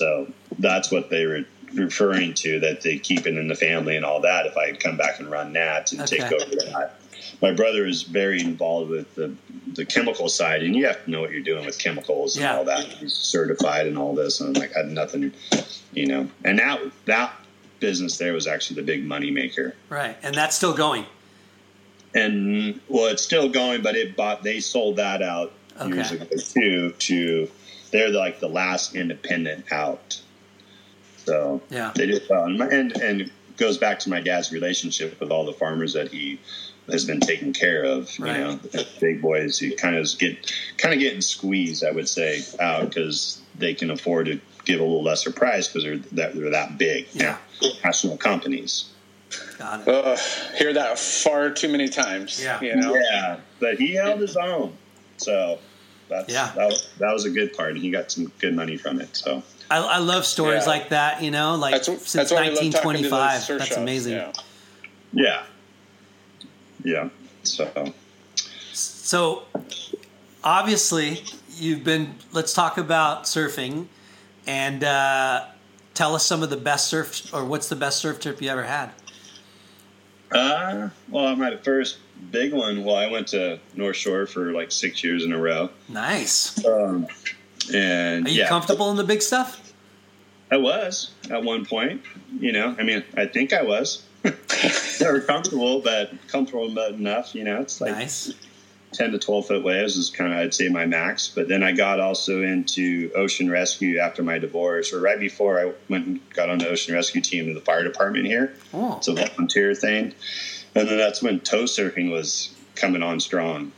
So 0.00 0.26
that's 0.58 0.90
what 0.90 1.08
they 1.08 1.24
were 1.24 1.44
referring 1.74 2.34
to 2.34 2.58
that 2.60 2.80
they 2.80 2.98
keep 2.98 3.28
it 3.28 3.36
in 3.36 3.46
the 3.46 3.54
family 3.54 3.94
and 3.94 4.04
all 4.04 4.20
that. 4.22 4.46
If 4.46 4.56
I 4.56 4.72
come 4.72 4.96
back 4.96 5.20
and 5.20 5.30
run 5.30 5.52
that 5.52 5.92
and 5.92 6.04
take 6.06 6.22
over 6.32 6.56
that. 6.56 6.96
My 7.42 7.52
brother 7.52 7.86
is 7.86 8.02
very 8.02 8.40
involved 8.40 8.90
with 8.90 9.14
the 9.14 9.34
the 9.74 9.84
chemical 9.84 10.28
side, 10.28 10.62
and 10.62 10.74
you 10.74 10.86
have 10.86 11.04
to 11.04 11.10
know 11.10 11.20
what 11.20 11.30
you're 11.32 11.42
doing 11.42 11.66
with 11.66 11.78
chemicals 11.78 12.36
and 12.36 12.44
Yeah. 12.44 12.56
all 12.56 12.64
that. 12.64 12.84
He's 12.84 13.12
certified 13.14 13.86
and 13.86 13.98
all 13.98 14.14
this, 14.14 14.40
and 14.40 14.56
I'm 14.56 14.60
like, 14.62 14.74
I 14.76 14.80
had 14.80 14.90
nothing, 14.90 15.32
you 15.92 16.06
know. 16.06 16.28
And 16.44 16.58
that 16.58 16.80
that 17.06 17.32
business 17.80 18.16
there 18.18 18.32
was 18.32 18.46
actually 18.46 18.76
the 18.76 18.86
big 18.86 19.04
money 19.04 19.30
maker. 19.30 19.74
Right. 19.90 20.16
And 20.22 20.34
that's 20.34 20.56
still 20.56 20.72
going. 20.74 21.04
and 22.14 22.80
well, 22.88 23.06
it's 23.06 23.22
still 23.22 23.48
going, 23.48 23.82
but 23.82 23.94
it 23.96 24.16
bought. 24.16 24.42
They 24.42 24.60
sold 24.60 24.96
that 24.96 25.22
out 25.22 25.52
years 25.86 26.12
ago 26.12 26.24
too. 26.38 26.90
To 26.98 27.50
they're 27.90 28.08
like 28.10 28.40
the 28.40 28.48
last 28.48 28.94
independent 28.94 29.70
out. 29.72 30.20
So 31.24 31.60
Yeah. 31.70 31.92
they 31.94 32.06
did 32.06 32.22
uh, 32.22 32.26
well, 32.30 32.44
and 32.44 32.60
and 32.62 32.92
and 32.96 33.30
goes 33.56 33.78
back 33.78 33.98
to 34.00 34.10
my 34.10 34.20
dad's 34.20 34.52
relationship 34.52 35.18
with 35.20 35.30
all 35.30 35.44
the 35.44 35.52
farmers 35.52 35.92
that 35.94 36.08
he 36.08 36.38
has 36.90 37.04
been 37.04 37.20
taken 37.20 37.52
care 37.52 37.82
of. 37.84 38.16
You 38.18 38.24
Right. 38.24 38.40
know, 38.40 38.56
the 38.56 38.86
big 39.00 39.20
boys 39.22 39.58
who 39.58 39.74
kind 39.76 39.96
of 39.96 40.08
get 40.18 40.52
kind 40.78 40.94
of 40.94 41.00
getting 41.00 41.20
squeezed, 41.20 41.84
I 41.84 41.90
would 41.90 42.08
say, 42.08 42.42
uh, 42.58 42.62
out 42.62 42.88
because 42.88 43.40
they 43.58 43.74
can 43.74 43.90
afford 43.90 44.26
to 44.26 44.40
give 44.64 44.80
a 44.80 44.82
little 44.82 45.02
lesser 45.02 45.30
price 45.30 45.68
because 45.68 45.84
they're 45.84 45.96
that 46.12 46.34
they're 46.34 46.50
that 46.50 46.78
big. 46.78 47.06
Yeah. 47.12 47.38
national 47.82 48.16
companies. 48.18 48.86
Got 49.58 49.80
it. 49.80 49.88
Ugh, 49.88 50.18
hear 50.58 50.72
that 50.74 50.98
far 50.98 51.50
too 51.50 51.68
many 51.68 51.88
times. 51.88 52.42
Yeah. 52.42 52.60
You 52.60 52.76
know? 52.76 52.94
Yeah, 52.94 53.38
but 53.60 53.78
he 53.78 53.94
held 53.94 54.20
his 54.20 54.36
own. 54.36 54.76
So 55.16 55.58
that's 56.08 56.30
Yeah. 56.32 56.52
that, 56.54 56.66
was, 56.66 56.88
that 56.98 57.12
was 57.12 57.24
a 57.24 57.30
good 57.30 57.54
part, 57.54 57.70
and 57.72 57.78
he 57.78 57.90
got 57.90 58.12
some 58.12 58.30
good 58.38 58.54
money 58.54 58.76
from 58.76 59.00
it. 59.00 59.16
So 59.16 59.42
I, 59.70 59.78
I 59.78 59.98
love 59.98 60.26
stories 60.26 60.64
Yeah. 60.64 60.70
like 60.70 60.90
that. 60.90 61.22
You 61.22 61.30
know, 61.30 61.54
like 61.56 61.72
That's, 61.72 61.86
since 61.86 62.12
that's 62.12 62.30
why 62.30 62.44
I 62.44 62.48
love 62.50 62.56
talking 62.56 62.72
to 62.72 62.76
those 62.78 62.84
1925. 62.84 63.58
That's 63.58 63.76
amazing. 63.76 64.12
Yeah. 64.12 64.32
yeah, 65.12 65.42
yeah. 66.84 67.08
So 67.42 67.92
So 68.72 69.42
obviously, 70.44 71.22
you've 71.56 71.84
been. 71.84 72.14
Let's 72.32 72.52
talk 72.52 72.78
about 72.78 73.24
surfing, 73.24 73.86
and 74.46 74.82
uh, 74.84 75.46
tell 75.94 76.14
us 76.14 76.24
some 76.26 76.42
of 76.42 76.50
the 76.50 76.56
best 76.56 76.88
surf 76.88 77.32
or 77.32 77.44
what's 77.44 77.68
the 77.68 77.76
best 77.76 77.98
surf 77.98 78.20
trip 78.20 78.40
you 78.42 78.48
ever 78.50 78.64
had. 78.64 78.90
uh, 80.32 80.88
well, 81.08 81.36
my 81.36 81.56
first 81.58 81.98
big 82.30 82.52
one. 82.52 82.84
Well, 82.84 82.96
I 82.96 83.08
went 83.10 83.28
to 83.28 83.58
North 83.74 83.96
Shore 83.96 84.26
for 84.26 84.52
like 84.52 84.72
six 84.72 85.02
years 85.04 85.24
in 85.24 85.32
a 85.32 85.38
row, 85.38 85.70
Nice. 85.88 86.64
um, 86.64 87.06
and 87.72 88.26
Are 88.26 88.30
you 88.30 88.40
yeah, 88.40 88.48
comfortable 88.48 88.90
in 88.90 88.96
the 88.96 89.04
big 89.04 89.22
stuff? 89.22 89.62
I 90.50 90.56
was 90.58 91.10
at 91.30 91.42
one 91.42 91.64
point. 91.66 92.02
You 92.38 92.52
know, 92.52 92.74
I 92.78 92.82
mean, 92.82 93.02
I 93.16 93.26
think 93.26 93.52
I 93.52 93.62
was. 93.62 94.02
Never 95.00 95.20
comfortable, 95.20 95.80
but 95.80 96.12
comfortable 96.28 96.70
but 96.74 96.92
enough. 96.92 97.34
You 97.34 97.44
know, 97.44 97.60
it's 97.60 97.80
like 97.80 97.92
nice. 97.92 98.32
10 98.92 99.12
to 99.12 99.18
12 99.18 99.46
foot 99.46 99.64
waves 99.64 99.96
is 99.96 100.10
kind 100.10 100.32
of 100.32 100.38
i'd 100.38 100.54
say 100.54 100.68
my 100.68 100.86
max. 100.86 101.28
But 101.28 101.48
then 101.48 101.62
i 101.62 101.72
got 101.72 102.00
also 102.00 102.42
into 102.42 103.10
ocean 103.14 103.50
rescue 103.50 103.98
after 103.98 104.22
my 104.22 104.38
divorce 104.38 104.92
or 104.92 105.00
right 105.00 105.18
before 105.18 105.60
i 105.60 105.72
went 105.88 106.06
and 106.06 106.30
got 106.30 106.48
on 106.48 106.58
the 106.58 106.68
ocean 106.68 106.94
rescue 106.94 107.20
team 107.20 107.48
in 107.48 107.54
the 107.54 107.60
fire 107.60 107.84
department 107.84 108.26
here. 108.26 108.54
Oh, 108.72 108.96
it's 108.96 109.08
a 109.08 109.14
volunteer 109.14 109.74
thing. 109.74 110.14
And 110.74 110.88
then 110.88 110.98
that's 110.98 111.22
when 111.22 111.40
tow 111.40 111.64
surfing 111.64 112.10
was 112.10 112.54
coming 112.74 113.02
on 113.02 113.20
strong. 113.20 113.72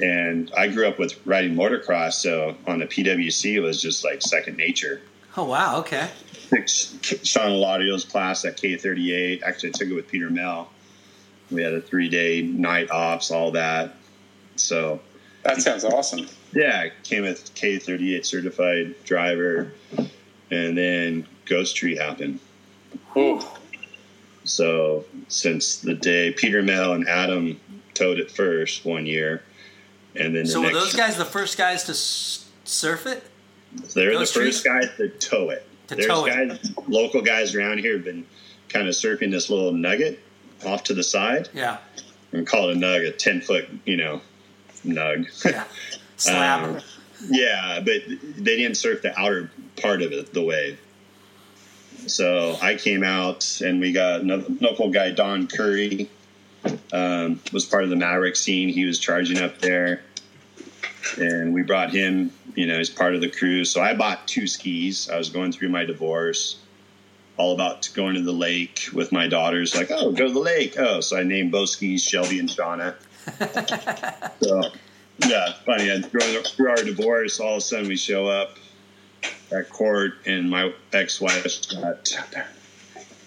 And 0.00 0.50
i 0.56 0.68
grew 0.68 0.86
up 0.86 0.98
with 0.98 1.26
riding 1.26 1.54
motocross 1.54 2.14
so 2.14 2.56
on 2.66 2.78
the 2.78 2.86
pwc 2.86 3.54
it 3.54 3.60
was 3.60 3.82
just 3.82 4.04
like 4.04 4.22
second 4.22 4.56
nature 4.56 5.00
oh 5.38 5.44
wow. 5.44 5.78
Okay. 5.78 6.08
took 6.50 6.68
Shawn 6.68 7.52
Alladio's 7.52 8.04
class 8.04 8.44
at 8.44 8.56
K38. 8.56 9.42
Actually, 9.42 9.68
I 9.70 9.72
took 9.72 9.88
it 9.88 9.94
with 9.94 10.08
Peter 10.08 10.30
Mel. 10.30 10.70
We 11.50 11.62
had 11.62 11.72
a 11.72 11.80
three 11.80 12.08
day 12.08 12.42
night 12.42 12.90
ops, 12.90 13.30
all 13.30 13.52
that. 13.52 13.94
So, 14.56 15.00
That 15.44 15.62
sounds 15.62 15.84
awesome. 15.84 16.28
yeah, 16.52 16.88
came 17.04 17.22
with 17.22 17.54
K38 17.54 18.26
certified 18.26 18.94
driver, 19.04 19.72
and 20.50 20.76
then 20.76 21.26
Ghost 21.46 21.76
Tree 21.76 21.96
happened. 21.96 22.40
Ooh. 23.16 23.40
So, 24.44 25.04
since 25.28 25.78
the 25.78 25.94
day 25.94 26.32
Peter 26.32 26.62
Mel 26.62 26.92
and 26.94 27.08
Adam 27.08 27.60
towed 27.94 28.18
it 28.18 28.30
first 28.30 28.84
one 28.84 29.06
year, 29.06 29.42
and 30.16 30.34
then 30.34 30.44
the 30.44 30.50
So 30.50 30.60
were 30.60 30.72
those 30.72 30.94
guys 30.94 31.16
the 31.16 31.24
first 31.24 31.56
guys 31.56 31.84
to 31.84 31.94
surf 31.94 33.06
it? 33.06 33.22
They're 33.94 34.18
the 34.18 34.26
first 34.26 34.64
guys 34.64 34.88
to 34.96 35.08
tow 35.08 35.50
it. 35.50 35.66
To 35.88 35.94
There's 35.94 36.06
tow 36.06 36.26
it. 36.26 36.60
local 36.88 37.22
guys 37.22 37.54
around 37.54 37.78
here 37.78 37.94
have 37.94 38.04
been 38.04 38.26
kind 38.68 38.88
of 38.88 38.94
surfing 38.94 39.30
this 39.30 39.48
little 39.48 39.72
nugget 39.72 40.20
off 40.66 40.84
to 40.84 40.94
the 40.94 41.02
side. 41.02 41.48
Yeah. 41.54 41.78
and 42.32 42.46
call 42.46 42.68
it 42.68 42.76
a 42.76 42.78
nug, 42.78 43.06
a 43.08 43.12
10 43.12 43.40
foot, 43.40 43.68
you 43.84 43.96
know, 43.96 44.20
nug. 44.84 45.26
Yeah. 45.44 45.64
Slab. 46.16 46.76
Um, 46.76 46.82
yeah, 47.30 47.80
but 47.80 48.02
they 48.08 48.56
didn't 48.56 48.76
surf 48.76 49.02
the 49.02 49.18
outer 49.18 49.50
part 49.80 50.02
of 50.02 50.12
it, 50.12 50.32
the 50.32 50.42
wave. 50.42 50.78
So 52.06 52.56
I 52.62 52.76
came 52.76 53.02
out 53.02 53.60
and 53.60 53.80
we 53.80 53.92
got 53.92 54.20
another 54.20 54.46
local 54.60 54.90
guy, 54.90 55.10
Don 55.10 55.46
Curry, 55.46 56.08
um, 56.92 57.40
was 57.52 57.64
part 57.64 57.84
of 57.84 57.90
the 57.90 57.96
Maverick 57.96 58.36
scene. 58.36 58.68
He 58.68 58.84
was 58.84 58.98
charging 58.98 59.38
up 59.38 59.58
there. 59.58 60.02
And 61.20 61.54
we 61.54 61.62
brought 61.62 61.90
him, 61.90 62.32
you 62.54 62.66
know, 62.66 62.78
as 62.78 62.90
part 62.90 63.14
of 63.14 63.20
the 63.20 63.28
crew. 63.28 63.64
So 63.64 63.80
I 63.80 63.94
bought 63.94 64.26
two 64.26 64.46
skis. 64.46 65.08
I 65.08 65.16
was 65.16 65.30
going 65.30 65.52
through 65.52 65.68
my 65.68 65.84
divorce, 65.84 66.58
all 67.36 67.54
about 67.54 67.88
going 67.94 68.14
to 68.14 68.22
the 68.22 68.32
lake 68.32 68.88
with 68.92 69.12
my 69.12 69.28
daughters. 69.28 69.74
Like, 69.74 69.90
oh, 69.90 70.12
go 70.12 70.26
to 70.26 70.32
the 70.32 70.40
lake. 70.40 70.78
Oh, 70.78 71.00
so 71.00 71.18
I 71.18 71.22
named 71.22 71.52
both 71.52 71.70
skis 71.70 72.02
Shelby 72.02 72.38
and 72.38 72.48
Shauna. 72.48 72.94
so, 74.42 74.62
yeah, 75.26 75.52
funny. 75.66 75.88
And 75.88 76.06
through, 76.06 76.42
through 76.42 76.70
our 76.70 76.76
divorce, 76.76 77.40
all 77.40 77.54
of 77.54 77.58
a 77.58 77.60
sudden 77.60 77.88
we 77.88 77.96
show 77.96 78.26
up 78.26 78.56
at 79.50 79.68
court, 79.70 80.14
and 80.26 80.50
my 80.50 80.72
ex-wife's 80.92 81.66
got 81.66 82.16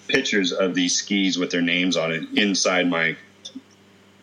pictures 0.07 0.51
of 0.51 0.75
these 0.75 0.95
skis 0.95 1.37
with 1.37 1.51
their 1.51 1.61
names 1.61 1.97
on 1.97 2.11
it 2.11 2.23
inside 2.33 2.89
my 2.89 3.15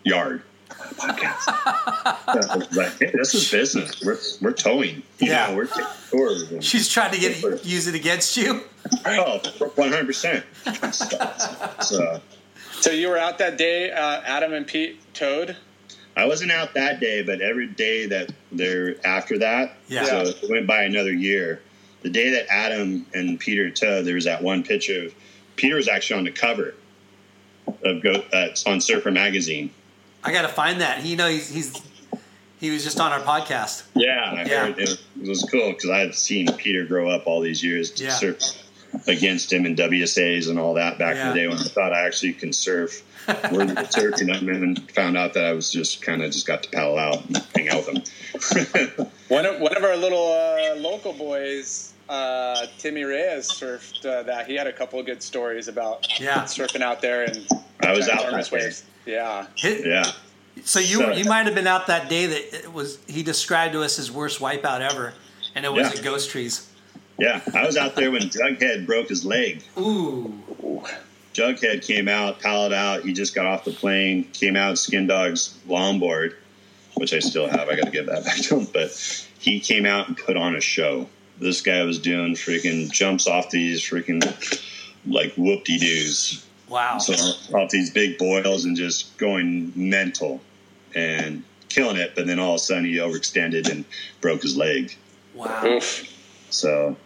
yard. 0.04 0.42
Podcast. 0.78 1.42
So 1.42 2.50
I 2.50 2.56
like, 2.76 2.98
hey, 2.98 3.10
this 3.12 3.34
is 3.34 3.50
business. 3.50 4.02
We're 4.04 4.18
we're 4.40 4.52
towing. 4.52 5.02
You 5.18 5.30
Yeah. 5.30 5.48
know, 5.50 5.56
we're 5.56 5.66
taking 5.66 6.60
She's 6.60 6.88
trying 6.88 7.12
to 7.12 7.18
get 7.20 7.64
use 7.64 7.86
it 7.86 7.94
against 7.94 8.36
you. 8.36 8.62
oh, 9.06 9.38
one 9.74 9.90
hundred 9.90 10.06
percent. 10.06 10.44
So 11.82 12.20
So 12.80 12.90
you 12.90 13.08
were 13.08 13.18
out 13.18 13.38
that 13.38 13.58
day, 13.58 13.90
uh, 13.90 14.20
Adam 14.24 14.52
and 14.52 14.66
Pete 14.66 15.00
towed? 15.14 15.56
I 16.16 16.26
wasn't 16.26 16.50
out 16.50 16.74
that 16.74 16.98
day, 17.00 17.22
but 17.22 17.40
every 17.40 17.66
day 17.68 18.06
that 18.06 18.30
they're 18.50 18.96
after 19.06 19.38
that, 19.38 19.76
Yeah. 19.88 20.04
so 20.04 20.20
it 20.22 20.50
went 20.50 20.66
by 20.66 20.82
another 20.82 21.12
year. 21.12 21.60
The 22.02 22.10
day 22.10 22.30
that 22.30 22.46
Adam 22.50 23.06
and 23.14 23.38
Peter 23.38 23.70
towed, 23.70 24.04
there 24.04 24.14
was 24.14 24.24
that 24.24 24.42
one 24.42 24.62
picture 24.62 25.06
of 25.06 25.14
Peter 25.56 25.76
was 25.76 25.88
actually 25.88 26.18
on 26.18 26.24
the 26.24 26.30
cover 26.32 26.74
of 27.84 28.02
go 28.02 28.22
uh, 28.32 28.48
on 28.66 28.80
Surfer 28.80 29.10
Magazine. 29.10 29.70
I 30.24 30.32
got 30.32 30.42
to 30.42 30.48
find 30.48 30.80
that. 30.80 31.04
You 31.04 31.16
know, 31.16 31.28
he's, 31.28 31.48
he's 31.48 31.80
he 32.60 32.70
was 32.70 32.82
just 32.82 32.98
on 33.00 33.12
our 33.12 33.20
podcast. 33.20 33.84
Yeah, 33.94 34.32
I 34.36 34.44
Yeah. 34.44 34.66
heard 34.66 34.78
it, 34.78 35.00
it 35.22 35.28
was 35.28 35.44
cool 35.50 35.70
because 35.72 35.90
I 35.90 35.98
had 36.00 36.14
seen 36.14 36.52
Peter 36.54 36.84
grow 36.84 37.08
up 37.10 37.26
all 37.26 37.40
these 37.40 37.62
years 37.62 37.90
to 37.92 38.04
Yeah. 38.04 38.10
surf 38.10 38.40
against 39.06 39.52
him 39.52 39.64
in 39.66 39.76
WSAs 39.76 40.48
and 40.48 40.58
all 40.58 40.74
that 40.74 40.98
back 40.98 41.14
Yeah. 41.16 41.28
in 41.30 41.34
the 41.34 41.40
day 41.42 41.46
when 41.46 41.58
I 41.58 41.62
thought 41.62 41.92
I 41.92 42.04
actually 42.06 42.32
can 42.32 42.52
surf. 42.52 43.02
Worthy 43.52 43.72
of 43.72 43.90
surfing 43.90 44.34
him 44.34 44.48
and 44.48 44.76
then 44.76 44.86
found 44.86 45.16
out 45.18 45.34
that 45.34 45.44
I 45.44 45.52
was 45.52 45.70
just 45.70 46.00
kind 46.00 46.22
of 46.22 46.32
just 46.32 46.46
got 46.46 46.62
to 46.62 46.70
paddle 46.70 46.96
out 46.98 47.24
and 47.26 47.36
hang 47.54 47.68
out 47.68 47.84
with 47.86 48.74
him. 48.74 49.06
One 49.28 49.44
of 49.44 49.60
one 49.60 49.76
of 49.76 49.84
our 49.84 49.96
little 49.96 50.32
uh, 50.32 50.57
local 50.98 51.12
boys, 51.12 51.92
uh, 52.08 52.66
Timmy 52.78 53.04
Reyes, 53.04 53.48
surfed 53.50 54.04
uh, 54.04 54.22
that. 54.24 54.46
He 54.48 54.54
had 54.56 54.66
a 54.66 54.72
couple 54.72 54.98
of 54.98 55.06
good 55.06 55.22
stories 55.22 55.68
about 55.68 56.06
Yeah. 56.20 56.42
surfing 56.44 56.80
out 56.82 57.00
there 57.00 57.22
and 57.24 57.46
I 57.80 57.92
was 57.92 58.08
out 58.08 58.22
enormous 58.26 58.48
that 58.48 58.58
day. 58.58 58.64
waves. 58.64 58.82
Yeah. 59.06 59.46
Hi- 59.60 59.80
yeah. 59.84 60.12
So 60.64 60.80
you 60.80 60.98
So- 60.98 61.12
you 61.12 61.24
might 61.26 61.46
have 61.46 61.54
been 61.54 61.68
out 61.68 61.86
that 61.86 62.08
day 62.08 62.26
that 62.26 62.54
it 62.64 62.72
was 62.72 62.98
he 63.06 63.22
described 63.22 63.74
to 63.74 63.82
us 63.82 63.94
his 63.96 64.10
worst 64.10 64.40
wipeout 64.40 64.80
ever, 64.80 65.14
and 65.54 65.64
it 65.64 65.72
was 65.72 65.86
Yeah. 65.92 65.98
at 65.98 66.02
Ghost 66.04 66.30
Trees. 66.30 66.66
Yeah, 67.16 67.40
I 67.54 67.64
was 67.64 67.76
out 67.76 67.94
there 67.94 68.10
when 68.10 68.22
Jughead 68.22 68.84
broke 68.86 69.08
his 69.08 69.24
leg. 69.24 69.62
Ooh, 69.78 70.34
Jughead 71.34 71.84
came 71.86 72.08
out, 72.08 72.40
paddled 72.40 72.72
out. 72.72 73.02
He 73.04 73.12
just 73.12 73.34
got 73.36 73.46
off 73.46 73.64
the 73.64 73.70
plane, 73.72 74.24
came 74.32 74.56
out 74.56 74.78
Skin 74.78 75.06
Dog's 75.06 75.54
longboard, 75.68 76.34
which 76.94 77.12
I 77.14 77.20
still 77.20 77.48
have. 77.48 77.68
I 77.68 77.76
got 77.76 77.84
to 77.86 77.90
give 77.92 78.06
that 78.06 78.24
back 78.24 78.38
to 78.38 78.58
him. 78.58 78.68
But 78.72 78.90
he 79.38 79.60
came 79.60 79.86
out 79.86 80.08
and 80.08 80.16
put 80.16 80.36
on 80.36 80.54
a 80.56 80.60
show. 80.60 81.08
This 81.40 81.60
guy 81.60 81.82
was 81.84 81.98
doing 81.98 82.34
freaking 82.34 82.90
jumps 82.90 83.26
off 83.26 83.50
these 83.50 83.80
freaking 83.80 84.22
like 85.06 85.32
whoop 85.34 85.64
de 85.64 85.78
doos. 85.78 86.44
wow. 86.68 86.98
So 86.98 87.14
off 87.56 87.70
these 87.70 87.90
big 87.90 88.18
boils 88.18 88.64
and 88.64 88.76
just 88.76 89.16
going 89.18 89.72
mental 89.76 90.40
and 90.94 91.44
killing 91.68 91.96
it. 91.96 92.14
But 92.16 92.26
then 92.26 92.38
all 92.38 92.54
of 92.54 92.56
a 92.56 92.58
sudden 92.58 92.84
he 92.84 92.96
overextended 92.96 93.70
and 93.70 93.84
broke 94.20 94.42
his 94.42 94.56
leg. 94.56 94.96
Wow. 95.34 95.64
Oof. 95.64 96.12
So 96.50 96.96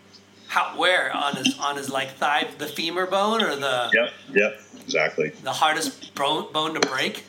How 0.49 0.79
where 0.79 1.15
on 1.15 1.37
his 1.37 1.59
on 1.59 1.77
his 1.77 1.91
like 1.91 2.13
thigh 2.13 2.49
the 2.59 2.67
femur 2.67 3.07
bone 3.07 3.43
or 3.43 3.55
the 3.57 3.91
yep, 3.93 4.13
yep, 4.33 4.61
exactly. 4.83 5.31
the 5.43 5.53
hardest 5.53 6.15
bone 6.15 6.51
bone 6.53 6.75
to 6.75 6.89
break? 6.89 7.25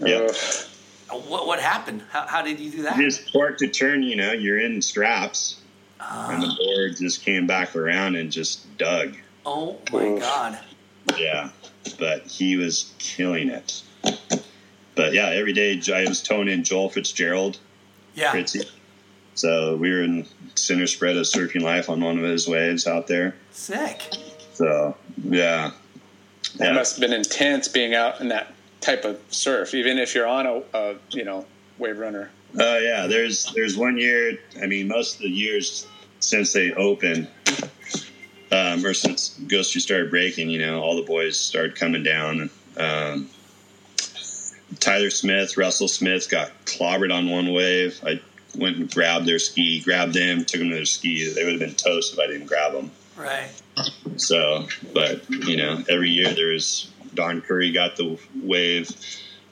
Yep. 0.00 0.30
Oof. 0.30 0.74
What 1.10 1.46
what 1.46 1.60
happened? 1.60 2.02
How, 2.10 2.26
how 2.26 2.42
did 2.42 2.60
you 2.60 2.70
do 2.70 2.82
that? 2.82 2.96
just 2.96 3.32
torque 3.32 3.58
to 3.58 3.68
turn, 3.68 4.02
you 4.02 4.16
know, 4.16 4.32
you're 4.32 4.58
in 4.60 4.82
straps, 4.82 5.60
ah. 6.00 6.30
and 6.30 6.42
the 6.42 6.54
board 6.58 6.96
just 6.96 7.22
came 7.22 7.46
back 7.46 7.74
around 7.74 8.16
and 8.16 8.30
just 8.30 8.76
dug. 8.78 9.16
Oh 9.46 9.78
my 9.92 10.04
Oof. 10.04 10.20
god. 10.20 10.58
Yeah, 11.16 11.50
but 11.98 12.26
he 12.26 12.56
was 12.56 12.92
killing 12.98 13.48
it. 13.48 13.82
But 14.94 15.12
yeah, 15.14 15.28
every 15.28 15.52
day 15.52 15.80
I 15.94 16.04
was 16.06 16.22
towing 16.22 16.48
in 16.48 16.64
Joel 16.64 16.90
Fitzgerald, 16.90 17.58
Yeah. 18.14 18.32
Fitzy. 18.32 18.68
So 19.34 19.76
we 19.76 19.90
were 19.92 20.02
in 20.02 20.26
center 20.56 20.88
spread 20.88 21.16
of 21.16 21.24
surfing 21.24 21.62
life 21.62 21.88
on 21.88 22.00
one 22.00 22.18
of 22.18 22.24
his 22.24 22.48
waves 22.48 22.86
out 22.86 23.06
there. 23.06 23.36
Sick. 23.52 24.02
So 24.52 24.96
yeah, 25.22 25.70
That 26.56 26.66
yeah, 26.66 26.72
must 26.72 26.96
have 26.96 27.00
been 27.00 27.16
intense 27.18 27.68
being 27.68 27.94
out 27.94 28.20
in 28.20 28.28
that 28.28 28.52
type 28.80 29.04
of 29.04 29.20
surf, 29.30 29.74
even 29.74 29.98
if 29.98 30.14
you're 30.14 30.26
on 30.26 30.46
a, 30.46 30.62
a 30.74 30.96
you 31.10 31.24
know 31.24 31.46
wave 31.78 31.98
runner. 31.98 32.30
Oh 32.58 32.78
yeah, 32.78 33.06
there's 33.06 33.52
there's 33.54 33.76
one 33.76 33.98
year. 33.98 34.38
I 34.60 34.66
mean, 34.66 34.88
most 34.88 35.16
of 35.16 35.22
the 35.22 35.30
years 35.30 35.86
since 36.20 36.52
they 36.52 36.72
opened, 36.72 37.28
um, 38.50 38.84
or 38.84 38.94
since 38.94 39.38
Ghost 39.46 39.72
Tree 39.72 39.80
started 39.80 40.10
breaking, 40.10 40.50
you 40.50 40.58
know, 40.58 40.80
all 40.80 40.96
the 40.96 41.02
boys 41.02 41.38
started 41.38 41.76
coming 41.76 42.02
down. 42.02 42.50
Um, 42.76 43.28
Tyler 44.80 45.10
Smith, 45.10 45.56
Russell 45.56 45.88
Smith 45.88 46.28
got 46.30 46.50
clobbered 46.64 47.12
on 47.12 47.30
one 47.30 47.52
wave. 47.52 48.00
I 48.04 48.20
went 48.56 48.76
and 48.76 48.92
grabbed 48.92 49.26
their 49.26 49.38
ski, 49.38 49.80
grabbed 49.80 50.14
them, 50.14 50.44
took 50.44 50.60
them 50.60 50.70
to 50.70 50.74
their 50.74 50.84
ski. 50.84 51.32
They 51.32 51.44
would 51.44 51.52
have 51.52 51.60
been 51.60 51.74
toast 51.74 52.12
if 52.12 52.18
I 52.18 52.26
didn't 52.26 52.46
grab 52.46 52.72
them. 52.72 52.90
Right. 53.16 53.50
So, 54.16 54.66
but 54.94 55.28
you 55.30 55.56
know, 55.56 55.82
every 55.88 56.10
year 56.10 56.32
there's 56.32 56.90
Don 57.18 57.40
Curry 57.40 57.72
got 57.72 57.96
the 57.96 58.16
wave 58.44 58.88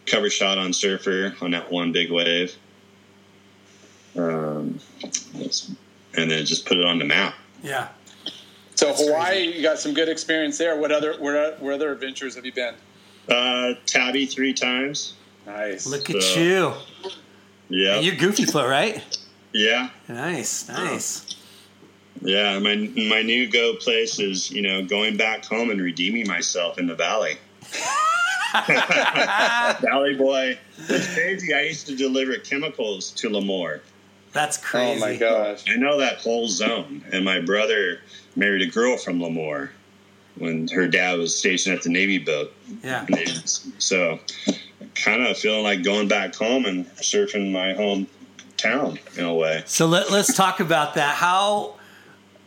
cover 0.06 0.30
shot 0.30 0.56
on 0.56 0.72
Surfer 0.72 1.34
on 1.40 1.50
that 1.50 1.68
one 1.72 1.90
big 1.90 2.12
wave, 2.12 2.54
um, 4.16 4.78
and 6.14 6.30
then 6.30 6.46
just 6.46 6.64
put 6.64 6.78
it 6.78 6.84
on 6.86 7.00
the 7.00 7.04
map. 7.04 7.34
Yeah. 7.64 7.88
So 8.76 8.92
Hawaii, 8.94 9.56
you 9.56 9.62
got 9.62 9.80
some 9.80 9.94
good 9.94 10.08
experience 10.08 10.58
there. 10.58 10.76
What 10.78 10.92
other 10.92 11.14
where, 11.18 11.56
where 11.56 11.74
other 11.74 11.90
adventures 11.90 12.36
have 12.36 12.46
you 12.46 12.52
been? 12.52 12.74
Uh, 13.28 13.74
Tabby 13.86 14.26
three 14.26 14.54
times. 14.54 15.14
Nice. 15.44 15.86
Look 15.88 16.08
at 16.08 16.22
So- 16.22 16.38
you. 16.40 16.72
Yeah, 17.68 17.96
And 17.96 18.06
you're 18.06 18.14
Goofy 18.14 18.44
Foot, 18.44 18.68
right? 18.68 19.02
yeah, 19.52 19.88
Nice, 20.08 20.68
nice. 20.68 21.34
yeah. 22.22 22.60
My 22.60 22.76
my 22.76 23.22
new 23.22 23.50
go 23.50 23.74
place 23.74 24.20
is 24.20 24.52
you 24.52 24.62
know 24.62 24.84
going 24.84 25.16
back 25.16 25.44
home 25.44 25.70
and 25.70 25.82
redeeming 25.82 26.28
myself 26.28 26.78
in 26.78 26.86
the 26.86 26.94
valley. 26.94 27.38
Valley 29.82 30.14
boy, 30.14 30.58
it's 30.78 31.14
crazy. 31.14 31.52
I 31.52 31.62
used 31.62 31.86
to 31.88 31.96
deliver 31.96 32.36
chemicals 32.38 33.10
to 33.12 33.28
Lemoore. 33.28 33.80
That's 34.32 34.58
oh, 34.58 34.62
crazy. 34.62 35.00
Oh 35.00 35.04
crazy. 35.04 35.24
my 35.24 35.30
gosh. 35.30 35.64
I 35.68 35.76
know 35.76 35.98
that 35.98 36.18
whole 36.18 36.48
zone. 36.48 37.04
And 37.12 37.24
my 37.24 37.40
brother 37.40 38.00
married 38.34 38.62
a 38.62 38.70
girl 38.70 38.96
from 38.96 39.18
Lemoore 39.18 39.70
when 40.38 40.68
her 40.68 40.86
dad 40.86 41.18
was 41.18 41.36
stationed 41.36 41.76
at 41.76 41.82
the 41.82 41.88
Navy 41.88 42.18
boat. 42.18 42.52
Yeah. 42.82 43.06
So, 43.78 44.20
kind 44.94 45.26
of 45.26 45.36
feeling 45.36 45.62
like 45.62 45.82
going 45.82 46.08
back 46.08 46.34
home 46.34 46.66
and 46.66 46.86
surfing 46.96 47.50
my 47.52 47.72
hometown 47.72 48.98
in 49.16 49.24
a 49.24 49.34
way. 49.34 49.62
So 49.66 49.86
let, 49.86 50.10
let's 50.10 50.34
talk 50.34 50.60
about 50.60 50.94
that. 50.94 51.14
How, 51.14 51.76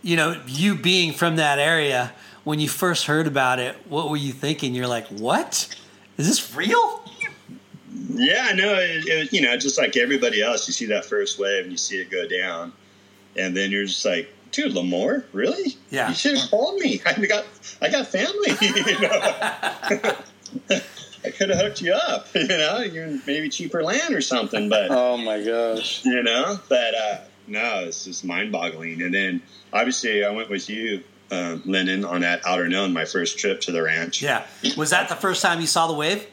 you 0.01 0.15
know, 0.15 0.39
you 0.47 0.75
being 0.75 1.13
from 1.13 1.37
that 1.37 1.59
area, 1.59 2.13
when 2.43 2.59
you 2.59 2.69
first 2.69 3.05
heard 3.05 3.27
about 3.27 3.59
it, 3.59 3.75
what 3.87 4.09
were 4.09 4.17
you 4.17 4.31
thinking? 4.33 4.73
You're 4.73 4.87
like, 4.87 5.07
what? 5.07 5.75
Is 6.17 6.27
this 6.27 6.55
real? 6.55 7.01
Yeah, 8.09 8.51
no, 8.55 8.73
it, 8.75 9.07
it 9.07 9.19
was, 9.19 9.33
you 9.33 9.41
know, 9.41 9.55
just 9.57 9.77
like 9.77 9.95
everybody 9.97 10.41
else, 10.41 10.67
you 10.67 10.73
see 10.73 10.85
that 10.87 11.05
first 11.05 11.39
wave 11.39 11.63
and 11.63 11.71
you 11.71 11.77
see 11.77 11.97
it 11.97 12.09
go 12.09 12.27
down. 12.27 12.73
And 13.35 13.55
then 13.55 13.71
you're 13.71 13.85
just 13.85 14.03
like, 14.05 14.33
dude, 14.51 14.73
Lemoore, 14.73 15.23
really? 15.33 15.77
Yeah. 15.89 16.09
You 16.09 16.15
should 16.15 16.37
have 16.37 16.49
called 16.49 16.79
me. 16.79 17.01
I 17.05 17.13
got, 17.25 17.45
I 17.81 17.89
got 17.89 18.07
family. 18.07 18.51
You 18.61 18.99
know? 19.01 20.79
I 21.25 21.31
could 21.31 21.49
have 21.49 21.59
hooked 21.59 21.81
you 21.81 21.93
up. 21.93 22.27
You 22.35 22.47
know, 22.47 22.79
you're 22.79 23.19
maybe 23.27 23.49
cheaper 23.49 23.83
land 23.83 24.13
or 24.15 24.21
something, 24.21 24.69
but 24.69 24.87
Oh 24.89 25.17
my 25.17 25.43
gosh. 25.43 26.03
you 26.05 26.23
know, 26.23 26.59
but 26.69 26.95
uh, 26.95 27.17
no, 27.47 27.83
it's 27.85 28.05
just 28.05 28.23
mind-boggling. 28.25 29.01
And 29.01 29.13
then 29.13 29.41
obviously, 29.71 30.23
I 30.25 30.31
went 30.31 30.49
with 30.49 30.69
you, 30.69 31.03
um, 31.31 31.61
Lennon, 31.65 32.03
on 32.05 32.21
that 32.21 32.41
Outerknown, 32.43 32.91
my 32.93 33.05
first 33.05 33.37
trip 33.39 33.61
to 33.61 33.71
the 33.71 33.81
ranch, 33.83 34.21
Yeah. 34.21 34.45
Was 34.77 34.89
that 34.91 35.09
the 35.09 35.15
first 35.15 35.41
time 35.41 35.61
you 35.61 35.67
saw 35.67 35.87
the 35.87 35.93
wave? 35.93 36.25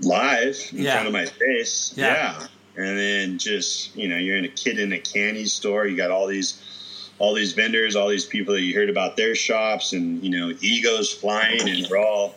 live 0.00 0.56
in 0.72 0.82
Yeah. 0.82 0.92
front 0.94 1.06
of 1.08 1.12
my 1.12 1.26
face. 1.26 1.92
Yeah. 1.96 2.38
Yeah. 2.38 2.46
And 2.76 2.96
then 2.98 3.38
just 3.38 3.96
you 3.96 4.06
know, 4.08 4.16
you're 4.16 4.36
in 4.36 4.44
a 4.44 4.48
kid 4.48 4.78
in 4.78 4.92
a 4.92 4.98
candy 5.00 5.46
store. 5.46 5.86
You 5.86 5.96
got 5.96 6.10
all 6.10 6.26
these. 6.26 6.62
All 7.20 7.34
these 7.34 7.52
vendors, 7.52 7.96
all 7.96 8.06
these 8.06 8.24
people 8.24 8.54
that 8.54 8.60
you 8.60 8.72
heard 8.76 8.88
about 8.88 9.16
their 9.16 9.34
shops, 9.34 9.92
and 9.92 10.22
you 10.22 10.30
know, 10.30 10.54
egos 10.60 11.12
flying, 11.12 11.68
and 11.68 11.84
we're 11.90 11.98
all. 11.98 12.36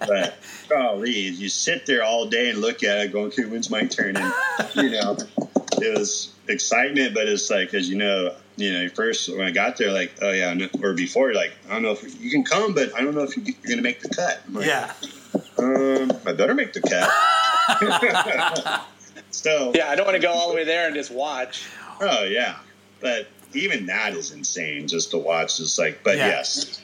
But 0.00 0.34
golly, 0.68 1.12
you 1.12 1.48
sit 1.48 1.86
there 1.86 2.02
all 2.02 2.26
day 2.26 2.50
and 2.50 2.58
look 2.60 2.82
at 2.82 2.98
it, 2.98 3.12
going, 3.12 3.26
"Okay, 3.26 3.44
when's 3.44 3.70
my 3.70 3.84
turn?" 3.84 4.16
And 4.16 4.34
you 4.74 4.90
know, 4.90 5.16
it 5.80 5.96
was 5.96 6.30
excitement, 6.48 7.14
but 7.14 7.28
it's 7.28 7.48
like, 7.48 7.72
as 7.74 7.88
you 7.88 7.94
know, 7.94 8.34
you 8.58 8.72
know, 8.72 8.88
first 8.90 9.28
when 9.34 9.46
I 9.46 9.50
got 9.52 9.76
there, 9.78 9.90
like, 9.92 10.12
oh 10.20 10.32
yeah, 10.32 10.52
no- 10.52 10.68
or 10.82 10.92
before, 10.92 11.32
like, 11.32 11.52
I 11.68 11.72
don't 11.74 11.82
know 11.82 11.92
if 11.92 12.20
you 12.20 12.30
can 12.30 12.44
come, 12.44 12.74
but 12.74 12.94
I 12.94 13.00
don't 13.02 13.14
know 13.14 13.22
if 13.22 13.36
you- 13.36 13.42
you're 13.44 13.54
going 13.64 13.76
to 13.78 13.82
make 13.82 14.00
the 14.00 14.08
cut. 14.10 14.40
Like, 14.52 14.66
Yeah. 14.66 14.92
um, 15.58 16.12
I 16.26 16.32
better 16.32 16.54
make 16.54 16.72
the 16.72 16.80
cut. 16.82 17.08
so, 19.30 19.72
Yeah, 19.74 19.88
I 19.90 19.94
don't 19.96 20.06
want 20.06 20.16
to 20.16 20.22
go 20.22 20.32
all 20.32 20.48
the 20.50 20.54
way 20.56 20.64
there 20.64 20.86
and 20.86 20.94
just 20.94 21.10
watch. 21.10 21.66
oh 22.00 22.24
yeah, 22.24 22.56
but 23.00 23.28
even 23.54 23.86
that 23.86 24.12
is 24.14 24.32
insane 24.32 24.86
just 24.88 25.10
to 25.12 25.18
watch. 25.18 25.58
It's 25.60 25.78
like, 25.78 26.02
but 26.04 26.16
Yeah. 26.16 26.28
yes. 26.28 26.82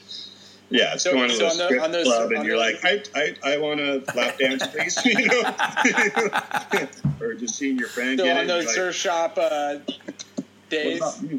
Yeah, 0.70 0.94
it's 0.94 1.02
So- 1.04 1.12
going 1.12 1.28
to 1.28 1.34
so 1.36 1.46
a 1.46 1.50
on 1.50 1.56
the- 1.58 1.64
strip 1.66 1.82
on 1.82 1.92
those- 1.92 2.06
club, 2.06 2.32
and 2.32 2.44
you're 2.44 2.56
those- 2.56 2.82
like, 2.82 3.04
I, 3.14 3.34
I, 3.44 3.54
I 3.54 3.56
want 3.58 3.80
to 3.80 4.02
lap 4.16 4.38
dance, 4.38 4.66
please, 4.68 5.04
you 5.04 5.26
know, 5.26 5.42
or 7.20 7.34
just 7.34 7.56
seeing 7.56 7.78
your 7.78 7.88
friend 7.88 8.18
So 8.18 8.24
get 8.24 8.36
on 8.38 8.44
it. 8.44 8.46
those 8.46 8.64
you're 8.64 8.92
surf 8.92 8.94
shop 8.96 9.38
uh, 9.38 9.76
like, 9.88 10.14
days, 10.70 11.00
"What's 11.00 11.18
up?" 11.22 11.30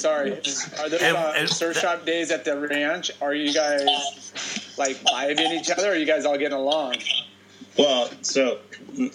Sorry, 0.00 0.32
are 0.78 0.88
those 0.88 1.02
And- 1.02 1.16
uh, 1.16 1.32
and- 1.36 1.48
surf 1.48 1.78
shop 1.78 2.04
days 2.06 2.30
at 2.30 2.44
the 2.44 2.58
ranch? 2.58 3.10
Are 3.20 3.34
you 3.34 3.52
guys 3.52 3.84
like 4.78 4.96
vibing 4.96 5.52
each 5.60 5.70
other? 5.70 5.88
Or 5.88 5.92
are 5.92 5.96
you 5.96 6.06
guys 6.06 6.24
all 6.24 6.38
getting 6.38 6.56
along? 6.58 6.96
Well, 7.78 8.10
so 8.22 8.58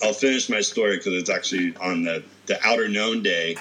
I'll 0.03 0.13
finish 0.13 0.49
my 0.49 0.61
story 0.61 0.97
because 0.97 1.13
it's 1.13 1.29
actually 1.29 1.75
on 1.77 2.03
the, 2.03 2.23
the 2.45 2.55
Outerknown 2.55 3.23
day. 3.23 3.57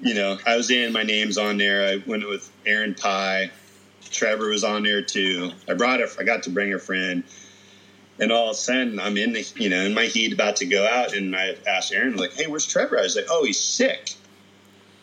You 0.00 0.14
know, 0.14 0.38
I 0.44 0.56
was 0.56 0.70
in, 0.70 0.92
my 0.92 1.02
name's 1.04 1.38
on 1.38 1.56
there. 1.56 1.86
I 1.86 2.02
went 2.06 2.28
with 2.28 2.50
Aaron 2.66 2.94
Pye, 2.94 3.50
Trevor 4.10 4.48
was 4.48 4.64
on 4.64 4.82
there 4.82 5.02
too. 5.02 5.52
I 5.68 5.74
brought 5.74 6.00
a, 6.00 6.08
I 6.18 6.24
got 6.24 6.42
to 6.44 6.50
bring 6.50 6.72
a 6.74 6.78
friend, 6.78 7.24
and 8.18 8.32
all 8.32 8.46
of 8.46 8.52
a 8.52 8.54
sudden 8.54 8.98
I'm 9.00 9.16
in 9.16 9.32
the, 9.32 9.46
you 9.56 9.68
know, 9.68 9.82
in 9.82 9.94
my 9.94 10.04
heat 10.06 10.32
about 10.32 10.56
to 10.56 10.66
go 10.66 10.86
out, 10.86 11.14
and 11.14 11.34
I 11.34 11.56
asked 11.66 11.92
Aaron 11.92 12.16
like, 12.16 12.32
"Hey, 12.34 12.46
where's 12.46 12.66
Trevor?" 12.66 12.98
I 12.98 13.02
was 13.02 13.16
like, 13.16 13.26
"Oh, 13.30 13.44
he's 13.44 13.60
sick," 13.60 14.12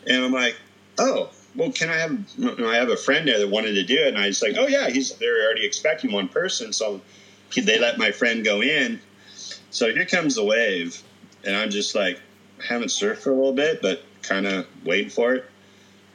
and 0.07 0.23
I'm 0.23 0.31
like, 0.31 0.55
"Oh." 0.97 1.29
Well, 1.55 1.71
can 1.71 1.89
I 1.89 1.97
have? 1.97 2.17
I 2.65 2.75
have 2.75 2.89
a 2.89 2.97
friend 2.97 3.27
there 3.27 3.37
that 3.37 3.47
wanted 3.47 3.73
to 3.73 3.83
do 3.83 3.95
it, 3.95 4.07
and 4.07 4.17
I 4.17 4.27
was 4.27 4.41
like, 4.41 4.55
"Oh 4.57 4.67
yeah, 4.67 4.89
he's 4.89 5.13
they're 5.17 5.45
already 5.45 5.65
expecting 5.65 6.11
one 6.11 6.27
person." 6.27 6.73
So 6.73 7.01
they 7.55 7.79
let 7.79 7.97
my 7.97 8.11
friend 8.11 8.43
go 8.43 8.61
in. 8.61 8.99
So 9.69 9.93
here 9.93 10.05
comes 10.05 10.35
the 10.35 10.43
wave, 10.43 11.01
and 11.43 11.55
I'm 11.55 11.69
just 11.69 11.93
like, 11.95 12.19
haven't 12.67 12.87
surfed 12.87 13.17
for 13.17 13.31
a 13.31 13.35
little 13.35 13.53
bit, 13.53 13.81
but 13.81 14.03
kind 14.21 14.47
of 14.47 14.65
waiting 14.85 15.09
for 15.09 15.35
it. 15.35 15.45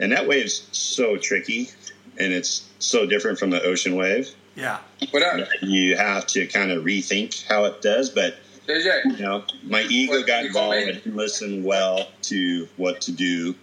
And 0.00 0.12
that 0.12 0.26
wave's 0.26 0.68
so 0.72 1.16
tricky, 1.16 1.70
and 2.18 2.32
it's 2.32 2.68
so 2.78 3.06
different 3.06 3.38
from 3.38 3.50
the 3.50 3.62
ocean 3.62 3.96
wave. 3.96 4.30
Yeah. 4.54 4.78
What 5.10 5.22
up? 5.22 5.48
You 5.62 5.96
have 5.96 6.26
to 6.28 6.46
kind 6.46 6.70
of 6.72 6.84
rethink 6.84 7.46
how 7.46 7.64
it 7.64 7.80
does, 7.80 8.10
but 8.10 8.38
JJ. 8.66 9.18
you 9.18 9.24
know, 9.24 9.44
my 9.62 9.82
ego 9.82 10.22
got 10.22 10.44
involved. 10.46 10.76
me? 10.76 10.82
I 10.82 10.92
didn't 10.92 11.16
listen 11.16 11.62
well 11.62 12.08
to 12.22 12.68
what 12.76 13.00
to 13.02 13.12
do. 13.12 13.54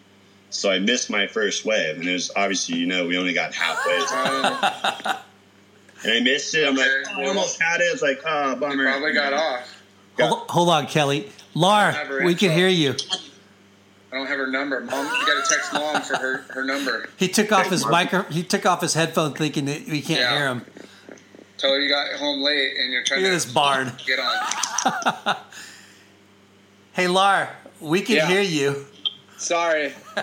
So 0.56 0.72
I 0.72 0.80
missed 0.80 1.10
my 1.10 1.28
first 1.28 1.66
wave, 1.66 2.00
and 2.00 2.08
it 2.08 2.14
was 2.14 2.32
obviously, 2.36 2.78
you 2.78 2.86
know, 2.86 3.06
we 3.06 3.18
only 3.18 3.34
got 3.34 3.54
halfway, 3.54 3.96
and 6.04 6.14
I 6.14 6.20
missed 6.22 6.56
it. 6.56 6.66
I'm 6.66 6.76
like, 6.76 6.88
oh, 7.18 7.22
I 7.22 7.28
almost 7.28 7.62
had 7.62 7.82
it. 7.82 7.86
It's 7.92 8.02
like, 8.02 8.22
oh, 8.26 8.56
bummer. 8.56 8.86
probably 8.86 9.14
got 9.14 9.34
off. 9.34 9.84
Hold, 10.18 10.50
hold 10.50 10.70
on, 10.70 10.88
Kelly. 10.88 11.30
Laura, 11.54 11.92
Have 11.92 12.08
her 12.08 12.24
we 12.24 12.36
can 12.36 12.52
hear 12.52 12.70
you. 12.70 12.96
I 14.12 14.18
don't 14.18 14.28
have 14.28 14.38
her 14.38 14.50
number. 14.50 14.80
Mom, 14.80 15.06
you 15.06 15.26
got 15.26 15.44
to 15.44 15.54
text 15.54 15.74
mom 15.74 16.02
for 16.04 16.16
her, 16.16 16.38
her 16.54 16.64
number. 16.64 17.10
He 17.18 17.28
took 17.28 17.52
off 17.52 17.68
his 17.68 17.82
Mark. 17.82 17.92
micro. 17.92 18.24
He 18.32 18.44
took 18.44 18.66
off 18.66 18.82
his 18.82 18.94
headphone, 18.94 19.34
thinking 19.34 19.66
that 19.66 19.86
we 19.88 20.02
can't 20.02 20.22
Yeah. 20.22 20.38
hear 20.38 20.48
him. 20.48 20.66
Tell 21.58 21.72
her 21.72 21.80
you 21.80 21.90
got 21.90 22.14
home 22.18 22.42
late 22.42 22.78
and 22.78 22.94
you're 22.94 23.04
trying 23.04 23.22
Look 23.24 23.32
at 23.34 23.40
to 23.42 23.46
this 23.46 23.54
barn. 23.54 23.92
get 24.06 24.20
on. 24.20 25.36
Hey, 26.94 27.10
Laura, 27.10 27.50
we 27.82 28.02
can 28.02 28.16
Yeah. 28.16 28.28
hear 28.28 28.42
you. 28.42 28.86
Sorry, 29.38 29.92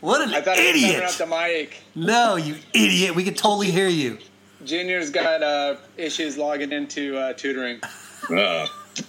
What 0.00 0.20
an 0.22 0.34
I 0.34 0.40
thought 0.42 0.58
I 0.58 0.72
was 0.72 0.80
coming 0.80 0.96
up 0.96 1.10
idiot! 1.10 1.14
the 1.18 1.26
mic. 1.26 1.76
No, 1.94 2.36
you 2.36 2.56
idiot. 2.74 3.14
We 3.14 3.24
can 3.24 3.34
totally 3.34 3.70
hear 3.70 3.88
you. 3.88 4.18
Junior's 4.64 5.10
got 5.10 5.42
uh, 5.42 5.76
issues 5.96 6.36
logging 6.36 6.72
into 6.72 7.16
uh, 7.16 7.32
tutoring. 7.34 7.80
Uh, 8.30 8.66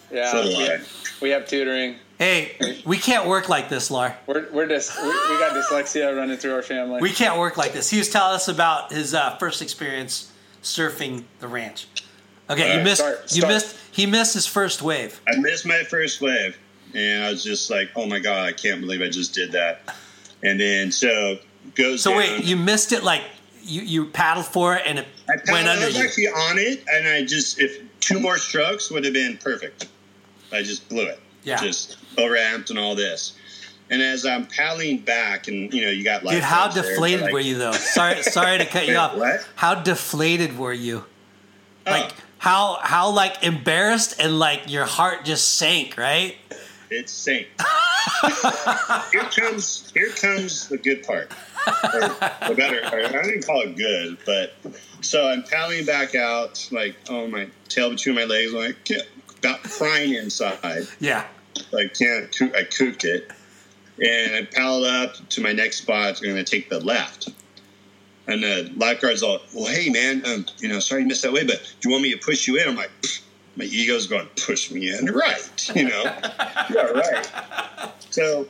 Yeah, 0.10 0.31
So 0.31 0.41
we, 0.43 0.56
I. 0.68 0.80
we 1.22 1.30
have 1.31 1.45
tutoring. 1.45 1.98
Hey, 2.18 2.56
we 2.85 2.98
can't 2.98 3.27
work 3.27 3.49
like 3.49 3.68
this, 3.68 3.91
Lar. 3.91 4.18
We're 4.26 4.49
we're 4.52 4.68
just 4.68 4.98
we, 4.99 5.07
we 5.10 5.38
got 5.38 5.52
dyslexia 5.52 6.15
running 6.15 6.38
through 6.38 6.53
our 6.53 6.61
family. 6.64 7.02
We 7.02 7.11
can't 7.11 7.38
work 7.38 7.57
like 7.57 7.73
this. 7.73 7.89
He 7.89 7.98
was 7.99 8.10
telling 8.10 8.34
us 8.35 8.48
about 8.48 8.91
his 8.93 9.14
uh, 9.14 9.35
first 9.38 9.61
experience 9.61 10.31
surfing 10.64 11.26
the 11.39 11.48
ranch. 11.49 11.88
Okay, 12.49 12.61
you 12.64 12.69
Alright, 12.69 12.84
missed. 12.85 13.02
start, 13.02 13.35
You 13.35 13.45
missed. 13.48 13.76
He 13.91 14.06
missed 14.06 14.34
his 14.34 14.48
first 14.48 14.81
wave. 14.81 15.19
I 15.27 15.38
missed 15.39 15.65
my 15.65 15.84
first 15.84 16.22
wave, 16.22 16.57
and 16.93 17.23
I 17.23 17.31
was 17.31 17.43
just 17.43 17.69
like, 17.69 17.89
"Oh 17.95 18.05
my 18.05 18.19
god, 18.19 18.47
I 18.47 18.53
can't 18.53 18.81
believe 18.81 19.01
I 19.01 19.09
just 19.09 19.34
did 19.34 19.51
that." 19.53 19.95
And 20.43 20.59
then 20.59 20.91
so 20.91 21.38
goes. 21.76 22.01
So 22.01 22.11
down. 22.11 22.19
wait, 22.19 22.43
you 22.43 22.55
missed 22.55 22.91
it 22.91 23.03
like 23.03 23.23
you 23.61 23.81
you 23.81 24.05
paddled 24.07 24.45
for 24.45 24.76
it 24.76 24.84
and 24.85 24.99
it 24.99 25.07
I, 25.30 25.34
went 25.34 25.68
paddled, 25.68 25.84
I 25.84 25.85
was 25.85 25.97
you. 25.97 26.03
actually 26.03 26.27
on 26.27 26.57
it, 26.57 26.84
and 26.91 27.07
I 27.07 27.23
just 27.23 27.59
if 27.59 27.81
two 27.99 28.19
more 28.19 28.38
strokes 28.38 28.89
would 28.91 29.05
have 29.05 29.13
been 29.13 29.38
perfect. 29.38 29.88
I 30.51 30.63
just 30.63 30.89
blew 30.89 31.03
it. 31.03 31.19
Yeah. 31.43 31.57
Just 31.57 31.97
overamped 32.18 32.69
and 32.69 32.77
all 32.77 32.93
this. 32.95 33.38
And 33.89 34.01
as 34.01 34.26
I'm 34.26 34.45
paddling 34.45 34.99
back, 34.99 35.47
and 35.47 35.73
you 35.73 35.81
know, 35.81 35.89
you 35.91 36.03
got 36.03 36.23
like, 36.23 36.35
Dude, 36.35 36.43
how 36.43 36.69
deflated 36.69 37.31
were 37.31 37.39
you 37.39 37.57
though? 37.57 37.72
Sorry, 37.73 38.22
sorry 38.23 38.57
to 38.57 38.65
cut 38.65 38.88
you 38.88 38.95
off. 38.97 39.18
what? 39.18 39.45
How 39.55 39.76
deflated 39.76 40.57
were 40.57 40.73
you? 40.73 41.03
Oh. 41.85 41.91
Like 41.91 42.11
Oh, 42.11 42.23
how 42.38 42.80
how 42.81 43.09
like 43.11 43.43
embarrassed 43.43 44.15
and 44.19 44.39
like 44.39 44.72
your 44.72 44.85
heart 44.85 45.26
just 45.26 45.55
sank, 45.57 45.97
right? 45.97 46.35
It's 46.91 47.11
sank. 47.11 47.47
here 49.11 49.23
comes 49.23 49.91
here 49.93 50.09
comes 50.09 50.68
the 50.68 50.77
good 50.77 51.03
part. 51.03 51.31
Or 51.84 51.99
the 52.49 52.55
better. 52.55 52.81
Or 52.81 53.05
I 53.05 53.23
didn't 53.23 53.45
call 53.45 53.61
it 53.61 53.76
good, 53.76 54.18
but 54.26 54.53
so 55.01 55.27
I'm 55.27 55.43
paddling 55.43 55.85
back 55.85 56.15
out, 56.15 56.68
like 56.72 56.95
oh 57.09 57.27
my 57.27 57.47
tail 57.69 57.89
between 57.89 58.15
my 58.15 58.26
legs, 58.26 58.53
like 58.53 58.84
can't- 58.84 59.07
about 59.39 59.63
crying 59.63 60.13
inside. 60.13 60.88
Yeah. 60.99 61.26
I 61.76 61.88
can't. 61.88 62.35
I 62.55 62.63
cooked 62.63 63.03
it, 63.05 63.31
and 63.99 64.35
I 64.35 64.43
paddled 64.43 64.85
up 64.85 65.30
to 65.30 65.41
my 65.41 65.51
next 65.53 65.77
spot. 65.77 66.18
I'm 66.18 66.23
going 66.23 66.35
to 66.35 66.43
take 66.43 66.69
the 66.69 66.80
left, 66.80 67.30
and 68.27 68.43
the 68.43 68.72
lifeguard's 68.76 69.23
all, 69.23 69.39
"Well, 69.53 69.65
hey 69.65 69.89
man, 69.89 70.26
um, 70.26 70.45
you 70.59 70.69
know, 70.69 70.80
sorry 70.80 71.01
you 71.01 71.07
missed 71.07 71.23
that 71.23 71.34
way, 71.34 71.45
but 71.45 71.61
do 71.80 71.89
you 71.89 71.91
want 71.91 72.03
me 72.03 72.11
to 72.11 72.18
push 72.18 72.47
you 72.47 72.57
in?" 72.57 72.68
I'm 72.68 72.76
like, 72.76 72.91
"Pfft." 73.01 73.20
My 73.56 73.65
ego's 73.65 74.07
going, 74.07 74.28
to 74.36 74.45
"Push 74.45 74.72
me 74.72 74.90
in, 74.90 75.06
right?" 75.06 75.72
You 75.76 75.90
know, 75.90 76.03
yeah, 76.69 76.82
right. 76.94 77.30
So 78.10 78.48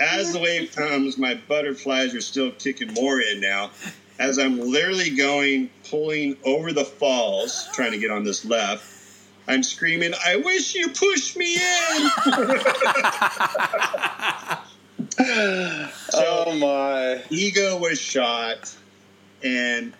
as 0.00 0.32
the 0.32 0.38
wave 0.38 0.74
comes, 0.74 1.18
my 1.18 1.34
butterflies 1.34 2.14
are 2.14 2.20
still 2.20 2.50
kicking 2.52 2.92
more 2.94 3.20
in 3.20 3.40
now. 3.40 3.70
As 4.18 4.38
I'm 4.38 4.60
literally 4.60 5.10
going, 5.10 5.70
pulling 5.88 6.36
over 6.44 6.72
the 6.72 6.84
falls, 6.84 7.68
trying 7.72 7.92
to 7.92 7.98
get 7.98 8.10
on 8.10 8.24
this 8.24 8.44
left. 8.44 8.96
I'm 9.48 9.62
screaming, 9.62 10.12
I 10.24 10.36
wish 10.36 10.74
you 10.74 10.88
pushed 10.88 11.36
me 11.36 11.54
in. 11.54 11.60
oh 16.14 16.56
my! 16.58 17.22
Ego 17.30 17.78
was 17.78 17.98
shot. 17.98 18.74
And 19.42 19.94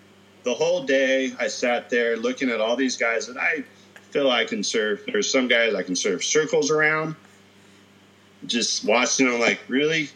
the 0.44 0.55
whole 0.55 0.85
day 0.85 1.32
I 1.39 1.48
sat 1.48 1.90
there 1.90 2.16
looking 2.16 2.51
at 2.51 2.60
all 2.60 2.77
these 2.77 2.97
guys 2.97 3.27
that 3.27 3.39
I 3.39 3.64
feel 4.10 4.26
like 4.26 4.46
I 4.46 4.48
can 4.48 4.62
serve. 4.62 5.02
There's 5.06 5.30
some 5.30 5.48
guys 5.48 5.74
I 5.74 5.82
can 5.82 5.96
serve 5.96 6.22
circles 6.24 6.70
around. 6.70 7.14
Just 8.46 8.84
watching 8.84 9.26
them 9.26 9.40
like, 9.40 9.60
really? 9.68 10.08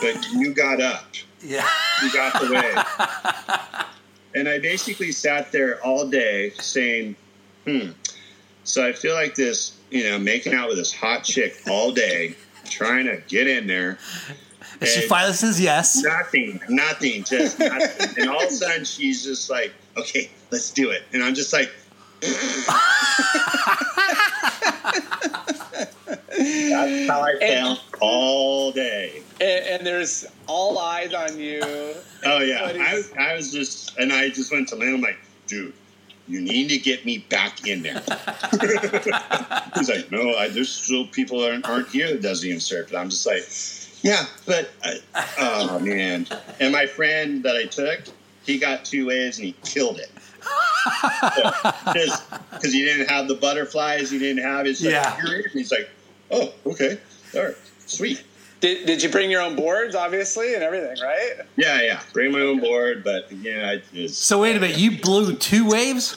But 0.00 0.26
you 0.32 0.52
got 0.52 0.80
up. 0.80 1.06
Yeah. 1.40 1.68
You 2.02 2.12
got 2.12 2.40
the 2.40 2.52
way. 2.52 3.84
and 4.34 4.48
I 4.48 4.58
basically 4.58 5.12
sat 5.12 5.52
there 5.52 5.80
all 5.84 6.08
day 6.08 6.50
saying, 6.58 7.16
hmm. 7.64 7.90
So 8.64 8.86
I 8.86 8.92
feel 8.92 9.14
like 9.14 9.34
this, 9.34 9.78
you 9.90 10.04
know, 10.04 10.18
making 10.18 10.52
out 10.52 10.68
with 10.68 10.76
this 10.76 10.92
hot 10.92 11.24
chick 11.24 11.56
all 11.68 11.92
day, 11.92 12.36
trying 12.64 13.06
to 13.06 13.22
get 13.28 13.46
in 13.46 13.66
there. 13.66 13.98
And 14.80 14.88
she 14.88 15.08
finally 15.08 15.32
says 15.32 15.60
yes. 15.60 16.02
Nothing, 16.02 16.60
nothing, 16.68 17.24
just 17.24 17.58
nothing. 17.58 18.22
and 18.22 18.30
all 18.30 18.42
of 18.42 18.48
a 18.48 18.52
sudden 18.52 18.84
she's 18.84 19.24
just 19.24 19.48
like, 19.48 19.72
okay, 19.96 20.30
let's 20.50 20.70
do 20.70 20.90
it. 20.90 21.04
And 21.12 21.22
I'm 21.22 21.34
just 21.34 21.52
like, 21.52 21.70
that's 26.38 27.08
how 27.08 27.22
I 27.22 27.36
felt 27.38 27.80
all 28.00 28.72
day. 28.72 29.22
And, 29.40 29.66
and 29.66 29.86
there's 29.86 30.26
all 30.46 30.78
eyes 30.78 31.14
on 31.14 31.38
you. 31.38 31.60
Oh 32.24 32.40
yeah, 32.40 32.72
I, 32.74 33.02
I 33.18 33.34
was 33.34 33.52
just, 33.52 33.96
and 33.98 34.12
I 34.12 34.28
just 34.30 34.52
went 34.52 34.68
to 34.68 34.76
Lynn. 34.76 34.94
I'm 34.94 35.00
like, 35.00 35.18
dude, 35.46 35.72
you 36.26 36.40
need 36.40 36.68
to 36.68 36.78
get 36.78 37.04
me 37.04 37.18
back 37.30 37.66
in 37.66 37.82
there. 37.82 37.94
He's 39.74 39.88
like, 39.88 40.10
no, 40.10 40.34
I, 40.36 40.48
there's 40.48 40.70
still 40.70 41.06
people 41.06 41.40
that 41.40 41.52
aren't, 41.52 41.68
aren't 41.68 41.88
here 41.88 42.08
that 42.08 42.22
doesn't 42.22 42.46
even 42.46 42.60
surf. 42.60 42.88
And 42.88 42.98
I'm 42.98 43.10
just 43.10 43.26
like, 43.26 43.44
yeah, 44.02 44.26
but 44.46 44.70
uh, 44.84 45.26
oh 45.38 45.78
man. 45.80 46.26
And 46.60 46.72
my 46.72 46.86
friend 46.86 47.42
that 47.44 47.56
I 47.56 47.64
took, 47.64 48.00
he 48.44 48.58
got 48.58 48.84
two 48.84 49.06
waves 49.06 49.38
and 49.38 49.46
he 49.46 49.54
killed 49.64 49.98
it. 49.98 50.10
Because 51.84 52.72
he 52.72 52.84
didn't 52.84 53.08
have 53.08 53.28
the 53.28 53.34
butterflies, 53.34 54.10
he 54.10 54.18
didn't 54.18 54.42
have 54.42 54.66
his. 54.66 54.82
Like, 54.82 54.92
Yeah. 54.92 55.42
He's 55.52 55.70
like, 55.70 55.88
oh, 56.30 56.52
okay, 56.66 56.98
all 57.34 57.44
right, 57.44 57.54
sweet. 57.86 58.24
Did, 58.60 58.86
did 58.86 59.02
you 59.02 59.08
bring 59.08 59.30
your 59.30 59.40
own 59.40 59.54
boards, 59.54 59.94
obviously, 59.94 60.54
and 60.54 60.64
everything, 60.64 60.96
right? 61.00 61.34
Yeah, 61.56 61.80
yeah. 61.80 62.00
Bring 62.12 62.32
my 62.32 62.40
own 62.40 62.58
board, 62.60 63.04
but 63.04 63.30
again, 63.30 63.64
I 63.64 63.80
just 63.94 64.22
So 64.22 64.40
wait 64.40 64.56
a 64.56 64.60
minute, 64.60 64.78
you 64.78 65.00
blew 65.00 65.36
two 65.36 65.68
waves? 65.68 66.16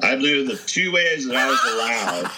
I 0.00 0.16
blew 0.16 0.44
the 0.44 0.56
two 0.56 0.92
waves 0.92 1.26
that 1.26 1.36
I 1.36 1.48
was 1.48 1.60
allowed. 1.64 2.30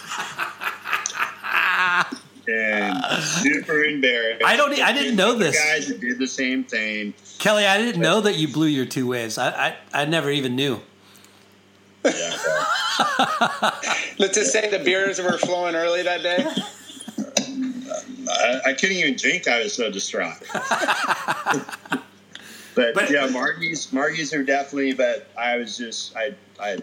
and 2.49 3.03
super 3.25 3.85
embarrassed. 3.85 4.45
I 4.45 4.57
don't 4.57 4.79
I 4.81 4.93
didn't 4.93 5.17
know 5.17 5.35
this. 5.35 5.59
Guys 5.59 5.89
that 5.89 6.01
did 6.01 6.19
the 6.19 6.27
same 6.29 6.65
thing. 6.65 7.15
Kelly, 7.39 7.67
I 7.67 7.79
didn't 7.79 8.01
know 8.01 8.21
that 8.21 8.37
you 8.37 8.49
blew 8.49 8.67
your 8.67 8.87
two 8.87 9.09
waves. 9.09 9.39
I 9.39 9.51
I, 9.51 10.03
I 10.03 10.05
never 10.05 10.31
even 10.31 10.55
knew. 10.55 10.81
Yeah. 12.07 13.71
Let's 14.19 14.35
just 14.35 14.53
say 14.53 14.71
the 14.71 14.81
beers 14.85 15.21
were 15.21 15.39
flowing 15.39 15.75
early 15.75 16.03
that 16.03 16.23
day. 16.23 16.47
I, 18.29 18.61
I 18.71 18.73
couldn't 18.73 18.97
even 18.97 19.17
drink. 19.17 19.49
I 19.49 19.61
was 19.63 19.75
so 19.75 19.91
distraught. 19.91 20.35
but, 22.75 22.95
But- 22.95 23.11
yeah, 23.11 23.27
Margie's 23.29 23.93
Margie's 23.93 24.33
are 24.35 24.43
definitely. 24.43 24.93
But 24.95 25.29
I 25.39 25.57
was 25.57 25.77
just 25.77 26.17
I 26.17 26.35
I 26.61 26.79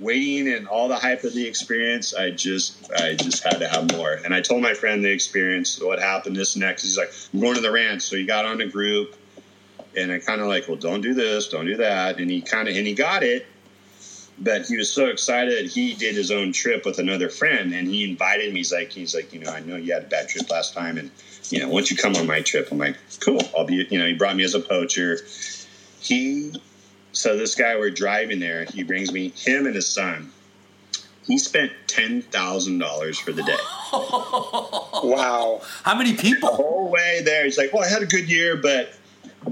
waiting 0.00 0.46
and 0.52 0.68
all 0.68 0.86
the 0.88 0.96
hype 0.96 1.24
of 1.24 1.34
the 1.34 1.46
experience. 1.46 2.14
I 2.14 2.30
just 2.30 2.90
I 2.92 3.14
just 3.14 3.42
had 3.42 3.58
to 3.60 3.68
have 3.68 3.90
more. 3.92 4.12
And 4.12 4.34
I 4.34 4.40
told 4.40 4.62
my 4.62 4.74
friend 4.74 5.04
the 5.04 5.10
experience, 5.10 5.80
what 5.80 5.98
happened, 5.98 6.36
this 6.36 6.54
and 6.54 6.62
next. 6.64 6.82
He's 6.84 6.96
like, 6.96 7.12
I'm 7.32 7.40
going 7.40 7.54
to 7.56 7.60
the 7.60 7.72
ranch. 7.72 8.02
So 8.02 8.16
he 8.16 8.24
got 8.24 8.44
on 8.44 8.60
a 8.60 8.66
group. 8.66 9.16
And 9.96 10.12
I 10.12 10.18
kind 10.20 10.40
of 10.40 10.46
like, 10.46 10.68
well, 10.68 10.76
don't 10.76 11.00
do 11.00 11.14
this, 11.14 11.48
don't 11.48 11.64
do 11.66 11.78
that. 11.78 12.18
And 12.20 12.30
he 12.30 12.40
kind 12.40 12.68
of, 12.68 12.76
and 12.76 12.86
he 12.86 12.94
got 12.94 13.24
it. 13.24 13.46
But 14.40 14.66
he 14.66 14.76
was 14.76 14.92
so 14.92 15.06
excited. 15.06 15.66
He 15.70 15.94
did 15.94 16.14
his 16.14 16.30
own 16.30 16.52
trip 16.52 16.84
with 16.84 16.98
another 16.98 17.28
friend, 17.28 17.74
and 17.74 17.88
he 17.88 18.08
invited 18.08 18.52
me. 18.52 18.60
He's 18.60 18.72
like, 18.72 18.92
he's 18.92 19.14
like, 19.14 19.32
you 19.32 19.40
know, 19.40 19.50
I 19.50 19.60
know 19.60 19.76
you 19.76 19.92
had 19.92 20.04
a 20.04 20.06
bad 20.06 20.28
trip 20.28 20.48
last 20.48 20.74
time, 20.74 20.96
and 20.96 21.10
you 21.50 21.60
know, 21.60 21.68
once 21.68 21.90
you 21.90 21.96
come 21.96 22.14
on 22.16 22.26
my 22.26 22.40
trip, 22.42 22.68
I'm 22.70 22.78
like, 22.78 22.96
cool. 23.20 23.40
I'll 23.56 23.64
be, 23.64 23.86
you 23.90 23.98
know, 23.98 24.06
he 24.06 24.14
brought 24.14 24.36
me 24.36 24.44
as 24.44 24.54
a 24.54 24.60
poacher. 24.60 25.18
He, 26.00 26.52
so 27.12 27.36
this 27.36 27.54
guy, 27.54 27.76
we're 27.76 27.90
driving 27.90 28.38
there. 28.38 28.64
He 28.64 28.84
brings 28.84 29.12
me 29.12 29.30
him 29.30 29.66
and 29.66 29.74
his 29.74 29.86
son. 29.86 30.30
He 31.26 31.36
spent 31.38 31.72
ten 31.86 32.22
thousand 32.22 32.78
dollars 32.78 33.18
for 33.18 33.32
the 33.32 33.42
day. 33.42 33.56
Wow. 35.00 35.60
How 35.84 35.94
many 35.96 36.14
people? 36.14 36.48
whole 36.48 36.90
way 36.90 37.22
there, 37.24 37.44
he's 37.44 37.56
like, 37.56 37.72
"Well, 37.72 37.84
I 37.84 37.88
had 37.88 38.02
a 38.02 38.06
good 38.06 38.28
year, 38.28 38.56
but 38.56 38.92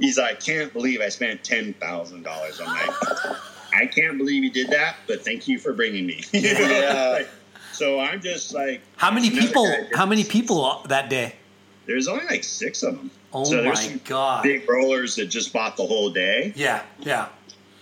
he's 0.01 0.19
like, 0.19 0.41
can't 0.41 0.73
believe 0.73 1.01
I 1.01 1.09
spent 1.09 1.45
ten 1.45 1.73
thousand 1.75 2.25
dollars." 2.25 2.61
I'm 2.61 2.67
like, 2.67 3.37
"I 3.77 3.87
can't 3.87 4.19
believe 4.19 4.43
you 4.45 4.51
did 4.51 4.71
that, 4.71 4.97
but 5.07 5.25
thank 5.25 5.47
you 5.49 5.59
for 5.59 5.73
bringing 5.73 6.07
me." 6.07 6.23
You 6.33 6.41
know? 6.55 6.61
Yeah. 6.61 7.09
Like, 7.19 7.29
so 7.73 8.01
I'm 8.01 8.21
just 8.21 8.55
like, 8.55 8.81
How 8.97 9.11
many 9.11 9.31
people? 9.31 9.71
How 9.95 10.07
many 10.07 10.25
people 10.25 10.83
that 10.89 11.11
day? 11.11 11.35
There's 11.87 12.09
only 12.09 12.25
like 12.27 12.43
six 12.43 12.83
of 12.83 12.97
them. 12.97 13.11
Oh 13.33 13.45
so 13.45 13.57
there's 13.63 13.67
my 13.67 13.75
some 13.75 14.01
god! 14.05 14.43
Big 14.43 14.69
rollers 14.69 15.15
that 15.17 15.27
just 15.27 15.53
bought 15.53 15.77
the 15.77 15.85
whole 15.87 16.11
day, 16.11 16.53
Yeah, 16.57 16.83
yeah, 17.01 17.29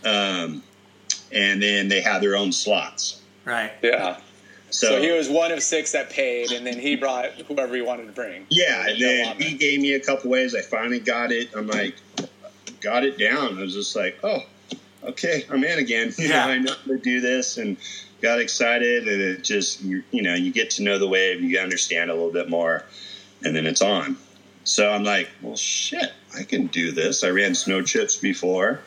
um, 0.04 0.62
and 1.32 1.62
then 1.62 1.88
they 1.88 2.00
have 2.00 2.20
their 2.20 2.36
own 2.36 2.50
slots. 2.52 3.20
right. 3.44 3.72
Yeah. 3.82 4.18
So, 4.70 4.88
So 4.88 5.00
he 5.02 5.12
was 5.12 5.28
one 5.28 5.52
of 5.52 5.62
six 5.62 5.92
that 5.92 6.10
paid, 6.10 6.50
and 6.50 6.66
then 6.66 6.78
he 6.80 6.96
brought 6.96 7.26
whoever 7.46 7.76
he 7.76 7.82
wanted 7.82 8.06
to 8.06 8.12
bring. 8.12 8.44
Yeah, 8.50 8.88
and 8.88 9.00
then 9.00 9.36
he 9.40 9.54
gave 9.56 9.80
me 9.80 9.92
a 9.94 10.00
couple 10.00 10.28
ways. 10.30 10.52
I 10.56 10.62
finally 10.62 10.98
got 10.98 11.30
it. 11.30 11.50
I'm 11.56 11.68
like, 11.68 11.94
got 12.80 13.04
it 13.04 13.16
down. 13.16 13.56
I 13.58 13.60
was 13.62 13.72
just 13.72 13.94
like, 13.94 14.18
oh, 14.24 14.40
okay, 15.08 15.44
I'm 15.50 15.62
in 15.64 15.78
again. 15.78 16.12
You 16.18 16.28
Yeah. 16.28 16.46
know, 16.46 16.52
I 16.52 16.58
know 16.58 16.72
how 16.72 16.92
to 16.92 16.98
do 16.98 17.20
this, 17.20 17.56
and 17.56 17.76
got 18.22 18.40
excited. 18.40 19.06
And 19.08 19.20
it 19.20 19.42
just, 19.44 19.82
you, 19.82 20.02
you 20.10 20.22
know, 20.22 20.34
you 20.34 20.52
get 20.52 20.70
to 20.70 20.82
know 20.82 20.98
the 20.98 21.08
wave, 21.08 21.42
you 21.42 21.58
understand 21.58 22.10
a 22.10 22.14
little 22.14 22.32
bit 22.32 22.48
more, 22.48 22.84
and 23.42 23.54
then 23.54 23.66
it's 23.66 23.82
on. 23.82 24.16
So 24.64 24.90
I'm 24.90 25.04
like, 25.04 25.28
well, 25.42 25.56
shit, 25.56 26.10
I 26.34 26.42
can 26.44 26.66
do 26.68 26.90
this. 26.92 27.22
I 27.22 27.28
ran 27.28 27.54
snow 27.54 27.82
chips 27.82 28.16
before, 28.16 28.80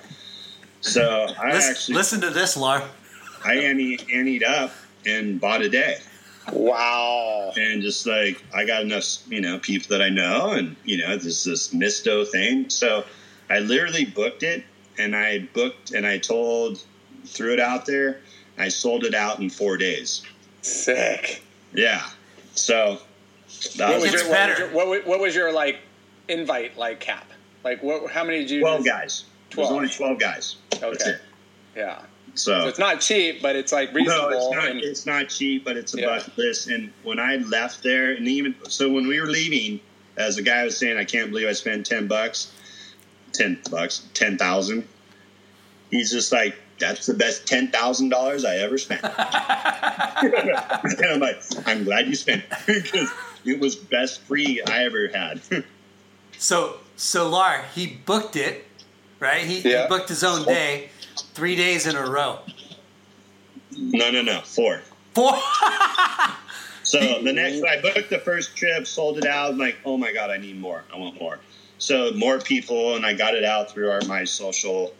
so 0.81 1.27
I 1.39 1.53
Listen, 1.53 1.71
actually 1.71 1.95
listen 1.95 2.21
to 2.21 2.29
this, 2.31 2.57
Lar. 2.57 2.83
I 3.45 3.55
anteed, 3.57 4.09
anteed 4.09 4.43
up 4.43 4.71
and 5.05 5.39
bought 5.39 5.61
a 5.61 5.69
day 5.69 5.97
Wow. 6.51 7.51
and 7.55 7.81
just 7.81 8.05
like 8.07 8.41
I 8.55 8.65
got 8.65 8.81
enough, 8.81 9.05
you 9.27 9.41
know, 9.41 9.59
people 9.59 9.87
that 9.95 10.01
I 10.01 10.09
know, 10.09 10.51
and 10.51 10.75
you 10.83 10.97
know, 10.97 11.09
there's 11.17 11.43
this 11.43 11.73
Misto 11.73 12.25
thing. 12.25 12.69
So 12.69 13.05
I 13.49 13.59
literally 13.59 14.05
booked 14.05 14.43
it, 14.43 14.63
and 14.97 15.15
I 15.15 15.39
booked, 15.53 15.91
and 15.91 16.05
I 16.05 16.17
told, 16.17 16.83
threw 17.25 17.53
it 17.53 17.59
out 17.59 17.85
there. 17.85 18.19
I 18.57 18.69
sold 18.69 19.03
it 19.03 19.13
out 19.13 19.39
in 19.39 19.49
four 19.49 19.77
days. 19.77 20.23
Sick. 20.61 21.41
Yeah. 21.73 22.03
So 22.55 22.99
that 23.77 23.89
What 23.89 24.01
was 24.01 24.11
was, 24.11 24.13
your, 24.13 24.21
what, 24.23 24.29
was 24.29 24.31
better. 24.31 24.59
your, 24.59 24.69
what, 24.69 24.87
wa- 24.87 25.09
what 25.11 25.19
was 25.19 25.35
your 25.35 25.51
like 25.51 25.79
invite 26.27 26.77
like 26.77 26.99
cap? 26.99 27.29
Like 27.63 27.83
what? 27.83 28.11
How 28.11 28.23
many 28.23 28.39
did 28.39 28.49
you? 28.49 28.61
twelve 28.61 28.85
guys. 28.85 29.25
It 29.51 29.57
was 29.57 29.67
12. 29.69 29.71
only 29.77 29.89
twelve 29.93 30.19
guys. 30.19 30.55
That's 30.71 30.83
Okay. 30.83 31.09
it. 31.11 31.21
Yeah. 31.75 32.01
So, 32.33 32.61
So 32.61 32.67
it's 32.67 32.79
not 32.79 33.01
cheap, 33.01 33.41
but 33.41 33.55
it's 33.55 33.71
like 33.71 33.93
reasonable. 33.93 34.29
No, 34.31 34.37
it's 34.37 34.55
not. 34.55 34.67
and- 34.71 34.81
It's 34.81 35.05
not 35.05 35.29
cheap, 35.29 35.63
but 35.63 35.77
it's 35.77 35.93
a 35.95 35.99
Yeah. 36.01 36.07
bucket 36.07 36.37
list. 36.37 36.67
And 36.69 36.91
when 37.03 37.19
I 37.19 37.37
left 37.37 37.81
there, 37.83 38.11
and 38.11 38.27
even 38.27 38.55
so, 38.67 38.89
when 38.91 39.07
we 39.07 39.19
were 39.19 39.27
leaving, 39.27 39.79
as 40.17 40.35
the 40.35 40.41
guy 40.41 40.63
was 40.63 40.77
saying, 40.77 40.97
I 40.97 41.05
can't 41.05 41.29
believe 41.29 41.47
I 41.47 41.53
spent 41.53 41.85
ten 41.85 42.07
bucks, 42.07 42.51
ten 43.37 43.59
bucks, 43.69 44.07
ten 44.13 44.37
thousand. 44.37 44.87
He's 45.91 46.11
just 46.11 46.31
like, 46.31 46.55
that's 46.79 47.05
the 47.05 47.13
best 47.13 47.47
ten 47.47 47.69
thousand 47.69 48.09
dollars 48.09 48.45
I 48.45 48.57
ever 48.57 48.77
spent. 48.77 49.03
and 50.23 51.05
I'm 51.05 51.19
like, 51.19 51.41
I'm 51.65 51.83
glad 51.83 52.07
you 52.07 52.15
spent 52.15 52.43
it 52.67 52.83
because 52.83 53.09
it 53.45 53.59
was 53.59 53.75
best 53.75 54.21
free 54.21 54.61
I 54.61 54.85
ever 54.85 55.07
had. 55.07 55.41
So, 56.37 56.77
so 56.95 57.29
Lar, 57.29 57.63
he 57.73 57.99
booked 58.05 58.35
it, 58.35 58.65
right? 59.19 59.41
He, 59.41 59.61
he 59.61 59.85
booked 59.87 60.09
his 60.09 60.23
own 60.23 60.45
day, 60.45 60.89
three 61.33 61.55
days 61.55 61.87
in 61.87 61.95
a 61.95 62.09
row. 62.09 62.39
no, 63.77 64.11
no, 64.11 64.21
no, 64.21 64.41
four. 64.41 64.81
Four. 65.13 65.33
So 66.87 67.21
the 67.21 67.33
next, 67.33 67.63
I 67.63 67.81
booked 67.81 68.09
the 68.09 68.19
first 68.19 68.55
trip, 68.55 68.87
sold 68.87 69.17
it 69.17 69.25
out. 69.25 69.51
I'm 69.51 69.57
like, 69.57 69.75
oh 69.83 69.97
my 69.97 70.13
god, 70.13 70.29
I 70.29 70.37
need 70.37 70.57
more. 70.57 70.85
I 70.93 70.97
want 70.97 71.19
more. 71.19 71.37
So 71.77 72.11
more 72.13 72.39
people, 72.39 72.95
and 72.95 73.05
I 73.05 73.13
got 73.13 73.35
it 73.35 73.43
out 73.43 73.71
through 73.71 73.91
our 73.91 74.01
my 74.07 74.23
social 74.23 74.93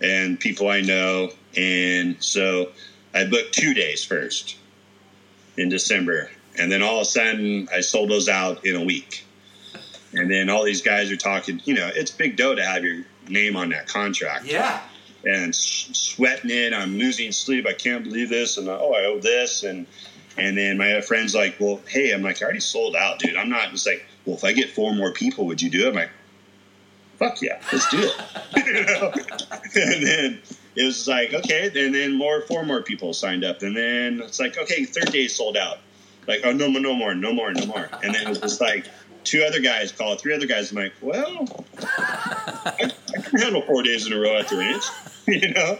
and 0.00 0.38
people 0.38 0.68
I 0.68 0.80
know, 0.80 1.30
and 1.56 2.16
so 2.22 2.70
I 3.14 3.24
booked 3.24 3.52
two 3.52 3.74
days 3.74 4.04
first 4.04 4.56
in 5.56 5.68
December, 5.68 6.30
and 6.58 6.70
then 6.70 6.82
all 6.82 6.96
of 6.96 7.02
a 7.02 7.04
sudden 7.04 7.68
I 7.72 7.80
sold 7.80 8.10
those 8.10 8.28
out 8.28 8.64
in 8.64 8.76
a 8.76 8.84
week. 8.84 9.24
And 10.12 10.28
then 10.28 10.50
all 10.50 10.64
these 10.64 10.82
guys 10.82 11.10
are 11.12 11.16
talking. 11.16 11.60
You 11.64 11.74
know, 11.74 11.88
it's 11.94 12.10
big 12.10 12.36
dough 12.36 12.56
to 12.56 12.64
have 12.64 12.82
your 12.82 13.04
name 13.28 13.56
on 13.56 13.68
that 13.68 13.86
contract 13.86 14.44
yeah. 14.44 14.80
and 15.24 15.54
sweating 15.54 16.50
it. 16.50 16.72
I'm 16.74 16.98
losing 16.98 17.30
sleep. 17.30 17.66
I 17.66 17.74
can't 17.74 18.02
believe 18.02 18.28
this. 18.28 18.56
And 18.56 18.68
oh, 18.68 18.92
I 18.92 19.04
owe 19.04 19.20
this. 19.20 19.62
And 19.62 19.86
and 20.36 20.56
then 20.56 20.78
my 20.78 21.00
friend's 21.00 21.34
like, 21.34 21.56
well, 21.60 21.80
hey, 21.86 22.12
I'm 22.12 22.22
like, 22.22 22.40
I 22.42 22.44
already 22.44 22.60
sold 22.60 22.96
out, 22.96 23.18
dude. 23.18 23.36
I'm 23.36 23.50
not. 23.50 23.72
It's 23.72 23.86
like, 23.86 24.04
well, 24.24 24.36
if 24.36 24.44
I 24.44 24.52
get 24.52 24.70
four 24.70 24.94
more 24.94 25.12
people, 25.12 25.46
would 25.46 25.60
you 25.62 25.70
do 25.70 25.86
it? 25.86 25.88
I'm 25.88 25.94
like, 25.94 26.10
fuck 27.18 27.40
yeah, 27.42 27.60
let's 27.72 27.88
do 27.90 27.98
it. 28.00 28.14
You 28.66 28.84
know? 28.84 29.12
and 29.74 30.06
then 30.06 30.42
it 30.76 30.84
was 30.84 31.08
like, 31.08 31.32
okay. 31.34 31.70
And 31.74 31.94
then 31.94 32.16
more, 32.16 32.42
four 32.42 32.64
more 32.64 32.82
people 32.82 33.12
signed 33.12 33.44
up. 33.44 33.62
And 33.62 33.76
then 33.76 34.20
it's 34.20 34.38
like, 34.38 34.56
okay, 34.58 34.84
third 34.84 35.10
day 35.12 35.26
sold 35.26 35.56
out. 35.56 35.78
Like, 36.28 36.40
oh 36.44 36.52
no, 36.52 36.68
more, 36.68 36.80
no 36.80 36.94
more, 36.94 37.14
no 37.14 37.32
more, 37.32 37.52
no 37.52 37.66
more. 37.66 37.88
And 38.02 38.14
then 38.14 38.22
it 38.22 38.28
was 38.28 38.38
just 38.40 38.60
like. 38.60 38.86
Two 39.22 39.44
other 39.46 39.60
guys 39.60 39.92
call, 39.92 40.16
three 40.16 40.34
other 40.34 40.46
guys. 40.46 40.70
I'm 40.70 40.78
like, 40.78 40.94
well, 41.02 41.62
I, 41.78 42.90
I 43.14 43.20
can 43.20 43.38
handle 43.38 43.60
four 43.60 43.82
days 43.82 44.06
in 44.06 44.14
a 44.14 44.18
row 44.18 44.38
at 44.38 44.48
the 44.48 44.56
ranch, 44.56 44.84
you 45.28 45.52
know. 45.52 45.78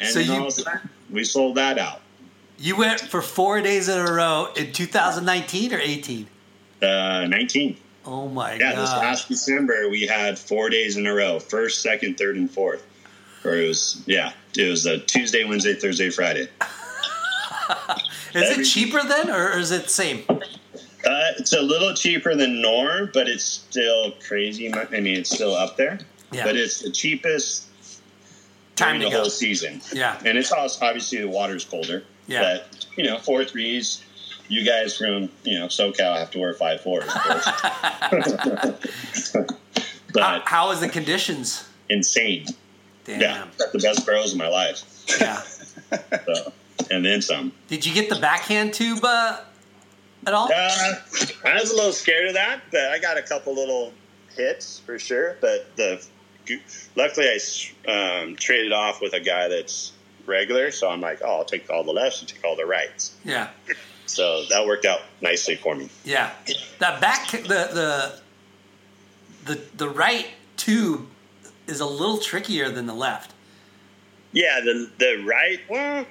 And 0.00 0.08
So 0.12 0.18
you- 0.18 0.50
sudden, 0.50 0.90
we 1.08 1.22
sold 1.22 1.54
that 1.54 1.78
out. 1.78 2.00
You 2.58 2.76
went 2.76 3.00
for 3.00 3.22
four 3.22 3.60
days 3.62 3.88
in 3.88 3.96
a 3.96 4.12
row 4.12 4.48
in 4.56 4.72
2019 4.72 5.72
or 5.72 5.78
18? 5.78 6.26
Uh, 6.82 7.26
19. 7.28 7.76
Oh 8.04 8.28
my 8.28 8.52
God. 8.52 8.60
Yeah, 8.60 8.80
this 8.80 8.90
last 8.90 9.28
December 9.28 9.88
we 9.90 10.06
had 10.06 10.38
four 10.38 10.70
days 10.70 10.96
in 10.96 11.06
a 11.06 11.12
row: 11.14 11.38
first, 11.38 11.82
second, 11.82 12.16
third, 12.16 12.36
and 12.36 12.50
fourth. 12.50 12.84
Or 13.44 13.54
it 13.54 13.68
was 13.68 14.02
yeah, 14.06 14.32
it 14.56 14.68
was 14.68 14.86
a 14.86 14.98
Tuesday, 14.98 15.44
Wednesday, 15.44 15.74
Thursday, 15.74 16.08
Friday. 16.10 16.48
is 18.34 18.58
it 18.58 18.64
cheaper 18.64 19.02
then, 19.02 19.30
or 19.30 19.58
is 19.58 19.70
it 19.70 19.90
same? 19.90 20.24
Uh, 20.28 20.40
it's 21.38 21.52
a 21.52 21.60
little 21.60 21.94
cheaper 21.94 22.34
than 22.34 22.60
norm, 22.60 23.10
but 23.12 23.28
it's 23.28 23.44
still 23.44 24.12
crazy. 24.26 24.72
I 24.72 24.84
mean, 25.00 25.06
it's 25.18 25.30
still 25.30 25.54
up 25.54 25.76
there, 25.76 25.98
Yeah. 26.32 26.44
but 26.44 26.56
it's 26.56 26.80
the 26.80 26.90
cheapest 26.90 27.64
Time 28.76 28.98
the 29.00 29.10
go. 29.10 29.18
whole 29.22 29.30
season. 29.30 29.80
Yeah. 29.92 30.18
and 30.24 30.36
it's 30.38 30.52
also 30.52 30.84
obviously 30.84 31.18
the 31.18 31.28
water's 31.28 31.64
colder. 31.64 32.04
Yeah. 32.26 32.58
but 32.72 32.86
you 32.96 33.04
know, 33.04 33.18
four 33.18 33.44
threes. 33.44 34.02
You 34.48 34.64
guys 34.64 34.96
from 34.96 35.28
you 35.44 35.58
know 35.58 35.66
SoCal 35.66 36.18
have 36.18 36.30
to 36.32 36.38
wear 36.38 36.54
five 36.54 36.80
fours, 36.80 37.04
of 37.04 37.22
course. 37.22 37.46
How, 40.18 40.38
but 40.38 40.42
how 40.46 40.70
is 40.70 40.80
the 40.80 40.88
conditions? 40.88 41.68
insane. 41.88 42.46
Damn. 43.04 43.20
Yeah, 43.20 43.46
got 43.58 43.72
the 43.72 43.78
best 43.78 44.06
barrels 44.06 44.32
of 44.32 44.38
my 44.38 44.48
life. 44.48 44.82
Yeah. 45.20 45.40
So, 45.40 46.52
and 46.90 47.04
then 47.04 47.22
some. 47.22 47.52
Did 47.68 47.86
you 47.86 47.94
get 47.94 48.08
the 48.08 48.20
backhand 48.20 48.74
tube 48.74 49.02
uh, 49.02 49.40
at 50.26 50.34
all? 50.34 50.50
Uh, 50.54 50.94
I 51.44 51.54
was 51.54 51.70
a 51.70 51.76
little 51.76 51.92
scared 51.92 52.28
of 52.28 52.34
that, 52.34 52.60
but 52.70 52.90
I 52.90 52.98
got 52.98 53.16
a 53.16 53.22
couple 53.22 53.54
little 53.54 53.92
hits 54.36 54.80
for 54.80 54.98
sure. 54.98 55.36
But 55.40 55.74
the 55.76 56.04
luckily 56.96 57.26
I 57.28 57.90
um, 57.90 58.36
traded 58.36 58.72
off 58.72 59.00
with 59.00 59.14
a 59.14 59.20
guy 59.20 59.48
that's 59.48 59.92
regular, 60.26 60.70
so 60.70 60.90
I'm 60.90 61.00
like, 61.00 61.20
oh, 61.24 61.38
I'll 61.38 61.44
take 61.44 61.70
all 61.70 61.84
the 61.84 61.92
lefts 61.92 62.20
and 62.20 62.28
take 62.28 62.44
all 62.44 62.56
the 62.56 62.66
rights. 62.66 63.16
Yeah. 63.24 63.48
So 64.08 64.44
that 64.46 64.66
worked 64.66 64.84
out 64.86 65.00
nicely 65.20 65.54
for 65.54 65.74
me. 65.74 65.88
Yeah. 66.04 66.30
That 66.78 67.00
back 67.00 67.30
the 67.30 67.38
the 67.46 68.12
the 69.44 69.60
the 69.76 69.88
right 69.88 70.26
tube 70.56 71.06
is 71.66 71.80
a 71.80 71.86
little 71.86 72.18
trickier 72.18 72.70
than 72.70 72.86
the 72.86 72.94
left. 72.94 73.32
Yeah, 74.32 74.60
the 74.60 74.90
the 74.98 75.24
right. 75.26 75.58
Well, 75.68 76.06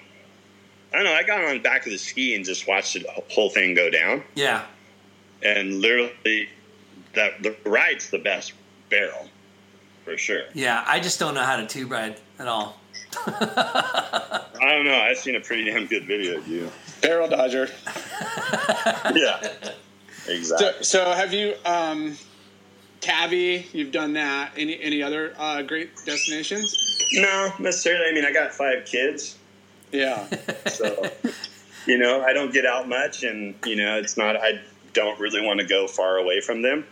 I 0.94 0.96
don't 0.96 1.04
know. 1.06 1.14
I 1.14 1.24
got 1.24 1.44
on 1.44 1.54
the 1.54 1.60
back 1.60 1.86
of 1.86 1.92
the 1.92 1.98
ski 1.98 2.36
and 2.36 2.46
just 2.46 2.68
watched 2.68 2.94
the 2.94 3.06
whole 3.30 3.50
thing 3.50 3.74
go 3.76 3.90
down, 3.90 4.24
Yeah. 4.36 4.64
and 5.44 5.82
literally, 5.82 6.50
that 7.14 7.44
the 7.44 7.56
right's 7.66 8.10
the 8.10 8.18
best 8.20 8.54
barrel 8.90 9.30
for 10.06 10.18
sure. 10.18 10.44
Yeah. 10.54 10.84
I 10.88 11.00
just 11.00 11.20
don't 11.20 11.34
know 11.36 11.44
how 11.44 11.58
to 11.58 11.68
tube 11.68 11.92
ride 11.92 12.20
at 12.40 12.48
all. 12.48 12.80
I 13.26 14.44
don't 14.62 14.86
know. 14.86 14.98
I've 15.00 15.18
seen 15.18 15.36
a 15.36 15.42
pretty 15.42 15.66
damn 15.66 15.86
good 15.88 16.06
video 16.06 16.38
of 16.38 16.48
you. 16.48 16.72
Barrel 17.02 17.28
Dodger. 17.30 17.70
yeah, 19.16 19.48
exactly. 20.28 20.44
So, 20.48 20.74
so 20.82 21.12
have 21.12 21.34
you? 21.34 21.56
Um, 21.66 22.18
Tabby, 23.02 23.68
you've 23.74 23.92
done 23.92 24.14
that. 24.14 24.52
Any 24.58 24.82
any 24.82 25.04
other 25.04 25.34
uh, 25.38 25.62
great 25.62 25.92
destinations? 26.06 26.76
No, 27.14 27.54
necessarily. 27.60 28.10
I 28.10 28.14
mean, 28.14 28.26
I 28.26 28.32
got 28.32 28.52
five 28.54 28.86
kids, 28.86 29.38
Yeah. 29.92 30.28
so 30.68 31.10
you 31.86 31.98
know, 31.98 32.22
I 32.22 32.34
don't 32.34 32.52
get 32.52 32.66
out 32.66 32.90
much, 32.90 33.24
and 33.24 33.56
you 33.66 33.76
know, 33.76 33.98
it's 33.98 34.18
not. 34.18 34.36
I 34.36 34.62
don't 34.94 35.20
really 35.20 35.42
want 35.46 35.60
to 35.60 35.66
go 35.66 35.88
far 35.88 36.18
away 36.18 36.42
from 36.42 36.62
them, 36.62 36.86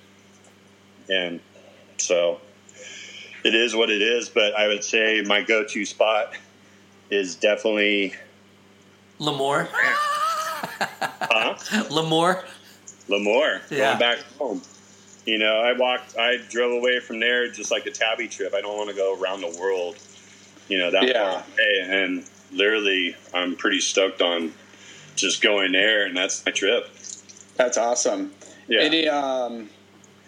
and 1.09 1.39
so 1.97 2.39
it 3.43 3.55
is 3.55 3.75
what 3.75 3.89
it 3.89 4.01
is. 4.01 4.29
But 4.29 4.53
I 4.55 4.67
would 4.67 4.83
say 4.83 5.21
my 5.25 5.41
go-to 5.41 5.85
spot 5.85 6.33
is 7.09 7.35
definitely 7.35 8.13
Lemoore. 9.19 9.67
huh? 9.71 11.55
Lemoore. 11.89 12.43
Lemoore, 13.07 13.61
Yeah. 13.69 13.77
going 13.77 13.99
back 13.99 14.17
home. 14.37 14.61
You 15.25 15.37
know, 15.39 15.59
I 15.59 15.73
walked, 15.73 16.17
I 16.17 16.37
drove 16.49 16.73
away 16.73 16.99
from 16.99 17.19
there 17.19 17.47
just 17.49 17.71
like 17.71 17.85
a 17.85 17.91
tabby 17.91 18.27
trip. 18.27 18.53
I 18.53 18.61
don't 18.61 18.77
want 18.77 18.89
to 18.89 18.95
go 18.95 19.19
around 19.19 19.41
the 19.41 19.57
world, 19.59 19.97
you 20.67 20.77
know, 20.77 20.91
that 20.91 21.03
Yeah. 21.07 21.31
far 21.31 21.43
away. 21.53 21.79
And 21.87 22.25
literally, 22.51 23.15
I'm 23.33 23.55
pretty 23.55 23.79
stoked 23.79 24.21
on 24.21 24.53
just 25.15 25.41
going 25.41 25.71
there, 25.71 26.05
and 26.05 26.15
that's 26.15 26.45
my 26.45 26.51
trip. 26.51 26.89
That's 27.55 27.77
awesome. 27.77 28.33
Yeah. 28.67 28.81
Any 28.81 29.07
um, 29.07 29.69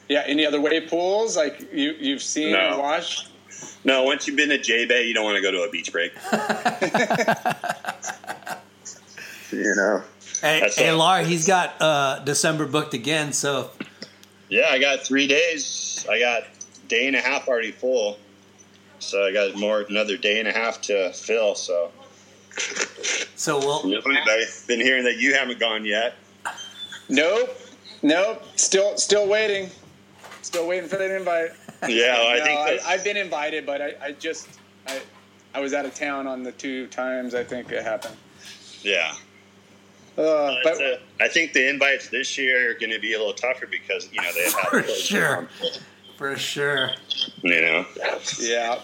yeah, 0.08 0.24
any 0.26 0.46
other 0.46 0.62
wave 0.62 0.90
pools 0.90 1.36
like 1.36 1.60
you 1.74 1.94
you've 2.00 2.24
seen 2.24 2.54
No. 2.54 2.76
or 2.76 2.80
watched? 2.80 3.28
No, 3.84 4.04
once 4.04 4.28
you've 4.28 4.38
been 4.38 4.50
to 4.50 4.58
J 4.58 4.86
Bay, 4.86 5.06
you 5.08 5.14
don't 5.14 5.26
want 5.26 5.36
to 5.36 5.42
go 5.42 5.52
to 5.52 5.64
a 5.64 5.70
beach 5.70 5.92
break. 5.92 6.14
you 9.52 9.74
know. 9.76 10.04
Hey, 10.42 10.60
That's 10.62 10.76
hey. 10.78 10.92
Laura, 10.92 11.24
he's 11.24 11.48
got 11.48 11.82
uh, 11.82 12.20
December 12.20 12.66
booked 12.66 12.94
again. 12.94 13.34
So 13.34 13.72
Yeah, 14.50 14.68
I 14.70 14.80
got 14.80 15.02
three 15.02 15.28
days. 15.28 16.06
I 16.10 16.20
got 16.20 16.44
day 16.88 17.08
and 17.08 17.16
a 17.16 17.22
half 17.22 17.48
already 17.48 17.72
full. 17.72 18.18
So 19.00 19.26
I 19.26 19.32
got 19.32 19.56
more 19.56 19.82
another 19.82 20.18
day 20.18 20.40
and 20.40 20.48
a 20.48 20.52
half 20.52 20.82
to 20.84 21.12
fill. 21.14 21.56
So 21.56 21.92
so 23.36 23.60
we'll 23.60 23.96
I've 24.08 24.64
been 24.68 24.82
hearing 24.82 25.04
that 25.04 25.18
you 25.18 25.34
haven't 25.34 25.60
gone 25.60 25.86
yet. 25.86 26.16
Nope. 27.10 27.56
Nope. 28.02 28.44
Still 28.56 28.98
still 28.98 29.28
waiting. 29.28 29.70
Still 30.42 30.68
waiting 30.68 30.90
for 30.90 30.98
that 30.98 31.12
invite. 31.16 31.52
Yeah, 31.88 32.14
well, 32.14 32.28
I 32.28 32.38
no, 32.40 32.44
think 32.44 32.60
I, 32.60 32.94
I've 32.94 33.04
been 33.04 33.18
invited, 33.18 33.66
but 33.66 33.82
I, 33.82 33.94
I 34.02 34.12
just 34.14 34.50
I 34.88 35.00
I 35.54 35.60
was 35.60 35.74
out 35.74 35.86
of 35.86 35.94
town 35.94 36.26
on 36.26 36.42
the 36.44 36.52
two 36.54 36.88
times 36.88 37.36
I 37.36 37.44
think 37.44 37.72
it 37.72 37.84
happened. 37.84 38.16
yeah. 38.82 39.14
Uh, 40.18 40.56
but 40.64 40.78
But, 40.78 40.82
uh, 40.82 40.98
I 41.20 41.28
think 41.28 41.54
the 41.54 41.70
invites 41.70 42.10
this 42.10 42.38
year 42.38 42.72
are 42.72 42.74
going 42.74 42.92
to 42.92 43.00
be 43.00 43.14
a 43.14 43.18
little 43.20 43.34
tougher 43.34 43.68
because 43.68 44.10
you 44.12 44.22
know 44.22 44.32
they 44.34 44.44
have 44.44 44.54
For 44.70 44.84
sure. 44.84 45.50
for 46.18 46.36
sure. 46.36 46.90
You 47.44 47.62
know, 47.62 47.86
yeah, 48.40 48.80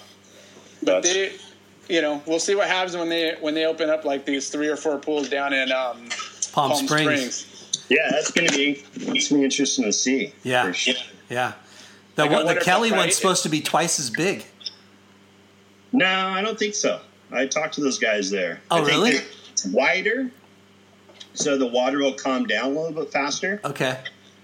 but 0.84 1.02
That's- 1.02 1.14
they, 1.14 1.94
you 1.96 2.02
know, 2.02 2.22
we'll 2.28 2.40
see 2.40 2.56
what 2.56 2.68
happens 2.68 2.96
when 2.96 3.10
they 3.10 3.36
when 3.42 3.54
they 3.56 3.66
open 3.66 3.90
up 3.90 4.06
like 4.06 4.26
these 4.26 4.50
three 4.50 4.68
or 4.68 4.76
four 4.78 4.98
pools 5.00 5.28
down 5.30 5.54
in 5.54 5.72
um, 5.72 6.08
Palm, 6.54 6.70
Palm 6.72 6.88
Springs. 6.88 7.36
Springs. 7.36 7.86
yeah, 7.90 8.10
that's 8.12 8.32
going 8.32 8.48
to 8.48 8.56
be 8.56 8.84
it's 8.98 9.30
gonna 9.30 9.40
be 9.40 9.46
interesting 9.46 9.86
to 9.86 9.92
see. 9.94 10.34
Yeah. 10.44 10.66
for 10.68 10.74
sure. 10.74 10.94
Yeah. 11.30 11.54
The, 12.16 12.24
Like, 12.26 12.32
one, 12.32 12.46
the 12.46 12.56
Kelly 12.62 12.90
that's 12.90 12.98
right. 13.00 13.06
one's 13.06 13.16
supposed 13.16 13.42
to 13.44 13.50
be 13.50 13.60
twice 13.62 14.00
as 14.00 14.12
big. 14.12 14.46
No, 15.92 16.06
I 16.06 16.42
don't 16.42 16.58
think 16.60 16.76
so. 16.76 17.00
I 17.32 17.48
talked 17.48 17.74
to 17.76 17.82
those 17.82 17.98
guys 17.98 18.30
there. 18.30 18.62
Oh, 18.70 18.78
I 18.78 18.80
think 18.82 18.88
really? 18.92 19.12
It's 19.52 19.66
wider, 19.66 20.32
so 21.34 21.58
the 21.58 21.68
water 21.68 22.00
will 22.00 22.14
calm 22.14 22.46
down 22.46 22.66
a 22.66 22.70
little 22.80 22.92
bit 23.04 23.12
faster. 23.12 23.60
Okay. 23.64 23.98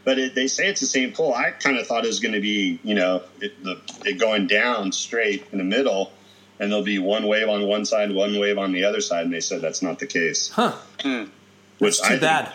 But 0.05 0.17
it, 0.17 0.35
they 0.35 0.47
say 0.47 0.67
it's 0.67 0.79
the 0.79 0.87
same 0.87 1.11
pool. 1.11 1.33
I 1.33 1.51
kind 1.51 1.77
of 1.77 1.85
thought 1.85 2.03
it 2.05 2.07
was 2.07 2.19
going 2.19 2.33
to 2.33 2.39
be, 2.39 2.79
you 2.83 2.95
know, 2.95 3.21
it, 3.41 3.61
the, 3.63 3.79
it 4.05 4.17
going 4.19 4.47
down 4.47 4.91
straight 4.91 5.45
in 5.51 5.57
the 5.57 5.63
middle, 5.63 6.11
and 6.59 6.71
there'll 6.71 6.83
be 6.85 6.99
one 6.99 7.27
wave 7.27 7.47
on 7.49 7.67
one 7.67 7.85
side, 7.85 8.11
one 8.11 8.39
wave 8.39 8.57
on 8.57 8.71
the 8.71 8.83
other 8.85 9.01
side. 9.01 9.25
And 9.25 9.33
they 9.33 9.41
said 9.41 9.61
that's 9.61 9.81
not 9.81 9.99
the 9.99 10.07
case. 10.07 10.49
Huh. 10.49 10.73
Which 11.79 11.97
Too 11.99 12.03
I 12.05 12.09
think- 12.09 12.21
bad. 12.21 12.51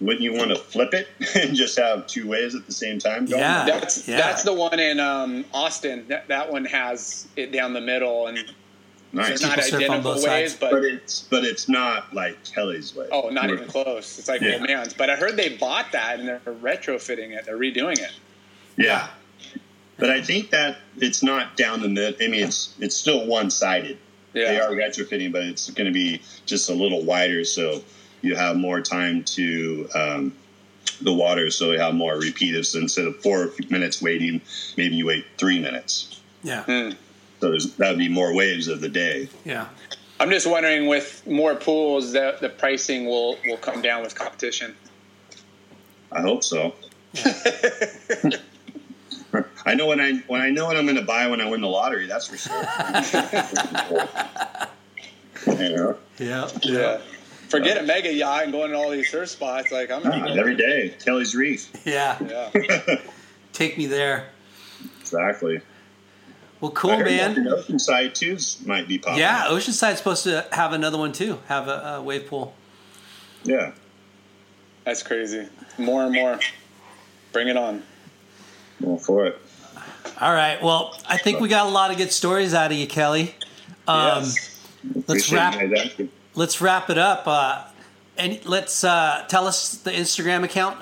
wouldn't 0.00 0.22
you 0.22 0.32
want 0.34 0.50
to 0.50 0.56
flip 0.56 0.92
it 0.94 1.08
and 1.36 1.54
just 1.54 1.78
have 1.78 2.06
two 2.06 2.26
waves 2.28 2.54
at 2.54 2.66
the 2.66 2.72
same 2.72 2.98
time? 2.98 3.26
Going? 3.26 3.40
Yeah. 3.40 3.64
That's 3.66 4.08
Yeah. 4.08 4.16
that's 4.16 4.42
the 4.42 4.52
one 4.54 4.78
in 4.80 4.98
um, 4.98 5.44
Austin. 5.54 6.06
That, 6.08 6.28
that 6.28 6.50
one 6.50 6.64
has 6.64 7.28
it 7.36 7.52
down 7.52 7.72
the 7.74 7.80
middle, 7.80 8.26
and 8.26 8.38
nice. 9.16 9.30
it's 9.32 9.42
not 9.42 9.58
People 9.58 9.76
identical 9.78 10.02
both 10.14 10.24
waves, 10.24 10.52
sides. 10.52 10.54
but, 10.60 10.70
But 10.72 10.84
it's 10.84 11.20
but 11.22 11.44
it's 11.44 11.68
not 11.68 12.14
like 12.14 12.42
Kelly's 12.44 12.94
way. 12.94 13.08
oh, 13.10 13.28
not 13.30 13.50
even 13.50 13.66
close. 13.68 14.18
It's 14.18 14.28
like 14.28 14.40
Yeah. 14.40 14.54
old 14.54 14.62
man's. 14.62 14.94
But 14.94 15.10
I 15.10 15.16
heard 15.16 15.36
they 15.36 15.56
bought 15.56 15.92
that 15.92 16.18
and 16.20 16.28
they're 16.28 16.40
retrofitting 16.46 17.36
it. 17.36 17.44
They're 17.46 17.58
redoing 17.58 17.98
it. 17.98 18.12
Yeah. 18.76 19.08
But 19.98 20.10
I 20.10 20.20
think 20.20 20.50
that 20.50 20.76
it's 20.98 21.22
not 21.22 21.56
down 21.56 21.80
the 21.80 21.88
middle. 21.88 22.14
I 22.24 22.28
mean, 22.28 22.44
it's 22.44 22.74
it's 22.80 22.94
still 22.96 23.26
one 23.26 23.50
sided. 23.50 23.98
Yeah. 24.34 24.50
They 24.52 24.60
are 24.60 24.70
retrofitting, 24.70 25.32
but 25.32 25.42
it's 25.44 25.70
going 25.70 25.86
to 25.86 25.92
be 25.92 26.20
just 26.44 26.68
a 26.68 26.74
little 26.74 27.02
wider, 27.02 27.42
so 27.44 27.82
you 28.20 28.36
have 28.36 28.56
more 28.56 28.82
time 28.82 29.24
to 29.24 29.88
um, 29.94 30.36
the 31.00 31.12
water, 31.14 31.50
so 31.50 31.72
you 31.72 31.78
have 31.78 31.94
more 31.94 32.16
repeatives. 32.18 32.68
So 32.68 32.78
instead 32.80 33.06
of 33.06 33.16
four 33.22 33.52
minutes 33.70 34.02
waiting, 34.02 34.42
maybe 34.76 34.96
you 34.96 35.06
wait 35.06 35.24
three 35.38 35.58
minutes. 35.58 36.20
Yeah. 36.42 36.64
So 37.40 37.50
there's 37.50 37.72
that 37.74 37.90
would 37.90 37.98
be 37.98 38.08
more 38.08 38.34
waves 38.34 38.68
of 38.68 38.80
the 38.80 38.88
day. 38.88 39.28
Yeah. 39.44 39.68
I'm 40.18 40.30
just 40.30 40.46
wondering, 40.46 40.86
with 40.86 41.26
more 41.26 41.54
pools, 41.54 42.12
that 42.12 42.40
the 42.40 42.48
pricing 42.48 43.04
will 43.06 43.36
will 43.46 43.58
come 43.58 43.82
down 43.82 44.02
with 44.02 44.14
competition. 44.14 44.74
I 46.10 46.22
hope 46.22 46.42
so. 46.42 46.74
I 49.66 49.74
know 49.74 49.86
when 49.86 50.00
I 50.00 50.14
when 50.28 50.40
I 50.40 50.48
know 50.50 50.64
what 50.66 50.76
I'm 50.76 50.84
going 50.86 50.96
to 50.96 51.02
buy 51.02 51.26
when 51.26 51.40
I 51.42 51.48
win 51.50 51.60
the 51.60 51.66
lottery. 51.68 52.06
That's 52.06 52.26
for 52.26 52.36
sure. 52.38 52.56
you 55.46 55.76
know, 55.76 55.98
Yeah. 56.18 56.48
Yeah. 56.62 57.00
Forget 57.48 57.76
a 57.78 57.82
mega 57.82 58.12
yacht 58.12 58.44
and 58.44 58.52
going 58.52 58.70
to 58.70 58.76
all 58.76 58.90
these 58.90 59.10
surf 59.10 59.28
spots. 59.28 59.70
Like 59.70 59.90
I'm 59.90 60.02
gonna 60.02 60.22
Ah, 60.22 60.32
be 60.32 60.38
every 60.38 60.56
day, 60.56 60.94
Kelly's 61.04 61.34
Reef. 61.34 61.70
Yeah. 61.84 62.16
Yeah. 62.26 62.96
Take 63.52 63.76
me 63.76 63.86
there. 63.86 64.30
Exactly. 65.00 65.60
Well, 66.60 66.70
I 66.70 66.74
cool, 66.74 66.96
heard 66.96 67.06
man. 67.06 67.34
that 67.34 67.44
the 67.44 67.72
Oceanside 67.72 68.14
too 68.14 68.38
might 68.66 68.88
be 68.88 68.98
popping. 68.98 69.18
Yeah, 69.18 69.44
up. 69.44 69.50
Oceanside's 69.50 69.98
supposed 69.98 70.24
to 70.24 70.46
have 70.52 70.72
another 70.72 70.96
one 70.98 71.12
too. 71.12 71.38
Have 71.48 71.68
a, 71.68 71.96
a 71.96 72.02
wave 72.02 72.26
pool. 72.26 72.54
yeah. 73.44 73.72
That's 74.84 75.02
crazy. 75.02 75.48
More 75.78 76.04
and 76.04 76.14
more. 76.14 76.38
Bring 77.32 77.48
it 77.48 77.56
on. 77.56 77.82
Well, 78.80 78.98
for 78.98 79.26
it. 79.26 79.38
All 80.20 80.32
right. 80.32 80.62
Well, 80.62 80.96
I 81.08 81.18
think 81.18 81.40
we 81.40 81.48
got 81.48 81.66
a 81.66 81.70
lot 81.70 81.90
of 81.90 81.96
good 81.96 82.12
stories 82.12 82.54
out 82.54 82.70
of 82.70 82.76
you, 82.78 82.86
Kelly. 82.86 83.34
Um, 83.88 84.22
yes. 84.22 84.64
Let's 85.08 85.32
wrap. 85.32 85.60
you 85.60 85.68
guys 85.74 85.86
asking. 85.86 86.10
Let's 86.36 86.60
wrap 86.60 86.88
it 86.88 86.98
up. 86.98 87.24
Uh, 87.26 87.64
and 88.16 88.38
let's 88.46 88.84
uh, 88.84 89.24
tell 89.28 89.48
us 89.48 89.78
the 89.78 89.90
Instagram 89.90 90.44
account. 90.44 90.78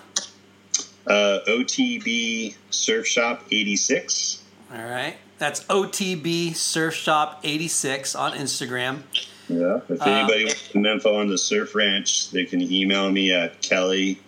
Uh, 1.07 1.39
OTB 1.49 2.57
Surf 2.69 3.07
Shop 3.07 3.43
86. 3.51 4.43
All 4.71 4.85
right. 4.85 5.17
That's 5.45 5.61
OTB 5.65 6.57
Surf 6.57 6.95
Shop 6.95 7.41
86 7.45 8.15
on 8.15 8.33
Instagram. 8.33 9.03
Yeah. 9.51 9.81
If 9.91 10.01
Uh, 10.01 10.05
anybody 10.07 10.45
wants 10.47 10.73
some 10.73 10.87
info 10.87 11.17
on 11.21 11.29
the 11.29 11.37
surf 11.37 11.75
ranch, 11.75 12.31
they 12.31 12.47
can 12.47 12.63
email 12.63 13.11
me 13.11 13.31
at 13.31 13.61
kelly 13.61 14.21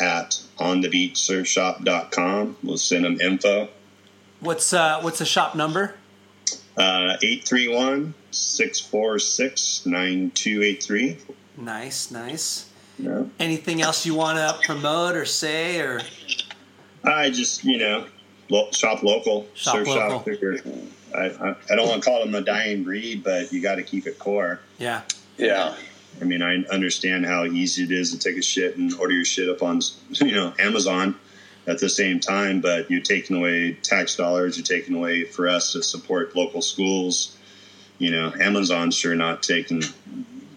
at 0.00 0.40
onthebeachsurfshop.com. 0.60 2.58
We'll 2.62 2.76
send 2.76 3.06
them 3.06 3.20
info. 3.20 3.70
What's 4.38 4.72
uh, 4.72 5.00
what's 5.00 5.18
the 5.18 5.24
shop 5.26 5.56
number? 5.56 5.96
Uh, 6.76 7.16
831 7.24 8.14
646 8.30 9.84
9283. 9.86 11.18
Nice, 11.56 12.12
nice. 12.12 12.70
Yeah. 13.00 13.24
Anything 13.40 13.82
else 13.82 14.06
you 14.06 14.14
want 14.14 14.38
to 14.38 14.56
promote 14.64 15.16
or 15.16 15.24
say 15.24 15.80
or 15.80 16.02
I 17.02 17.30
just, 17.30 17.64
you 17.64 17.78
know, 17.78 18.06
lo- 18.50 18.70
shop 18.72 19.02
local. 19.02 19.46
Shop 19.54 19.76
surf 19.76 19.86
local. 19.88 20.24
shop. 20.24 20.64
I, 21.14 21.18
I, 21.18 21.56
I 21.70 21.74
don't 21.76 21.88
want 21.88 22.02
to 22.02 22.08
call 22.10 22.20
them 22.24 22.34
a 22.34 22.40
dying 22.40 22.84
breed, 22.84 23.24
but 23.24 23.52
you 23.52 23.60
got 23.62 23.76
to 23.76 23.82
keep 23.82 24.06
it 24.06 24.18
core. 24.18 24.60
yeah, 24.78 25.02
Yeah. 25.38 25.74
I 26.20 26.24
mean, 26.24 26.42
I 26.42 26.56
understand 26.72 27.24
how 27.24 27.44
easy 27.44 27.84
it 27.84 27.92
is 27.92 28.10
to 28.12 28.18
take 28.18 28.36
a 28.36 28.42
shit 28.42 28.76
and 28.76 28.92
order 28.94 29.14
your 29.14 29.24
shit 29.24 29.48
up 29.48 29.62
on, 29.62 29.80
you 30.20 30.32
know, 30.32 30.52
Amazon 30.58 31.14
at 31.66 31.78
the 31.78 31.88
same 31.88 32.18
time, 32.20 32.60
but 32.60 32.90
you're 32.90 33.00
taking 33.00 33.36
away 33.36 33.74
tax 33.74 34.16
dollars, 34.16 34.56
you're 34.56 34.64
taking 34.66 34.96
away 34.96 35.24
for 35.24 35.48
us 35.48 35.72
to 35.72 35.82
support 35.82 36.34
local 36.34 36.62
schools. 36.62 37.36
You 37.98 38.10
know, 38.10 38.32
Amazon's 38.40 38.96
sure 38.96 39.14
not 39.14 39.42
taking, 39.42 39.82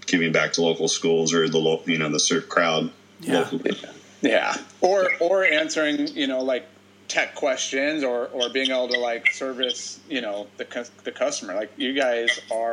giving 0.08 0.32
back 0.32 0.54
to 0.54 0.62
local 0.62 0.88
schools 0.88 1.34
or 1.34 1.48
the 1.50 1.60
local, 1.60 1.90
you 1.92 1.98
know, 2.00 2.10
the 2.10 2.20
surf 2.20 2.48
crowd. 2.50 2.90
Yeah. 3.20 3.40
locally. 3.42 3.78
Yeah. 4.22 4.56
Or 4.82 5.10
or 5.20 5.44
answering, 5.44 6.08
you 6.08 6.28
know, 6.28 6.42
like 6.42 6.66
tech 7.08 7.36
questions 7.36 8.04
or 8.04 8.28
or 8.28 8.50
being 8.50 8.72
able 8.72 8.88
to 8.90 9.00
like 9.00 9.32
service, 9.32 10.00
you 10.10 10.22
know, 10.22 10.48
the 10.58 10.90
the 11.04 11.12
customer. 11.12 11.54
Like 11.54 11.72
you 11.78 11.94
guys 11.94 12.40
are 12.52 12.72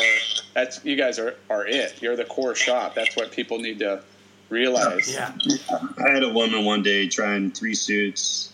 that's 0.55 0.85
you 0.85 0.97
guys 0.97 1.19
are 1.19 1.37
are 1.49 1.67
it. 1.67 2.01
You're 2.01 2.17
the 2.17 2.25
core 2.25 2.55
shop. 2.55 2.95
That's 2.95 3.17
what 3.17 3.33
people 3.33 3.59
need 3.59 3.79
to 3.81 4.03
realize. 4.49 5.13
yeah, 5.13 5.33
I 6.05 6.13
had 6.13 6.23
a 6.23 6.33
woman 6.33 6.65
one 6.65 6.83
day 6.83 7.09
trying 7.09 7.51
three 7.53 7.75
suits, 7.75 8.53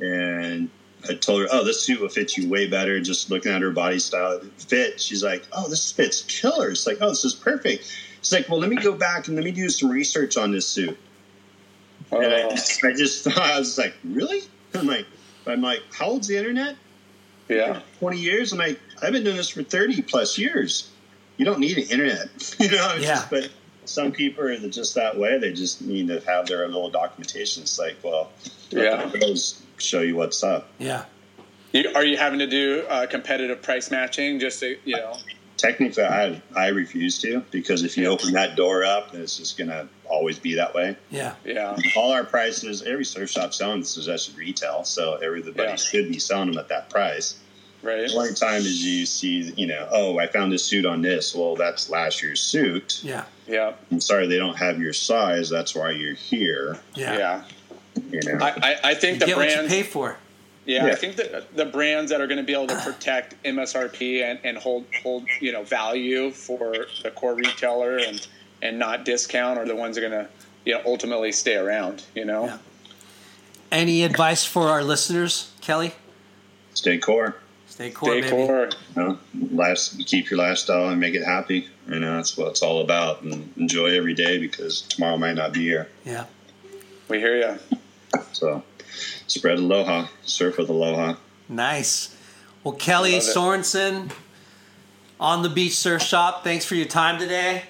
and 0.00 0.70
I 1.08 1.14
told 1.14 1.42
her, 1.42 1.48
"Oh, 1.50 1.64
this 1.64 1.82
suit 1.82 2.00
will 2.00 2.08
fit 2.08 2.36
you 2.36 2.48
way 2.48 2.66
better." 2.68 3.00
Just 3.00 3.30
looking 3.30 3.52
at 3.52 3.60
her 3.62 3.70
body 3.70 3.98
style, 3.98 4.32
it 4.38 4.44
fit. 4.58 5.00
She's 5.00 5.22
like, 5.24 5.44
"Oh, 5.52 5.68
this 5.68 5.90
fits 5.92 6.22
killer." 6.22 6.70
It's 6.70 6.86
like, 6.86 6.98
"Oh, 7.00 7.10
this 7.10 7.24
is 7.24 7.34
perfect." 7.34 7.84
She's 8.22 8.32
like, 8.32 8.48
"Well, 8.48 8.58
let 8.58 8.70
me 8.70 8.76
go 8.76 8.92
back 8.92 9.26
and 9.26 9.36
let 9.36 9.44
me 9.44 9.50
do 9.50 9.68
some 9.68 9.90
research 9.90 10.36
on 10.36 10.50
this 10.52 10.66
suit." 10.66 10.96
And 12.10 12.26
I, 12.26 12.42
Oh, 12.42 12.48
I 12.84 12.92
just 12.92 13.24
thought 13.24 13.38
I 13.38 13.58
was 13.58 13.76
like, 13.78 13.94
"Really?" 14.04 14.42
I'm 14.78 14.86
like, 14.86 15.06
"I'm 15.46 15.62
like, 15.62 15.80
how 15.92 16.06
old's 16.06 16.28
the 16.28 16.36
internet? 16.36 16.76
yeah. 17.48 17.80
20 18.00 18.18
years?" 18.18 18.52
I'm 18.52 18.58
like, 18.58 18.80
"I've 19.02 19.12
been 19.12 19.24
doing 19.24 19.36
this 19.36 19.48
for 19.48 19.62
30 19.62 20.02
plus 20.02 20.38
years. 20.38 20.90
You 21.36 21.44
don't 21.44 21.60
need 21.60 21.78
an 21.78 21.84
internet, 21.88 22.28
you 22.58 22.70
know." 22.70 22.92
It's 22.96 23.04
Yeah. 23.04 23.14
just- 23.16 23.30
but 23.30 23.50
some 23.86 24.12
people 24.12 24.44
are 24.44 24.56
just 24.68 24.94
that 24.94 25.18
way. 25.18 25.38
They 25.38 25.52
just 25.52 25.82
need 25.82 26.08
to 26.08 26.20
have 26.20 26.46
their 26.46 26.66
little 26.66 26.88
documentation. 26.90 27.62
It's 27.64 27.78
like, 27.78 27.96
well, 28.02 28.30
Yeah. 28.70 29.04
the 29.06 29.18
pros 29.18 29.60
show 29.78 30.00
you 30.00 30.16
what's 30.16 30.42
up. 30.42 30.68
Yeah. 30.78 31.04
You, 31.72 31.90
are 31.94 32.04
you 32.04 32.16
having 32.16 32.38
to 32.38 32.46
do 32.46 32.84
uh, 32.88 33.06
competitive 33.06 33.60
price 33.60 33.90
matching 33.90 34.38
just 34.40 34.60
to, 34.60 34.78
you 34.86 34.96
know? 34.96 35.18
Technically, 35.64 36.04
I 36.04 36.42
I 36.54 36.68
refuse 36.68 37.20
to 37.22 37.40
because 37.50 37.82
if 37.84 37.96
you 37.96 38.06
open 38.06 38.32
that 38.32 38.54
door 38.56 38.84
up, 38.84 39.12
then 39.12 39.22
it's 39.22 39.36
just 39.38 39.56
gonna 39.58 39.88
always 40.04 40.38
be 40.38 40.54
that 40.56 40.74
way. 40.74 40.96
Yeah. 41.10 41.34
Yeah. 41.44 41.76
All 41.96 42.12
our 42.12 42.24
prices, 42.24 42.82
every 42.82 43.04
surf 43.04 43.30
shop 43.30 43.54
selling 43.54 43.80
this 43.80 43.96
is 43.96 44.08
actually 44.08 44.38
retail, 44.38 44.84
so 44.84 45.14
everybody 45.14 45.62
Yeah. 45.62 45.76
should 45.76 46.08
be 46.10 46.18
selling 46.18 46.50
them 46.50 46.58
at 46.58 46.68
that 46.68 46.90
price. 46.90 47.36
Right. 47.82 48.08
The 48.08 48.14
only 48.16 48.34
time 48.34 48.60
is 48.62 48.82
you 48.84 49.04
see, 49.04 49.52
you 49.56 49.66
know, 49.66 49.86
oh, 49.92 50.18
I 50.18 50.26
found 50.26 50.50
this 50.52 50.64
suit 50.64 50.86
on 50.86 51.02
this. 51.02 51.34
Well, 51.34 51.54
that's 51.54 51.90
last 51.90 52.22
year's 52.22 52.40
suit. 52.40 53.00
Yeah. 53.02 53.24
Yeah. 53.46 53.72
I'm 53.92 54.00
sorry 54.00 54.26
they 54.26 54.38
don't 54.38 54.56
have 54.56 54.80
your 54.80 54.94
size. 54.94 55.50
That's 55.50 55.74
why 55.74 55.90
you're 55.90 56.14
here. 56.14 56.78
Yeah. 56.94 57.18
Yeah. 57.18 57.42
You 58.10 58.20
know, 58.24 58.38
I, 58.44 58.48
I, 58.62 58.76
I 58.90 58.94
think 58.94 59.14
You 59.14 59.20
the 59.20 59.26
get 59.26 59.36
what 59.36 59.48
you 59.50 59.54
brands. 59.56 59.72
pay 59.72 59.82
for. 59.82 60.16
Yeah, 60.66 60.86
I 60.86 60.94
think 60.94 61.16
that 61.16 61.54
the 61.54 61.66
brands 61.66 62.10
that 62.10 62.20
are 62.20 62.26
going 62.26 62.38
to 62.38 62.44
be 62.44 62.54
able 62.54 62.68
to 62.68 62.80
protect 62.80 63.42
MSRP 63.44 64.22
and, 64.22 64.38
and 64.44 64.56
hold 64.56 64.86
hold 65.02 65.24
you 65.40 65.52
know 65.52 65.62
value 65.62 66.30
for 66.30 66.86
the 67.02 67.10
core 67.10 67.34
retailer 67.34 67.98
and 67.98 68.26
and 68.62 68.78
not 68.78 69.04
discount 69.04 69.58
are 69.58 69.66
the 69.66 69.76
ones 69.76 69.96
that 69.96 70.04
are 70.04 70.08
going 70.08 70.24
to 70.24 70.30
you 70.64 70.74
know 70.74 70.82
ultimately 70.86 71.32
stay 71.32 71.56
around. 71.56 72.04
You 72.14 72.24
know. 72.24 72.46
Yeah. 72.46 72.58
Any 73.70 74.04
advice 74.04 74.44
for 74.44 74.68
our 74.68 74.84
listeners, 74.84 75.52
Kelly? 75.60 75.94
stay 76.74 76.98
core. 76.98 77.36
Stay 77.66 77.90
core, 77.90 78.10
Stay 78.10 78.20
baby. 78.20 78.30
core. 78.30 78.70
You 78.94 79.02
know, 79.02 79.18
last, 79.50 80.06
keep 80.06 80.30
your 80.30 80.38
lifestyle 80.38 80.90
and 80.90 81.00
make 81.00 81.14
it 81.14 81.24
happy. 81.24 81.68
You 81.88 81.98
know, 81.98 82.16
that's 82.16 82.36
what 82.36 82.48
it's 82.48 82.62
all 82.62 82.80
about. 82.82 83.22
And 83.22 83.52
enjoy 83.56 83.96
every 83.96 84.14
day 84.14 84.38
because 84.38 84.82
tomorrow 84.82 85.16
might 85.16 85.32
not 85.34 85.52
be 85.52 85.62
here. 85.62 85.88
Yeah. 86.04 86.26
We 87.08 87.18
hear 87.18 87.36
you. 87.36 88.20
So 88.32 88.62
spread 89.26 89.58
aloha, 89.58 90.08
surf 90.22 90.58
with 90.58 90.68
aloha. 90.68 91.16
Nice. 91.48 92.16
Well, 92.62 92.74
Kelly 92.74 93.14
Sorensen 93.14 94.10
on 95.20 95.42
the 95.42 95.48
Beach 95.48 95.76
Surf 95.76 96.02
Shop, 96.02 96.42
thanks 96.44 96.64
for 96.64 96.74
your 96.74 96.86
time 96.86 97.18
today. 97.18 97.64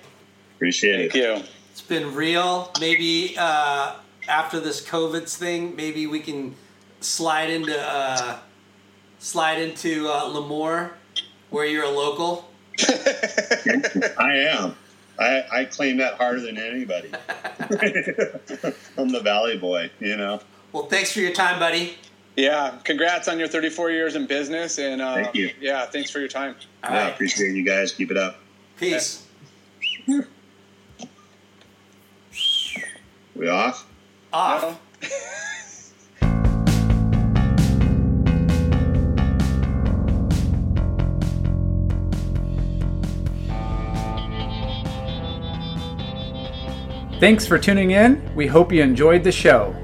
Appreciate 0.56 1.12
Thank 1.12 1.16
it. 1.16 1.38
you. 1.38 1.44
It's 1.72 1.82
been 1.82 2.14
real. 2.14 2.70
Maybe 2.80 3.34
uh, 3.36 3.96
after 4.28 4.60
this 4.60 4.86
COVID 4.86 5.28
thing, 5.28 5.74
maybe 5.74 6.06
we 6.06 6.20
can 6.20 6.54
slide 7.00 7.50
into 7.50 7.76
uh, 7.76 8.38
slide 9.18 9.60
into 9.60 10.08
uh, 10.08 10.22
Lemoore, 10.26 10.92
where 11.50 11.66
you're 11.66 11.84
a 11.84 11.90
local. 11.90 12.48
I 12.88 14.36
am. 14.48 14.76
I, 15.18 15.44
I 15.52 15.64
claim 15.66 15.96
that 15.98 16.14
harder 16.14 16.40
than 16.40 16.58
anybody. 16.58 17.10
I'm 18.98 19.08
the 19.10 19.20
Valley 19.22 19.58
boy, 19.58 19.90
you 20.00 20.16
know. 20.16 20.40
Well, 20.74 20.86
thanks 20.86 21.12
for 21.12 21.20
your 21.20 21.30
time, 21.30 21.60
buddy. 21.60 21.94
Yeah. 22.36 22.78
Congrats 22.82 23.28
on 23.28 23.38
your 23.38 23.46
34 23.46 23.92
years 23.92 24.16
in 24.16 24.26
business 24.26 24.78
and 24.78 25.00
uh, 25.00 25.14
Thank 25.14 25.36
you. 25.36 25.50
Yeah. 25.60 25.86
Thanks 25.86 26.10
for 26.10 26.18
your 26.18 26.26
time. 26.26 26.56
All 26.82 26.90
yeah, 26.90 27.04
right. 27.04 27.12
appreciate 27.14 27.54
you 27.54 27.64
guys. 27.64 27.92
Keep 27.92 28.10
it 28.10 28.16
up. 28.18 28.40
Peace. 28.76 29.24
We 33.36 33.48
off? 33.48 33.84
Off. 34.32 34.62
No? 34.62 34.78
Thanks 47.18 47.44
for 47.44 47.58
tuning 47.58 47.90
in. 47.90 48.32
We 48.36 48.46
hope 48.46 48.72
you 48.72 48.82
enjoyed 48.82 49.24
the 49.24 49.32
show. 49.32 49.83